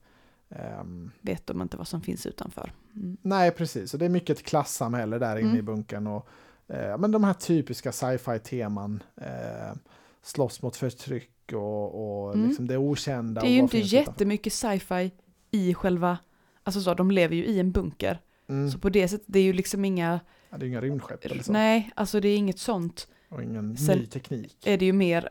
ehm, 0.49 1.11
Vet 1.21 1.47
de 1.47 1.61
inte 1.61 1.77
vad 1.77 1.87
som 1.87 2.01
finns 2.01 2.25
utanför. 2.25 2.71
Mm. 2.95 3.17
nej, 3.21 3.51
precis. 3.51 3.93
Och 3.93 3.99
det 3.99 4.05
är 4.05 4.09
mycket 4.09 4.37
ett 4.39 4.45
klassamhälle 4.45 5.17
där 5.19 5.35
inne 5.37 5.47
Mm. 5.49 5.59
i 5.59 5.61
bunkern. 5.61 6.07
Och, 6.07 6.27
eh, 6.67 6.97
men 6.97 7.11
de 7.11 7.23
här 7.23 7.33
typiska 7.33 7.91
sci-fi-teman. 7.91 9.03
Eh, 9.17 9.75
slåss 10.21 10.61
mot 10.61 10.75
förtryck 10.75 11.53
och, 11.53 12.23
och 12.25 12.33
Mm. 12.35 12.47
liksom 12.47 12.67
det 12.67 12.77
okända. 12.77 13.41
Det 13.41 13.47
är 13.47 13.51
ju 13.51 13.59
inte 13.59 13.77
jättemycket 13.79 14.53
sci-fi 14.53 15.11
i 15.51 15.73
själva, 15.73 16.17
alltså 16.63 16.81
så, 16.81 16.93
de 16.93 17.11
lever 17.11 17.35
ju 17.35 17.45
i 17.45 17.59
en 17.59 17.71
bunker. 17.71 18.21
Mm. 18.49 18.71
Så 18.71 18.79
på 18.79 18.89
det 18.89 19.07
sättet, 19.07 19.27
det 19.27 19.39
är 19.39 19.43
ju 19.43 19.53
liksom 19.53 19.85
inga, 19.85 20.19
Ja, 20.49 20.57
det 20.57 20.65
är 20.65 20.67
inga 20.67 20.81
rymdskepp 20.81 21.25
eller 21.25 21.43
så. 21.43 21.51
nej, 21.51 21.91
alltså 21.95 22.19
det 22.19 22.27
är 22.27 22.37
inget 22.37 22.59
sånt. 22.59 23.07
Och 23.29 23.43
ingen 23.43 23.77
Sen- 23.77 23.97
ny 23.99 24.05
teknik. 24.05 24.67
Är 24.67 24.77
det 24.77 24.85
ju 24.85 24.93
mer 24.93 25.29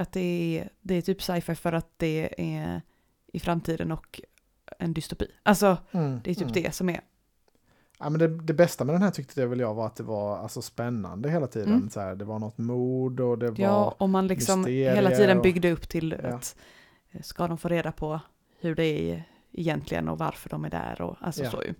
att 0.00 0.12
det 0.12 0.58
är, 0.58 0.68
det 0.80 0.94
är 0.94 1.02
typ 1.02 1.22
sci-fi 1.22 1.54
för 1.54 1.72
att 1.72 1.88
det 1.96 2.34
är 2.38 2.82
i 3.32 3.40
framtiden 3.40 3.92
och 3.92 4.20
en 4.78 4.92
dystopi. 4.92 5.26
Alltså 5.42 5.76
Mm, 5.90 6.20
det 6.24 6.30
är 6.30 6.34
typ 6.34 6.42
mm. 6.42 6.52
det 6.62 6.74
som 6.74 6.88
är, 6.88 7.00
Ja, 8.02 8.10
men 8.10 8.18
det, 8.18 8.28
det 8.42 8.54
bästa 8.54 8.84
med 8.84 8.94
den 8.94 9.02
här 9.02 9.10
tyckte 9.10 9.40
jag 9.40 9.48
väl 9.48 9.60
jag 9.60 9.74
var 9.74 9.86
att 9.86 9.96
det 9.96 10.02
var 10.02 10.38
alltså, 10.38 10.62
spännande 10.62 11.30
hela 11.30 11.46
tiden. 11.46 11.72
Mm. 11.74 11.90
Så 11.90 12.00
här, 12.00 12.14
det 12.16 12.24
var 12.24 12.38
något 12.38 12.58
mord 12.58 13.20
och 13.20 13.38
det 13.38 13.50
var... 13.50 13.58
ja, 13.58 13.94
om 13.98 14.10
man 14.10 14.26
liksom 14.26 14.64
hela 14.64 15.10
tiden 15.10 15.36
och- 15.36 15.42
byggde 15.42 15.70
upp 15.72 15.88
till 15.88 16.16
Ja. 16.22 16.28
att 16.28 16.56
eh, 17.10 17.20
ska 17.22 17.48
de 17.48 17.58
få 17.58 17.68
reda 17.68 17.92
på 17.92 18.20
hur 18.60 18.74
det 18.74 18.84
är 19.12 19.22
egentligen 19.52 20.08
och 20.08 20.18
varför 20.18 20.50
de 20.50 20.64
är 20.64 20.70
där 20.70 21.02
och 21.02 21.16
alltså 21.20 21.44
Ja. 21.44 21.50
så 21.50 21.62
ju. 21.62 21.74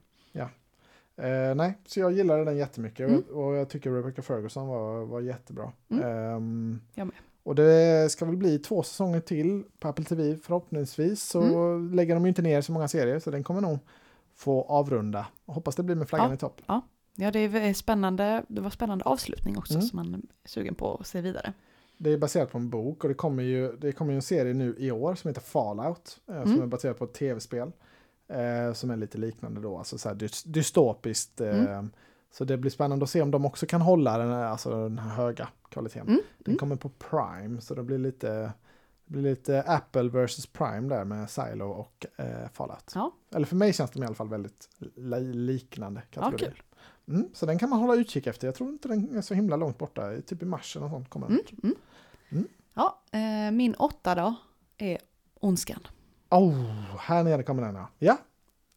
Eh, 1.16 1.54
nej, 1.54 1.78
så 1.86 2.00
jag 2.00 2.12
gillade 2.12 2.44
den 2.44 2.56
jättemycket 2.56 3.08
Mm. 3.08 3.20
och, 3.20 3.44
och 3.46 3.54
jag 3.56 3.68
tycker 3.68 3.90
Rebecca 3.90 4.22
Ferguson 4.22 4.68
var, 4.68 5.04
var 5.04 5.20
jättebra. 5.20 5.72
Mm. 5.90 6.04
Ehm, 6.04 6.80
Jag 6.94 7.06
med. 7.06 7.16
Och 7.42 7.54
det 7.54 8.12
ska 8.12 8.24
väl 8.24 8.36
bli 8.36 8.58
två 8.58 8.82
säsonger 8.82 9.20
till 9.20 9.64
på 9.78 9.88
Apple 9.88 10.04
TV 10.04 10.36
förhoppningsvis. 10.36 11.22
Så 11.22 11.40
Mm. 11.42 11.94
lägger 11.94 12.14
de 12.14 12.24
ju 12.24 12.28
inte 12.28 12.42
ner 12.42 12.60
så 12.60 12.72
många 12.72 12.88
serier 12.88 13.18
så 13.18 13.30
den 13.30 13.42
kommer 13.44 13.60
nog 13.60 13.78
få 14.34 14.62
avrunda. 14.62 15.26
Hoppas 15.46 15.76
det 15.76 15.82
blir 15.82 15.96
med 15.96 16.08
flaggan 16.08 16.28
Ja. 16.28 16.34
i 16.34 16.38
topp. 16.38 16.60
Ja, 17.14 17.30
det 17.30 17.38
är 17.38 17.74
spännande. 17.74 18.44
Det 18.48 18.60
var 18.60 18.70
spännande 18.70 19.04
avslutning 19.04 19.58
också 19.58 19.74
Mm. 19.74 19.86
som 19.86 19.96
man 19.96 20.14
är 20.14 20.48
sugen 20.48 20.74
på 20.74 20.94
att 21.00 21.06
se 21.06 21.20
vidare. 21.20 21.52
Det 21.98 22.10
är 22.12 22.18
baserat 22.18 22.50
på 22.52 22.58
en 22.58 22.70
bok 22.70 23.02
och 23.04 23.08
det 23.08 23.14
kommer 23.14 23.42
ju, 23.42 23.76
det 23.76 23.92
kommer 23.92 24.12
ju 24.12 24.16
en 24.16 24.22
serie 24.22 24.54
nu 24.54 24.74
i 24.78 24.90
år 24.90 25.14
som 25.14 25.28
heter 25.28 25.40
Fallout. 25.40 26.20
Eh, 26.28 26.42
Som 26.42 26.50
Mm. 26.52 26.62
är 26.62 26.66
baserat 26.66 26.98
på 26.98 27.04
ett 27.04 27.12
tv-spel. 27.14 27.72
Eh, 28.28 28.72
som 28.74 28.90
är 28.90 28.96
lite 28.96 29.18
liknande 29.18 29.60
då, 29.60 29.78
alltså 29.78 29.98
så 29.98 30.08
här 30.08 30.16
dys- 30.16 30.48
dystopiskt. 30.48 31.40
Eh, 31.40 31.64
Mm. 31.70 31.90
Så 32.32 32.44
det 32.44 32.56
blir 32.56 32.70
spännande 32.70 33.02
att 33.02 33.10
se 33.10 33.22
om 33.22 33.30
de 33.30 33.44
också 33.44 33.66
kan 33.66 33.80
hålla 33.80 34.18
den 34.18 34.28
här, 34.30 34.44
alltså 34.44 34.70
den 34.88 34.98
här 34.98 35.10
höga 35.10 35.48
kvaliteten. 35.68 36.08
Mm. 36.08 36.20
Den 36.38 36.46
Mm. 36.52 36.58
kommer 36.58 36.76
på 36.76 36.88
Prime, 36.88 37.60
så 37.60 37.74
det 37.74 37.82
blir 37.82 37.98
lite, 37.98 38.28
det 39.04 39.12
blir 39.12 39.22
lite 39.22 39.62
Apple 39.62 40.08
versus 40.08 40.46
Prime 40.46 40.88
där 40.88 41.04
med 41.04 41.30
Silo 41.30 41.64
och 41.70 42.06
eh, 42.16 42.48
Fallout. 42.52 42.92
Ja. 42.94 43.12
Eller 43.34 43.46
för 43.46 43.56
mig 43.56 43.72
känns 43.72 43.90
de 43.90 44.02
i 44.02 44.06
alla 44.06 44.14
fall 44.14 44.28
väldigt 44.28 44.68
li- 44.96 45.32
liknande 45.34 46.02
Ja, 46.10 46.20
kategorier. 46.22 46.50
kul. 46.50 46.62
Mm, 47.16 47.28
så 47.34 47.46
den 47.46 47.58
kan 47.58 47.70
man 47.70 47.78
hålla 47.78 47.94
utkik 47.94 48.26
efter. 48.26 48.46
Jag 48.48 48.54
tror 48.54 48.68
inte 48.68 48.88
den 48.88 49.16
är 49.16 49.20
så 49.22 49.34
himla 49.34 49.56
långt 49.56 49.78
borta. 49.78 50.20
Typ 50.26 50.42
i 50.42 50.46
mars 50.46 50.76
eller 50.76 50.88
sånt 50.88 51.08
kommer 51.10 51.26
den. 51.28 51.36
Mm. 51.36 51.46
Mm. 51.62 51.76
Mm. 52.30 52.48
Ja, 52.74 53.02
eh, 53.12 53.50
min 53.52 53.74
åtta 53.74 54.14
då 54.14 54.34
är 54.78 54.98
Ondskan. 55.40 55.80
Oh, 56.30 56.96
här 56.98 57.24
nere 57.24 57.42
kommer 57.42 57.62
den 57.62 57.74
ja. 57.74 57.88
Ja. 57.98 58.16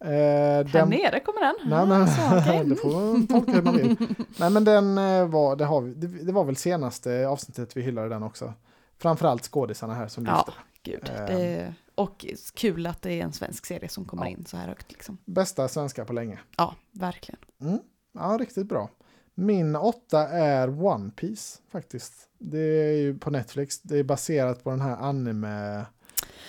Eh, 0.04 0.10
Här 0.10 0.64
den, 0.64 0.90
nere 0.90 1.20
kommer 1.20 1.42
den. 1.42 1.90
Nej, 1.90 2.08
så, 2.08 2.38
okej. 2.38 2.66
det 2.70 2.76
får 2.76 3.28
tolka 3.28 3.52
hur 3.52 3.62
man 3.62 3.78
vill. 3.78 3.96
Nej 4.38 4.50
men 4.50 4.64
den 4.64 4.98
eh, 4.98 5.28
var, 5.28 5.56
det, 5.56 5.66
har 5.66 5.82
vi, 5.82 5.94
det, 5.94 6.08
det 6.08 6.32
var 6.32 6.44
väl 6.44 6.56
senaste 6.56 7.28
avsnittet 7.28 7.78
vi 7.78 7.82
hyllade 7.82 8.10
den 8.10 8.24
också. 8.24 8.54
Framförallt 8.98 9.44
skådisarna 9.44 9.94
här 9.94 10.08
som 10.08 10.26
Ja. 10.26 10.46
lyfter. 10.48 10.64
Gud. 10.84 11.10
Ehm. 11.20 11.26
Det, 11.26 11.74
och 11.96 12.26
kul 12.56 12.88
att 12.88 13.02
det 13.02 13.12
är 13.20 13.24
en 13.24 13.34
svensk 13.34 13.66
serie 13.66 13.90
som 13.90 14.06
kommer 14.06 14.24
Ja. 14.26 14.30
in 14.30 14.46
så 14.46 14.58
här 14.58 14.68
högt. 14.68 14.92
Liksom. 14.92 15.18
Bästa 15.26 15.68
svenska 15.68 16.06
på 16.06 16.14
länge. 16.14 16.40
Ja, 16.58 16.76
verkligen. 16.92 17.40
Mm. 17.62 17.80
Ja, 18.14 18.38
riktigt 18.42 18.68
bra. 18.70 18.90
Min 19.36 19.76
åtta 19.76 20.28
är 20.30 20.84
One 20.86 21.12
Piece 21.12 21.60
faktiskt. 21.72 22.14
Det 22.40 22.58
är 22.60 22.98
ju 22.98 23.18
på 23.20 23.30
Netflix. 23.30 23.82
Det 23.82 23.98
är 23.98 24.04
baserat 24.04 24.64
på 24.64 24.70
den 24.70 24.82
här 24.82 24.98
anime 24.98 25.86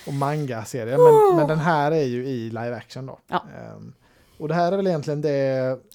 och 0.06 0.14
manga-serien. 0.14 1.00
Men, 1.02 1.36
men 1.36 1.48
den 1.48 1.58
här 1.58 1.92
är 1.92 2.04
ju 2.04 2.26
i 2.26 2.48
live 2.48 2.74
action 2.76 3.06
då. 3.06 3.18
Ja. 3.26 3.44
Ehm, 3.58 3.92
och 4.38 4.48
det 4.48 4.54
här 4.54 4.72
är 4.72 4.76
väl 4.76 4.86
egentligen 4.86 5.20
det 5.20 5.30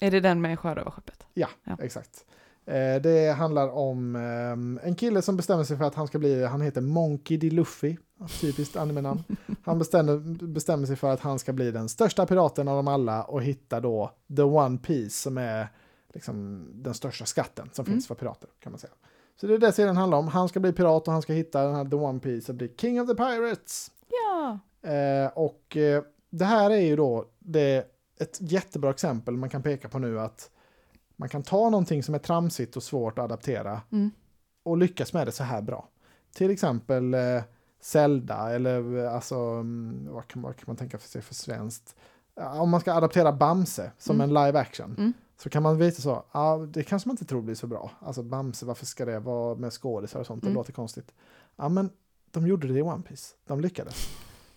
Är 0.00 0.10
det 0.10 0.20
den 0.20 0.40
med 0.40 0.58
sjörövarskeppet? 0.58 1.26
Ja. 1.34 1.48
Exakt. 1.78 2.24
Eh, 2.66 3.02
det 3.02 3.34
handlar 3.36 3.68
om 3.68 4.16
ehm, 4.16 4.80
en 4.82 4.94
kille 4.94 5.22
som 5.22 5.36
bestämmer 5.36 5.64
sig 5.64 5.76
för 5.76 5.84
att 5.84 5.94
han 5.94 6.06
ska 6.06 6.18
bli, 6.18 6.44
han 6.44 6.60
heter 6.60 6.80
Monkey 6.80 7.36
D. 7.36 7.50
Luffy, 7.50 7.96
typiskt 8.40 8.76
anime-namn. 8.76 9.22
Han 9.64 9.78
bestämmer, 9.78 10.16
bestämmer 10.46 10.86
sig 10.86 10.96
för 10.96 11.10
att 11.12 11.20
han 11.20 11.38
ska 11.38 11.52
bli 11.52 11.70
den 11.70 11.88
största 11.88 12.26
piraten 12.26 12.68
av 12.68 12.76
dem 12.76 12.88
alla 12.88 13.22
och 13.24 13.42
hitta 13.42 13.80
då 13.80 14.10
The 14.36 14.42
One 14.42 14.78
Piece 14.78 15.22
som 15.22 15.38
är 15.38 15.68
liksom 16.14 16.66
den 16.74 16.94
största 16.94 17.24
skatten 17.24 17.68
som 17.72 17.84
Mm. 17.84 17.94
finns 17.94 18.06
för 18.06 18.14
pirater 18.14 18.48
kan 18.62 18.72
man 18.72 18.78
säga. 18.78 18.92
Så 19.40 19.46
det 19.46 19.54
är 19.54 19.58
det 19.58 19.72
serien 19.72 19.96
handlar 19.96 20.18
om. 20.18 20.28
Han 20.28 20.48
ska 20.48 20.60
bli 20.60 20.72
pirat 20.72 21.06
och 21.08 21.12
han 21.12 21.22
ska 21.22 21.32
hitta 21.32 21.62
den 21.64 21.74
här 21.74 21.84
The 21.84 21.96
One 21.96 22.20
Piece 22.20 22.52
och 22.52 22.56
bli 22.56 22.74
King 22.78 23.00
of 23.00 23.08
the 23.08 23.14
Pirates. 23.14 23.90
Ja. 24.08 24.58
Eh, 24.90 25.30
och 25.34 25.76
eh, 25.76 26.02
det 26.30 26.44
här 26.44 26.70
är 26.70 26.80
ju 26.80 26.96
då 26.96 27.24
det, 27.38 27.86
ett 28.20 28.38
jättebra 28.40 28.90
exempel 28.90 29.36
man 29.36 29.48
kan 29.50 29.62
peka 29.62 29.88
på 29.88 29.98
nu 29.98 30.20
att 30.20 30.50
man 31.16 31.28
kan 31.28 31.42
ta 31.42 31.70
någonting 31.70 32.02
som 32.02 32.14
är 32.14 32.18
tramsigt 32.18 32.76
och 32.76 32.82
svårt 32.82 33.18
att 33.18 33.24
adaptera 33.24 33.80
Mm. 33.92 34.10
och 34.62 34.76
lyckas 34.78 35.12
med 35.12 35.26
det 35.26 35.32
så 35.32 35.42
här 35.44 35.62
bra. 35.62 35.88
Till 36.34 36.50
exempel 36.50 37.14
eh, 37.14 37.42
Zelda 37.80 38.50
eller 38.54 39.04
eh, 39.04 39.14
alltså, 39.14 39.34
mm, 39.36 40.06
vad, 40.10 40.28
kan, 40.28 40.42
vad 40.42 40.56
kan 40.56 40.64
man 40.66 40.76
tänka 40.76 40.98
sig 40.98 41.22
för 41.22 41.34
svenskt? 41.34 41.96
Om 42.34 42.70
man 42.70 42.80
ska 42.80 42.92
adaptera 42.92 43.32
Bamse 43.32 43.92
som 43.98 44.20
Mm. 44.20 44.36
en 44.36 44.44
live 44.46 44.58
action 44.58 44.94
Mm. 44.98 45.12
Så 45.42 45.50
kan 45.50 45.62
man 45.62 45.78
visa 45.78 46.02
så, 46.02 46.24
ja 46.32 46.66
det 46.68 46.82
kanske 46.82 47.08
man 47.08 47.12
inte 47.14 47.24
tror 47.24 47.42
blir 47.42 47.54
så 47.54 47.66
bra. 47.66 47.90
Alltså 48.00 48.22
Bamse, 48.22 48.66
varför 48.66 48.86
ska 48.86 49.04
det 49.04 49.18
vara 49.18 49.54
med 49.54 49.72
skådisar 49.72 50.20
och 50.20 50.26
sånt? 50.26 50.42
Det 50.42 50.46
Mm. 50.48 50.54
låter 50.56 50.72
konstigt. 50.72 51.12
Ja 51.56 51.68
men 51.68 51.90
de 52.30 52.46
gjorde 52.46 52.68
det 52.68 52.78
i 52.78 52.82
One 52.82 53.02
Piece, 53.02 53.34
de 53.46 53.60
lyckades. 53.60 54.08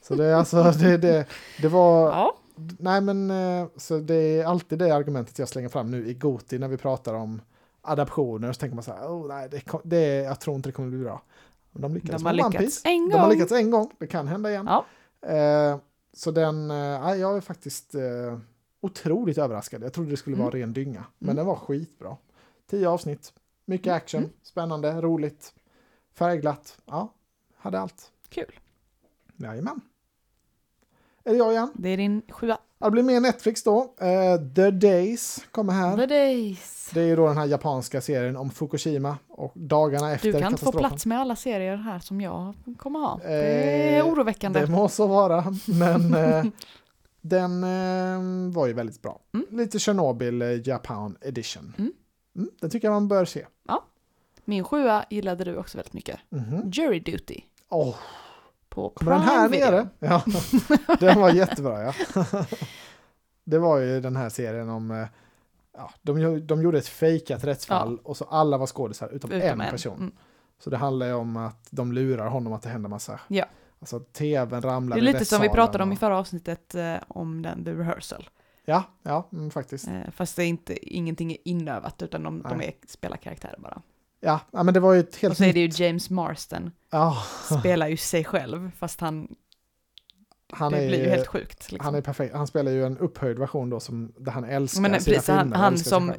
Så 0.02 0.16
det 0.16 0.26
är 0.26 0.36
alltså, 0.36 0.64
det, 0.64 0.98
det, 0.98 1.26
det 1.62 1.68
var, 1.68 2.08
ja. 2.12 2.36
nej 2.80 3.02
men 3.02 3.32
eh, 3.32 3.68
så 3.78 3.98
det 4.00 4.16
är 4.16 4.46
alltid 4.46 4.80
det 4.80 4.92
argumentet 4.96 5.40
jag 5.40 5.48
slänger 5.50 5.70
fram 5.70 5.92
nu 5.92 6.08
i 6.08 6.14
Goti 6.14 6.60
när 6.60 6.68
vi 6.68 6.78
pratar 6.78 7.14
om 7.14 7.42
adaptioner. 7.82 8.52
Så 8.54 8.60
tänker 8.60 8.76
man 8.76 8.84
så 8.84 8.92
här, 8.94 9.08
oh, 9.08 9.28
nej, 9.28 9.50
det, 9.50 9.62
det, 9.84 10.06
jag 10.16 10.40
tror 10.40 10.56
inte 10.56 10.70
det 10.70 10.74
kommer 10.74 10.90
bli 10.90 11.00
bra. 11.00 11.22
Men 11.72 11.82
de 11.82 11.94
lyckades 11.94 12.22
De 12.22 12.28
har 12.28 12.34
med 12.36 12.52
lyckats 12.54 12.82
en 12.86 13.00
gång. 13.02 13.10
De 13.10 13.18
har 13.18 13.30
lyckats 13.30 13.52
en 13.52 13.72
gång, 13.72 13.92
det 14.00 14.08
kan 14.08 14.28
hända 14.28 14.50
igen. 14.50 14.70
Ja. 14.70 14.86
Eh, 15.30 15.78
så 16.14 16.32
den, 16.32 16.72
eh, 16.72 16.78
ja, 16.78 17.16
jag 17.16 17.38
är 17.38 17.42
faktiskt 17.42 17.96
eh, 17.96 18.38
otroligt 18.84 19.38
överraskad. 19.38 19.84
Jag 19.84 19.94
trodde 19.94 20.10
det 20.10 20.18
skulle 20.18 20.36
vara 20.36 20.48
Mm. 20.48 20.60
ren 20.60 20.74
dynga, 20.74 21.04
men 21.20 21.28
Mm. 21.30 21.36
den 21.36 21.46
var 21.46 21.56
skitbra. 21.56 22.18
Tio 22.70 22.90
avsnitt, 22.90 23.34
mycket 23.66 23.88
Mm. 23.88 23.98
action, 23.98 24.20
Mm. 24.22 24.34
spännande, 24.44 25.02
roligt, 25.02 25.54
färgglatt. 26.14 26.78
Ja, 26.86 27.14
hade 27.58 27.80
allt. 27.80 28.12
Kul. 28.30 28.60
Jajamän. 29.38 29.82
Är 31.24 31.32
det 31.32 31.38
jag 31.38 31.52
igen? 31.52 31.72
Det 31.76 31.90
är 31.90 31.98
din 31.98 32.22
sjua. 32.30 32.58
Ja, 32.80 32.86
Det 32.88 32.92
blir 32.92 33.04
mer 33.04 33.20
Netflix 33.20 33.64
då. 33.64 33.94
Eh, 34.00 34.54
The 34.56 34.72
Days 34.72 35.46
kommer 35.52 35.74
här. 35.74 35.98
The 35.98 36.06
Days. 36.06 36.90
Det 36.94 37.02
är 37.02 37.06
ju 37.06 37.16
då 37.16 37.28
den 37.28 37.38
här 37.38 37.46
japanska 37.46 38.02
serien 38.02 38.38
om 38.38 38.50
Fukushima 38.50 39.18
och 39.30 39.52
dagarna 39.56 40.12
efter 40.12 40.28
Du 40.34 40.40
kan 40.40 40.52
inte 40.52 40.60
få 40.60 40.66
katastrofen. 40.66 40.90
plats 40.90 41.06
med 41.06 41.20
alla 41.20 41.36
serier 41.36 41.76
här 41.76 42.00
som 42.00 42.22
jag 42.22 42.54
kommer 42.78 43.00
ha. 43.00 43.20
Det 43.24 43.28
Eh, 43.28 43.98
är 43.98 44.04
oroväckande. 44.04 44.60
Det 44.60 44.68
må 44.72 44.90
så 44.90 45.08
vara, 45.08 45.46
men 45.68 46.14
eh, 46.14 46.44
den 47.24 47.64
eh, 47.64 48.54
var 48.54 48.68
ju 48.68 48.74
väldigt 48.74 49.02
bra. 49.02 49.20
Mm. 49.34 49.46
Lite 49.50 49.80
Chernobyl 49.80 50.42
eh, 50.42 50.68
Japan 50.68 51.18
edition. 51.22 51.74
Mm. 51.78 51.94
Mm, 52.36 52.50
den 52.62 52.70
tycker 52.70 52.88
jag 52.88 52.94
man 52.94 53.08
bör 53.08 53.26
se. 53.26 53.46
Min 54.46 54.64
sjua 54.64 55.06
gillade 55.10 55.44
du 55.44 55.58
också 55.58 55.78
väldigt 55.78 55.94
mycket. 55.94 56.20
Mhm. 56.30 56.70
Jury 56.72 57.00
Duty. 57.00 57.42
Åh, 57.70 57.96
På 58.70 58.90
Prime 58.90 59.12
den 59.12 59.22
här 59.22 59.50
Video. 59.50 59.66
nere? 59.72 59.88
Ja, 60.00 60.24
den 61.00 61.20
var 61.20 61.32
jättebra 61.32 61.82
ja. 61.82 61.94
det 63.44 63.60
var 63.60 63.78
ju 63.78 64.02
den 64.02 64.16
här 64.16 64.30
serien 64.30 64.70
om 64.70 64.92
eh, 64.92 65.08
ja, 65.78 65.92
de, 66.02 66.48
de 66.48 66.62
gjorde 66.62 66.78
ett 66.78 66.88
fejkat 66.88 67.44
rättsfall 67.44 68.00
och 68.04 68.18
så 68.18 68.26
alla 68.26 68.58
var 68.58 68.68
skådisar 68.68 69.10
utom, 69.10 69.32
Utom 69.32 69.62
en 69.62 69.70
person. 69.72 69.98
Mm. 69.98 70.12
Så 70.60 70.70
det 70.70 70.78
handlar 70.78 71.06
ju 71.06 71.14
om 71.14 71.38
att 71.38 71.68
de 71.70 71.92
lurar 71.92 72.28
honom 72.28 72.54
att 72.54 72.62
det 72.62 72.70
händer 72.70 72.90
massa. 72.90 73.20
Ja. 73.28 73.46
Alltså 73.84 74.00
tvn 74.00 74.62
ramlar 74.62 74.98
Det 74.98 75.02
är 75.02 75.04
lite 75.04 75.26
som 75.26 75.42
vi 75.42 75.50
pratade 75.50 75.84
om 75.84 75.92
i 75.92 75.96
förra 75.96 76.18
avsnittet 76.18 76.76
eh, 76.76 76.96
om 77.08 77.42
den 77.42 77.66
The 77.66 77.72
Rehearsal. 77.72 78.30
Ja, 78.66 78.84
ja 79.04 79.30
mm, 79.34 79.52
faktiskt. 79.52 79.88
Eh, 79.88 80.12
fast 80.16 80.36
det 80.36 80.44
är 80.44 80.48
inte, 80.48 80.96
ingenting 80.96 81.32
är 81.32 81.38
inövat 81.46 82.02
utan 82.02 82.24
de, 82.24 82.42
de 82.42 82.62
är, 82.62 82.74
spelar 82.88 83.18
karaktärer 83.18 83.58
bara. 83.60 83.82
Ja, 84.20 84.40
ja, 84.52 84.64
men 84.64 84.74
det 84.74 84.80
var 84.80 84.94
ju 84.94 85.00
ett 85.00 85.16
helt 85.16 85.32
Och 85.32 85.38
så 85.38 85.44
är 85.44 85.54
det 85.54 85.60
ju 85.60 85.86
James 85.86 86.10
Marston, 86.10 86.72
Ja, 86.90 87.24
spelar 87.60 87.88
ju 87.88 87.98
sig 87.98 88.24
själv 88.24 88.72
fast 88.78 89.02
han, 89.02 89.36
han 90.54 90.72
det 90.72 90.78
är, 90.78 90.88
blir 90.88 91.04
ju 91.04 91.10
helt 91.10 91.28
sjukt. 91.28 91.72
Liksom. 91.72 91.86
Han 91.86 91.96
är 91.96 92.02
perfekt. 92.02 92.36
Han 92.36 92.48
spelar 92.48 92.72
ju 92.72 92.86
en 92.86 92.98
upphöjd 92.98 93.40
version 93.40 93.70
då 93.70 93.80
som, 93.80 94.14
där 94.18 94.32
han 94.32 94.44
älskar 94.44 94.82
Men 94.82 95.02
sina 95.02 95.16
precis, 95.16 95.28
han- 95.30 95.40
filmer. 95.40 95.58
han 95.58 95.78
sig 95.78 95.88
som-. 95.90 96.14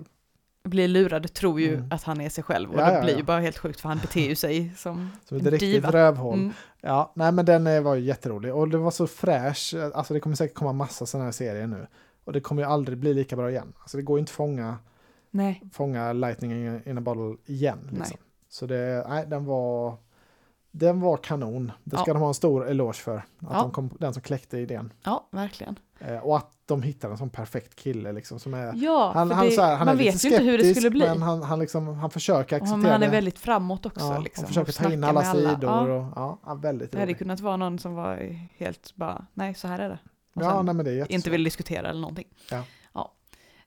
Blir 0.65 0.89
lurad 0.89 1.33
tror 1.33 1.61
ju 1.61 1.75
Mm. 1.75 1.87
att 1.91 2.03
han 2.03 2.21
är 2.21 2.29
sig 2.29 2.45
själv 2.45 2.71
och 2.71 2.81
Ja, 2.81 2.87
det 2.87 2.95
ja, 2.95 3.01
blir 3.03 3.13
ja. 3.13 3.19
ju 3.19 3.25
bara 3.25 3.41
helt 3.41 3.59
sjukt 3.59 3.81
för 3.81 3.89
han 3.89 3.99
beter 3.99 4.21
ju 4.29 4.35
sig 4.35 4.73
som 4.77 5.11
Som 5.25 5.37
ett 5.37 5.43
riktigt 5.47 5.61
diva. 5.61 5.91
rövhål. 5.91 6.39
Mm. 6.39 6.53
Ja, 6.81 7.13
nej 7.15 7.33
men 7.33 7.45
den 7.45 7.67
eh, 7.67 7.83
var 7.83 7.95
ju 7.95 8.01
jätterolig 8.03 8.55
och 8.55 8.69
det 8.69 8.79
var 8.79 8.91
så 8.91 9.07
fräsch. 9.07 9.75
Alltså 9.95 10.15
det 10.15 10.21
kommer 10.21 10.37
säkert 10.37 10.57
komma 10.57 10.73
massa 10.73 11.07
sådana 11.07 11.25
här 11.25 11.33
serier 11.33 11.67
nu. 11.67 11.87
Och 12.25 12.33
det 12.33 12.41
kommer 12.41 12.63
ju 12.63 12.69
aldrig 12.69 12.99
bli 12.99 13.15
lika 13.15 13.37
bra 13.37 13.51
igen. 13.51 13.73
Alltså 13.81 13.97
det 13.97 14.03
går 14.03 14.19
ju 14.19 14.21
inte 14.21 14.33
fånga, 14.33 14.79
Nej, 15.31 15.63
fånga 15.73 16.13
lightning 16.13 16.81
in 16.87 16.99
a 16.99 17.01
bottle 17.01 17.37
igen. 17.55 17.79
Liksom. 17.83 17.99
Nej. 17.99 18.19
Så 18.49 18.67
det, 18.67 19.07
nej 19.09 19.27
den 19.27 19.45
var, 19.45 19.97
den 20.71 21.01
var 21.01 21.17
kanon. 21.17 21.73
Det 21.85 21.97
ska 21.97 22.11
Ja. 22.11 22.15
de 22.15 22.21
ha 22.21 22.29
en 22.29 22.35
stor 22.35 22.69
eloge 22.69 22.95
för. 22.99 23.17
Att 23.17 23.25
Ja. 23.41 23.61
de 23.63 23.71
kom, 23.71 23.91
den 23.99 24.13
som 24.15 24.23
kläckte 24.23 24.59
idén. 24.59 24.93
ja 25.05 25.29
verkligen. 25.31 25.79
Eh, 25.99 26.17
och 26.19 26.37
att 26.37 26.51
de 26.67 26.83
hittade 26.83 27.13
en 27.15 27.19
sån 27.19 27.31
perfekt 27.31 27.75
kille 27.77 28.13
liksom 28.13 28.39
som 28.41 28.55
är 28.55 28.73
Ja, 28.75 29.13
han, 29.15 29.29
det, 29.29 29.51
så 29.51 29.63
här, 29.63 29.77
han 29.77 29.87
man 29.87 29.95
är 29.95 29.99
vet 29.99 30.25
ju 30.25 30.29
inte 30.29 30.43
hur 30.43 30.59
det 30.59 30.75
skulle 30.75 30.91
bli. 30.91 31.01
Men 31.07 31.23
han, 31.23 31.43
han, 31.43 31.59
liksom, 31.59 31.89
han 31.99 32.11
försöker 32.11 32.57
Och 32.57 32.63
acceptera 32.63 32.83
han, 32.83 32.85
han 32.93 33.03
är 33.03 33.07
det. 33.07 33.13
väldigt 33.13 33.39
framåt 33.39 33.87
också. 33.87 34.01
ja, 34.05 34.19
liksom, 34.19 34.43
och 34.45 34.49
försöker 34.49 34.69
och 34.71 34.75
ta 34.75 34.93
in 34.93 35.05
alla 35.05 35.21
alla. 35.23 35.51
sidor. 35.51 35.71
Ja, 35.71 35.95
Och, 36.33 36.39
ja, 36.47 36.55
väldigt 36.55 36.93
det 36.93 36.99
hade 36.99 37.07
roligt. 37.07 37.19
kunnat 37.19 37.41
vara 37.41 37.57
någon 37.57 37.79
som 37.79 37.95
var 37.95 38.37
helt 38.59 38.97
bara, 38.97 39.27
nej 39.35 39.55
så 39.55 39.69
här 39.69 39.79
är 39.79 39.89
det. 39.89 39.99
Och 40.35 40.43
Ja, 40.43 40.63
nej, 40.63 40.75
men 40.75 40.85
det 40.85 40.93
är 41.01 41.13
inte 41.13 41.31
vill 41.31 41.45
diskutera 41.45 41.89
eller 41.91 42.01
någonting. 42.01 42.27
Ja. 42.51 42.63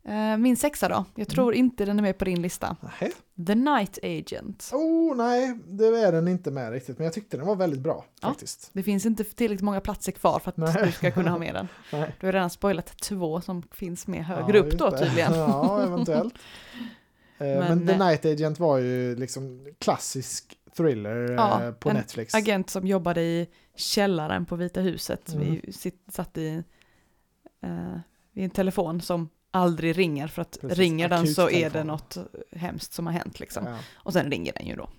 Eh, 0.07 0.37
Min 0.37 0.57
sexa 0.57 0.87
då, 0.89 1.05
jag 1.15 1.27
tror 1.27 1.53
inte 1.53 1.85
den 1.85 1.97
är 1.99 2.01
med 2.03 2.17
på 2.17 2.25
din 2.25 2.41
lista. 2.41 2.75
Nähä. 2.81 3.11
The 3.47 3.55
Night 3.55 3.99
Agent. 4.03 4.69
Oh, 4.73 5.15
nej, 5.15 5.59
det 5.67 5.85
är 5.85 6.11
den 6.11 6.27
inte 6.27 6.51
med 6.51 6.71
riktigt. 6.71 6.97
Men 6.97 7.05
jag 7.05 7.13
tyckte 7.13 7.37
den 7.37 7.45
var 7.45 7.55
väldigt 7.55 7.79
bra 7.79 8.05
Ja. 8.21 8.27
faktiskt. 8.27 8.69
Det 8.73 8.83
finns 8.83 9.05
inte 9.05 9.23
tillräckligt 9.23 9.63
många 9.65 9.81
platser 9.81 10.11
kvar 10.11 10.39
för 10.39 10.49
att 10.49 10.57
Nej. 10.57 10.75
du 10.85 10.91
ska 10.91 11.11
kunna 11.11 11.31
ha 11.31 11.37
med 11.39 11.53
den. 11.55 11.67
Nej. 11.91 12.15
Du 12.19 12.25
har 12.27 12.33
redan 12.33 12.49
spoilat 12.49 12.97
två 12.97 13.41
som 13.41 13.63
finns 13.71 14.07
med 14.07 14.25
högre 14.25 14.57
Ja, 14.57 14.63
upp 14.63 14.71
då 14.77 14.89
det. 14.89 14.97
tydligen. 14.99 15.33
ja, 15.33 15.83
eventuellt. 15.83 16.33
Eh, 17.39 17.47
men, 17.47 17.59
Men, 17.77 17.87
The 17.87 17.93
eh, 17.93 17.99
Night 18.07 18.25
Agent 18.25 18.59
var 18.59 18.77
ju 18.77 19.15
liksom 19.15 19.65
klassisk 19.79 20.57
thriller 20.77 21.31
Ja, 21.31 21.73
på 21.79 21.89
en 21.89 21.95
Netflix. 21.95 22.35
Agent 22.35 22.69
som 22.69 22.87
jobbade 22.87 23.21
i 23.21 23.47
källaren 23.75 24.45
på 24.45 24.55
Vita 24.55 24.81
huset. 24.81 25.33
Mm. 25.33 25.61
Vi 25.63 25.73
satt 26.11 26.37
i, 26.37 26.63
eh, 27.61 27.97
i 28.33 28.43
en 28.43 28.49
telefon 28.49 29.01
som 29.01 29.29
aldrig 29.51 29.97
ringer 29.97 30.27
för 30.27 30.41
att 30.41 30.57
Precis, 30.61 30.77
ringer 30.77 31.09
den 31.09 31.27
så 31.27 31.49
är 31.49 31.69
det 31.69 31.83
något 31.83 32.17
hemskt 32.51 32.93
som 32.93 33.05
har 33.05 33.13
hänt 33.13 33.39
liksom. 33.39 33.65
Ja. 33.65 33.77
Och 33.95 34.13
sen 34.13 34.31
ringer 34.31 34.53
den 34.53 34.65
ju 34.67 34.75
då. 34.75 34.89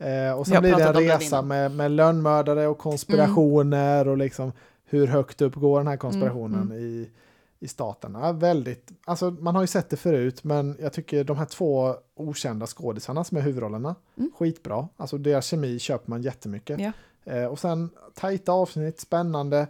Eh, 0.00 0.32
och 0.32 0.46
sen 0.46 0.62
blir 0.62 0.76
det 0.76 0.84
en 0.84 0.94
resa 0.94 1.42
med, 1.42 1.70
med 1.70 1.90
lönnmördare 1.90 2.66
och 2.66 2.78
konspirationer 2.78 4.08
och 4.08 4.16
liksom 4.18 4.52
hur 4.84 5.06
högt 5.06 5.40
upp 5.42 5.54
går 5.54 5.80
den 5.80 5.86
här 5.86 5.96
konspirationen 5.96 6.62
Mm, 6.62 6.78
i, 6.78 7.10
i 7.58 7.68
staten. 7.68 8.16
Ja, 8.20 8.32
väldigt, 8.32 8.90
alltså 9.04 9.30
man 9.30 9.54
har 9.54 9.62
ju 9.62 9.66
sett 9.66 9.90
det 9.90 9.96
förut 9.96 10.44
men 10.44 10.76
jag 10.80 10.92
tycker 10.92 11.24
de 11.24 11.36
här 11.36 11.44
två 11.44 11.94
okända 12.14 12.66
skådisarna 12.66 13.24
som 13.24 13.36
är 13.36 13.42
huvudrollerna, 13.42 13.94
Mm. 14.16 14.30
skitbra. 14.38 14.88
Alltså 14.96 15.18
deras 15.18 15.46
kemi 15.46 15.78
köper 15.78 16.10
man 16.10 16.22
jättemycket. 16.22 16.80
Ja. 16.80 16.92
Eh, 17.32 17.44
och 17.44 17.58
sen 17.58 17.90
tajta 18.14 18.52
avsnitt, 18.52 19.00
spännande, 19.00 19.66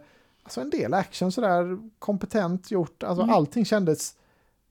alltså 0.49 0.61
en 0.61 0.69
del 0.69 0.93
action 0.93 1.31
sådär, 1.31 1.77
kompetent 1.99 2.71
gjort, 2.71 3.03
alltså 3.03 3.23
Mm. 3.23 3.35
allting 3.35 3.65
kändes 3.65 4.15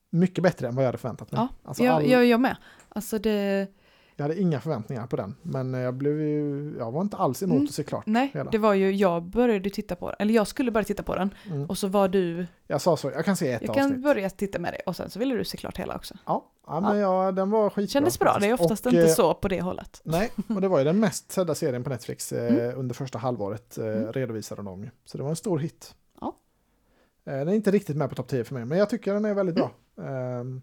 mycket 0.09 0.43
bättre 0.43 0.67
än 0.67 0.75
vad 0.75 0.83
jag 0.83 0.87
hade 0.87 0.97
förväntat 0.97 1.31
mig. 1.31 1.41
Ja, 1.41 1.47
alltså, 1.69 1.83
jag, 1.83 1.95
all- 1.95 2.05
jag, 2.09 2.25
jag 2.25 2.39
med. 2.39 2.57
Alltså 2.89 3.19
det, 3.19 3.67
jag 4.19 4.23
hade 4.29 4.41
inga 4.41 4.61
förväntningar 4.61 5.07
på 5.07 5.15
den, 5.15 5.35
men 5.41 5.73
jag 5.73 5.93
blev 5.93 6.21
ju, 6.21 6.73
jag 6.77 6.91
var 6.91 7.01
inte 7.01 7.17
alls 7.17 7.43
emot 7.43 7.55
Mm. 7.55 7.65
att 7.65 7.71
se 7.73 7.83
klart. 7.83 8.03
nej, 8.05 8.31
hela. 8.33 8.51
det 8.51 8.57
var 8.57 8.73
ju, 8.73 8.91
jag 8.91 9.23
började 9.23 9.69
titta 9.69 9.95
på 9.95 10.07
den, 10.07 10.15
eller 10.19 10.33
jag 10.33 10.47
skulle 10.47 10.71
börja 10.71 10.83
titta 10.85 11.03
på 11.03 11.15
den 11.15 11.33
Mm. 11.49 11.65
och 11.65 11.77
så 11.77 11.87
var 11.87 12.07
du, 12.07 12.45
Jag 12.67 12.81
sa 12.81 12.97
så, 12.97 13.11
jag 13.11 13.25
kan 13.25 13.35
se 13.35 13.51
ett 13.51 13.61
jag 13.61 13.75
kan 13.75 13.85
avsnitt. 13.85 14.03
börja 14.03 14.29
titta 14.29 14.59
med 14.59 14.73
det 14.73 14.79
och 14.85 14.95
sen 14.95 15.09
så 15.09 15.19
ville 15.19 15.35
du 15.35 15.43
se 15.45 15.57
klart 15.57 15.77
hela 15.77 15.95
också. 15.95 16.15
Ja, 16.25 16.45
ja, 16.67 16.79
men 16.81 16.97
ja, 16.97 17.31
den 17.31 17.49
var 17.49 17.69
skitbra. 17.69 17.87
Kändes 17.87 18.19
bra, 18.19 18.37
det 18.39 18.47
är 18.47 18.53
oftast 18.53 18.85
Och, 18.85 18.93
inte 18.93 19.05
eh, 19.05 19.13
så 19.13 19.33
på 19.33 19.47
det 19.47 19.61
hållet. 19.61 20.01
Nej, 20.03 20.31
och 20.47 20.61
det 20.61 20.67
var 20.67 20.77
ju 20.79 20.85
den 20.85 20.99
mest 20.99 21.31
sedda 21.31 21.55
serien 21.55 21.83
på 21.83 21.89
Netflix 21.89 22.31
eh, 22.31 22.53
Mm. 22.55 22.79
under 22.79 22.95
första 22.95 23.17
halvåret 23.17 23.77
eh, 23.77 23.85
Mm. 23.85 24.11
redovisade 24.13 24.63
de 24.63 24.83
ju. 24.83 24.89
Så 25.05 25.17
det 25.17 25.23
var 25.23 25.29
en 25.29 25.35
stor 25.35 25.59
hit. 25.59 25.95
Ja. 26.21 26.35
Eh, 27.25 27.33
den 27.37 27.47
är 27.47 27.53
inte 27.53 27.71
riktigt 27.71 27.95
med 27.97 28.09
på 28.09 28.15
topp 28.15 28.27
10 28.27 28.43
för 28.43 28.53
mig, 28.53 28.65
men 28.65 28.77
jag 28.77 28.89
tycker 28.89 29.13
den 29.13 29.25
är 29.25 29.33
väldigt 29.33 29.55
bra. 29.55 29.71
Ehm, 30.05 30.61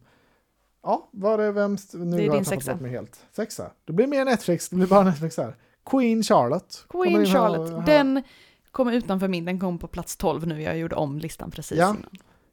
ja, 0.86 1.08
var 1.12 1.38
det 1.38 1.52
vem? 1.52 1.72
Nu. 1.72 1.76
Det 1.92 1.98
är 2.06 2.10
har 2.10 2.16
din 2.16 2.24
jag 2.26 2.32
tappat 2.34 2.46
sexa. 2.48 2.72
bort 2.72 2.80
mig 2.82 2.90
helt. 2.90 3.20
Sexa. 3.32 3.70
Det 3.84 3.92
blir 3.92 4.06
mer 4.06 4.24
Netflix, 4.24 4.68
det 4.68 4.76
blir 4.76 4.86
bara 4.86 5.04
Netflix 5.04 5.36
här. 5.36 5.56
Queen 5.90 6.22
Charlotte. 6.22 6.84
Queen 6.88 7.16
här 7.16 7.26
Charlotte, 7.26 7.70
här. 7.72 7.86
den 7.86 8.22
kom 8.70 8.88
utanför 8.88 9.28
min, 9.28 9.44
den 9.44 9.60
kom 9.60 9.78
på 9.78 9.86
plats 9.86 10.16
12 10.16 10.46
nu, 10.46 10.62
jag 10.62 10.78
gjorde 10.78 10.94
om 10.96 11.18
listan 11.18 11.50
precis 11.50 11.78
Ja. 11.78 11.88
innan. 11.90 12.10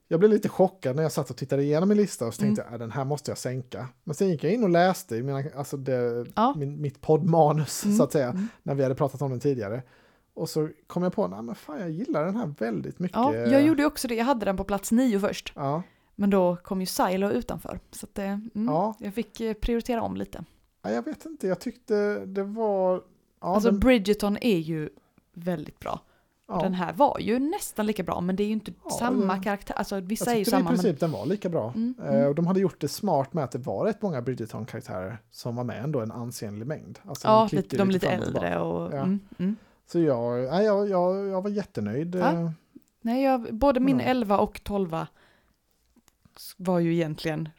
Jag 0.08 0.20
blev 0.20 0.32
lite 0.32 0.50
chockad 0.50 0.96
när 0.96 1.04
jag 1.04 1.12
satt 1.12 1.30
och 1.30 1.38
tittade 1.38 1.64
igenom 1.64 1.90
min 1.90 1.98
lista 1.98 2.28
och 2.28 2.34
så 2.34 2.42
tänkte 2.42 2.62
Mm. 2.62 2.72
jag 2.72 2.76
att 2.76 2.80
den 2.90 2.92
här 2.92 3.06
måste 3.06 3.32
jag 3.32 3.38
sänka. 3.38 3.88
Men 4.04 4.16
sen 4.16 4.30
gick 4.30 4.44
jag 4.44 4.54
in 4.54 4.64
och 4.64 4.70
läste 4.70 5.16
i 5.16 5.24
mina, 5.24 5.44
alltså 5.56 5.78
det, 5.78 6.26
Ja. 6.36 6.54
min, 6.58 6.82
mitt 6.82 7.02
poddmanus 7.02 7.86
Mm, 7.86 7.98
så 7.98 8.04
att 8.04 8.12
säga, 8.12 8.30
mm. 8.30 8.48
när 8.64 8.76
vi 8.76 8.84
hade 8.84 8.96
pratat 8.96 9.22
om 9.22 9.32
den 9.32 9.40
tidigare. 9.40 9.82
Och 10.36 10.50
så 10.50 10.70
kom 10.88 11.04
jag 11.04 11.14
på, 11.14 11.28
nej 11.28 11.42
men 11.42 11.56
fan 11.56 11.80
jag 11.80 11.90
gillar 11.92 12.26
den 12.26 12.36
här 12.36 12.54
väldigt 12.60 13.00
mycket. 13.00 13.18
Ja, 13.18 13.34
jag 13.36 13.62
gjorde 13.62 13.86
också 13.86 14.08
det, 14.08 14.16
jag 14.16 14.26
hade 14.26 14.46
den 14.46 14.58
på 14.58 14.64
plats 14.64 14.92
9 14.92 15.20
först, 15.20 15.54
Ja, 15.56 15.84
men 16.16 16.30
då 16.30 16.56
kom 16.56 16.80
ju 16.80 16.86
Silo 16.86 17.30
utanför. 17.30 17.80
Så 17.92 18.06
att 18.06 18.16
det, 18.16 18.24
mm, 18.24 18.50
Ja. 18.54 18.96
jag 19.00 19.14
fick 19.14 19.40
eh, 19.42 19.54
prioritera 19.54 20.02
om 20.02 20.18
lite. 20.18 20.44
ja, 20.84 20.90
jag 20.92 21.06
vet 21.06 21.26
inte, 21.26 21.48
jag 21.48 21.60
tyckte 21.60 22.26
det 22.26 22.44
var... 22.44 22.94
Ja, 23.42 23.48
alltså 23.56 23.72
den, 23.72 23.80
Bridgerton 23.80 24.38
är 24.42 24.58
ju 24.58 24.90
väldigt 25.34 25.80
bra. 25.80 26.00
ja, 26.48 26.60
Den 26.62 26.74
här 26.74 26.94
var 26.94 27.20
ju 27.20 27.40
nästan 27.40 27.86
lika 27.86 28.04
bra, 28.04 28.22
men 28.22 28.36
det 28.36 28.44
är 28.44 28.48
ju 28.48 28.54
inte 28.54 28.74
Ja, 28.84 28.90
samma 28.90 29.44
karaktär. 29.44 29.74
Alltså 29.76 30.00
vissa 30.00 30.26
jag 30.26 30.34
är 30.34 30.38
ju 30.40 30.46
tyckte 30.46 30.50
i 30.50 30.60
samma, 30.60 30.70
men 30.70 30.80
princip 30.80 31.00
den 31.00 31.12
var 31.12 31.26
lika 31.26 31.50
bra. 31.50 31.72
Mm, 31.76 31.96
Eh, 32.04 32.14
mm. 32.16 32.28
och 32.28 32.36
de 32.36 32.48
hade 32.48 32.60
gjort 32.60 32.82
det 32.82 32.88
smart 32.88 33.34
med 33.34 33.44
att 33.44 33.52
det 33.52 33.58
var 33.60 33.86
rätt 33.86 34.02
många 34.02 34.22
Bridgerton-karaktärer 34.22 35.18
som 35.32 35.56
var 35.56 35.64
med 35.64 35.84
ändå 35.84 36.00
en 36.02 36.12
ansenlig 36.12 36.68
mängd. 36.68 37.00
Alltså, 37.06 37.28
ja, 37.28 37.48
klickade 37.50 37.64
lite, 37.64 37.78
de 37.78 37.90
lite 37.92 38.08
fram 38.08 38.20
och 38.20 38.26
äldre 38.26 38.60
och... 38.60 38.94
Ja. 38.94 38.98
Mm, 38.98 39.20
mm. 39.38 39.56
Så 39.86 40.00
jag, 40.00 40.52
nej, 40.52 40.66
jag, 40.66 40.90
jag, 40.90 41.28
jag 41.28 41.42
var 41.42 41.50
jättenöjd. 41.50 42.16
Eh, 42.16 42.50
Nej, 43.02 43.24
jag, 43.24 43.56
både 43.56 43.80
min 43.80 43.96
Mm. 43.96 44.08
11 44.08 44.38
och 44.40 44.62
12 44.64 44.98
var 46.58 46.80
ju 46.80 46.94
egentligen 46.94 47.50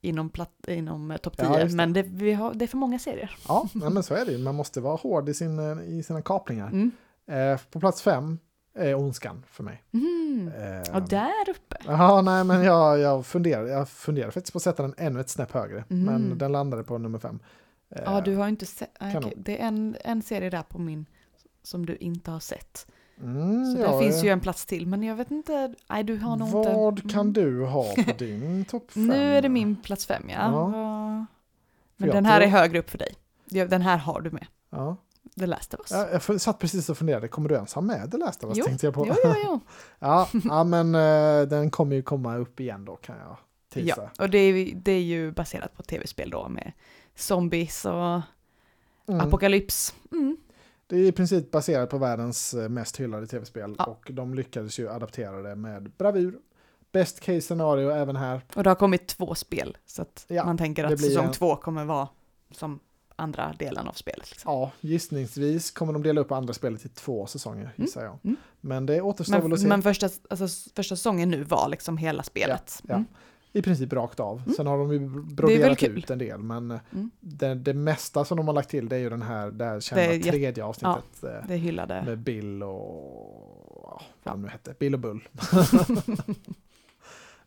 inom, 0.00 0.30
platt, 0.30 0.68
inom 0.68 1.10
eh, 1.10 1.16
topp 1.16 1.36
10, 1.36 1.58
Ja, 1.60 1.66
men 1.70 1.92
det, 1.92 2.02
vi 2.02 2.32
har, 2.32 2.54
det 2.54 2.64
är 2.64 2.66
för 2.66 2.76
många 2.76 2.98
serier. 2.98 3.36
Ja, 3.48 3.68
men 3.74 4.02
så 4.02 4.14
är 4.14 4.24
det 4.24 4.32
ju. 4.32 4.38
Man 4.38 4.54
måste 4.54 4.80
vara 4.80 4.96
hård 4.96 5.28
i, 5.28 5.34
sin, 5.34 5.58
eh, 5.58 5.98
i 5.98 6.02
sina 6.02 6.22
kapningar. 6.22 6.66
Mm. 6.68 6.90
Eh, 7.26 7.60
på 7.70 7.80
plats 7.80 8.02
fem 8.02 8.38
är 8.74 8.94
Ondskan 8.94 9.44
för 9.50 9.64
mig. 9.64 9.82
Mm. 9.92 10.52
Eh, 10.56 10.96
Och 10.96 11.08
där 11.08 11.48
uppe. 11.50 11.76
Ja, 11.86 12.22
nej, 12.22 12.44
men 12.44 12.62
jag, 12.64 12.98
jag, 12.98 13.26
funderar, 13.26 13.66
jag 13.66 13.88
funderar 13.88 14.30
faktiskt 14.30 14.52
på 14.52 14.56
att 14.56 14.62
sätta 14.62 14.82
den 14.82 14.94
ännu 14.98 15.20
ett 15.20 15.28
snäpp 15.28 15.52
högre. 15.52 15.84
Mm. 15.90 16.04
Men 16.04 16.38
den 16.38 16.52
landade 16.52 16.82
på 16.84 16.98
nummer 16.98 17.18
fem. 17.18 17.38
Eh, 17.90 18.02
Ja, 18.04 18.20
du 18.20 18.36
har 18.36 18.44
ju 18.44 18.50
inte 18.50 18.66
sett. 18.66 18.90
ah, 19.00 19.18
okej. 19.18 19.32
Det 19.36 19.62
är 19.62 19.66
en, 19.66 19.96
en 20.00 20.22
serie 20.22 20.50
där 20.50 20.62
på 20.62 20.78
min 20.78 21.06
som 21.62 21.86
du 21.86 21.96
inte 21.96 22.30
har 22.30 22.40
sett. 22.40 22.86
Mm, 23.20 23.72
Så 23.74 23.78
ja, 23.80 23.90
där 23.90 23.98
finns 24.00 24.24
ju 24.24 24.28
en 24.28 24.40
plats 24.40 24.66
till, 24.66 24.86
men 24.86 25.02
jag 25.02 25.16
vet 25.16 25.30
inte. 25.30 25.74
Nej, 25.90 26.04
du 26.04 26.16
har 26.16 26.36
nog 26.36 26.48
inte. 26.48 26.72
Vad 26.72 27.10
kan 27.10 27.20
Mm. 27.20 27.32
du 27.32 27.64
ha 27.64 27.94
på 27.94 28.12
din 28.18 28.64
topp 28.70 28.90
fem? 28.90 29.06
Nu 29.06 29.36
är 29.36 29.42
det 29.42 29.48
min 29.48 29.76
plats 29.76 30.06
fem, 30.06 30.22
ja. 30.28 30.36
Ja. 30.72 31.26
Men 31.96 32.08
den 32.10 32.26
här 32.26 32.40
är 32.40 32.46
högre 32.46 32.78
upp 32.78 32.90
för 32.90 32.98
dig. 32.98 33.14
Den 33.68 33.82
här 33.82 33.96
har 33.96 34.20
du 34.20 34.30
med. 34.30 34.46
Ja. 34.70 34.96
The 35.38 35.46
Last 35.46 35.74
of 35.74 35.80
Us. 35.80 35.90
Ja, 35.90 36.08
Jag 36.28 36.40
satt 36.40 36.58
precis 36.58 36.88
och 36.90 36.98
funderade, 36.98 37.28
kommer 37.28 37.48
du 37.48 37.54
ens 37.54 37.74
ha 37.74 37.82
med 37.82 38.10
The 38.10 38.16
Last 38.18 38.44
of 38.44 38.48
Us? 38.48 38.58
Jo, 38.58 38.64
Tänkte 38.64 38.86
jag 38.86 38.94
på. 38.94 39.06
Jo, 39.08 39.14
jo, 39.24 39.34
jo. 39.44 39.60
ja, 39.98 40.28
ja, 40.44 40.64
men 40.64 40.94
eh, 40.94 41.42
den 41.48 41.70
kommer 41.70 41.96
ju 41.96 42.02
komma 42.02 42.36
upp 42.36 42.60
igen 42.60 42.84
då 42.84 42.96
kan 42.96 43.16
jag 43.18 43.36
tisa. 43.72 44.10
Ja, 44.16 44.24
och 44.24 44.30
det 44.30 44.38
är, 44.38 44.74
det 44.74 44.92
är 44.92 45.02
ju 45.02 45.30
baserat 45.32 45.76
på 45.76 45.82
tv-spel 45.82 46.30
då 46.30 46.48
med 46.48 46.72
zombies 47.16 47.84
och 47.84 48.20
Mm. 49.08 49.20
apokalyps. 49.26 49.94
Mm. 50.12 50.36
Det 50.86 50.96
är 50.96 51.00
i 51.06 51.12
princip 51.12 51.50
baserat 51.50 51.90
på 51.90 51.98
världens 51.98 52.54
eh, 52.54 52.68
mest 52.68 52.96
hyllade 53.00 53.26
tv-spel 53.26 53.74
Ja. 53.78 53.84
och 53.84 54.10
de 54.12 54.34
lyckades 54.34 54.78
ju 54.78 54.88
adaptera 54.90 55.42
det 55.42 55.54
med 55.56 55.90
bravur. 55.90 56.38
Best 56.92 57.20
case 57.20 57.40
scenario 57.40 57.90
även 57.90 58.16
här. 58.16 58.40
Och 58.56 58.62
det 58.64 58.70
har 58.70 58.74
kommit 58.74 59.06
två 59.06 59.34
spel, 59.34 59.76
så 59.86 60.02
att 60.02 60.24
Ja, 60.28 60.44
man 60.44 60.58
tänker 60.58 60.84
att 60.84 61.00
säsong 61.00 61.24
en- 61.24 61.32
två 61.32 61.56
kommer 61.56 61.84
vara 61.84 62.08
som 62.50 62.80
andra 63.16 63.52
delen 63.58 63.88
av 63.88 63.92
spelet. 63.92 64.30
Liksom. 64.30 64.52
Ja, 64.52 64.70
gissningsvis 64.80 65.70
kommer 65.70 65.92
de 65.92 66.02
dela 66.02 66.20
upp 66.20 66.32
andra 66.32 66.54
spelet 66.54 66.84
i 66.84 66.88
två 66.88 67.26
säsonger 67.26 67.72
gissar 67.76 68.04
jag. 68.04 68.18
mm. 68.24 68.36
Men 68.60 68.86
det 68.86 69.00
återstår 69.00 69.40
väl 69.40 69.52
att 69.52 69.60
se. 69.60 69.66
Men, 69.66 69.68
men 69.78 69.82
första, 69.82 70.08
alltså, 70.30 70.70
första 70.76 70.96
säsongen 70.96 71.30
nu 71.30 71.42
var 71.44 71.68
liksom 71.68 71.96
hela 71.96 72.22
spelet. 72.22 72.82
Ja, 72.88 72.94
Mm. 72.94 73.06
I 73.56 73.62
princip 73.62 73.92
rakt 73.92 74.20
av. 74.20 74.42
Mm. 74.42 74.54
Sen 74.54 74.66
har 74.66 74.78
de 74.78 74.92
ju 74.92 74.98
broderat 75.34 75.82
ut 75.82 76.10
en 76.10 76.18
del, 76.18 76.38
men 76.42 76.70
eh, 76.70 76.80
Mm. 76.92 77.10
det, 77.20 77.54
det 77.54 77.74
mesta 77.74 78.24
som 78.24 78.36
de 78.36 78.46
har 78.46 78.54
lagt 78.54 78.68
till 78.70 78.88
det 78.88 78.96
är 78.96 79.00
ju 79.00 79.10
den 79.10 79.22
här, 79.22 79.50
det 79.50 79.64
här 79.64 79.80
kända 79.80 80.02
Det 80.12 80.22
tredje 80.22 80.64
avsnittet. 80.64 81.22
eh, 81.24 81.48
Det 81.48 81.56
hyllade. 81.56 82.02
Med 82.06 82.18
Bill 82.18 82.62
och 82.62 83.80
ja, 83.82 83.90
vad 83.92 84.02
Ja. 84.22 84.30
han 84.30 84.42
nu 84.42 84.48
hette, 84.48 84.74
Bill 84.78 84.94
och 84.94 85.00
Bull. 85.00 85.28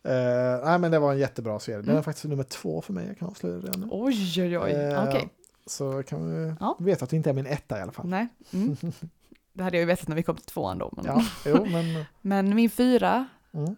Eh, 0.03 0.65
nej 0.65 0.79
men 0.79 0.91
det 0.91 0.99
var 0.99 1.11
en 1.11 1.19
jättebra 1.19 1.59
serie. 1.59 1.77
Den 1.77 1.87
är 1.87 1.91
Mm. 1.91 2.03
faktiskt 2.03 2.25
nummer 2.25 2.43
två 2.43 2.81
för 2.81 2.93
mig, 2.93 3.07
jag 3.07 3.17
kan 3.17 3.27
avslöja 3.27 3.57
det 3.57 3.77
nu. 3.77 3.87
Oj, 3.91 4.41
oj, 4.41 4.57
oj. 4.59 4.71
Eh, 4.71 5.03
Okej. 5.07 5.29
Så 5.65 6.03
kan 6.03 6.29
vi 6.33 6.53
Ja. 6.59 6.77
veta 6.79 7.03
att 7.03 7.09
det 7.09 7.15
inte 7.17 7.29
är 7.29 7.33
min 7.33 7.45
etta 7.45 7.79
i 7.79 7.81
alla 7.81 7.91
fall. 7.91 8.07
Nej. 8.07 8.27
Mm. 8.53 8.75
Det 9.53 9.63
hade 9.63 9.77
jag 9.77 9.81
ju 9.81 9.85
vetat 9.85 10.07
när 10.07 10.15
vi 10.15 10.23
kom 10.23 10.35
till 10.35 10.45
tvåan 10.45 10.77
då. 10.77 10.93
Men, 10.95 11.05
Ja, 11.05 11.23
jo 11.45 11.65
men... 11.71 12.03
men 12.21 12.55
min 12.55 12.69
fyra, 12.69 13.25
Mm. 13.53 13.75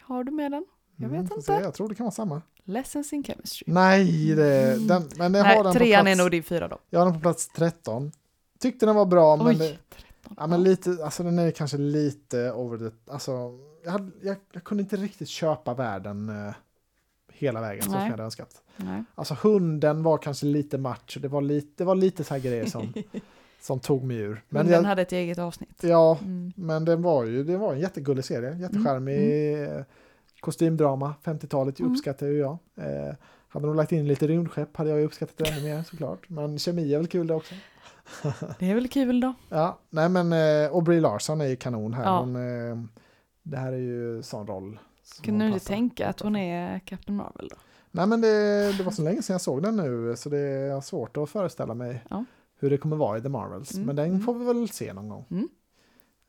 har 0.00 0.24
du 0.24 0.32
med 0.32 0.50
den? 0.52 0.64
Jag 1.02 1.08
vet 1.08 1.28
får 1.28 1.36
inte. 1.38 1.52
Jag 1.52 1.74
tror 1.74 1.88
det 1.88 1.94
kan 1.94 2.04
vara 2.04 2.10
samma. 2.14 2.42
Lessons 2.64 3.12
in 3.12 3.24
chemistry. 3.24 3.64
Nej, 3.72 4.34
det, 4.34 4.72
Mm. 4.72 4.86
den, 4.86 5.02
men 5.16 5.34
jag 5.34 5.42
Nej, 5.46 5.56
har 5.56 5.64
den 5.64 5.72
på 5.72 5.78
trean 5.78 6.04
plats, 6.04 6.18
är 6.18 6.22
nog 6.22 6.30
din 6.30 6.42
fyra 6.42 6.68
då. 6.68 6.78
Jag 6.90 7.00
har 7.00 7.04
den 7.06 7.14
på 7.14 7.20
plats 7.20 7.48
13. 7.48 8.12
Tyckte 8.60 8.86
den 8.86 8.94
var 8.94 9.06
bra, 9.06 9.36
men, 9.36 9.46
Oj, 9.46 9.54
det, 9.54 9.68
13. 9.68 10.34
ja, 10.36 10.46
men 10.46 10.62
lite, 10.62 10.96
alltså 11.04 11.22
den 11.22 11.38
är 11.38 11.50
kanske 11.50 11.76
lite 11.78 12.52
over 12.52 12.78
the, 12.90 12.96
alltså, 13.12 13.58
jag, 13.84 13.92
hade, 13.92 14.10
jag, 14.22 14.36
jag 14.52 14.64
kunde 14.64 14.82
inte 14.82 14.96
riktigt 14.96 15.28
köpa 15.28 15.74
världen 15.74 16.28
eh, 16.28 16.54
hela 17.32 17.60
vägen 17.60 17.82
så 17.82 17.90
som 17.90 17.98
Nej. 17.98 18.04
jag 18.06 18.10
hade 18.10 18.22
önskat. 18.22 18.62
Nej. 18.76 19.04
Alltså 19.14 19.36
hunden 19.42 20.02
var 20.02 20.18
kanske 20.18 20.46
lite 20.46 20.78
match, 20.78 21.16
det 21.20 21.28
var 21.28 21.40
lite, 21.40 21.68
det 21.76 21.84
var 21.84 21.94
lite 21.94 22.24
så 22.24 22.34
här 22.34 22.40
grejer 22.40 22.66
som, 22.66 22.92
som 23.60 23.80
tog 23.80 24.02
mig 24.04 24.16
ur. 24.16 24.28
Men, 24.28 24.42
Men 24.48 24.66
den 24.66 24.74
jag, 24.74 24.82
hade 24.88 25.02
ett 25.02 25.12
eget 25.12 25.38
avsnitt. 25.38 25.78
ja, 25.80 26.18
Mm. 26.22 26.52
men 26.56 26.84
den 26.84 27.02
var 27.02 27.24
ju, 27.24 27.44
det 27.44 27.56
var 27.56 27.72
en 27.72 27.80
jättegullig 27.80 28.24
serie, 28.24 28.56
jättecharmig 28.58 29.52
eh, 29.62 29.82
kostymdrama, 30.42 31.14
50-talet 31.24 31.80
Mm. 31.80 31.92
uppskattar 31.92 32.26
ju 32.26 32.38
jag. 32.38 32.58
Eh, 32.76 33.14
hade 33.48 33.66
de 33.66 33.76
lagt 33.76 33.92
in 33.92 34.08
lite 34.08 34.26
rymdskepp 34.26 34.76
hade 34.76 34.90
jag 34.90 35.02
uppskattat 35.04 35.36
det 35.36 35.48
ännu 35.48 35.62
mer 35.62 35.82
såklart. 35.82 36.28
Men 36.28 36.58
kemi 36.58 36.94
är 36.94 36.98
väl 36.98 37.06
kul 37.06 37.26
det 37.26 37.34
också. 37.34 37.54
Det 38.58 38.70
är 38.70 38.74
väl 38.74 38.88
kul 38.88 39.20
då. 39.20 39.34
Ja, 39.48 39.78
nej 39.90 40.08
men 40.08 40.32
eh, 40.32 40.70
och 40.72 40.82
Brie 40.82 41.00
Larson 41.00 41.40
är 41.40 41.44
ju 41.46 41.56
kanon 41.56 41.94
här. 41.94 42.04
Ja. 42.04 42.20
Hon, 42.20 42.36
eh, 42.36 42.76
det 43.42 43.56
här 43.56 43.72
är 43.72 43.76
ju 43.78 44.22
sån 44.22 44.46
roll. 44.46 44.78
Kan 45.22 45.38
du 45.38 45.46
inte 45.46 45.66
tänka 45.66 46.08
att 46.08 46.20
hon 46.20 46.36
är 46.36 46.78
Captain 46.78 47.16
Marvel 47.16 47.48
då? 47.48 47.56
Nej 47.90 48.06
men 48.06 48.20
det, 48.20 48.72
det 48.78 48.82
var 48.84 48.92
så 48.92 49.02
länge 49.02 49.22
sedan 49.22 49.34
jag 49.34 49.40
såg 49.40 49.62
den 49.62 49.76
nu 49.76 50.16
så 50.16 50.28
det 50.28 50.38
är 50.38 50.80
svårt 50.80 51.16
att 51.16 51.30
föreställa 51.30 51.74
mig 51.74 52.04
Ja. 52.10 52.24
hur 52.60 52.70
det 52.70 52.78
kommer 52.78 52.96
vara 52.96 53.18
i 53.18 53.22
The 53.22 53.28
Marvels. 53.28 53.74
Mm, 53.74 53.86
Men 53.86 53.96
den 53.96 54.06
mm. 54.06 54.20
får 54.20 54.34
vi 54.34 54.44
väl 54.44 54.68
se 54.68 54.92
någon 54.92 55.08
gång. 55.08 55.24
Mm. 55.30 55.48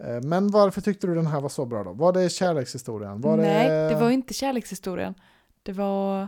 Eh, 0.04 0.22
Men 0.22 0.48
varför 0.48 0.82
tyckte 0.82 1.08
du 1.08 1.16
den 1.16 1.28
här 1.28 1.42
var 1.42 1.50
så 1.50 1.66
bra 1.66 1.84
då? 1.84 1.94
Var 1.94 2.14
det 2.14 2.30
kärlekshistorien? 2.30 3.22
Var 3.22 3.38
Nej, 3.38 3.70
det... 3.70 3.90
det 3.90 3.96
var 3.96 4.10
inte 4.10 4.34
kärlekshistorien. 4.34 5.14
Det 5.64 5.72
var 5.72 6.28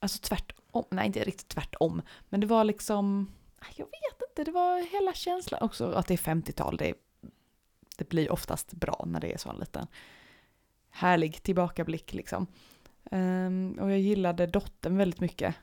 alltså 0.00 0.18
tvärtom. 0.22 0.84
Nej, 0.90 1.06
inte 1.06 1.20
riktigt 1.24 1.48
tvärtom. 1.48 2.02
Men 2.28 2.40
det 2.40 2.46
var 2.46 2.64
liksom, 2.64 3.30
jag 3.76 3.84
vet 3.86 4.30
inte, 4.30 4.44
det 4.44 4.50
var 4.50 4.92
hela 4.92 5.12
känslan 5.12 5.62
också 5.62 5.92
att 5.92 6.06
det 6.06 6.14
är 6.14 6.18
50-tal. 6.18 6.76
Det, 6.76 6.94
det 7.96 8.08
blir 8.08 8.32
oftast 8.32 8.72
bra 8.72 9.04
när 9.06 9.20
det 9.20 9.32
är 9.32 9.38
så 9.38 9.50
en 9.50 9.56
liten 9.56 9.86
härlig 10.90 11.42
tillbakablick 11.42 12.12
liksom. 12.14 12.46
Ehm, 13.10 13.78
och 13.80 13.90
jag 13.90 13.98
gillade 13.98 14.46
dottern 14.46 14.96
väldigt 14.96 15.20
mycket. 15.20 15.54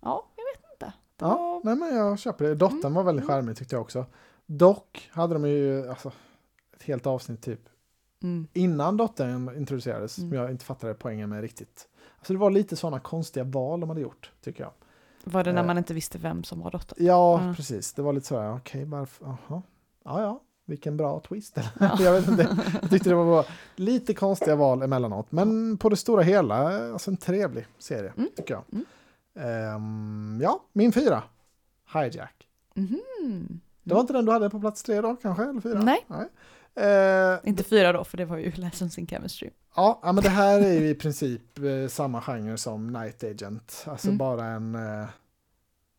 Ja, 0.00 0.26
jag 0.36 0.44
vet 0.44 0.70
inte. 0.72 0.92
Det 1.16 1.24
Ja, 1.24 1.36
var, 1.36 1.60
nej 1.64 1.76
men 1.76 1.96
jag 1.96 2.18
köper 2.18 2.44
det. 2.44 2.54
Dottern 2.54 2.78
Mm, 2.80 2.94
var 2.94 3.02
väldigt 3.02 3.24
mm. 3.24 3.34
charmig 3.36 3.56
tyckte 3.56 3.74
jag 3.74 3.82
också. 3.82 4.06
Dock 4.46 5.10
hade 5.12 5.34
de 5.34 5.44
ju 5.48 5.88
alltså, 5.90 6.12
ett 6.80 6.86
helt 6.86 7.06
avsnitt 7.06 7.42
typ 7.42 7.60
mm, 8.22 8.46
innan 8.52 8.96
dottern 8.96 9.56
introducerades 9.56 10.18
Mm. 10.18 10.30
som 10.30 10.38
jag 10.38 10.50
inte 10.50 10.64
fattade 10.64 10.94
poängen 10.94 11.28
med 11.28 11.40
riktigt. 11.40 11.88
Alltså 12.18 12.32
det 12.32 12.38
var 12.38 12.50
lite 12.50 12.76
sådana 12.76 13.00
konstiga 13.00 13.44
val 13.44 13.80
de 13.80 13.88
hade 13.88 14.00
gjort 14.00 14.30
tycker 14.44 14.62
jag. 14.62 14.72
var 15.24 15.44
det 15.44 15.52
när 15.52 15.60
Eh. 15.60 15.66
man 15.66 15.78
inte 15.78 15.94
visste 15.94 16.18
vem 16.18 16.44
som 16.44 16.60
var 16.60 16.70
dottern? 16.70 17.06
Ja, 17.06 17.40
Mm. 17.40 17.54
precis. 17.54 17.92
Det 17.92 18.02
var 18.02 18.12
lite 18.12 18.26
sådär, 18.26 18.54
okej, 18.56 18.84
varför, 18.84 19.24
jaha. 19.26 19.62
Ja, 20.04 20.22
ja, 20.22 20.40
vilken 20.66 20.96
bra 20.96 21.20
twist. 21.20 21.56
Ja. 21.80 21.96
jag 22.00 22.12
vet 22.12 22.28
inte. 22.28 22.56
Jag 22.82 22.90
tyckte 22.90 23.08
det 23.08 23.14
var 23.14 23.46
lite 23.76 24.14
konstiga 24.14 24.56
val 24.56 24.82
emellanåt. 24.82 25.32
Men 25.32 25.76
på 25.78 25.88
det 25.88 25.96
stora 25.96 26.22
hela, 26.22 26.56
alltså 26.92 27.10
en 27.10 27.16
trevlig 27.16 27.66
serie, 27.78 28.12
Mm. 28.16 28.28
tycker 28.36 28.54
jag. 28.54 28.64
Mm. 28.72 28.84
Ehm, 29.34 30.40
ja, 30.42 30.60
min 30.72 30.92
fyra. 30.92 31.22
Hijack. 31.94 32.48
Mhm. 32.74 33.60
Det 33.82 33.94
var 33.94 34.00
inte 34.00 34.12
den 34.12 34.24
du 34.24 34.32
hade 34.32 34.50
på 34.50 34.60
plats 34.60 34.82
tre 34.82 35.00
då, 35.00 35.16
kanske? 35.16 35.44
Eller 35.44 35.60
fyra? 35.60 35.82
Nej. 35.82 36.06
Eh, 36.80 37.38
Inte 37.48 37.64
fyra 37.64 37.92
då, 37.92 38.04
för 38.04 38.16
det 38.16 38.24
var 38.24 38.36
ju 38.36 38.52
Lessons 38.56 38.98
in 38.98 39.06
Chemistry. 39.06 39.50
ja, 39.76 40.00
ja, 40.02 40.12
men 40.12 40.24
det 40.24 40.30
här 40.30 40.60
är 40.60 40.72
ju 40.80 40.88
i 40.88 40.94
princip 40.94 41.58
eh, 41.58 41.88
samma 41.88 42.20
genre 42.22 42.56
som 42.56 42.86
Night 42.92 43.24
Agent. 43.24 43.84
Alltså 43.86 44.06
Mm. 44.08 44.18
bara 44.18 44.44
en 44.46 44.74
eh, 44.74 45.06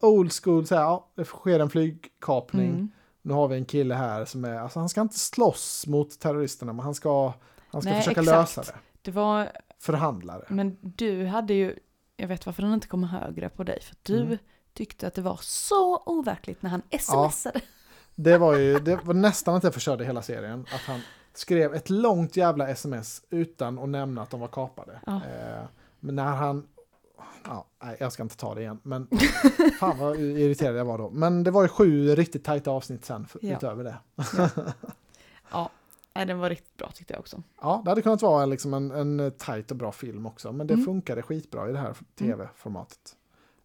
old 0.01 0.31
school, 0.33 0.65
så 0.67 0.75
här, 0.75 0.81
ja, 0.81 1.11
det 1.15 1.25
sker 1.25 1.59
en 1.59 1.69
flygkapning. 1.69 2.69
Mm. 2.69 2.91
Nu 3.21 3.33
har 3.33 3.47
vi 3.47 3.55
en 3.55 3.65
kille 3.65 3.95
här 3.95 4.25
som 4.25 4.45
är, 4.45 4.59
alltså 4.59 4.79
han 4.79 4.89
ska 4.89 5.01
inte 5.01 5.19
slåss 5.19 5.87
mot 5.87 6.19
terroristerna, 6.19 6.73
men 6.73 6.85
han 6.85 6.95
ska, 6.95 7.33
han 7.67 7.81
ska 7.81 7.91
Nej, 7.91 8.01
försöka 8.01 8.21
exakt. 8.21 8.57
lösa 8.57 8.61
det. 8.71 8.77
Det 9.01 9.11
var, 9.11 9.51
Förhandla 9.79 10.37
det. 10.37 10.45
men 10.49 10.77
du 10.81 11.25
hade 11.25 11.53
ju, 11.53 11.75
jag 12.17 12.27
vet 12.27 12.45
varför 12.45 12.63
den 12.63 12.73
inte 12.73 12.87
kommer 12.87 13.07
högre 13.07 13.49
på 13.49 13.63
dig, 13.63 13.81
för 13.81 13.95
du 14.03 14.21
Mm. 14.21 14.37
tyckte 14.73 15.07
att 15.07 15.13
det 15.13 15.21
var 15.21 15.39
så 15.41 15.97
overkligt 16.05 16.61
när 16.61 16.69
han 16.69 16.81
smsade. 16.99 17.61
Det 18.23 18.37
var 18.37 18.55
ju, 18.57 18.79
det 18.79 18.99
var 19.03 19.13
nästan 19.13 19.55
att 19.55 19.63
jag 19.63 19.73
förstörde 19.73 20.05
hela 20.05 20.21
serien. 20.21 20.65
Att 20.75 20.81
han 20.81 20.99
skrev 21.33 21.73
ett 21.73 21.89
långt 21.89 22.35
jävla 22.37 22.67
sms 22.67 23.21
utan 23.29 23.79
att 23.79 23.89
nämna 23.89 24.21
att 24.21 24.29
de 24.29 24.39
var 24.39 24.47
kapade. 24.47 24.99
Ja. 25.05 25.15
Eh, 25.15 25.63
men 25.99 26.15
när 26.15 26.35
han, 26.35 26.67
ja, 27.45 27.65
nej, 27.83 27.97
jag 27.99 28.11
ska 28.11 28.23
inte 28.23 28.37
ta 28.37 28.55
det 28.55 28.61
igen, 28.61 28.79
men 28.83 29.07
fan 29.79 29.97
vad 29.99 30.19
irriterad 30.19 30.75
jag 30.75 30.85
var 30.85 30.97
då. 30.97 31.09
Men 31.09 31.43
det 31.43 31.51
var 31.51 31.61
ju 31.61 31.67
sju 31.67 32.15
riktigt 32.15 32.43
tajta 32.43 32.71
avsnitt 32.71 33.05
sen 33.05 33.25
för, 33.25 33.39
Ja. 33.45 33.55
utöver 33.57 33.83
det. 33.83 33.95
Ja, 35.51 35.69
nej, 36.13 36.25
den 36.25 36.39
var 36.39 36.49
riktigt 36.49 36.77
bra 36.77 36.91
tyckte 36.93 37.13
jag 37.13 37.19
också. 37.19 37.43
Ja, 37.61 37.81
det 37.85 37.91
hade 37.91 38.01
kunnat 38.01 38.21
vara 38.21 38.45
liksom 38.45 38.73
en, 38.73 38.91
en 38.91 39.31
tajt 39.37 39.71
och 39.71 39.77
bra 39.77 39.91
film 39.91 40.25
också, 40.25 40.51
men 40.51 40.67
det 40.67 40.73
Mm. 40.73 40.85
funkade 40.85 41.21
skitbra 41.21 41.69
i 41.69 41.71
det 41.71 41.79
här 41.79 41.95
tv-formatet. 42.19 43.15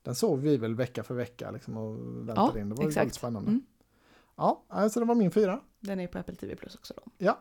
Den 0.02 0.14
såg 0.14 0.38
vi 0.40 0.56
väl 0.56 0.74
vecka 0.74 1.02
för 1.02 1.14
vecka 1.14 1.50
liksom 1.50 1.76
och 1.76 1.96
väntade 2.28 2.50
Ja, 2.54 2.60
in. 2.60 2.68
Det 2.68 2.74
var 2.74 2.84
exakt. 2.84 2.96
väldigt 3.00 3.14
spännande. 3.14 3.48
Mm. 3.50 3.62
Ja, 4.36 4.64
alltså 4.68 5.00
det 5.00 5.06
var 5.06 5.14
min 5.14 5.30
fyra. 5.30 5.60
Den 5.80 6.00
är 6.00 6.06
på 6.06 6.18
Apple 6.18 6.34
TV 6.34 6.56
Plus 6.56 6.74
också 6.74 6.94
då. 6.96 7.02
Ja. 7.18 7.38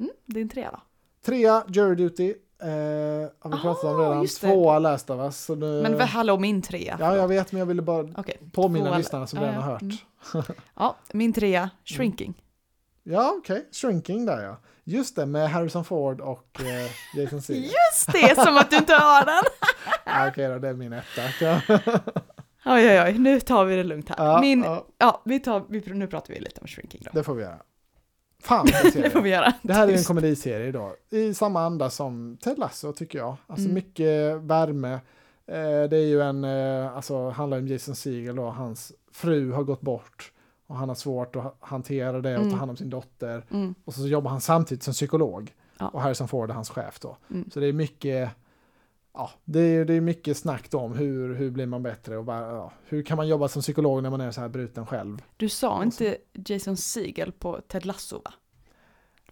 Mm, 0.00 0.10
din 0.26 0.48
trea 0.48 0.70
då? 0.70 0.80
Trea, 1.26 1.64
Jury 1.68 1.94
Duty. 1.94 2.34
Eh, 2.62 2.68
har 2.68 3.50
vi 3.56 3.58
pratat 3.62 3.84
om 3.84 4.00
Ah, 4.00 4.10
redan. 4.10 4.26
Tvåa, 4.26 4.78
Last 4.78 5.10
of 5.10 5.20
Us. 5.20 5.44
Så 5.44 5.54
nu, 5.54 5.82
Men 5.82 5.98
vad- 5.98 6.06
hallå, 6.08 6.38
min 6.38 6.62
trea. 6.62 6.96
Ja, 7.00 7.16
jag 7.16 7.28
vet, 7.28 7.52
men 7.52 7.58
jag 7.58 7.66
ville 7.66 7.82
bara 7.82 8.08
Okej. 8.16 8.38
påminna 8.52 8.90
Tvåa- 8.90 8.98
lyssnarna 8.98 9.26
som 9.26 9.38
ja, 9.38 9.44
redan 9.48 9.62
har 9.62 9.70
hört. 9.72 9.82
Mm. 9.82 10.44
Ja, 10.76 10.96
min 11.12 11.32
trea, 11.32 11.70
Shrinking. 11.84 12.42
Ja, 13.02 13.34
okej. 13.38 13.68
Shrinking 13.72 14.26
där 14.26 14.42
ja. 14.42 14.56
Just 14.84 15.16
det, 15.16 15.26
med 15.26 15.50
Harrison 15.50 15.84
Ford 15.84 16.20
och 16.20 16.60
eh, 16.60 16.90
Jason 17.20 17.42
Segel. 17.42 17.62
Just 17.62 18.12
det, 18.12 18.42
som 18.44 18.56
att 18.56 18.70
du 18.70 18.76
inte 18.76 18.92
har 18.94 19.24
den! 19.24 19.42
Okej 20.30 20.48
då, 20.48 20.58
det 20.58 20.68
är 20.68 20.74
min 20.74 20.92
etta. 20.92 21.62
Ja, 22.64 22.74
Oj, 22.74 22.88
oj, 22.88 23.02
oj, 23.06 23.18
nu 23.18 23.40
tar 23.40 23.64
vi 23.64 23.76
det 23.76 23.84
lugnt 23.84 24.08
här. 24.08 24.24
ja, 24.26 24.40
min, 24.40 24.62
ja, 24.62 24.86
ja, 24.98 25.22
vi 25.24 25.40
tar, 25.40 25.64
vi, 25.68 25.80
nu 25.94 26.06
pratar 26.06 26.34
vi 26.34 26.40
lite 26.40 26.60
om 26.60 26.66
Shrinking 26.66 27.00
då. 27.04 27.10
det 27.12 27.22
får 27.24 27.34
vi 27.34 27.42
göra. 27.42 27.58
Fan. 28.42 28.66
Det 28.94 29.10
får 29.10 29.20
vi 29.22 29.30
göra. 29.30 29.52
Det 29.62 29.72
här 29.72 29.88
är 29.88 29.92
en 29.96 30.04
komediserie 30.04 30.72
då, 30.72 30.96
i 31.10 31.34
samma 31.34 31.60
anda 31.62 31.90
som 31.90 32.36
Ted 32.40 32.58
Lasso 32.58 32.92
tycker 32.92 33.18
jag. 33.18 33.36
Alltså 33.46 33.64
Mm. 33.64 33.74
mycket 33.74 34.36
värme. 34.36 34.92
Eh, 35.46 35.82
det 35.90 35.96
är 35.96 36.06
ju 36.06 36.20
en, 36.22 36.44
eh, 36.44 36.96
alltså 36.96 37.28
handlar 37.30 37.58
om 37.58 37.66
Jason 37.68 37.94
Segel 37.94 38.36
då, 38.36 38.44
hans 38.50 38.92
fru 39.12 39.52
har 39.52 39.62
gått 39.62 39.80
bort 39.80 40.32
och 40.66 40.76
han 40.76 40.88
har 40.88 40.96
svårt 40.96 41.36
att 41.36 41.42
ha- 41.42 41.54
hantera 41.60 42.20
det 42.20 42.34
och 42.36 42.42
ta 42.42 42.46
Mm. 42.48 42.58
hand 42.58 42.70
om 42.70 42.76
sin 42.76 42.90
dotter. 42.90 43.44
Mm, 43.50 43.74
Och 43.84 43.94
så 43.94 44.06
jobbar 44.06 44.30
han 44.30 44.40
samtidigt 44.40 44.82
som 44.82 44.92
psykolog. 44.94 45.54
Ja. 45.78 45.88
Och 45.88 46.00
Harrison 46.02 46.28
Ford 46.28 46.50
är 46.50 46.54
hans 46.54 46.70
chef 46.70 47.00
då. 47.00 47.16
mm. 47.30 47.50
Så 47.50 47.60
det 47.60 47.66
är 47.66 47.72
mycket, 47.72 48.30
ja, 49.14 49.30
det 49.44 49.60
är, 49.60 49.84
det 49.84 49.94
är 49.94 50.00
mycket 50.00 50.36
snack 50.36 50.74
om 50.74 50.92
hur, 50.92 51.34
hur 51.34 51.50
blir 51.50 51.66
man 51.66 51.82
bättre 51.82 52.16
och 52.18 52.24
bara, 52.24 52.40
ja, 52.40 52.72
hur 52.84 53.02
kan 53.02 53.16
man 53.16 53.28
jobba 53.28 53.48
som 53.48 53.62
psykolog 53.62 54.02
när 54.02 54.10
man 54.10 54.20
är 54.20 54.30
så 54.30 54.40
här 54.40 54.48
bruten 54.48 54.86
själv. 54.86 55.22
Du 55.36 55.48
sa 55.48 55.82
inte 55.82 56.16
Jason 56.32 56.76
Segel 56.76 57.32
på 57.32 57.60
Ted 57.68 57.86
Lasso 57.86 58.20
va? 58.24 58.32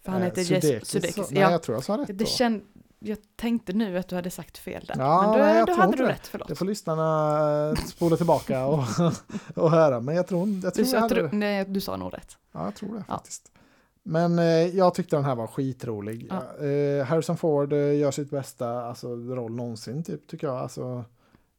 För 0.02 0.12
han 0.12 0.20
Eh, 0.22 0.24
heter 0.26 0.42
Jason 0.55 0.86
Sudeikis, 0.86 1.30
Nej, 1.30 1.42
Ja, 1.42 1.50
jag 1.50 1.62
tror 1.62 1.76
jag 1.76 1.84
sa 1.84 1.98
rätt 1.98 2.18
det 2.18 2.28
känd, 2.28 2.62
jag 2.98 3.18
tänkte 3.36 3.72
nu 3.72 3.98
att 3.98 4.09
du 4.09 4.14
hade 4.16 4.30
sagt 4.30 4.59
fel 4.59 4.84
där. 4.86 4.94
Ja, 4.98 5.22
men 5.22 5.32
då, 5.32 5.44
nej, 5.44 5.64
då 5.66 5.72
hade 5.72 5.96
du 5.96 6.06
rätt, 6.06 6.26
förlåt. 6.26 6.48
Det 6.48 6.55
får 6.55 6.64
lyssnarna 6.66 7.68
eh, 7.68 7.84
spola 7.84 8.16
tillbaka 8.16 8.66
och, 8.66 8.84
och 9.55 9.70
höra. 9.70 10.00
Men 10.00 10.14
jag 10.16 10.26
tror, 10.26 10.48
jag 10.62 10.74
tror 10.74 10.84
Du 10.84 10.90
jag 10.90 11.00
hade 11.00 11.14
tro, 11.14 11.28
nej, 11.32 11.64
du 11.68 11.80
sa 11.80 11.96
nog 11.96 12.14
rätt. 12.14 12.36
Ja, 12.52 12.64
jag 12.64 12.74
tror 12.74 12.94
det 12.96 13.05
faktiskt. 13.05 13.52
Men 14.10 14.39
eh, 14.39 14.44
jag 14.76 14.94
tyckte 14.94 15.16
den 15.16 15.24
här 15.24 15.35
var 15.35 15.47
skitrolig. 15.47 16.26
Ja. 16.30 16.66
Eh, 16.66 17.05
Harrison 17.05 17.36
Ford 17.36 17.72
eh, 17.72 17.98
gör 17.98 18.10
sitt 18.10 18.30
bästa 18.30 18.82
alltså, 18.82 19.16
roll 19.16 19.55
någonsin, 19.55 20.05
typ, 20.05 20.26
tycker 20.26 20.47
jag. 20.47 20.56
Alltså, 20.56 21.05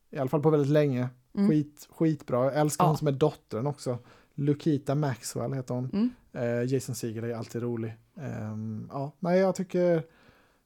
I 0.10 0.18
alla 0.18 0.30
fall 0.30 0.42
på 0.42 0.50
väldigt 0.50 0.72
länge. 0.72 1.10
Mm. 1.36 1.50
Skit, 1.50 1.88
skitbra. 1.92 2.46
Jag 2.46 2.60
älskar 2.60 2.86
Ja. 2.86 2.88
hon 2.88 2.98
som 2.98 3.08
är 3.08 3.12
dottern 3.12 3.68
också. 3.68 3.98
Lukita 4.36 4.96
Maxwell 4.96 5.54
heter 5.54 5.74
hon. 5.74 5.90
Mm. 5.94 6.12
Eh, 6.34 6.74
Jason 6.74 6.96
Segel 6.96 7.24
är 7.24 7.36
alltid 7.36 7.62
rolig. 7.62 7.94
Ehm, 8.18 8.90
ja, 8.92 9.12
nej, 9.20 9.40
jag 9.40 9.56
tycker 9.56 10.04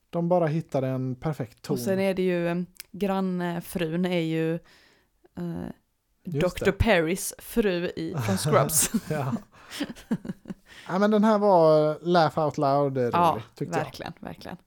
De 0.09 0.29
bara 0.29 0.47
hittade 0.47 0.87
en 0.87 1.15
perfekt 1.15 1.61
ton. 1.61 1.73
Och 1.73 1.79
sen 1.79 1.99
är 1.99 2.13
det 2.13 2.21
ju, 2.21 2.47
eh, 2.47 2.61
grannfrun 2.91 4.05
är 4.05 4.19
ju 4.19 4.53
eh, 5.35 5.69
Dr. 6.23 6.65
det. 6.65 6.71
Perrys 6.71 7.33
fru 7.37 7.85
i, 7.85 8.15
från 8.25 8.37
Scrubs. 8.37 8.91
ja. 9.09 9.35
ja, 10.87 10.99
men 10.99 11.11
den 11.11 11.23
här 11.23 11.37
var 11.37 11.97
laugh 12.01 12.39
out 12.39 12.57
loud 12.57 12.97
rolig, 12.97 13.09
ja, 13.13 13.41
tyckte 13.55 13.77
jag. 13.77 13.85
verkligen, 13.85 14.13
verkligen. 14.19 14.57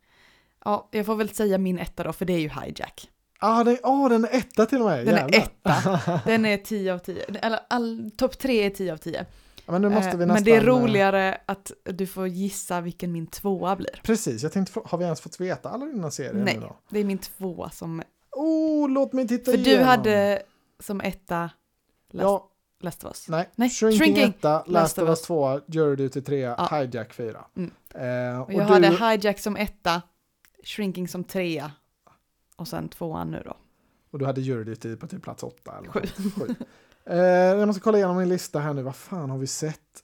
Ja, 0.64 0.88
jag 0.90 1.06
får 1.06 1.14
väl 1.16 1.28
säga 1.28 1.58
min 1.58 1.78
etta 1.78 2.02
då, 2.04 2.12
för 2.12 2.24
det 2.24 2.32
är 2.32 2.38
ju 2.38 2.48
Hijack. 2.48 3.10
Ah, 3.38 3.64
den, 3.64 3.76
oh, 3.82 4.08
den 4.08 4.24
är 4.24 4.28
etta 4.36 4.66
till 4.66 4.80
och 4.80 4.86
med. 4.86 5.06
Den 5.06 5.14
är 5.14 5.18
jävlar. 5.18 5.38
etta. 5.38 6.20
Den 6.24 6.46
är 6.46 6.56
10 6.56 6.94
av 6.94 6.98
10. 6.98 7.22
Eller 7.22 7.60
all, 7.68 8.10
topp 8.16 8.38
3 8.38 8.66
är 8.66 8.70
10 8.70 8.92
av 8.92 8.96
10. 8.96 9.26
Ja, 9.66 9.72
men 9.72 9.82
nu 9.82 9.88
måste 9.88 10.16
vi 10.16 10.22
Eh, 10.22 10.28
nästan... 10.28 10.34
Men 10.34 10.44
det 10.44 10.50
är 10.56 10.60
eh, 10.60 10.66
roligare 10.66 11.38
att 11.46 11.72
du 11.84 12.06
får 12.06 12.28
gissa 12.28 12.80
vilken 12.80 13.12
min 13.12 13.26
tvåa 13.26 13.76
blir. 13.76 14.00
Precis, 14.02 14.42
jag 14.42 14.52
tänkte, 14.52 14.80
har 14.84 14.98
vi 14.98 15.04
ens 15.04 15.20
fått 15.20 15.40
veta 15.40 15.68
alla 15.68 15.86
dina 15.86 16.10
serier 16.10 16.44
Nej. 16.44 16.58
då? 16.60 16.76
Det 16.90 17.00
är 17.00 17.04
min 17.04 17.18
tvåa 17.18 17.70
som... 17.70 18.02
Oh, 18.32 18.88
låt 18.88 19.12
mig 19.12 19.28
titta 19.28 19.50
För 19.50 19.58
du 19.58 19.64
igenom. 19.70 19.86
hade 19.86 20.42
som 20.80 21.00
etta 21.00 21.50
Last, 22.10 22.22
Ja, 22.22 22.50
Last 22.80 23.04
of 23.04 23.10
Us. 23.10 23.28
nej. 23.28 23.50
Nej, 23.56 23.70
Shrinking, 23.70 23.98
Shrinking. 24.00 24.24
etta, 24.24 24.64
Last 24.66 24.98
of 24.98 25.08
Us 25.08 25.22
2, 25.22 25.60
Jury 25.66 25.96
Duty 25.96 26.20
3, 26.22 26.38
Ja. 26.40 26.68
Hijack 26.72 27.12
4. 27.12 27.44
Mm. 27.56 27.70
Eh, 28.34 28.40
Och 28.40 28.46
och 28.46 28.52
jag 28.52 28.66
du, 28.66 28.72
hade 28.72 28.88
Hijack 28.88 29.38
som 29.38 29.56
etta, 29.56 30.02
Shrinking 30.64 31.08
som 31.08 31.24
trea 31.24 31.72
och 32.56 32.68
sen 32.68 32.88
tvåan 32.88 33.30
nu 33.30 33.42
då. 33.44 33.56
och 34.10 34.18
du 34.18 34.24
hade 34.26 34.40
Jury 34.40 34.64
Duty 34.64 34.96
på 34.96 35.06
typ 35.06 35.22
plats 35.22 35.42
8 35.42 35.78
eller 35.78 35.88
Sju. 35.90 36.00
Sju. 36.30 36.54
Eh, 37.06 37.16
jag 37.58 37.66
måste 37.66 37.80
kolla 37.82 37.98
igenom 37.98 38.16
min 38.16 38.28
lista 38.28 38.58
här 38.58 38.74
nu, 38.74 38.82
vad 38.82 38.96
fan 38.96 39.30
har 39.30 39.38
vi 39.38 39.46
sett? 39.46 40.02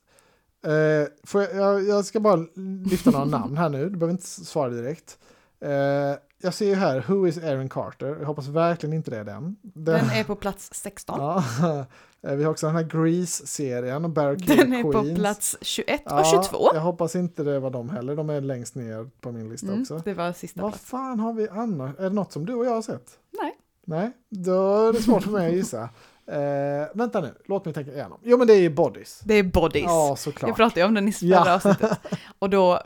Eh, 0.65 1.09
får 1.25 1.43
jag, 1.43 1.55
jag, 1.55 1.83
jag 1.89 2.05
ska 2.05 2.21
bara 2.21 2.47
lyfta 2.91 3.11
några 3.11 3.25
namn 3.25 3.57
här 3.57 3.69
nu, 3.69 3.85
du 3.89 3.97
behöver 3.97 4.13
inte 4.13 4.27
svara 4.27 4.69
direkt. 4.71 5.19
Eh, 5.61 6.15
jag 6.43 6.55
ser 6.55 6.67
ju 6.67 6.75
här, 6.75 7.05
Who 7.09 7.27
is 7.29 7.39
Aaron 7.39 7.69
Carter? 7.69 8.17
Jag 8.21 8.27
hoppas 8.27 8.47
verkligen 8.47 8.93
inte 8.93 9.11
det 9.11 9.19
är 9.19 9.25
den. 9.25 9.57
Den 9.63 10.11
är 10.11 10.25
på 10.25 10.35
plats 10.37 10.71
16. 10.75 11.19
Ja, 11.21 11.45
eh, 12.23 12.35
vi 12.35 12.45
har 12.45 12.51
också 12.51 12.67
den 12.67 12.77
här 12.77 12.83
Grease-serien, 12.85 14.13
Barricade 14.15 14.57
Den 14.57 14.73
är 14.73 14.83
på 14.83 14.93
Queens. 14.93 15.19
plats 15.19 15.57
21 15.61 16.03
Ja, 16.05 16.21
och 16.21 16.27
22. 16.27 16.71
Jag 16.75 16.81
hoppas 16.81 17.17
inte 17.17 17.43
det 17.43 17.59
var 17.61 17.71
de 17.71 17.91
heller, 17.91 18.17
de 18.17 18.31
är 18.31 18.41
längst 18.41 18.75
ner 18.75 19.11
på 19.21 19.33
min 19.33 19.49
lista 19.49 19.67
Mm, 19.67 19.81
också. 19.83 19.99
det 20.05 20.15
var 20.15 20.33
sista 20.33 20.63
Vad 20.63 20.73
plats. 20.73 20.85
fan 20.85 21.21
har 21.21 21.33
vi 21.33 21.49
annars? 21.49 21.99
Är 21.99 22.03
det 22.03 22.11
något 22.11 22.33
som 22.33 22.47
du 22.47 22.55
och 22.55 22.67
jag 22.67 22.71
har 22.71 22.83
sett? 22.83 23.19
Nej. 23.41 23.57
Nej, 23.85 24.11
då 24.29 24.89
är 24.89 24.93
det 24.93 25.03
svårt 25.03 25.23
för 25.23 25.31
mig 25.31 25.49
att 25.49 25.55
gissa. 25.55 25.89
Eh, 26.27 26.87
vänta 26.95 27.21
nu, 27.21 27.35
låt 27.45 27.65
mig 27.65 27.75
tänka 27.75 27.93
igenom. 27.93 28.19
Jo 28.23 28.39
men 28.39 28.47
det 28.47 28.53
är 28.55 28.61
ju 28.61 28.71
Bodies. 28.71 29.21
Det 29.25 29.35
är 29.35 29.43
Bodies. 29.43 29.85
Ja, 29.85 30.09
jag 30.09 30.19
såklart. 30.19 30.57
pratade 30.57 30.81
ju 30.81 30.87
om 30.87 30.95
den 30.95 31.09
i 31.09 31.13
förra 31.13 31.29
Ja. 31.29 31.55
avsnittet. 31.55 31.99
Och 32.39 32.51
då 32.51 32.81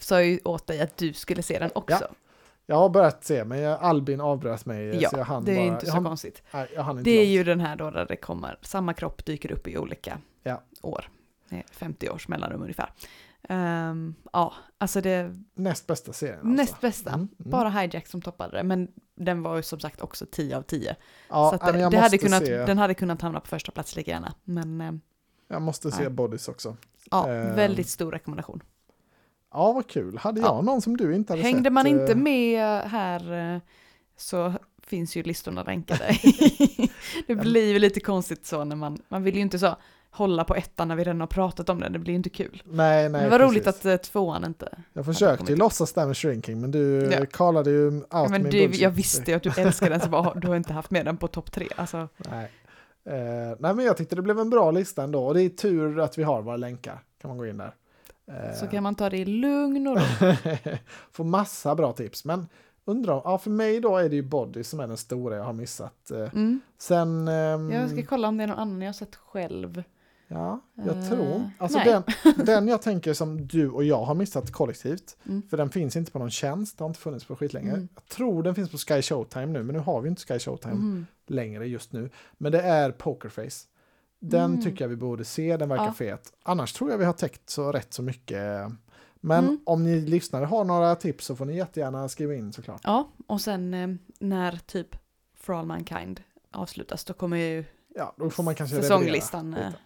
sa 0.00 0.14
jag 0.14 0.26
ju 0.26 0.38
åt 0.44 0.66
dig 0.66 0.80
att 0.80 0.96
du 0.96 1.12
skulle 1.12 1.42
se 1.42 1.58
den 1.58 1.70
också. 1.74 2.04
Jag 2.70 2.76
har 2.76 2.88
börjat 2.88 3.24
se, 3.24 3.44
men 3.44 3.58
jag, 3.60 3.80
Albin 3.80 4.20
avbröt 4.20 4.66
mig. 4.66 5.02
Ja, 5.02 5.10
så 5.10 5.16
jag 5.16 5.24
hann 5.24 5.44
det 5.44 5.52
är 5.52 5.56
bara, 5.56 5.74
inte 5.74 5.86
så 5.86 5.92
hann, 5.92 6.04
konstigt. 6.04 6.42
nej, 6.52 6.68
Det 6.74 6.80
är 7.10 7.16
långt. 7.24 7.28
ju 7.28 7.44
den 7.44 7.60
här 7.60 7.76
då 7.76 7.90
där 7.90 8.06
det 8.08 8.16
kommer, 8.16 8.58
samma 8.62 8.94
kropp 8.94 9.24
dyker 9.24 9.52
upp 9.52 9.68
i 9.68 9.78
olika 9.78 10.18
Ja. 10.42 10.62
år. 10.82 11.08
Det 11.48 11.56
är 11.56 11.64
50 11.72 12.10
års 12.10 12.28
mellanrum 12.28 12.62
ungefär. 12.62 12.92
Ehm, 13.48 14.14
ja, 14.32 14.54
alltså 14.78 15.00
det 15.00 15.36
Näst 15.54 15.86
bästa 15.86 16.12
serien 16.12 16.34
alltså. 16.36 16.48
näst 16.50 16.80
bästa. 16.80 17.10
Mm, 17.10 17.28
mm. 17.38 17.50
Bara 17.50 17.70
Hijack 17.70 18.06
som 18.06 18.22
toppade 18.22 18.56
det, 18.56 18.62
men 18.62 18.88
den 19.14 19.42
var 19.42 19.56
ju 19.56 19.62
som 19.62 19.80
sagt 19.80 20.00
också 20.00 20.26
10 20.30 20.56
av 20.56 20.62
10. 20.62 20.96
Ja, 21.28 21.58
så 21.66 21.72
det, 21.72 21.88
det 21.90 21.98
hade 21.98 22.18
kunnat, 22.18 22.46
se, 22.46 22.56
den 22.66 22.78
hade 22.78 22.94
kunnat 22.94 23.22
hamna 23.22 23.40
på 23.40 23.46
första 23.46 23.72
plats 23.72 23.96
lika 23.96 24.10
gärna. 24.10 24.34
Men 24.44 24.80
eh, 24.80 24.92
jag 25.48 25.62
måste 25.62 25.90
se 25.90 26.02
nej. 26.02 26.10
Bodies 26.10 26.48
också. 26.48 26.76
ja, 27.10 27.28
Eh, 27.32 27.54
väldigt 27.54 27.88
stor 27.88 28.12
rekommendation. 28.12 28.62
Ja, 29.52 29.72
vad 29.72 29.86
kul. 29.86 30.18
Hade 30.18 30.40
jag 30.40 30.48
Ja. 30.48 30.60
någon 30.60 30.82
som 30.82 30.96
du 30.96 31.14
inte 31.14 31.32
hade 31.32 31.42
Hängde 31.42 31.62
sett? 31.64 31.72
man 31.72 31.86
eh, 31.86 31.92
inte 31.92 32.14
med 32.14 32.80
här 32.82 33.54
eh, 33.54 33.60
så 34.16 34.52
finns 34.82 35.16
ju 35.16 35.22
listorna 35.22 35.62
länkade. 35.62 36.04
det 37.26 37.34
blir 37.34 37.72
ju 37.72 37.78
lite 37.78 38.00
konstigt 38.00 38.46
så 38.46 38.64
när 38.64 38.76
man, 38.76 38.98
man 39.08 39.22
vill 39.22 39.34
ju 39.34 39.40
inte 39.40 39.58
så 39.58 39.76
hålla 40.12 40.44
på 40.44 40.54
ettan 40.54 40.88
när 40.88 40.96
vi 40.96 41.04
redan 41.04 41.20
har 41.20 41.26
pratat 41.26 41.68
om 41.68 41.80
den, 41.80 41.92
det 41.92 41.98
blir 41.98 42.12
ju 42.12 42.16
inte 42.16 42.30
kul. 42.30 42.62
Nej, 42.66 43.08
nej, 43.08 43.24
det 43.24 43.30
var 43.30 43.38
roligt 43.38 43.64
precis. 43.64 43.86
att 43.86 44.06
eh, 44.06 44.10
tvåan 44.10 44.44
inte... 44.44 44.78
Jag 44.92 45.04
försökte 45.04 45.52
ju 45.52 45.56
låtsas 45.58 45.92
där 45.92 46.06
med 46.06 46.16
Shrinking, 46.16 46.60
men 46.60 46.70
du 46.70 47.10
Ja. 47.12 47.26
kallade 47.26 47.70
ju 47.70 47.86
out 47.90 48.06
Ja, 48.10 48.26
men 48.30 48.42
min 48.42 48.50
du, 48.52 48.58
jag 48.58 48.90
visste 48.90 49.30
ju 49.30 49.36
att 49.36 49.42
du 49.42 49.50
älskar 49.56 49.90
den 49.90 50.00
så 50.00 50.08
bara, 50.08 50.34
du 50.34 50.48
har 50.48 50.56
inte 50.56 50.72
haft 50.72 50.90
med 50.90 51.04
den 51.04 51.16
på 51.16 51.28
topp 51.28 51.52
tre. 51.52 51.68
Alltså, 51.76 52.08
Nej. 52.30 52.50
Eh, 53.04 53.56
nej, 53.58 53.74
men 53.74 53.84
jag 53.84 53.96
tyckte 53.96 54.16
det 54.16 54.22
blev 54.22 54.38
en 54.38 54.50
bra 54.50 54.70
lista 54.70 55.02
ändå. 55.02 55.26
Och 55.26 55.34
det 55.34 55.42
är 55.42 55.48
tur 55.48 56.00
att 56.00 56.18
vi 56.18 56.22
har 56.22 56.42
våra 56.42 56.56
länkar. 56.56 57.02
Kan 57.20 57.28
man 57.28 57.38
gå 57.38 57.46
in 57.46 57.56
där. 57.56 57.74
Eh, 58.30 58.54
så 58.54 58.66
kan 58.66 58.82
man 58.82 58.94
ta 58.94 59.10
det 59.10 59.18
i 59.18 59.24
lugn 59.24 59.86
och 59.86 59.96
ro. 59.96 60.02
Få 61.12 61.24
massa 61.24 61.74
bra 61.74 61.92
tips. 61.92 62.24
Men 62.24 62.46
undrar, 62.84 63.22
ja 63.24 63.38
för 63.38 63.50
mig 63.50 63.80
då 63.80 63.96
är 63.96 64.08
det 64.08 64.16
ju 64.16 64.22
Body 64.22 64.64
som 64.64 64.80
är 64.80 64.86
den 64.86 64.96
stora 64.96 65.36
jag 65.36 65.44
har 65.44 65.52
missat. 65.52 66.10
Eh, 66.10 66.18
Mm. 66.18 66.60
sen... 66.78 67.28
ehm, 67.28 67.70
Jag 67.72 67.90
ska 67.90 68.02
kolla 68.02 68.28
om 68.28 68.36
det 68.36 68.42
är 68.42 68.48
någon 68.48 68.58
annan 68.58 68.80
jag 68.82 68.88
har 68.88 68.92
sett 68.92 69.16
själv. 69.16 69.82
Ja, 70.32 70.60
jag 70.74 70.96
Eh, 70.96 71.08
tror. 71.08 71.50
Alltså 71.58 71.78
nej. 71.78 71.86
den, 71.86 72.02
den 72.46 72.68
jag 72.68 72.82
tänker 72.82 73.12
som 73.14 73.46
du 73.46 73.70
och 73.70 73.84
jag 73.84 74.02
har 74.04 74.14
missat 74.14 74.52
kollektivt. 74.52 75.16
Mm. 75.26 75.42
För 75.50 75.56
den 75.56 75.70
finns 75.70 75.96
inte 75.96 76.12
på 76.12 76.18
någon 76.18 76.30
tjänst, 76.30 76.78
det 76.78 76.84
har 76.84 76.88
inte 76.88 77.00
funnits 77.00 77.24
på 77.24 77.36
skitlänge. 77.36 77.70
Mm. 77.70 77.88
Jag 77.94 78.04
tror 78.08 78.42
den 78.42 78.54
finns 78.54 78.70
på 78.70 78.78
Sky 78.78 79.02
Showtime 79.02 79.46
nu, 79.46 79.62
men 79.62 79.74
nu 79.76 79.80
har 79.82 80.00
vi 80.00 80.08
inte 80.08 80.22
Sky 80.22 80.38
Showtime 80.38 80.72
Mm. 80.74 81.06
längre 81.26 81.66
just 81.68 81.92
nu. 81.92 82.10
Men 82.38 82.52
det 82.52 82.60
är 82.62 82.90
Pokerface. 82.90 83.66
Den 84.20 84.44
Mm. 84.50 84.62
tycker 84.62 84.84
jag 84.84 84.88
vi 84.88 84.96
borde 84.96 85.24
se, 85.24 85.56
den 85.56 85.68
verkar 85.68 85.84
Ja. 85.84 85.92
fet. 85.92 86.32
Annars 86.42 86.72
tror 86.72 86.90
jag 86.90 86.98
vi 86.98 87.04
har 87.04 87.12
täckt 87.12 87.50
så 87.50 87.72
rätt 87.72 87.92
så 87.94 88.02
mycket. 88.02 88.38
Men 89.20 89.44
Mm. 89.44 89.60
om 89.66 89.84
ni 89.84 90.00
lyssnare 90.00 90.44
har 90.44 90.64
några 90.64 90.94
tips 90.96 91.24
så 91.26 91.36
får 91.36 91.44
ni 91.44 91.56
jättegärna 91.56 92.08
skriva 92.08 92.34
in 92.34 92.52
såklart. 92.52 92.80
Ja, 92.84 93.08
och 93.26 93.40
sen 93.40 93.74
eh, 93.74 93.88
när 94.18 94.56
typ 94.66 94.96
For 95.34 95.54
All 95.58 95.66
Mankind 95.66 96.20
avslutas, 96.50 97.04
då 97.04 97.12
kommer 97.14 97.36
ju 97.36 97.64
Ja, 97.94 98.14
då 98.16 98.30
får 98.30 98.42
man 98.42 98.54
kanske 98.54 98.76
säsonglistan 98.76 99.44
revidera 99.46 99.64
eh, 99.66 99.70
lite. 99.70 99.80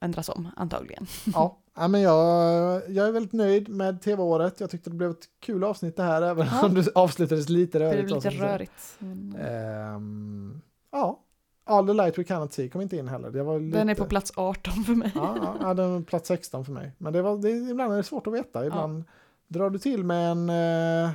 ändras 0.00 0.28
om, 0.28 0.48
antagligen. 0.56 1.06
Ja, 1.34 1.58
ja, 1.76 1.88
men 1.88 2.00
jag, 2.00 2.82
jag 2.90 3.08
är 3.08 3.12
väldigt 3.12 3.32
nöjd 3.32 3.68
med 3.68 4.02
tv-året. 4.02 4.60
Jag 4.60 4.70
tyckte 4.70 4.90
det 4.90 4.96
blev 4.96 5.10
ett 5.10 5.28
kul 5.40 5.64
avsnitt 5.64 5.96
det 5.96 6.02
här, 6.02 6.22
även 6.22 6.46
Ja. 6.46 6.66
om 6.66 6.74
det 6.74 6.88
avslutades 6.94 7.48
lite 7.48 7.78
Det 7.78 7.84
rörigt. 7.84 8.06
blev 8.06 8.20
då, 8.22 8.30
lite 8.30 8.44
rörigt. 8.44 8.98
Eh, 9.38 9.94
Ehm, 9.94 10.60
ja, 10.92 11.20
All 11.68 11.86
the 11.86 11.92
light 11.92 12.18
we 12.18 12.24
cannot 12.24 12.52
see 12.52 12.68
kom 12.68 12.80
inte 12.80 12.96
in 12.96 13.08
heller. 13.08 13.30
Det 13.30 13.42
var 13.42 13.60
lite... 13.60 13.78
Den 13.78 13.88
är 13.88 13.94
på 13.94 14.04
plats 14.04 14.32
18 14.36 14.72
för 14.84 14.92
mig. 14.92 15.12
Ja, 15.14 15.36
ja, 15.42 15.56
ja, 15.60 15.74
den 15.74 15.96
är 15.96 16.02
plats 16.02 16.28
16 16.28 16.64
för 16.64 16.72
mig. 16.72 16.92
Men 16.98 17.12
det 17.12 17.22
var, 17.22 17.36
det, 17.38 17.50
ibland 17.50 17.92
är 17.92 17.96
det 17.96 18.02
svårt 18.02 18.26
att 18.26 18.32
veta. 18.32 18.66
Ibland 18.66 19.04
drar 19.48 19.70
du 19.70 19.78
till 19.78 20.04
med 20.04 20.30
en 20.30 20.50
eh, 20.50 21.10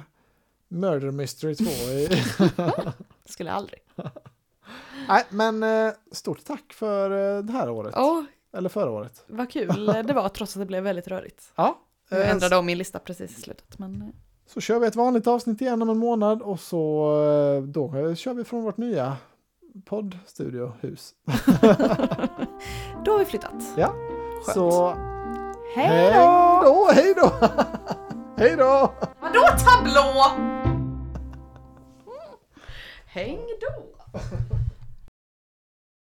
Murder 0.68 1.12
Mystery 1.12 1.56
2. 1.56 1.64
I, 1.66 2.10
Skulle 3.26 3.52
aldrig. 3.52 3.80
Nej, 5.08 5.24
men 5.30 5.64
eh, 5.64 5.94
stort 6.12 6.46
tack 6.46 6.74
för 6.74 7.38
eh, 7.38 7.44
det 7.44 7.54
här 7.54 7.70
året. 7.70 7.94
Åh, 7.98 8.24
Eller 8.54 8.70
förra 8.70 8.90
året. 8.92 9.24
vad 9.28 9.52
kul 9.52 9.86
det 10.08 10.14
var 10.14 10.30
trots 10.30 10.56
att 10.56 10.60
det 10.62 10.66
blev 10.66 10.84
väldigt 10.84 11.08
rörigt. 11.08 11.52
Ja, 11.56 11.80
Jag 12.10 12.30
ändrade 12.30 12.56
om 12.58 12.66
min 12.66 12.78
lista 12.78 13.00
precis 13.00 13.38
i 13.38 13.42
slutet. 13.42 13.80
Men 13.80 14.14
så 14.48 14.62
kör 14.62 14.80
vi 14.80 14.88
ett 14.88 14.96
vanligt 14.96 15.28
avsnitt 15.28 15.62
igen 15.62 15.82
om 15.82 15.90
en 15.90 15.98
månad 15.98 16.42
och 16.42 16.60
så 16.60 17.64
då 17.68 18.16
kör 18.16 18.34
vi 18.34 18.44
från 18.44 18.64
vårt 18.64 18.78
nya 18.78 19.18
poddstudiohus. 19.86 21.14
då 23.06 23.12
har 23.12 23.20
vi 23.20 23.26
flyttat. 23.26 23.64
Ja, 23.78 23.94
Skönt. 24.46 24.56
så 24.56 24.96
Hej 25.76 26.14
då! 26.14 26.90
Hej 26.94 27.14
då! 27.16 27.32
Hej 28.38 28.56
då! 28.58 28.94
Vadå 29.22 29.42
tablå? 29.66 30.26
Häng 33.06 33.40
då! 33.62 33.84